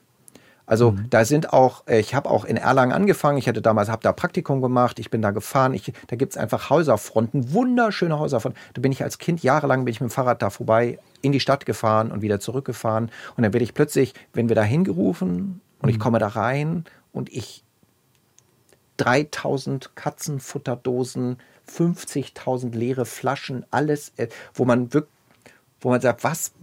Also 0.66 0.92
mhm. 0.92 1.10
da 1.10 1.26
sind 1.26 1.52
auch, 1.52 1.84
äh, 1.88 2.00
ich 2.00 2.16
habe 2.16 2.30
auch 2.30 2.46
in 2.46 2.56
Erlangen 2.56 2.94
angefangen, 2.94 3.38
ich 3.38 3.48
hatte 3.48 3.62
damals, 3.62 3.90
habe 3.90 4.02
da 4.02 4.14
Praktikum 4.14 4.62
gemacht, 4.62 4.98
ich 5.00 5.10
bin 5.10 5.22
da 5.22 5.32
gefahren, 5.32 5.74
ich, 5.74 5.92
da 6.08 6.16
gibt 6.16 6.34
es 6.34 6.38
einfach 6.38 6.70
Häuserfronten, 6.70 7.52
wunderschöne 7.52 8.18
Häuserfronten. 8.18 8.62
Da 8.74 8.82
bin 8.82 8.92
ich 8.92 9.04
als 9.04 9.18
Kind, 9.18 9.44
jahrelang 9.44 9.84
bin 9.84 9.92
ich 9.92 10.00
mit 10.00 10.10
dem 10.10 10.14
Fahrrad 10.14 10.42
da 10.42 10.50
vorbei, 10.50 11.00
in 11.22 11.32
die 11.32 11.42
Stadt 11.42 11.66
gefahren 11.66 12.12
und 12.12 12.22
wieder 12.22 12.40
zurückgefahren. 12.40 13.12
Und 13.36 13.44
dann 13.44 13.54
werde 13.54 13.64
ich 13.64 13.74
plötzlich, 13.74 14.14
wenn 14.34 14.48
wir 14.48 14.56
da 14.56 14.64
hingerufen 14.64 15.60
und 15.82 15.90
ich 15.90 15.98
mhm. 15.98 16.02
komme 16.02 16.20
da 16.20 16.28
rein 16.28 16.86
und 17.12 17.32
ich 17.32 17.64
3000 18.98 19.96
Katzenfutterdosen, 19.96 21.38
50.000 21.70 22.74
leere 22.74 23.06
Flaschen, 23.06 23.66
alles, 23.72 24.14
äh, 24.16 24.28
wo 24.54 24.64
man 24.64 24.94
wirklich, 24.94 25.12
wo 25.82 25.90
man 25.90 26.00
sagt, 26.00 26.24
was 26.24 26.54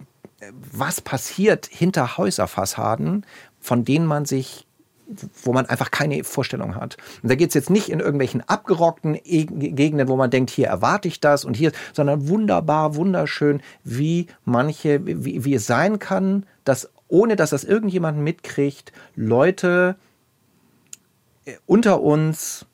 was 0.72 1.00
passiert 1.00 1.66
hinter 1.66 2.16
Häuserfassaden, 2.16 3.26
von 3.60 3.84
denen 3.84 4.06
man 4.06 4.24
sich 4.24 4.66
wo 5.42 5.52
man 5.52 5.66
einfach 5.66 5.90
keine 5.90 6.22
Vorstellung 6.24 6.76
hat. 6.76 6.96
Und 7.22 7.30
da 7.30 7.34
geht 7.34 7.48
es 7.48 7.54
jetzt 7.54 7.70
nicht 7.70 7.88
in 7.88 8.00
irgendwelchen 8.00 8.48
abgerockten 8.48 9.14
Gegenden, 9.14 10.08
wo 10.08 10.16
man 10.16 10.30
denkt, 10.30 10.50
hier 10.50 10.68
erwarte 10.68 11.08
ich 11.08 11.20
das 11.20 11.44
und 11.44 11.56
hier, 11.56 11.72
sondern 11.92 12.28
wunderbar, 12.28 12.94
wunderschön, 12.94 13.60
wie 13.82 14.28
manche, 14.44 15.04
wie, 15.04 15.44
wie 15.44 15.54
es 15.54 15.66
sein 15.66 15.98
kann, 15.98 16.46
dass 16.64 16.90
ohne 17.08 17.34
dass 17.34 17.50
das 17.50 17.64
irgendjemand 17.64 18.18
mitkriegt, 18.18 18.92
Leute 19.16 19.96
äh, 21.44 21.54
unter 21.66 22.02
uns 22.02 22.66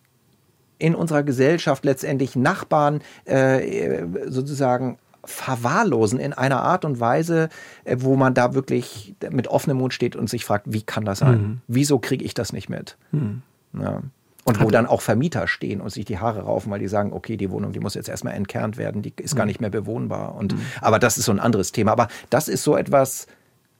in 0.78 0.94
unserer 0.94 1.22
Gesellschaft 1.22 1.86
letztendlich 1.86 2.36
Nachbarn 2.36 3.00
äh, 3.24 4.04
sozusagen 4.26 4.98
verwahrlosen 5.26 6.18
in 6.18 6.32
einer 6.32 6.62
Art 6.62 6.84
und 6.84 7.00
Weise, 7.00 7.48
äh, 7.84 7.96
wo 8.00 8.16
man 8.16 8.34
da 8.34 8.54
wirklich 8.54 9.14
mit 9.30 9.48
offenem 9.48 9.78
Mund 9.78 9.94
steht 9.94 10.16
und 10.16 10.30
sich 10.30 10.44
fragt, 10.44 10.66
wie 10.72 10.82
kann 10.82 11.04
das 11.04 11.18
sein? 11.18 11.38
Mhm. 11.38 11.60
Wieso 11.68 11.98
kriege 11.98 12.24
ich 12.24 12.34
das 12.34 12.52
nicht 12.52 12.68
mit? 12.68 12.96
Mhm. 13.12 13.42
Ja. 13.78 14.02
Und 14.44 14.62
wo 14.62 14.70
dann 14.70 14.86
auch 14.86 15.00
Vermieter 15.00 15.48
stehen 15.48 15.80
und 15.80 15.90
sich 15.90 16.04
die 16.04 16.20
Haare 16.20 16.42
raufen, 16.42 16.70
weil 16.70 16.78
die 16.78 16.86
sagen, 16.86 17.12
okay, 17.12 17.36
die 17.36 17.50
Wohnung, 17.50 17.72
die 17.72 17.80
muss 17.80 17.94
jetzt 17.94 18.08
erstmal 18.08 18.34
entkernt 18.34 18.76
werden, 18.76 19.02
die 19.02 19.12
ist 19.16 19.34
mhm. 19.34 19.38
gar 19.38 19.46
nicht 19.46 19.60
mehr 19.60 19.70
bewohnbar. 19.70 20.36
Und, 20.36 20.54
mhm. 20.54 20.60
Aber 20.80 21.00
das 21.00 21.18
ist 21.18 21.24
so 21.24 21.32
ein 21.32 21.40
anderes 21.40 21.72
Thema. 21.72 21.90
Aber 21.90 22.06
das 22.30 22.46
ist 22.46 22.62
so 22.62 22.76
etwas, 22.76 23.26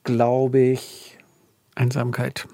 glaube 0.03 0.59
ich. 0.59 1.19
Einsamkeit 1.77 2.49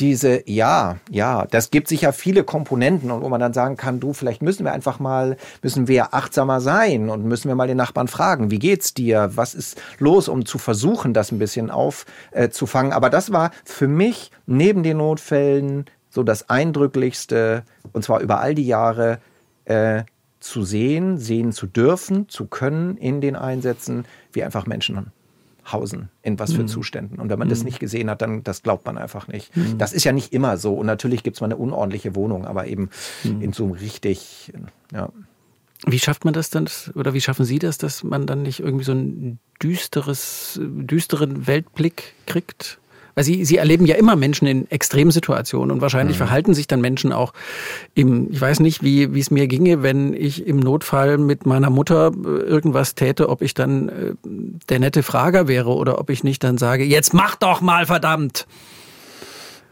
diese, 0.00 0.42
ja, 0.48 0.96
ja, 1.10 1.46
das 1.46 1.70
gibt 1.70 1.88
sicher 1.88 2.12
viele 2.12 2.44
Komponenten 2.44 3.10
und 3.10 3.22
wo 3.22 3.28
man 3.28 3.40
dann 3.40 3.52
sagen 3.52 3.76
kann, 3.76 4.00
du, 4.00 4.12
vielleicht 4.12 4.42
müssen 4.42 4.64
wir 4.64 4.72
einfach 4.72 4.98
mal, 4.98 5.36
müssen 5.62 5.88
wir 5.88 6.14
achtsamer 6.14 6.60
sein 6.60 7.10
und 7.10 7.24
müssen 7.24 7.48
wir 7.48 7.54
mal 7.54 7.68
den 7.68 7.76
Nachbarn 7.76 8.08
fragen, 8.08 8.50
wie 8.50 8.58
geht's 8.58 8.94
dir? 8.94 9.30
Was 9.34 9.54
ist 9.54 9.80
los, 9.98 10.28
um 10.28 10.46
zu 10.46 10.58
versuchen, 10.58 11.14
das 11.14 11.32
ein 11.32 11.38
bisschen 11.38 11.70
aufzufangen? 11.70 12.92
Äh, 12.92 12.94
Aber 12.94 13.10
das 13.10 13.32
war 13.32 13.50
für 13.64 13.88
mich 13.88 14.30
neben 14.46 14.82
den 14.82 14.98
Notfällen 14.98 15.86
so 16.10 16.22
das 16.22 16.48
Eindrücklichste 16.48 17.64
und 17.92 18.04
zwar 18.04 18.20
über 18.20 18.40
all 18.40 18.54
die 18.54 18.66
Jahre 18.66 19.18
äh, 19.64 20.04
zu 20.40 20.64
sehen, 20.64 21.18
sehen 21.18 21.52
zu 21.52 21.66
dürfen, 21.66 22.28
zu 22.28 22.46
können 22.46 22.96
in 22.96 23.20
den 23.20 23.36
Einsätzen, 23.36 24.04
wie 24.32 24.44
einfach 24.44 24.66
Menschen 24.66 24.94
hausen, 25.70 26.08
in 26.22 26.38
was 26.38 26.52
für 26.52 26.62
mhm. 26.62 26.68
Zuständen. 26.68 27.18
Und 27.18 27.30
wenn 27.30 27.38
man 27.38 27.48
mhm. 27.48 27.50
das 27.50 27.64
nicht 27.64 27.80
gesehen 27.80 28.10
hat, 28.10 28.22
dann 28.22 28.42
das 28.42 28.62
glaubt 28.62 28.86
man 28.86 28.98
einfach 28.98 29.28
nicht. 29.28 29.56
Mhm. 29.56 29.78
Das 29.78 29.92
ist 29.92 30.04
ja 30.04 30.12
nicht 30.12 30.32
immer 30.32 30.56
so. 30.56 30.74
Und 30.74 30.86
natürlich 30.86 31.22
gibt 31.22 31.36
es 31.36 31.40
mal 31.40 31.46
eine 31.46 31.56
unordentliche 31.56 32.14
Wohnung, 32.14 32.44
aber 32.46 32.66
eben 32.66 32.90
mhm. 33.22 33.42
in 33.42 33.52
so 33.52 33.64
einem 33.64 33.72
richtig, 33.74 34.52
ja. 34.92 35.10
Wie 35.86 35.98
schafft 35.98 36.24
man 36.24 36.32
das 36.32 36.48
dann, 36.48 36.66
oder 36.94 37.12
wie 37.12 37.20
schaffen 37.20 37.44
Sie 37.44 37.58
das, 37.58 37.76
dass 37.76 38.04
man 38.04 38.26
dann 38.26 38.42
nicht 38.42 38.60
irgendwie 38.60 38.84
so 38.84 38.92
einen 38.92 39.38
düsteres, 39.62 40.58
düsteren 40.62 41.46
Weltblick 41.46 42.14
kriegt? 42.26 42.78
Weil 43.14 43.24
sie, 43.24 43.44
sie 43.44 43.56
erleben 43.56 43.86
ja 43.86 43.94
immer 43.96 44.16
Menschen 44.16 44.46
in 44.46 44.70
Extremsituationen 44.70 45.70
und 45.70 45.80
wahrscheinlich 45.80 46.16
mhm. 46.16 46.24
verhalten 46.24 46.54
sich 46.54 46.66
dann 46.66 46.80
Menschen 46.80 47.12
auch 47.12 47.32
im, 47.94 48.30
ich 48.30 48.40
weiß 48.40 48.60
nicht, 48.60 48.82
wie, 48.82 49.14
wie 49.14 49.20
es 49.20 49.30
mir 49.30 49.46
ginge, 49.46 49.82
wenn 49.82 50.14
ich 50.14 50.46
im 50.46 50.58
Notfall 50.58 51.18
mit 51.18 51.46
meiner 51.46 51.70
Mutter 51.70 52.12
äh, 52.12 52.28
irgendwas 52.28 52.94
täte, 52.94 53.28
ob 53.28 53.42
ich 53.42 53.54
dann 53.54 53.88
äh, 53.88 54.14
der 54.68 54.80
nette 54.80 55.02
Frager 55.02 55.48
wäre 55.48 55.70
oder 55.74 55.98
ob 55.98 56.10
ich 56.10 56.24
nicht 56.24 56.42
dann 56.44 56.58
sage, 56.58 56.84
jetzt 56.84 57.14
mach 57.14 57.36
doch 57.36 57.60
mal 57.60 57.86
verdammt. 57.86 58.46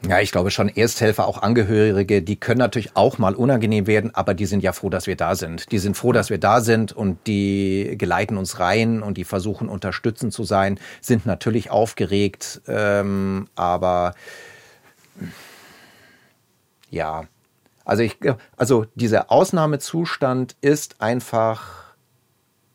Ja, 0.09 0.19
ich 0.19 0.33
glaube 0.33 0.51
schon 0.51 0.69
Ersthelfer, 0.69 1.29
auch 1.29 1.43
Angehörige, 1.43 2.23
die 2.23 2.35
können 2.35 2.59
natürlich 2.59 2.97
auch 2.97 3.19
mal 3.19 3.35
unangenehm 3.35 3.87
werden, 3.87 4.13
aber 4.13 4.35
die 4.35 4.47
sind 4.47 4.63
ja 4.63 4.73
froh, 4.73 4.91
dass 4.91 5.07
wir 5.07 5.15
da 5.17 5.37
sind. 5.37 5.71
Die 5.71 5.79
sind 5.79 5.97
froh, 5.97 6.11
dass 6.11 6.29
wir 6.29 6.39
da 6.39 6.61
sind 6.61 6.93
und 6.93 7.25
die 7.29 7.95
geleiten 7.97 8.37
uns 8.37 8.59
rein 8.59 9.03
und 9.03 9.17
die 9.17 9.23
versuchen 9.23 9.69
unterstützend 9.69 10.33
zu 10.33 10.43
sein, 10.43 10.81
sind 11.01 11.25
natürlich 11.25 11.71
aufgeregt, 11.71 12.63
ähm, 12.67 13.49
aber 13.55 14.15
ja, 16.91 17.25
also 17.85 18.03
ich, 18.03 18.19
also 18.57 18.87
dieser 18.97 19.31
Ausnahmezustand 19.31 20.57
ist 20.61 21.01
einfach 21.01 21.82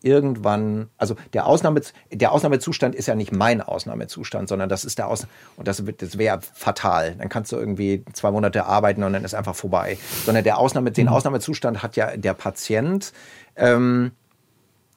irgendwann, 0.07 0.89
also 0.97 1.15
der, 1.33 1.45
Ausnahme, 1.45 1.81
der 2.09 2.31
Ausnahmezustand 2.31 2.95
ist 2.95 3.07
ja 3.07 3.15
nicht 3.15 3.33
mein 3.33 3.61
Ausnahmezustand, 3.61 4.47
sondern 4.47 4.69
das 4.69 4.85
ist 4.85 4.97
der 4.97 5.09
Aus 5.09 5.27
und 5.57 5.67
das, 5.67 5.83
das 5.97 6.17
wäre 6.17 6.39
fatal. 6.53 7.15
Dann 7.17 7.27
kannst 7.27 7.51
du 7.51 7.57
irgendwie 7.57 8.05
zwei 8.13 8.31
Monate 8.31 8.65
arbeiten 8.65 9.03
und 9.03 9.11
dann 9.11 9.25
ist 9.25 9.35
einfach 9.35 9.55
vorbei. 9.55 9.97
Sondern 10.25 10.45
der 10.45 10.57
Ausnahme, 10.57 10.91
den 10.91 11.07
mhm. 11.07 11.13
Ausnahmezustand 11.13 11.83
hat 11.83 11.97
ja 11.97 12.15
der 12.15 12.33
Patient. 12.33 13.11
Ähm, 13.57 14.11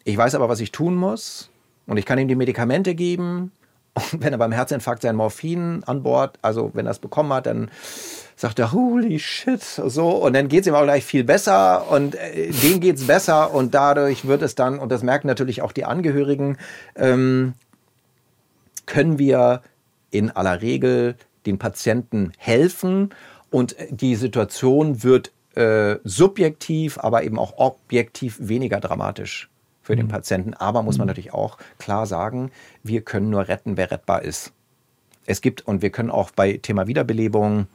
ich 0.05 0.17
weiß 0.17 0.37
aber, 0.37 0.49
was 0.49 0.61
ich 0.61 0.71
tun 0.71 0.95
muss 0.95 1.51
und 1.87 1.97
ich 1.97 2.07
kann 2.07 2.19
ihm 2.19 2.29
die 2.29 2.37
Medikamente 2.37 2.95
geben. 2.95 3.51
Und 3.95 4.22
wenn 4.22 4.32
er 4.32 4.38
beim 4.38 4.53
Herzinfarkt 4.53 5.03
sein 5.03 5.16
Morphin 5.16 5.82
an 5.84 6.03
Bord, 6.03 6.38
also 6.43 6.70
wenn 6.74 6.86
er 6.86 6.93
es 6.93 6.99
bekommen 6.99 7.32
hat, 7.32 7.47
dann 7.47 7.70
sagt 8.36 8.59
er, 8.59 8.72
holy 8.72 9.18
shit, 9.18 9.62
so, 9.62 10.09
und 10.11 10.32
dann 10.32 10.49
geht 10.49 10.62
es 10.62 10.66
ihm 10.66 10.74
auch 10.74 10.84
gleich 10.84 11.05
viel 11.05 11.24
besser 11.24 11.91
und 11.91 12.14
äh, 12.14 12.51
dem 12.51 12.80
geht 12.80 12.97
es 12.97 13.07
besser 13.07 13.53
und 13.53 13.74
dadurch 13.74 14.26
wird 14.26 14.43
es 14.43 14.55
dann, 14.55 14.78
und 14.78 14.91
das 14.91 15.03
merken 15.03 15.26
natürlich 15.26 15.61
auch 15.61 15.72
die 15.72 15.84
Angehörigen, 15.84 16.57
ähm, 16.97 17.55
können 18.86 19.18
wir 19.18 19.62
in 20.11 20.30
aller 20.30 20.62
Regel 20.62 21.16
den 21.47 21.59
Patienten 21.59 22.32
helfen 22.38 23.11
und 23.51 23.76
die 23.91 24.16
Situation 24.16 25.03
wird 25.03 25.32
äh, 25.55 25.97
subjektiv, 26.05 26.99
aber 26.99 27.24
eben 27.24 27.38
auch 27.38 27.59
objektiv 27.59 28.38
weniger 28.41 28.80
dramatisch 28.80 29.51
für 29.91 29.97
den 29.97 30.07
mhm. 30.07 30.11
Patienten. 30.11 30.55
Aber 30.55 30.82
muss 30.82 30.99
man 30.99 31.07
mhm. 31.07 31.11
natürlich 31.11 31.34
auch 31.34 31.59
klar 31.78 32.07
sagen, 32.07 32.53
wir 32.84 33.01
können 33.01 33.28
nur 33.28 33.49
retten, 33.49 33.76
wer 33.76 33.91
rettbar 33.91 34.22
ist. 34.22 34.53
Es 35.26 35.41
gibt, 35.41 35.66
und 35.66 35.82
wir 35.82 35.91
können 35.91 36.11
auch 36.11 36.30
bei 36.30 36.59
Thema 36.59 36.86
Wiederbelebung 36.86 37.66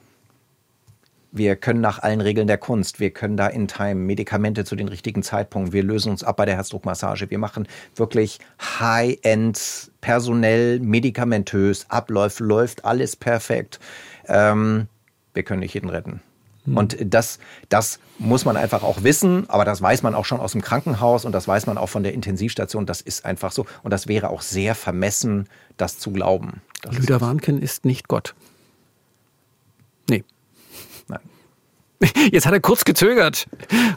wir 1.37 1.57
können 1.57 1.81
nach 1.81 1.99
allen 1.99 2.21
Regeln 2.21 2.47
der 2.47 2.57
Kunst, 2.57 3.01
wir 3.01 3.09
können 3.09 3.35
da 3.35 3.47
in 3.47 3.67
Time 3.67 3.95
Medikamente 3.95 4.63
zu 4.63 4.77
den 4.77 4.87
richtigen 4.87 5.21
Zeitpunkten, 5.21 5.73
wir 5.73 5.83
lösen 5.83 6.09
uns 6.09 6.23
ab 6.23 6.37
bei 6.37 6.45
der 6.45 6.55
Herzdruckmassage, 6.55 7.29
wir 7.29 7.37
machen 7.37 7.67
wirklich 7.93 8.39
High-End, 8.79 9.91
personell, 9.99 10.79
medikamentös, 10.79 11.87
Abläuft, 11.89 12.39
läuft 12.39 12.85
alles 12.85 13.17
perfekt. 13.17 13.81
Ähm, 14.29 14.87
wir 15.33 15.43
können 15.43 15.59
nicht 15.59 15.73
jeden 15.73 15.89
retten. 15.89 16.21
Hm. 16.65 16.77
Und 16.77 16.97
das, 16.99 17.39
das 17.69 17.99
muss 18.17 18.45
man 18.45 18.57
einfach 18.57 18.83
auch 18.83 19.03
wissen, 19.03 19.49
aber 19.49 19.65
das 19.65 19.81
weiß 19.81 20.03
man 20.03 20.15
auch 20.15 20.25
schon 20.25 20.39
aus 20.39 20.53
dem 20.53 20.61
Krankenhaus 20.61 21.25
und 21.25 21.31
das 21.31 21.47
weiß 21.47 21.67
man 21.67 21.77
auch 21.77 21.89
von 21.89 22.03
der 22.03 22.13
Intensivstation. 22.13 22.85
Das 22.85 23.01
ist 23.01 23.25
einfach 23.25 23.51
so. 23.51 23.65
Und 23.83 23.91
das 23.91 24.07
wäre 24.07 24.29
auch 24.29 24.41
sehr 24.41 24.75
vermessen, 24.75 25.47
das 25.77 25.99
zu 25.99 26.11
glauben. 26.11 26.61
Das 26.81 26.97
Lüder 26.97 27.21
Warnken 27.21 27.61
ist 27.61 27.85
nicht 27.85 28.07
Gott. 28.07 28.35
Nee. 30.09 30.23
Jetzt 32.31 32.45
hat 32.45 32.53
er 32.53 32.59
kurz 32.59 32.85
gezögert, 32.85 33.47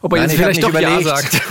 ob 0.03 0.13
er 0.13 0.19
Nein, 0.19 0.29
jetzt 0.29 0.39
vielleicht 0.39 0.63
doch 0.63 0.71
überlegt. 0.71 1.05
Ja 1.05 1.17
sagt. 1.17 1.43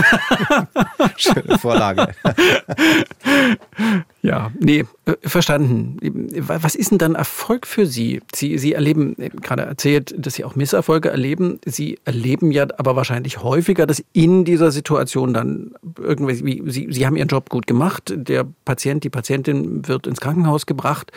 Schöne 1.18 1.58
Vorlage. 1.58 2.14
ja, 4.22 4.52
nee, 4.60 4.86
äh, 5.06 5.14
verstanden. 5.24 5.98
Was 6.40 6.76
ist 6.76 6.92
denn 6.92 6.98
dann 6.98 7.16
Erfolg 7.16 7.68
für 7.68 7.86
Sie? 7.86 8.22
Sie, 8.34 8.58
Sie 8.58 8.74
erleben, 8.74 9.16
äh, 9.20 9.30
gerade 9.30 9.64
erzählt, 9.64 10.14
dass 10.18 10.36
Sie 10.36 10.44
auch 10.44 10.56
Misserfolge 10.56 11.10
erleben. 11.10 11.60
Sie 11.66 12.00
erleben 12.06 12.52
ja 12.52 12.68
aber 12.78 12.96
wahrscheinlich 12.96 13.44
häufiger, 13.44 13.86
dass 13.86 14.04
in 14.14 14.46
dieser 14.46 14.72
Situation 14.72 15.34
dann 15.34 15.72
irgendwie, 15.98 16.44
wie, 16.46 16.72
Sie, 16.72 16.88
Sie 16.90 17.06
haben 17.06 17.16
Ihren 17.16 17.28
Job 17.28 17.50
gut 17.50 17.68
gemacht, 17.68 18.14
der 18.16 18.46
Patient, 18.66 19.04
die 19.04 19.10
Patientin 19.10 19.88
wird 19.88 20.08
ins 20.08 20.20
Krankenhaus 20.20 20.66
gebracht 20.66 21.12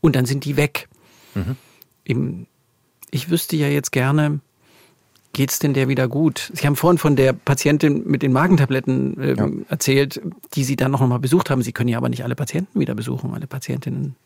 und 0.00 0.16
dann 0.16 0.26
sind 0.26 0.44
die 0.44 0.56
weg. 0.56 0.88
Mhm. 1.34 2.46
Ich 3.10 3.30
wüsste 3.30 3.56
ja 3.56 3.68
jetzt 3.68 3.92
gerne, 3.92 4.40
geht's 5.36 5.58
denn 5.58 5.74
der 5.74 5.86
wieder 5.86 6.08
gut? 6.08 6.50
Sie 6.54 6.66
haben 6.66 6.76
vorhin 6.76 6.96
von 6.96 7.14
der 7.14 7.34
Patientin 7.34 8.04
mit 8.06 8.22
den 8.22 8.32
Magentabletten 8.32 9.20
äh, 9.20 9.34
ja. 9.34 9.48
erzählt, 9.68 10.20
die 10.54 10.64
Sie 10.64 10.76
dann 10.76 10.90
noch 10.90 11.06
mal 11.06 11.18
besucht 11.18 11.50
haben. 11.50 11.60
Sie 11.60 11.72
können 11.72 11.88
ja 11.88 11.98
aber 11.98 12.08
nicht 12.08 12.24
alle 12.24 12.34
Patienten 12.34 12.80
wieder 12.80 12.94
besuchen, 12.94 13.34
alle 13.34 13.46
Patientinnen. 13.46 14.16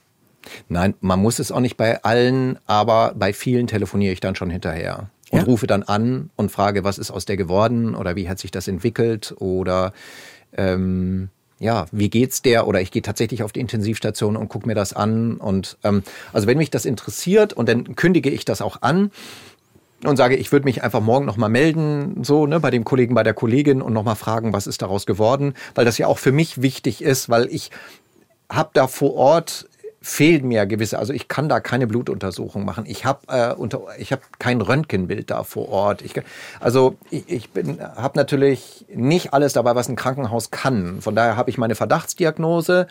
Nein, 0.68 0.94
man 1.00 1.20
muss 1.20 1.40
es 1.40 1.50
auch 1.50 1.58
nicht 1.58 1.76
bei 1.76 2.04
allen, 2.04 2.58
aber 2.66 3.12
bei 3.18 3.32
vielen 3.32 3.66
telefoniere 3.66 4.12
ich 4.12 4.20
dann 4.20 4.36
schon 4.36 4.50
hinterher 4.50 5.10
und 5.30 5.40
ja? 5.40 5.44
rufe 5.44 5.66
dann 5.66 5.82
an 5.82 6.30
und 6.36 6.52
frage, 6.52 6.84
was 6.84 6.96
ist 6.96 7.10
aus 7.10 7.24
der 7.24 7.36
geworden 7.36 7.96
oder 7.96 8.14
wie 8.14 8.28
hat 8.28 8.38
sich 8.38 8.52
das 8.52 8.68
entwickelt 8.68 9.34
oder 9.38 9.92
ähm, 10.56 11.28
ja, 11.58 11.86
wie 11.92 12.08
geht's 12.08 12.40
der? 12.40 12.66
Oder 12.66 12.80
ich 12.80 12.90
gehe 12.90 13.02
tatsächlich 13.02 13.42
auf 13.42 13.52
die 13.52 13.60
Intensivstation 13.60 14.36
und 14.36 14.48
gucke 14.48 14.66
mir 14.66 14.74
das 14.74 14.94
an. 14.94 15.36
Und 15.36 15.76
ähm, 15.84 16.02
also 16.32 16.46
wenn 16.46 16.56
mich 16.56 16.70
das 16.70 16.86
interessiert 16.86 17.52
und 17.52 17.68
dann 17.68 17.96
kündige 17.96 18.30
ich 18.30 18.46
das 18.46 18.62
auch 18.62 18.80
an 18.80 19.10
und 20.04 20.16
sage, 20.16 20.36
ich 20.36 20.52
würde 20.52 20.64
mich 20.64 20.82
einfach 20.82 21.00
morgen 21.00 21.26
nochmal 21.26 21.50
melden, 21.50 22.24
so, 22.24 22.46
ne, 22.46 22.60
bei 22.60 22.70
dem 22.70 22.84
Kollegen, 22.84 23.14
bei 23.14 23.22
der 23.22 23.34
Kollegin 23.34 23.82
und 23.82 23.92
nochmal 23.92 24.16
fragen, 24.16 24.52
was 24.52 24.66
ist 24.66 24.82
daraus 24.82 25.06
geworden, 25.06 25.54
weil 25.74 25.84
das 25.84 25.98
ja 25.98 26.06
auch 26.06 26.18
für 26.18 26.32
mich 26.32 26.62
wichtig 26.62 27.02
ist, 27.02 27.28
weil 27.28 27.48
ich 27.48 27.70
habe 28.48 28.70
da 28.72 28.86
vor 28.86 29.14
Ort 29.14 29.68
fehlen 30.02 30.48
mir 30.48 30.64
gewisse, 30.64 30.98
also 30.98 31.12
ich 31.12 31.28
kann 31.28 31.50
da 31.50 31.60
keine 31.60 31.86
Blutuntersuchung 31.86 32.64
machen. 32.64 32.84
Ich 32.86 33.04
habe 33.04 33.20
äh, 33.28 33.52
unter, 33.52 33.82
ich 33.98 34.12
habe 34.12 34.22
kein 34.38 34.62
Röntgenbild 34.62 35.30
da 35.30 35.44
vor 35.44 35.68
Ort. 35.68 36.00
Ich, 36.00 36.14
also 36.58 36.96
ich, 37.10 37.28
ich 37.28 37.50
bin, 37.50 37.80
habe 37.80 38.18
natürlich 38.18 38.86
nicht 38.94 39.34
alles 39.34 39.52
dabei, 39.52 39.74
was 39.74 39.90
ein 39.90 39.96
Krankenhaus 39.96 40.50
kann. 40.50 41.02
Von 41.02 41.14
daher 41.14 41.36
habe 41.36 41.50
ich 41.50 41.58
meine 41.58 41.74
Verdachtsdiagnose, 41.74 42.86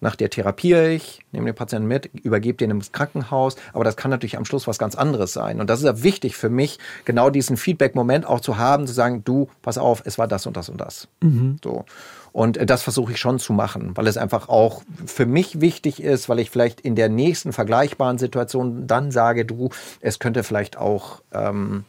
nach 0.00 0.16
der 0.16 0.30
therapiere 0.30 0.90
ich, 0.90 1.20
nehme 1.32 1.46
den 1.46 1.54
Patienten 1.54 1.86
mit, 1.86 2.06
übergebe 2.14 2.56
den 2.56 2.70
ins 2.70 2.92
Krankenhaus. 2.92 3.56
Aber 3.72 3.84
das 3.84 3.96
kann 3.96 4.10
natürlich 4.10 4.38
am 4.38 4.44
Schluss 4.44 4.66
was 4.66 4.78
ganz 4.78 4.94
anderes 4.94 5.32
sein. 5.32 5.60
Und 5.60 5.68
das 5.68 5.80
ist 5.80 5.84
ja 5.84 6.02
wichtig 6.02 6.36
für 6.36 6.48
mich, 6.48 6.78
genau 7.04 7.30
diesen 7.30 7.56
Feedback-Moment 7.56 8.26
auch 8.26 8.40
zu 8.40 8.56
haben, 8.56 8.86
zu 8.86 8.94
sagen, 8.94 9.22
du, 9.24 9.48
pass 9.62 9.78
auf, 9.78 10.02
es 10.04 10.18
war 10.18 10.26
das 10.26 10.46
und 10.46 10.56
das 10.56 10.68
und 10.68 10.80
das. 10.80 11.08
Mhm. 11.20 11.58
So. 11.62 11.84
Und 12.32 12.56
äh, 12.56 12.66
das 12.66 12.82
versuche 12.82 13.12
ich 13.12 13.18
schon 13.18 13.38
zu 13.38 13.52
machen, 13.52 13.96
weil 13.96 14.06
es 14.06 14.16
einfach 14.16 14.48
auch 14.48 14.82
für 15.06 15.26
mich 15.26 15.60
wichtig 15.60 16.02
ist, 16.02 16.28
weil 16.28 16.38
ich 16.38 16.50
vielleicht 16.50 16.80
in 16.80 16.96
der 16.96 17.08
nächsten 17.08 17.52
vergleichbaren 17.52 18.18
Situation 18.18 18.86
dann 18.86 19.10
sage, 19.10 19.44
du, 19.44 19.70
es 20.00 20.18
könnte 20.18 20.44
vielleicht 20.44 20.78
auch 20.78 21.22
ähm, 21.32 21.84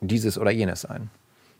dieses 0.00 0.38
oder 0.38 0.50
jenes 0.50 0.82
sein. 0.82 1.10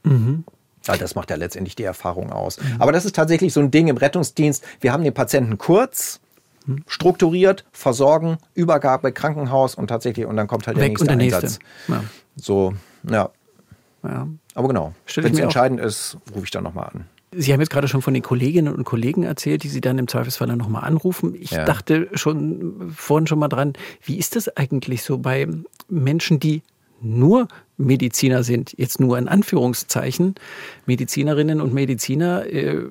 Mhm. 0.05 0.44
Weil 0.87 0.99
das 0.99 1.15
macht 1.15 1.31
ja 1.31 1.37
letztendlich 1.37 1.77
die 1.77 1.85
Erfahrung 1.85 2.33
aus. 2.33 2.59
Mhm. 2.61 2.77
Aber 2.81 2.93
das 2.93 3.05
ist 3.05 3.15
tatsächlich 3.15 3.53
so 3.53 3.61
ein 3.61 3.71
Ding 3.71 3.89
im 3.89 3.97
Rettungsdienst. 3.97 4.65
Wir 4.81 4.93
haben 4.93 5.05
den 5.05 5.15
Patienten 5.15 5.59
kurz, 5.59 6.21
strukturiert, 6.87 7.65
versorgen, 7.73 8.39
Übergabe, 8.55 9.13
Krankenhaus 9.13 9.75
und 9.75 9.89
tatsächlich, 9.89 10.27
und 10.27 10.37
dann 10.37 10.47
kommt 10.47 10.67
halt 10.67 10.77
der 10.77 10.85
Weg 10.85 10.91
nächste 10.91 11.07
der 11.07 11.19
Einsatz. 11.19 11.59
Nächste. 11.89 11.93
Ja. 11.93 12.05
So, 12.37 12.75
ja. 13.09 13.31
ja. 14.05 14.29
Aber 14.55 14.69
genau, 14.69 14.95
wenn 15.17 15.33
es 15.33 15.39
entscheidend 15.39 15.81
ist, 15.81 16.17
rufe 16.35 16.45
ich 16.45 16.51
dann 16.51 16.65
nochmal 16.65 16.91
an. 16.93 17.05
Sie 17.35 17.53
haben 17.53 17.61
jetzt 17.61 17.71
gerade 17.71 17.89
schon 17.89 18.03
von 18.03 18.13
den 18.13 18.23
Kolleginnen 18.23 18.75
und 18.75 18.85
Kollegen 18.85 19.23
erzählt, 19.23 19.63
die 19.63 19.69
Sie 19.69 19.81
dann 19.81 19.97
im 19.97 20.07
Zweifelsfall 20.07 20.49
dann 20.49 20.59
nochmal 20.59 20.85
anrufen. 20.85 21.35
Ich 21.35 21.53
ja. 21.53 21.65
dachte 21.65 22.09
schon 22.13 22.93
vorhin 22.95 23.27
schon 23.27 23.39
mal 23.39 23.49
dran, 23.49 23.73
wie 24.05 24.19
ist 24.19 24.37
das 24.37 24.55
eigentlich 24.55 25.03
so 25.03 25.17
bei 25.17 25.49
Menschen, 25.89 26.41
die 26.41 26.63
nur 27.03 27.49
Mediziner 27.77 28.43
sind, 28.43 28.74
jetzt 28.77 29.01
nur 29.01 29.19
in 29.19 29.29
Anführungszeichen, 29.29 30.35
Medizinerinnen 30.87 31.61
und 31.61 31.74
Mediziner, 31.74 32.47
äh, 32.47 32.87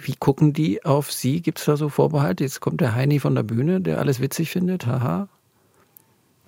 wie 0.00 0.14
gucken 0.14 0.52
die 0.52 0.84
auf 0.84 1.10
Sie? 1.12 1.40
Gibt 1.40 1.58
es 1.58 1.64
da 1.64 1.76
so 1.76 1.88
Vorbehalte? 1.88 2.44
Jetzt 2.44 2.60
kommt 2.60 2.80
der 2.80 2.94
Heini 2.94 3.18
von 3.18 3.34
der 3.34 3.42
Bühne, 3.42 3.80
der 3.80 3.98
alles 3.98 4.20
witzig 4.20 4.50
findet, 4.50 4.86
haha. 4.86 5.28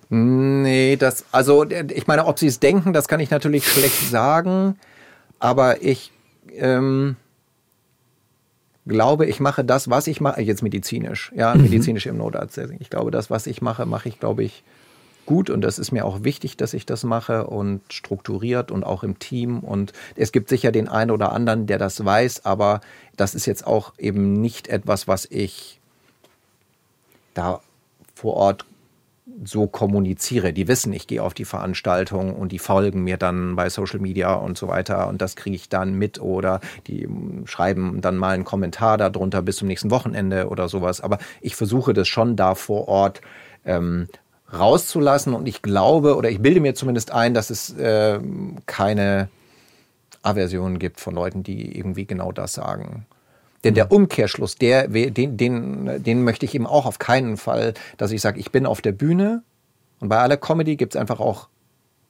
Nee, 0.09 0.95
das, 0.95 1.25
also 1.31 1.65
ich 1.69 2.07
meine, 2.07 2.25
ob 2.25 2.39
sie 2.39 2.47
es 2.47 2.59
denken, 2.59 2.93
das 2.93 3.07
kann 3.07 3.19
ich 3.19 3.29
natürlich 3.29 3.67
schlecht 3.67 4.09
sagen, 4.09 4.75
aber 5.37 5.83
ich 5.83 6.11
ähm, 6.55 7.15
glaube, 8.87 9.27
ich 9.27 9.39
mache 9.39 9.63
das, 9.63 9.89
was 9.89 10.07
ich 10.07 10.19
mache, 10.19 10.41
jetzt 10.41 10.63
medizinisch, 10.63 11.31
ja, 11.35 11.53
mhm. 11.53 11.61
medizinisch 11.61 12.07
im 12.07 12.17
Notarzt. 12.17 12.59
Ich 12.79 12.89
glaube, 12.89 13.11
das, 13.11 13.29
was 13.29 13.45
ich 13.45 13.61
mache, 13.61 13.85
mache 13.85 14.09
ich, 14.09 14.19
glaube 14.19 14.43
ich, 14.43 14.63
gut 15.29 15.51
und 15.51 15.61
das 15.61 15.77
ist 15.77 15.91
mir 15.91 16.05
auch 16.05 16.23
wichtig, 16.23 16.57
dass 16.57 16.73
ich 16.73 16.87
das 16.87 17.03
mache 17.03 17.45
und 17.45 17.81
strukturiert 17.93 18.71
und 18.71 18.83
auch 18.83 19.03
im 19.03 19.19
Team. 19.19 19.59
Und 19.59 19.93
es 20.15 20.31
gibt 20.31 20.49
sicher 20.49 20.71
den 20.71 20.87
einen 20.87 21.11
oder 21.11 21.33
anderen, 21.33 21.67
der 21.67 21.77
das 21.77 22.03
weiß, 22.03 22.45
aber 22.45 22.81
das 23.15 23.35
ist 23.35 23.45
jetzt 23.45 23.67
auch 23.67 23.93
eben 23.99 24.33
nicht 24.41 24.69
etwas, 24.69 25.07
was 25.07 25.27
ich 25.29 25.79
da 27.35 27.61
vor 28.15 28.33
Ort 28.37 28.65
so 29.43 29.67
kommuniziere. 29.67 30.51
Die 30.51 30.67
wissen, 30.67 30.93
ich 30.93 31.05
gehe 31.05 31.21
auf 31.21 31.35
die 31.35 31.45
Veranstaltung 31.45 32.35
und 32.35 32.51
die 32.51 32.57
folgen 32.57 33.03
mir 33.03 33.17
dann 33.17 33.55
bei 33.55 33.69
Social 33.69 33.99
Media 33.99 34.33
und 34.33 34.57
so 34.57 34.67
weiter 34.67 35.07
und 35.09 35.21
das 35.21 35.35
kriege 35.35 35.55
ich 35.55 35.69
dann 35.69 35.93
mit 35.93 36.19
oder 36.19 36.59
die 36.87 37.07
schreiben 37.45 38.01
dann 38.01 38.17
mal 38.17 38.33
einen 38.33 38.45
Kommentar 38.45 38.97
darunter 38.97 39.43
bis 39.43 39.57
zum 39.57 39.67
nächsten 39.67 39.91
Wochenende 39.91 40.49
oder 40.49 40.67
sowas. 40.69 41.01
Aber 41.01 41.19
ich 41.39 41.55
versuche 41.55 41.93
das 41.93 42.07
schon 42.07 42.35
da 42.35 42.55
vor 42.55 42.87
Ort 42.87 43.21
ähm, 43.63 44.07
rauszulassen 44.51 45.33
und 45.33 45.47
ich 45.47 45.61
glaube 45.61 46.15
oder 46.15 46.29
ich 46.29 46.41
bilde 46.41 46.59
mir 46.59 46.75
zumindest 46.75 47.11
ein, 47.11 47.33
dass 47.33 47.49
es 47.49 47.75
äh, 47.77 48.19
keine 48.65 49.29
Aversion 50.21 50.79
gibt 50.79 50.99
von 50.99 51.13
Leuten, 51.13 51.43
die 51.43 51.77
irgendwie 51.77 52.05
genau 52.05 52.31
das 52.31 52.53
sagen. 52.53 53.05
Denn 53.63 53.73
der 53.73 53.91
Umkehrschluss, 53.91 54.55
der, 54.55 54.87
den, 54.87 55.37
den, 55.37 56.03
den 56.03 56.23
möchte 56.23 56.45
ich 56.45 56.55
eben 56.55 56.65
auch 56.65 56.85
auf 56.85 56.97
keinen 56.97 57.35
Fall, 57.37 57.73
dass 57.97 58.11
ich 58.11 58.21
sage, 58.21 58.39
ich 58.39 58.51
bin 58.51 58.65
auf 58.65 58.81
der 58.81 58.93
Bühne 58.93 59.43
und 59.99 60.09
bei 60.09 60.17
aller 60.17 60.37
Comedy 60.37 60.77
gibt 60.77 60.95
es 60.95 61.01
einfach 61.01 61.19
auch 61.19 61.49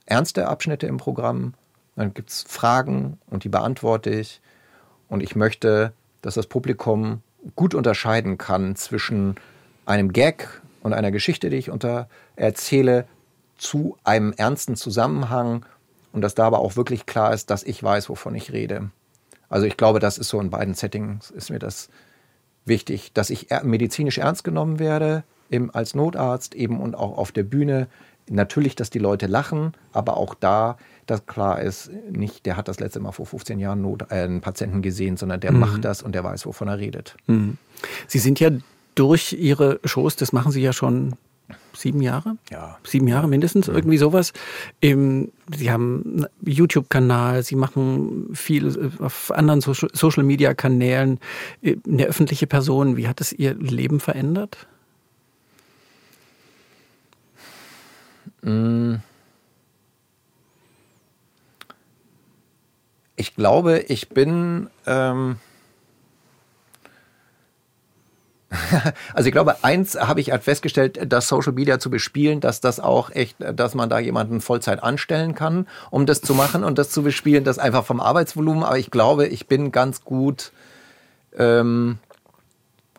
ernste 0.06 0.48
Abschnitte 0.48 0.86
im 0.86 0.98
Programm. 0.98 1.54
Dann 1.96 2.14
gibt 2.14 2.30
es 2.30 2.46
Fragen 2.48 3.18
und 3.30 3.44
die 3.44 3.50
beantworte 3.50 4.12
ich. 4.12 4.42
Und 5.08 5.24
ich 5.24 5.36
möchte, 5.36 5.92
dass 6.22 6.36
das 6.36 6.46
Publikum 6.46 7.22
gut 7.56 7.74
unterscheiden 7.74 8.38
kann 8.38 8.76
zwischen 8.76 9.36
einem 9.86 10.14
Gag 10.14 10.59
und 10.82 10.94
einer 10.94 11.12
Geschichte, 11.12 11.50
die 11.50 11.58
ich 11.58 11.70
unter 11.70 12.08
erzähle, 12.36 13.06
zu 13.58 13.98
einem 14.04 14.34
ernsten 14.34 14.76
Zusammenhang 14.76 15.66
und 16.12 16.22
dass 16.22 16.36
da 16.36 16.46
aber 16.46 16.60
auch 16.60 16.76
wirklich 16.76 17.06
klar 17.06 17.34
ist, 17.34 17.50
dass 17.50 17.64
ich 17.64 17.82
weiß, 17.84 18.10
wovon 18.10 18.36
ich 18.36 18.52
rede. 18.52 18.90
Also 19.50 19.66
ich 19.66 19.78
glaube, 19.78 20.00
das 20.00 20.18
ist 20.18 20.30
so 20.30 20.40
in 20.40 20.50
beiden 20.50 20.74
Settings 20.74 21.30
ist 21.30 21.50
mir 21.50 21.60
das 21.60 21.90
wichtig, 22.66 23.14
dass 23.14 23.30
ich 23.30 23.48
medizinisch 23.64 24.20
ernst 24.20 24.44
genommen 24.44 24.80
werde 24.80 25.24
im, 25.50 25.74
als 25.74 25.96
Notarzt 25.96 26.56
eben 26.56 26.80
und 26.80 26.96
auch 26.96 27.18
auf 27.18 27.32
der 27.32 27.44
Bühne. 27.44 27.88
Natürlich, 28.30 28.76
dass 28.76 28.92
die 28.92 29.00
Leute 29.00 29.26
lachen, 29.26 29.74
aber 29.92 30.18
auch 30.18 30.36
da, 30.36 30.78
dass 31.08 31.26
klar 31.26 31.62
ist, 31.62 31.90
nicht 32.12 32.46
der 32.46 32.58
hat 32.58 32.68
das 32.68 32.80
letzte 32.80 33.00
Mal 33.00 33.12
vor 33.12 33.26
15 33.26 33.58
Jahren 33.58 33.82
Not, 33.82 34.04
äh, 34.12 34.16
einen 34.16 34.42
Patienten 34.42 34.84
gesehen, 34.84 35.18
sondern 35.18 35.40
der 35.40 35.52
mhm. 35.52 35.60
macht 35.60 35.84
das 35.84 36.04
und 36.04 36.14
der 36.14 36.24
weiß, 36.24 36.46
wovon 36.46 36.68
er 36.68 36.78
redet. 36.78 37.16
Mhm. 37.26 37.58
Sie 38.08 38.20
sind 38.20 38.40
ja 38.40 38.52
durch 38.96 39.34
Ihre 39.34 39.80
Shows, 39.84 40.16
das 40.16 40.34
machen 40.34 40.52
Sie 40.52 40.62
ja 40.62 40.74
schon 40.74 41.16
sieben 41.74 42.02
Jahre? 42.02 42.38
Ja. 42.52 42.78
Sieben 42.84 43.08
Jahre 43.08 43.28
mindestens, 43.28 43.68
mhm. 43.68 43.76
irgendwie 43.76 43.98
sowas. 43.98 44.34
Sie 44.82 45.72
haben 45.72 46.04
einen 46.04 46.26
YouTube-Kanal, 46.46 47.44
Sie 47.44 47.56
machen 47.56 48.30
viel 48.34 48.92
auf 49.00 49.32
anderen 49.32 49.62
Social-Media-Kanälen. 49.62 51.20
Eine 51.64 52.06
öffentliche 52.06 52.48
Person, 52.48 52.98
wie 52.98 53.08
hat 53.08 53.22
es 53.22 53.34
Ihr 53.34 53.56
Leben 53.56 54.00
verändert? 54.00 54.68
Mm. 58.42 58.96
Ich 63.16 63.36
glaube, 63.36 63.80
ich 63.80 64.10
bin 64.10 64.70
ähm 64.86 65.38
Also 69.14 69.28
ich 69.28 69.32
glaube, 69.32 69.64
eins 69.64 69.96
habe 69.96 70.22
ich 70.22 70.32
halt 70.32 70.44
festgestellt, 70.44 71.12
dass 71.12 71.28
Social 71.28 71.54
Media 71.54 71.80
zu 71.80 71.90
bespielen, 71.90 72.40
dass 72.40 72.62
das 72.62 72.80
auch 72.80 73.12
echt, 73.12 73.38
dass 73.40 73.76
man 73.76 73.90
da 73.90 74.00
jemanden 74.00 74.42
Vollzeit 74.42 74.82
anstellen 74.82 75.36
kann, 75.36 75.68
um 75.92 76.06
das 76.06 76.22
zu 76.22 76.34
machen 76.34 76.64
und 76.64 76.78
das 76.78 76.90
zu 76.90 77.04
bespielen, 77.04 77.44
das 77.44 77.60
einfach 77.60 77.86
vom 77.86 78.00
Arbeitsvolumen. 78.00 78.64
Aber 78.64 78.78
ich 78.78 78.92
glaube, 78.92 79.28
ich 79.28 79.48
bin 79.48 79.72
ganz 79.72 80.04
gut. 80.04 80.52
Ähm, 81.38 82.00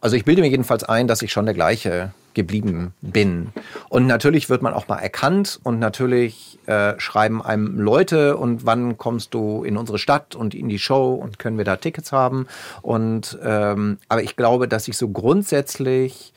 also 0.00 0.16
ich 0.16 0.24
bilde 0.24 0.42
mir 0.42 0.48
jedenfalls 0.48 0.84
ein, 0.84 1.08
dass 1.08 1.22
ich 1.22 1.32
schon 1.32 1.44
der 1.44 1.54
gleiche 1.54 2.12
geblieben 2.34 2.94
bin. 3.00 3.48
Und 3.88 4.06
natürlich 4.06 4.48
wird 4.48 4.62
man 4.62 4.74
auch 4.74 4.88
mal 4.88 4.98
erkannt 4.98 5.60
und 5.62 5.78
natürlich 5.78 6.58
äh, 6.66 6.98
schreiben 6.98 7.42
einem 7.42 7.80
Leute 7.80 8.36
und 8.36 8.66
wann 8.66 8.98
kommst 8.98 9.34
du 9.34 9.64
in 9.64 9.76
unsere 9.76 9.98
Stadt 9.98 10.34
und 10.34 10.54
in 10.54 10.68
die 10.68 10.78
Show 10.78 11.14
und 11.14 11.38
können 11.38 11.58
wir 11.58 11.64
da 11.64 11.76
Tickets 11.76 12.12
haben. 12.12 12.46
Und 12.82 13.38
ähm, 13.42 13.98
aber 14.08 14.22
ich 14.22 14.36
glaube, 14.36 14.68
dass 14.68 14.84
sich 14.84 14.96
so 14.96 15.08
grundsätzlich 15.08 16.32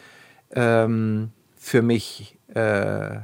ähm, 0.55 1.31
für 1.57 1.81
mich 1.81 2.37
äh, 2.53 3.17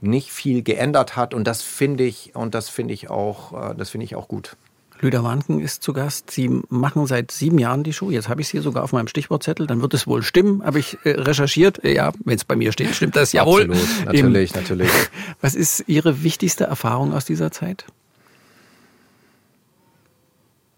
nicht 0.00 0.32
viel 0.32 0.62
geändert 0.62 1.16
hat 1.16 1.34
und 1.34 1.44
das 1.44 1.62
finde 1.62 2.04
ich 2.04 2.34
und 2.34 2.54
das 2.54 2.68
finde 2.68 2.94
ich 2.94 3.10
auch, 3.10 3.70
äh, 3.70 3.74
das 3.74 3.90
finde 3.90 4.04
ich 4.04 4.16
auch 4.16 4.28
gut. 4.28 4.56
Lüder 5.00 5.24
Warnken 5.24 5.60
ist 5.60 5.82
zu 5.82 5.92
Gast. 5.92 6.30
Sie 6.30 6.48
machen 6.68 7.06
seit 7.06 7.30
sieben 7.30 7.58
Jahren 7.58 7.82
die 7.84 7.92
Show. 7.92 8.10
Jetzt 8.10 8.28
habe 8.28 8.42
ich 8.42 8.48
es 8.48 8.50
hier 8.50 8.62
sogar 8.62 8.84
auf 8.84 8.92
meinem 8.92 9.08
Stichwortzettel. 9.08 9.66
Dann 9.66 9.80
wird 9.80 9.94
es 9.94 10.06
wohl 10.06 10.22
stimmen, 10.22 10.62
habe 10.62 10.78
ich 10.78 10.98
äh, 11.04 11.12
recherchiert. 11.12 11.82
Ja, 11.84 12.12
wenn 12.24 12.36
es 12.36 12.44
bei 12.44 12.54
mir 12.54 12.70
steht, 12.72 12.94
stimmt 12.94 13.16
das 13.16 13.32
jawohl. 13.32 13.70
Absolut, 13.70 14.04
natürlich, 14.04 14.54
Im, 14.54 14.60
natürlich. 14.60 14.90
Was 15.40 15.54
ist 15.54 15.84
Ihre 15.86 16.22
wichtigste 16.22 16.64
Erfahrung 16.64 17.14
aus 17.14 17.24
dieser 17.24 17.50
Zeit? 17.50 17.86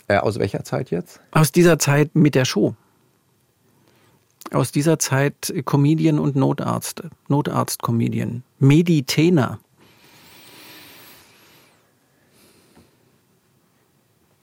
Äh, 0.06 0.18
aus 0.18 0.38
welcher 0.38 0.62
Zeit 0.62 0.90
jetzt? 0.90 1.20
Aus 1.32 1.52
dieser 1.52 1.78
Zeit 1.78 2.14
mit 2.14 2.34
der 2.34 2.44
Show. 2.44 2.76
Aus 4.52 4.70
dieser 4.70 4.98
Zeit 4.98 5.52
Comedian 5.64 6.18
und 6.18 6.36
Notarzt. 6.36 7.02
Notarzt-Comedian. 7.28 8.42
Meditener. 8.58 9.58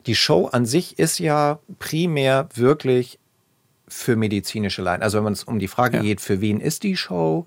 Die 0.10 0.15
Show 0.15 0.48
an 0.48 0.65
sich 0.65 0.98
ist 0.98 1.19
ja 1.19 1.60
primär 1.77 2.49
wirklich 2.56 3.19
für 3.88 4.15
medizinische 4.15 4.81
Laien. 4.81 5.03
Also 5.03 5.23
wenn 5.23 5.34
es 5.34 5.44
um 5.44 5.60
die 5.60 5.68
Frage 5.68 5.98
ja. 5.98 6.02
geht, 6.02 6.19
für 6.19 6.41
wen 6.41 6.60
ist 6.60 6.81
die 6.81 6.98
Show, 6.98 7.45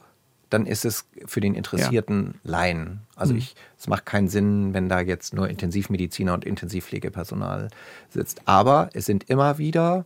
dann 0.49 0.65
ist 0.65 0.85
es 0.85 1.09
für 1.27 1.41
den 1.41 1.57
interessierten 1.57 2.39
ja. 2.45 2.51
Laien. 2.53 3.01
Also 3.17 3.33
mhm. 3.33 3.41
ich, 3.41 3.57
es 3.77 3.89
macht 3.89 4.07
keinen 4.07 4.29
Sinn, 4.29 4.75
wenn 4.75 4.89
da 4.89 5.01
jetzt 5.01 5.35
nur 5.35 5.49
Intensivmediziner 5.49 6.35
und 6.35 6.45
Intensivpflegepersonal 6.45 7.69
sitzt. 8.11 8.43
Aber 8.45 8.91
es 8.93 9.07
sind 9.07 9.29
immer 9.29 9.59
wieder 9.59 10.05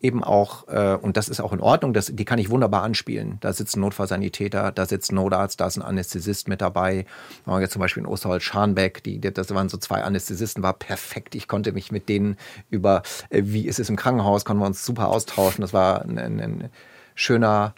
eben 0.00 0.22
auch, 0.22 0.68
äh, 0.68 0.96
und 1.00 1.16
das 1.16 1.28
ist 1.28 1.40
auch 1.40 1.52
in 1.52 1.60
Ordnung, 1.60 1.92
das, 1.92 2.06
die 2.14 2.24
kann 2.24 2.38
ich 2.38 2.50
wunderbar 2.50 2.82
anspielen. 2.82 3.38
Da 3.40 3.52
sitzt 3.52 3.76
ein 3.76 3.80
Notfallsanitäter, 3.80 4.72
da 4.72 4.86
sitzt 4.86 5.12
ein 5.12 5.16
Notarzt, 5.16 5.60
da 5.60 5.66
ist 5.66 5.76
ein 5.76 5.82
Anästhesist 5.82 6.48
mit 6.48 6.60
dabei. 6.60 7.04
Wenn 7.44 7.60
jetzt 7.60 7.72
zum 7.72 7.80
Beispiel 7.80 8.02
in 8.02 8.08
Osterholz-Scharnbeck, 8.08 9.02
die, 9.02 9.20
das 9.20 9.52
waren 9.54 9.68
so 9.68 9.76
zwei 9.78 10.02
Anästhesisten, 10.02 10.62
war 10.62 10.74
perfekt. 10.74 11.34
Ich 11.34 11.48
konnte 11.48 11.72
mich 11.72 11.90
mit 11.90 12.08
denen 12.08 12.36
über, 12.70 13.02
äh, 13.30 13.42
wie 13.44 13.66
ist 13.66 13.80
es 13.80 13.88
im 13.88 13.96
Krankenhaus, 13.96 14.44
konnten 14.44 14.62
wir 14.62 14.66
uns 14.66 14.84
super 14.84 15.08
austauschen. 15.08 15.62
Das 15.62 15.72
war 15.72 16.02
ein, 16.02 16.18
ein, 16.18 16.40
ein 16.40 16.70
schöner 17.14 17.74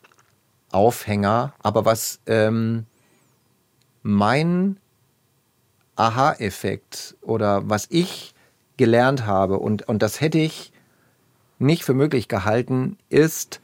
Aufhänger. 0.70 1.54
Aber 1.62 1.84
was 1.84 2.20
ähm, 2.26 2.86
mein 4.02 4.76
Aha-Effekt 5.96 7.16
oder 7.22 7.68
was 7.68 7.86
ich 7.90 8.34
gelernt 8.76 9.26
habe, 9.26 9.58
und, 9.58 9.88
und 9.88 10.02
das 10.02 10.20
hätte 10.20 10.38
ich 10.38 10.72
nicht 11.60 11.84
für 11.84 11.94
möglich 11.94 12.28
gehalten, 12.28 12.96
ist, 13.08 13.60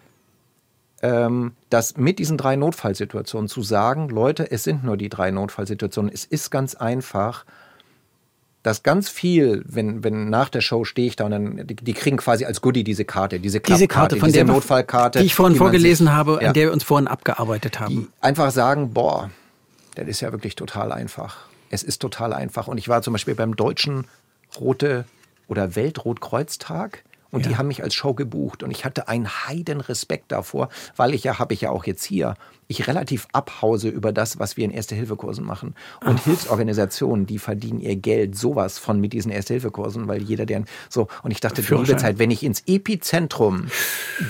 ähm, 1.03 1.53
dass 1.71 1.97
mit 1.97 2.19
diesen 2.19 2.39
drei 2.39 2.57
Notfallsituationen 2.57 3.49
zu 3.49 3.63
sagen, 3.63 4.09
Leute, 4.09 4.51
es 4.51 4.65
sind 4.65 4.85
nur 4.85 4.97
die 4.97 5.09
drei 5.09 5.31
Notfallsituationen, 5.31 6.11
es 6.13 6.25
ist 6.25 6.51
ganz 6.51 6.75
einfach, 6.75 7.45
dass 8.63 8.83
ganz 8.83 9.09
viel, 9.09 9.63
wenn, 9.67 10.03
wenn 10.03 10.29
nach 10.29 10.49
der 10.49 10.61
Show 10.61 10.85
stehe 10.85 11.07
ich 11.07 11.15
da 11.15 11.27
und 11.27 11.31
dann, 11.31 11.67
die, 11.69 11.77
die 11.77 11.93
kriegen 11.93 12.17
quasi 12.17 12.45
als 12.45 12.61
Goodie 12.61 12.83
diese 12.83 13.05
Karte, 13.05 13.39
diese 13.39 13.61
Diese 13.61 13.87
Karte, 13.87 14.17
von 14.17 14.27
diese 14.27 14.45
der 14.45 14.53
Notfallkarte. 14.53 15.21
Die 15.21 15.27
ich 15.27 15.37
vorhin 15.37 15.53
die 15.53 15.59
vorgelesen 15.59 16.07
sich, 16.07 16.15
habe, 16.15 16.41
ja, 16.43 16.49
an 16.49 16.55
der 16.55 16.67
wir 16.67 16.73
uns 16.73 16.83
vorhin 16.83 17.07
abgearbeitet 17.07 17.79
haben. 17.79 17.95
Die 17.95 18.09
einfach 18.21 18.51
sagen, 18.51 18.93
boah, 18.93 19.31
das 19.95 20.09
ist 20.09 20.21
ja 20.21 20.33
wirklich 20.33 20.57
total 20.57 20.91
einfach. 20.91 21.47
Es 21.71 21.85
ist 21.85 22.01
total 22.01 22.33
einfach. 22.33 22.67
Und 22.67 22.79
ich 22.79 22.89
war 22.89 23.03
zum 23.03 23.13
Beispiel 23.13 23.37
beim 23.37 23.55
Deutschen 23.55 24.07
Rote 24.59 25.05
oder 25.47 25.77
Weltrotkreuztag 25.77 27.05
und 27.31 27.45
ja. 27.45 27.53
die 27.53 27.59
haben 27.59 27.69
mich 27.69 27.83
als 27.83 27.95
Show 27.95 28.15
gebucht 28.15 28.63
und 28.63 28.71
ich 28.71 28.85
hatte 28.85 29.09
einen 29.09 29.29
heiden 29.29 29.81
Respekt 29.81 30.33
davor, 30.33 30.69
weil 30.97 31.15
ich 31.15 31.25
ja, 31.25 31.39
habe 31.39 31.55
ich 31.55 31.63
ja 31.63 31.71
auch 31.71 31.85
jetzt 31.85 32.05
hier, 32.05 32.35
ich 32.69 32.87
relativ 32.87 33.29
abhause 33.33 33.89
über 33.89 34.13
das, 34.13 34.39
was 34.39 34.57
wir 34.57 34.65
in 34.65 34.71
Erste-Hilfe-Kursen 34.71 35.45
machen. 35.45 35.75
Und 36.05 36.19
Ach. 36.21 36.25
Hilfsorganisationen, 36.25 37.27
die 37.27 37.39
verdienen 37.39 37.81
ihr 37.81 37.97
Geld 37.97 38.37
sowas 38.37 38.79
von 38.79 39.01
mit 39.01 39.13
diesen 39.13 39.31
Erste-Hilfe-Kursen, 39.31 40.09
weil 40.09 40.23
jeder 40.23 40.47
deren 40.47 40.67
so. 40.89 41.09
Und 41.23 41.31
ich 41.31 41.41
dachte, 41.41 41.63
liebe 41.63 41.97
Zeit, 41.97 42.19
wenn 42.19 42.31
ich 42.31 42.43
ins 42.43 42.63
Epizentrum 42.67 43.69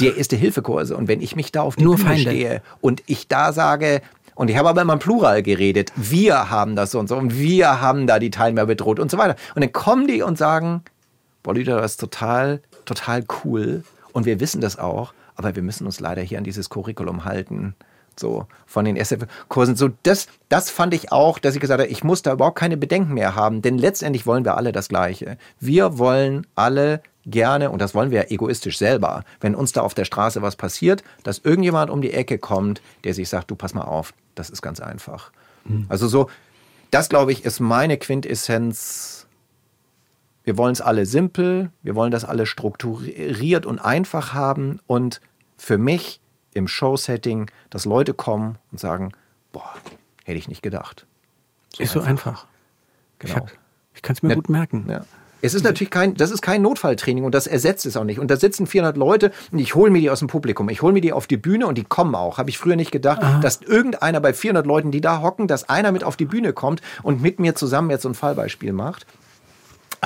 der 0.00 0.16
Erste-Hilfe-Kurse 0.16 0.96
und 0.96 1.08
wenn 1.08 1.22
ich 1.22 1.36
mich 1.36 1.52
da 1.52 1.62
auf 1.62 1.76
die 1.76 1.84
Nur 1.84 1.96
Bühne 1.96 2.08
Feinde. 2.08 2.22
stehe 2.22 2.62
und 2.80 3.02
ich 3.06 3.28
da 3.28 3.52
sage, 3.52 4.02
und 4.34 4.50
ich 4.50 4.58
habe 4.58 4.68
aber 4.68 4.82
immer 4.82 4.92
im 4.92 4.98
Plural 4.98 5.42
geredet. 5.42 5.92
Wir 5.96 6.50
haben 6.50 6.76
das 6.76 6.90
so 6.90 6.98
und 6.98 7.08
so 7.08 7.16
und 7.16 7.38
wir 7.38 7.80
haben 7.80 8.06
da 8.06 8.18
die 8.18 8.30
Teilnehmer 8.30 8.66
bedroht 8.66 9.00
und 9.00 9.10
so 9.10 9.16
weiter. 9.16 9.34
Und 9.54 9.62
dann 9.62 9.72
kommen 9.72 10.06
die 10.06 10.20
und 10.20 10.36
sagen, 10.36 10.82
boah, 11.42 11.54
Lüder, 11.54 11.80
das 11.80 11.92
ist 11.92 12.00
total 12.00 12.60
total 12.86 13.24
cool 13.44 13.84
und 14.12 14.24
wir 14.24 14.40
wissen 14.40 14.60
das 14.60 14.78
auch, 14.78 15.12
aber 15.34 15.54
wir 15.54 15.62
müssen 15.62 15.86
uns 15.86 16.00
leider 16.00 16.22
hier 16.22 16.38
an 16.38 16.44
dieses 16.44 16.70
Curriculum 16.70 17.24
halten. 17.24 17.74
So, 18.18 18.46
von 18.64 18.86
den 18.86 18.96
SF-Kursen. 18.96 19.76
So, 19.76 19.90
das, 20.02 20.28
das 20.48 20.70
fand 20.70 20.94
ich 20.94 21.12
auch, 21.12 21.38
dass 21.38 21.54
ich 21.54 21.60
gesagt 21.60 21.82
habe, 21.82 21.90
ich 21.90 22.02
muss 22.02 22.22
da 22.22 22.32
überhaupt 22.32 22.58
keine 22.58 22.78
Bedenken 22.78 23.12
mehr 23.12 23.34
haben, 23.34 23.60
denn 23.60 23.76
letztendlich 23.76 24.24
wollen 24.24 24.46
wir 24.46 24.56
alle 24.56 24.72
das 24.72 24.88
Gleiche. 24.88 25.36
Wir 25.60 25.98
wollen 25.98 26.46
alle 26.54 27.02
gerne, 27.26 27.70
und 27.70 27.82
das 27.82 27.94
wollen 27.94 28.10
wir 28.10 28.22
ja 28.22 28.30
egoistisch 28.30 28.78
selber, 28.78 29.22
wenn 29.40 29.54
uns 29.54 29.72
da 29.72 29.82
auf 29.82 29.92
der 29.92 30.06
Straße 30.06 30.40
was 30.40 30.56
passiert, 30.56 31.02
dass 31.24 31.40
irgendjemand 31.40 31.90
um 31.90 32.00
die 32.00 32.12
Ecke 32.12 32.38
kommt, 32.38 32.80
der 33.04 33.12
sich 33.12 33.28
sagt, 33.28 33.50
du 33.50 33.54
pass 33.54 33.74
mal 33.74 33.82
auf, 33.82 34.14
das 34.34 34.48
ist 34.48 34.62
ganz 34.62 34.80
einfach. 34.80 35.30
Mhm. 35.64 35.84
Also 35.88 36.08
so, 36.08 36.30
das 36.90 37.10
glaube 37.10 37.32
ich, 37.32 37.44
ist 37.44 37.60
meine 37.60 37.98
Quintessenz 37.98 39.25
wir 40.46 40.56
wollen 40.56 40.72
es 40.72 40.80
alle 40.80 41.06
simpel, 41.06 41.70
wir 41.82 41.96
wollen 41.96 42.12
das 42.12 42.24
alle 42.24 42.46
strukturiert 42.46 43.66
und 43.66 43.80
einfach 43.80 44.32
haben 44.32 44.78
und 44.86 45.20
für 45.58 45.76
mich 45.76 46.20
im 46.54 46.68
Show-Setting, 46.68 47.50
dass 47.68 47.84
Leute 47.84 48.14
kommen 48.14 48.56
und 48.70 48.78
sagen, 48.78 49.12
boah, 49.52 49.74
hätte 50.24 50.38
ich 50.38 50.46
nicht 50.48 50.62
gedacht. 50.62 51.04
So 51.74 51.82
ist 51.82 51.90
einfach. 51.90 52.02
so 52.02 52.08
einfach. 52.08 52.46
Genau. 53.18 53.46
Ich, 53.94 54.02
kann 54.02 54.14
es 54.14 54.22
mir 54.22 54.30
ja, 54.30 54.34
gut 54.36 54.48
merken. 54.48 54.86
Ja. 54.88 55.04
Es 55.42 55.52
ist 55.52 55.64
natürlich 55.64 55.90
kein, 55.90 56.14
das 56.14 56.30
ist 56.30 56.42
kein 56.42 56.62
Notfalltraining 56.62 57.24
und 57.24 57.34
das 57.34 57.48
ersetzt 57.48 57.84
es 57.84 57.96
auch 57.96 58.04
nicht. 58.04 58.20
Und 58.20 58.30
da 58.30 58.36
sitzen 58.36 58.68
400 58.68 58.96
Leute 58.96 59.32
und 59.50 59.58
ich 59.58 59.74
hole 59.74 59.90
mir 59.90 60.00
die 60.00 60.10
aus 60.10 60.20
dem 60.20 60.28
Publikum. 60.28 60.68
Ich 60.68 60.80
hole 60.80 60.92
mir 60.92 61.00
die 61.00 61.12
auf 61.12 61.26
die 61.26 61.36
Bühne 61.36 61.66
und 61.66 61.76
die 61.76 61.84
kommen 61.84 62.14
auch. 62.14 62.38
Habe 62.38 62.50
ich 62.50 62.58
früher 62.58 62.76
nicht 62.76 62.92
gedacht, 62.92 63.22
Aha. 63.22 63.40
dass 63.40 63.62
irgendeiner 63.62 64.20
bei 64.20 64.32
400 64.32 64.64
Leuten, 64.64 64.92
die 64.92 65.00
da 65.00 65.22
hocken, 65.22 65.48
dass 65.48 65.68
einer 65.68 65.90
mit 65.90 66.04
auf 66.04 66.16
die 66.16 66.24
Bühne 66.24 66.52
kommt 66.52 66.82
und 67.02 67.20
mit 67.20 67.40
mir 67.40 67.56
zusammen 67.56 67.90
jetzt 67.90 68.02
so 68.02 68.08
ein 68.08 68.14
Fallbeispiel 68.14 68.72
macht. 68.72 69.06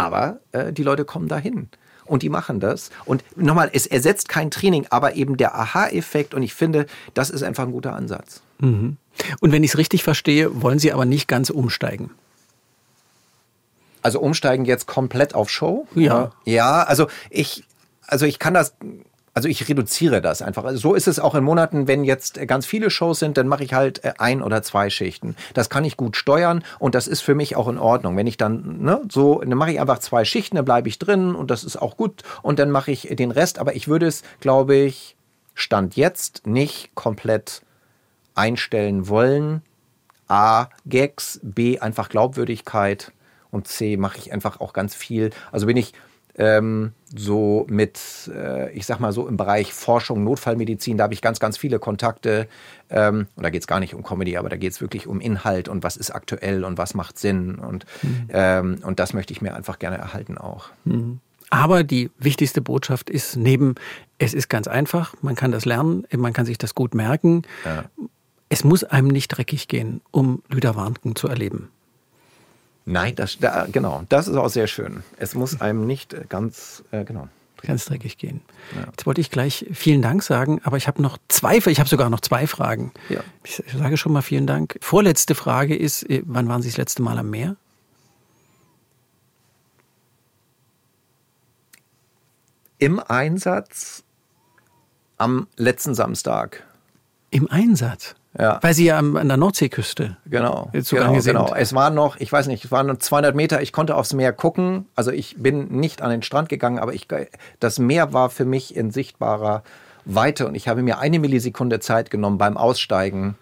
Aber 0.01 0.40
äh, 0.52 0.72
die 0.72 0.82
Leute 0.82 1.05
kommen 1.05 1.28
dahin 1.28 1.68
und 2.10 2.22
die 2.22 2.28
machen 2.28 2.59
das. 2.59 2.90
Und 3.05 3.22
nochmal, 3.36 3.70
es 3.72 3.86
ersetzt 3.86 4.28
kein 4.28 4.51
Training, 4.51 4.86
aber 4.90 5.14
eben 5.14 5.36
der 5.36 5.55
Aha-Effekt. 5.55 6.35
Und 6.35 6.43
ich 6.43 6.55
finde, 6.55 6.86
das 7.14 7.31
ist 7.31 7.43
einfach 7.43 7.64
ein 7.64 7.72
guter 7.72 7.94
Ansatz. 7.94 8.43
Mhm. 8.59 8.97
Und 9.40 9.52
wenn 9.52 9.62
ich 9.62 9.72
es 9.72 9.78
richtig 9.78 10.02
verstehe, 10.02 10.62
wollen 10.62 10.78
Sie 10.78 10.93
aber 10.93 11.05
nicht 11.05 11.28
ganz 11.28 11.51
umsteigen. 11.51 12.10
Also 14.02 14.20
umsteigen 14.20 14.64
jetzt 14.64 14.86
komplett 14.86 15.35
auf 15.35 15.51
Show? 15.51 15.86
Ja. 15.94 16.32
Ja, 16.44 16.82
also 16.82 17.06
ich, 17.28 17.64
also 18.06 18.27
ich 18.27 18.39
kann 18.39 18.55
das 18.55 18.74
also 19.40 19.48
ich 19.48 19.66
reduziere 19.70 20.20
das 20.20 20.42
einfach. 20.42 20.64
Also 20.64 20.78
so 20.78 20.94
ist 20.94 21.08
es 21.08 21.18
auch 21.18 21.34
in 21.34 21.42
Monaten, 21.42 21.88
wenn 21.88 22.04
jetzt 22.04 22.46
ganz 22.46 22.66
viele 22.66 22.90
Shows 22.90 23.20
sind, 23.20 23.38
dann 23.38 23.48
mache 23.48 23.64
ich 23.64 23.72
halt 23.72 24.04
äh, 24.04 24.12
ein 24.18 24.42
oder 24.42 24.62
zwei 24.62 24.90
Schichten. 24.90 25.34
Das 25.54 25.70
kann 25.70 25.82
ich 25.86 25.96
gut 25.96 26.14
steuern 26.14 26.62
und 26.78 26.94
das 26.94 27.06
ist 27.06 27.22
für 27.22 27.34
mich 27.34 27.56
auch 27.56 27.66
in 27.66 27.78
Ordnung. 27.78 28.18
Wenn 28.18 28.26
ich 28.26 28.36
dann 28.36 28.82
ne, 28.82 29.00
so, 29.10 29.40
dann 29.40 29.56
mache 29.56 29.72
ich 29.72 29.80
einfach 29.80 29.98
zwei 30.00 30.26
Schichten, 30.26 30.56
dann 30.56 30.66
bleibe 30.66 30.90
ich 30.90 30.98
drin 30.98 31.34
und 31.34 31.50
das 31.50 31.64
ist 31.64 31.78
auch 31.78 31.96
gut 31.96 32.22
und 32.42 32.58
dann 32.58 32.70
mache 32.70 32.90
ich 32.90 33.08
den 33.10 33.30
Rest. 33.30 33.58
Aber 33.58 33.74
ich 33.74 33.88
würde 33.88 34.08
es, 34.08 34.24
glaube 34.40 34.74
ich, 34.76 35.16
stand 35.54 35.96
jetzt 35.96 36.46
nicht 36.46 36.94
komplett 36.94 37.62
einstellen 38.34 39.08
wollen. 39.08 39.62
A, 40.28 40.66
Gags, 40.84 41.40
B, 41.42 41.78
einfach 41.78 42.10
Glaubwürdigkeit 42.10 43.12
und 43.50 43.68
C, 43.68 43.96
mache 43.96 44.18
ich 44.18 44.34
einfach 44.34 44.60
auch 44.60 44.74
ganz 44.74 44.94
viel. 44.94 45.30
Also 45.50 45.64
bin 45.64 45.78
ich 45.78 45.94
ähm, 46.40 46.92
so 47.14 47.66
mit, 47.68 48.00
äh, 48.34 48.72
ich 48.72 48.86
sag 48.86 48.98
mal 48.98 49.12
so 49.12 49.28
im 49.28 49.36
Bereich 49.36 49.74
Forschung, 49.74 50.24
Notfallmedizin, 50.24 50.96
da 50.96 51.04
habe 51.04 51.12
ich 51.12 51.20
ganz, 51.20 51.38
ganz 51.38 51.58
viele 51.58 51.78
Kontakte. 51.78 52.48
Ähm, 52.88 53.26
und 53.36 53.42
da 53.42 53.50
geht 53.50 53.60
es 53.60 53.66
gar 53.66 53.78
nicht 53.78 53.94
um 53.94 54.02
Comedy, 54.02 54.38
aber 54.38 54.48
da 54.48 54.56
geht 54.56 54.72
es 54.72 54.80
wirklich 54.80 55.06
um 55.06 55.20
Inhalt 55.20 55.68
und 55.68 55.82
was 55.82 55.98
ist 55.98 56.10
aktuell 56.10 56.64
und 56.64 56.78
was 56.78 56.94
macht 56.94 57.18
Sinn. 57.18 57.56
Und, 57.56 57.84
mhm. 58.02 58.28
ähm, 58.30 58.78
und 58.82 58.98
das 59.00 59.12
möchte 59.12 59.34
ich 59.34 59.42
mir 59.42 59.54
einfach 59.54 59.78
gerne 59.78 59.98
erhalten 59.98 60.38
auch. 60.38 60.70
Mhm. 60.84 61.20
Aber 61.50 61.84
die 61.84 62.10
wichtigste 62.18 62.62
Botschaft 62.62 63.10
ist 63.10 63.36
neben, 63.36 63.74
es 64.18 64.32
ist 64.32 64.48
ganz 64.48 64.66
einfach, 64.66 65.14
man 65.20 65.34
kann 65.34 65.52
das 65.52 65.66
lernen, 65.66 66.06
man 66.16 66.32
kann 66.32 66.46
sich 66.46 66.56
das 66.56 66.74
gut 66.74 66.94
merken. 66.94 67.42
Ja. 67.66 67.84
Es 68.48 68.64
muss 68.64 68.82
einem 68.82 69.08
nicht 69.08 69.28
dreckig 69.28 69.68
gehen, 69.68 70.00
um 70.10 70.42
Lüder 70.48 70.74
Warnken 70.74 71.16
zu 71.16 71.28
erleben. 71.28 71.68
Nein, 72.90 73.14
das, 73.14 73.38
da, 73.38 73.68
genau, 73.70 74.02
das 74.08 74.26
ist 74.26 74.34
auch 74.36 74.48
sehr 74.48 74.66
schön. 74.66 75.04
Es 75.16 75.34
muss 75.34 75.60
einem 75.60 75.86
nicht 75.86 76.12
äh, 76.12 76.24
ganz, 76.28 76.82
äh, 76.90 77.04
genau, 77.04 77.28
es 77.62 77.84
dreckig 77.84 78.18
gehen. 78.18 78.40
Ja. 78.74 78.86
Jetzt 78.90 79.06
wollte 79.06 79.20
ich 79.20 79.30
gleich 79.30 79.66
vielen 79.72 80.02
Dank 80.02 80.24
sagen, 80.24 80.60
aber 80.64 80.76
ich 80.76 80.88
habe 80.88 81.00
noch 81.00 81.16
zwei, 81.28 81.58
ich 81.58 81.78
habe 81.78 81.88
sogar 81.88 82.10
noch 82.10 82.20
zwei 82.20 82.48
Fragen. 82.48 82.90
Ja. 83.08 83.20
Ich 83.44 83.62
sage 83.78 83.96
schon 83.96 84.12
mal 84.12 84.22
vielen 84.22 84.48
Dank. 84.48 84.76
Vorletzte 84.80 85.36
Frage 85.36 85.76
ist, 85.76 86.02
äh, 86.10 86.22
wann 86.26 86.48
waren 86.48 86.62
Sie 86.62 86.68
das 86.68 86.78
letzte 86.78 87.02
Mal 87.02 87.16
am 87.16 87.30
Meer? 87.30 87.54
Im 92.78 92.98
Einsatz 92.98 94.02
am 95.16 95.46
letzten 95.56 95.94
Samstag. 95.94 96.66
Im 97.30 97.48
Einsatz? 97.48 98.16
Ja. 98.39 98.59
Weil 98.62 98.74
Sie 98.74 98.85
ja 98.85 98.98
an 98.98 99.27
der 99.27 99.36
Nordseeküste 99.36 100.16
genau, 100.27 100.70
genau, 100.73 101.20
sind. 101.20 101.35
Genau. 101.35 101.52
Es 101.55 101.74
waren 101.74 101.94
noch, 101.94 102.16
ich 102.20 102.31
weiß 102.31 102.47
nicht, 102.47 102.65
es 102.65 102.70
waren 102.70 102.86
noch 102.86 102.98
200 102.98 103.35
Meter. 103.35 103.61
Ich 103.61 103.73
konnte 103.73 103.97
aufs 103.97 104.12
Meer 104.12 104.32
gucken. 104.32 104.86
Also 104.94 105.11
ich 105.11 105.36
bin 105.39 105.69
nicht 105.69 106.01
an 106.01 106.11
den 106.11 106.23
Strand 106.23 106.48
gegangen, 106.48 106.78
aber 106.78 106.94
ich, 106.94 107.09
das 107.59 107.78
Meer 107.81 108.12
war 108.12 108.31
für 108.31 108.44
mich 108.44 108.77
in 108.77 108.93
sichtbarer 108.93 109.65
Weite 110.05 110.47
und 110.47 110.55
ich 110.55 110.69
habe 110.69 110.82
mir 110.82 110.98
eine 110.98 111.19
Millisekunde 111.19 111.81
Zeit 111.81 112.11
genommen 112.11 112.39
beim 112.39 112.57
Aussteigen 112.57 113.36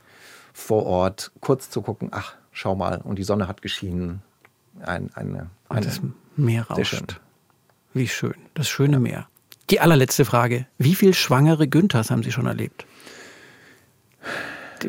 vor 0.53 0.87
Ort, 0.87 1.33
kurz 1.41 1.71
zu 1.71 1.83
gucken. 1.83 2.09
Ach, 2.13 2.35
schau 2.51 2.75
mal, 2.75 3.01
und 3.05 3.19
die 3.19 3.25
Sonne 3.25 3.47
hat 3.47 3.63
geschienen. 3.63 4.23
Ein, 4.81 5.11
eine, 5.15 5.51
eine, 5.69 5.81
und 5.81 5.85
das 5.85 6.01
Meer 6.37 6.65
rauscht. 6.65 7.21
Wie 7.95 8.09
schön, 8.09 8.35
das 8.55 8.69
schöne 8.69 8.99
Meer. 8.99 9.29
Die 9.71 9.81
allerletzte 9.81 10.25
Frage: 10.25 10.67
Wie 10.79 10.95
viele 10.95 11.15
schwangere 11.15 11.69
Günthers 11.69 12.11
haben 12.11 12.23
Sie 12.23 12.33
schon 12.33 12.47
erlebt? 12.47 12.87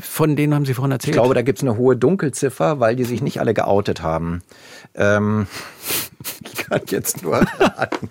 Von 0.01 0.35
denen 0.35 0.53
haben 0.53 0.65
Sie 0.65 0.73
vorhin 0.73 0.91
erzählt. 0.91 1.15
Ich 1.15 1.21
glaube, 1.21 1.33
da 1.33 1.41
gibt 1.41 1.59
es 1.59 1.63
eine 1.63 1.77
hohe 1.77 1.95
Dunkelziffer, 1.95 2.79
weil 2.79 2.95
die 2.95 3.03
sich 3.03 3.21
nicht 3.21 3.39
alle 3.39 3.53
geoutet 3.53 4.01
haben. 4.01 4.41
Ähm, 4.95 5.47
ich 6.53 6.65
kann 6.65 6.81
jetzt 6.87 7.23
nur 7.23 7.37
raten. 7.37 8.09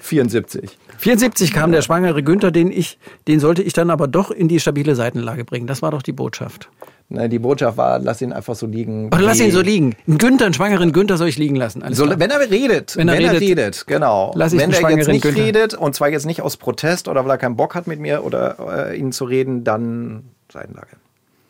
74. 0.00 0.78
74 0.98 1.52
kam 1.52 1.72
der 1.72 1.82
schwangere 1.82 2.22
Günther, 2.22 2.50
den 2.50 2.70
ich, 2.70 2.98
den 3.28 3.40
sollte 3.40 3.62
ich 3.62 3.72
dann 3.72 3.90
aber 3.90 4.06
doch 4.06 4.30
in 4.30 4.48
die 4.48 4.60
stabile 4.60 4.94
Seitenlage 4.94 5.44
bringen. 5.44 5.66
Das 5.66 5.82
war 5.82 5.90
doch 5.90 6.02
die 6.02 6.12
Botschaft. 6.12 6.68
Na, 7.10 7.28
die 7.28 7.38
Botschaft 7.38 7.76
war, 7.76 7.98
lass 7.98 8.22
ihn 8.22 8.32
einfach 8.32 8.54
so 8.54 8.66
liegen. 8.66 9.08
Oder 9.08 9.20
lass 9.20 9.38
ihn 9.38 9.50
so 9.50 9.60
liegen. 9.60 9.94
Einen 10.08 10.18
Günther, 10.18 10.46
einen 10.46 10.54
schwangeren 10.54 10.92
Günther 10.92 11.18
soll 11.18 11.28
ich 11.28 11.36
liegen 11.36 11.56
lassen. 11.56 11.84
So, 11.90 12.08
wenn 12.08 12.30
er 12.30 12.50
redet. 12.50 12.96
Wenn 12.96 13.08
er, 13.08 13.14
wenn 13.14 13.26
redet, 13.26 13.34
er 13.34 13.40
redet, 13.40 13.86
genau. 13.86 14.32
Lass 14.34 14.54
ich 14.54 14.60
wenn 14.60 14.72
er 14.72 14.90
jetzt 14.90 15.08
nicht 15.08 15.22
Günther. 15.22 15.44
redet, 15.44 15.74
und 15.74 15.94
zwar 15.94 16.08
jetzt 16.08 16.24
nicht 16.24 16.40
aus 16.40 16.56
Protest 16.56 17.08
oder 17.08 17.22
weil 17.24 17.32
er 17.32 17.38
keinen 17.38 17.56
Bock 17.56 17.74
hat 17.74 17.86
mit 17.86 18.00
mir 18.00 18.24
oder 18.24 18.90
äh, 18.90 18.98
ihn 18.98 19.12
zu 19.12 19.26
reden, 19.26 19.64
dann 19.64 20.24
Seitenlage. 20.50 20.96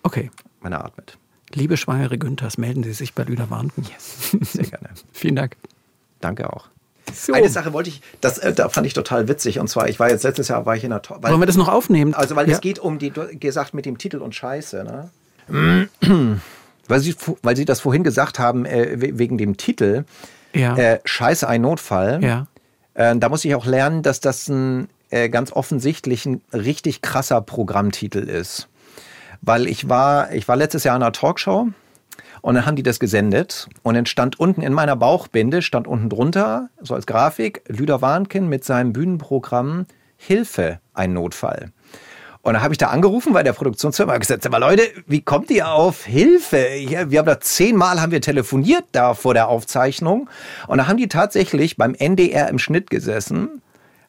Okay. 0.04 0.30
Er 0.62 0.84
atmet. 0.84 1.18
Liebe 1.52 1.76
schwangere 1.76 2.18
Günthers, 2.18 2.58
melden 2.58 2.82
Sie 2.84 2.92
sich 2.92 3.14
bei 3.14 3.24
Lüder 3.24 3.50
Warnken. 3.50 3.84
Yes. 3.84 4.36
Sehr 4.52 4.64
gerne. 4.64 4.90
Vielen 5.12 5.36
Dank. 5.36 5.56
Danke 6.20 6.52
auch. 6.52 6.68
So. 7.12 7.32
Eine 7.32 7.48
Sache 7.48 7.72
wollte 7.72 7.90
ich, 7.90 8.00
das 8.20 8.38
äh, 8.38 8.52
da 8.54 8.68
fand 8.68 8.86
ich 8.86 8.94
total 8.94 9.28
witzig. 9.28 9.58
Und 9.58 9.68
zwar, 9.68 9.88
ich 9.88 10.00
war 10.00 10.08
jetzt 10.08 10.24
letztes 10.24 10.48
Jahr 10.48 10.64
war 10.64 10.76
ich 10.76 10.84
in 10.84 10.90
der 10.90 11.02
Wollen 11.08 11.40
wir 11.40 11.46
das 11.46 11.56
noch 11.56 11.68
aufnehmen? 11.68 12.14
Also, 12.14 12.34
weil 12.34 12.48
ja. 12.48 12.54
es 12.54 12.60
geht 12.60 12.78
um 12.78 12.98
die, 12.98 13.10
gesagt 13.10 13.74
mit 13.74 13.84
dem 13.84 13.98
Titel 13.98 14.18
und 14.18 14.34
Scheiße, 14.34 14.84
ne? 14.84 15.10
weil, 16.88 17.00
Sie, 17.00 17.14
weil 17.42 17.56
Sie 17.56 17.66
das 17.66 17.80
vorhin 17.80 18.04
gesagt 18.04 18.38
haben, 18.38 18.64
äh, 18.64 18.96
wegen 19.18 19.36
dem 19.36 19.58
Titel, 19.58 20.04
ja. 20.54 20.76
äh, 20.76 21.00
Scheiße, 21.04 21.46
ein 21.46 21.60
Notfall. 21.60 22.24
Ja. 22.24 22.46
Äh, 22.94 23.16
da 23.16 23.28
muss 23.28 23.44
ich 23.44 23.54
auch 23.54 23.66
lernen, 23.66 24.02
dass 24.02 24.20
das 24.20 24.48
ein 24.48 24.88
äh, 25.10 25.28
ganz 25.28 25.52
offensichtlich 25.52 26.24
ein 26.24 26.40
richtig 26.52 27.02
krasser 27.02 27.42
Programmtitel 27.42 28.20
ist. 28.20 28.68
Weil 29.46 29.66
ich 29.66 29.88
war, 29.88 30.32
ich 30.32 30.48
war 30.48 30.56
letztes 30.56 30.84
Jahr 30.84 30.96
in 30.96 31.02
einer 31.02 31.12
Talkshow 31.12 31.68
und 32.40 32.54
dann 32.54 32.66
haben 32.66 32.76
die 32.76 32.82
das 32.82 32.98
gesendet 32.98 33.68
und 33.82 33.94
dann 33.94 34.06
stand 34.06 34.40
unten 34.40 34.62
in 34.62 34.72
meiner 34.72 34.96
Bauchbinde, 34.96 35.60
stand 35.60 35.86
unten 35.86 36.08
drunter, 36.08 36.70
so 36.80 36.94
als 36.94 37.06
Grafik, 37.06 37.62
Lüder 37.68 38.00
Warnken 38.00 38.48
mit 38.48 38.64
seinem 38.64 38.92
Bühnenprogramm 38.92 39.86
Hilfe, 40.16 40.80
ein 40.94 41.12
Notfall. 41.12 41.72
Und 42.40 42.52
dann 42.52 42.62
habe 42.62 42.74
ich 42.74 42.78
da 42.78 42.88
angerufen 42.88 43.32
bei 43.32 43.42
der 43.42 43.54
Produktionsfirma 43.54 44.18
gesagt, 44.18 44.44
aber 44.44 44.58
Leute, 44.58 44.82
wie 45.06 45.22
kommt 45.22 45.50
ihr 45.50 45.70
auf 45.70 46.04
Hilfe? 46.04 46.58
Wir 47.08 47.18
haben 47.18 47.26
da 47.26 47.40
zehnmal 47.40 48.02
haben 48.02 48.12
wir 48.12 48.20
telefoniert 48.20 48.84
da 48.92 49.14
vor 49.14 49.32
der 49.32 49.48
Aufzeichnung. 49.48 50.28
Und 50.68 50.76
da 50.78 50.86
haben 50.86 50.98
die 50.98 51.08
tatsächlich 51.08 51.78
beim 51.78 51.94
NDR 51.94 52.50
im 52.50 52.58
Schnitt 52.58 52.90
gesessen. 52.90 53.62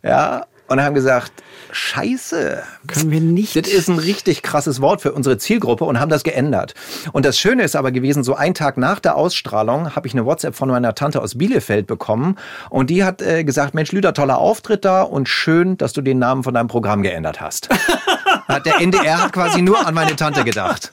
Ja, 0.03 0.47
und 0.67 0.81
haben 0.81 0.95
gesagt, 0.95 1.31
Scheiße. 1.71 2.63
Können 2.87 3.11
wir 3.11 3.19
nicht. 3.19 3.55
Das 3.55 3.67
ist 3.67 3.89
ein 3.89 3.99
richtig 3.99 4.41
krasses 4.41 4.79
Wort 4.79 5.01
für 5.01 5.11
unsere 5.11 5.37
Zielgruppe 5.37 5.83
und 5.83 5.99
haben 5.99 6.09
das 6.09 6.23
geändert. 6.23 6.73
Und 7.11 7.25
das 7.25 7.37
Schöne 7.37 7.63
ist 7.63 7.75
aber 7.75 7.91
gewesen, 7.91 8.23
so 8.23 8.35
einen 8.35 8.53
Tag 8.53 8.77
nach 8.77 8.99
der 8.99 9.17
Ausstrahlung 9.17 9.93
habe 9.93 10.07
ich 10.07 10.13
eine 10.13 10.25
WhatsApp 10.25 10.55
von 10.55 10.69
meiner 10.69 10.95
Tante 10.95 11.21
aus 11.21 11.37
Bielefeld 11.37 11.85
bekommen 11.85 12.37
und 12.69 12.89
die 12.89 13.03
hat 13.03 13.21
äh, 13.21 13.43
gesagt, 13.43 13.73
Mensch, 13.73 13.91
Lüder, 13.91 14.13
toller 14.13 14.37
Auftritt 14.37 14.85
da 14.85 15.01
und 15.01 15.27
schön, 15.27 15.77
dass 15.77 15.91
du 15.91 16.01
den 16.01 16.17
Namen 16.17 16.43
von 16.43 16.53
deinem 16.53 16.67
Programm 16.69 17.01
geändert 17.01 17.41
hast. 17.41 17.67
hat 18.47 18.65
der 18.65 18.79
NDR 18.79 19.23
hat 19.23 19.33
quasi 19.33 19.61
nur 19.61 19.85
an 19.85 19.93
meine 19.93 20.15
Tante 20.15 20.45
gedacht. 20.45 20.91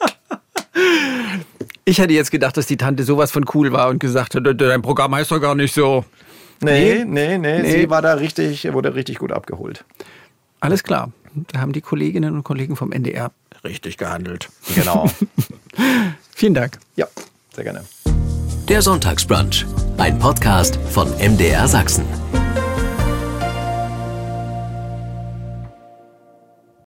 Ich 1.84 1.98
hätte 1.98 2.12
jetzt 2.12 2.30
gedacht, 2.30 2.56
dass 2.56 2.66
die 2.66 2.76
Tante 2.76 3.04
sowas 3.04 3.30
von 3.30 3.44
cool 3.54 3.72
war 3.72 3.88
und 3.88 3.98
gesagt 3.98 4.34
hat, 4.34 4.42
dein 4.44 4.82
Programm 4.82 5.14
heißt 5.14 5.30
doch 5.30 5.40
gar 5.40 5.54
nicht 5.54 5.74
so. 5.74 6.04
Nee, 6.60 7.04
nee, 7.04 7.38
nee, 7.38 7.60
nee, 7.62 7.70
sie 7.70 7.90
war 7.90 8.02
da 8.02 8.14
richtig, 8.14 8.72
wurde 8.72 8.94
richtig 8.94 9.18
gut 9.18 9.32
abgeholt. 9.32 9.84
Alles 10.60 10.82
klar. 10.82 11.10
Da 11.34 11.60
haben 11.60 11.72
die 11.72 11.80
Kolleginnen 11.80 12.34
und 12.34 12.44
Kollegen 12.44 12.76
vom 12.76 12.92
NDR 12.92 13.32
richtig 13.64 13.96
gehandelt. 13.96 14.48
Genau. 14.74 15.10
Vielen 16.34 16.54
Dank. 16.54 16.78
Ja, 16.96 17.06
sehr 17.54 17.64
gerne. 17.64 17.84
Der 18.68 18.82
Sonntagsbrunch, 18.82 19.66
ein 19.98 20.18
Podcast 20.18 20.78
von 20.90 21.08
MDR 21.18 21.66
Sachsen. 21.66 22.04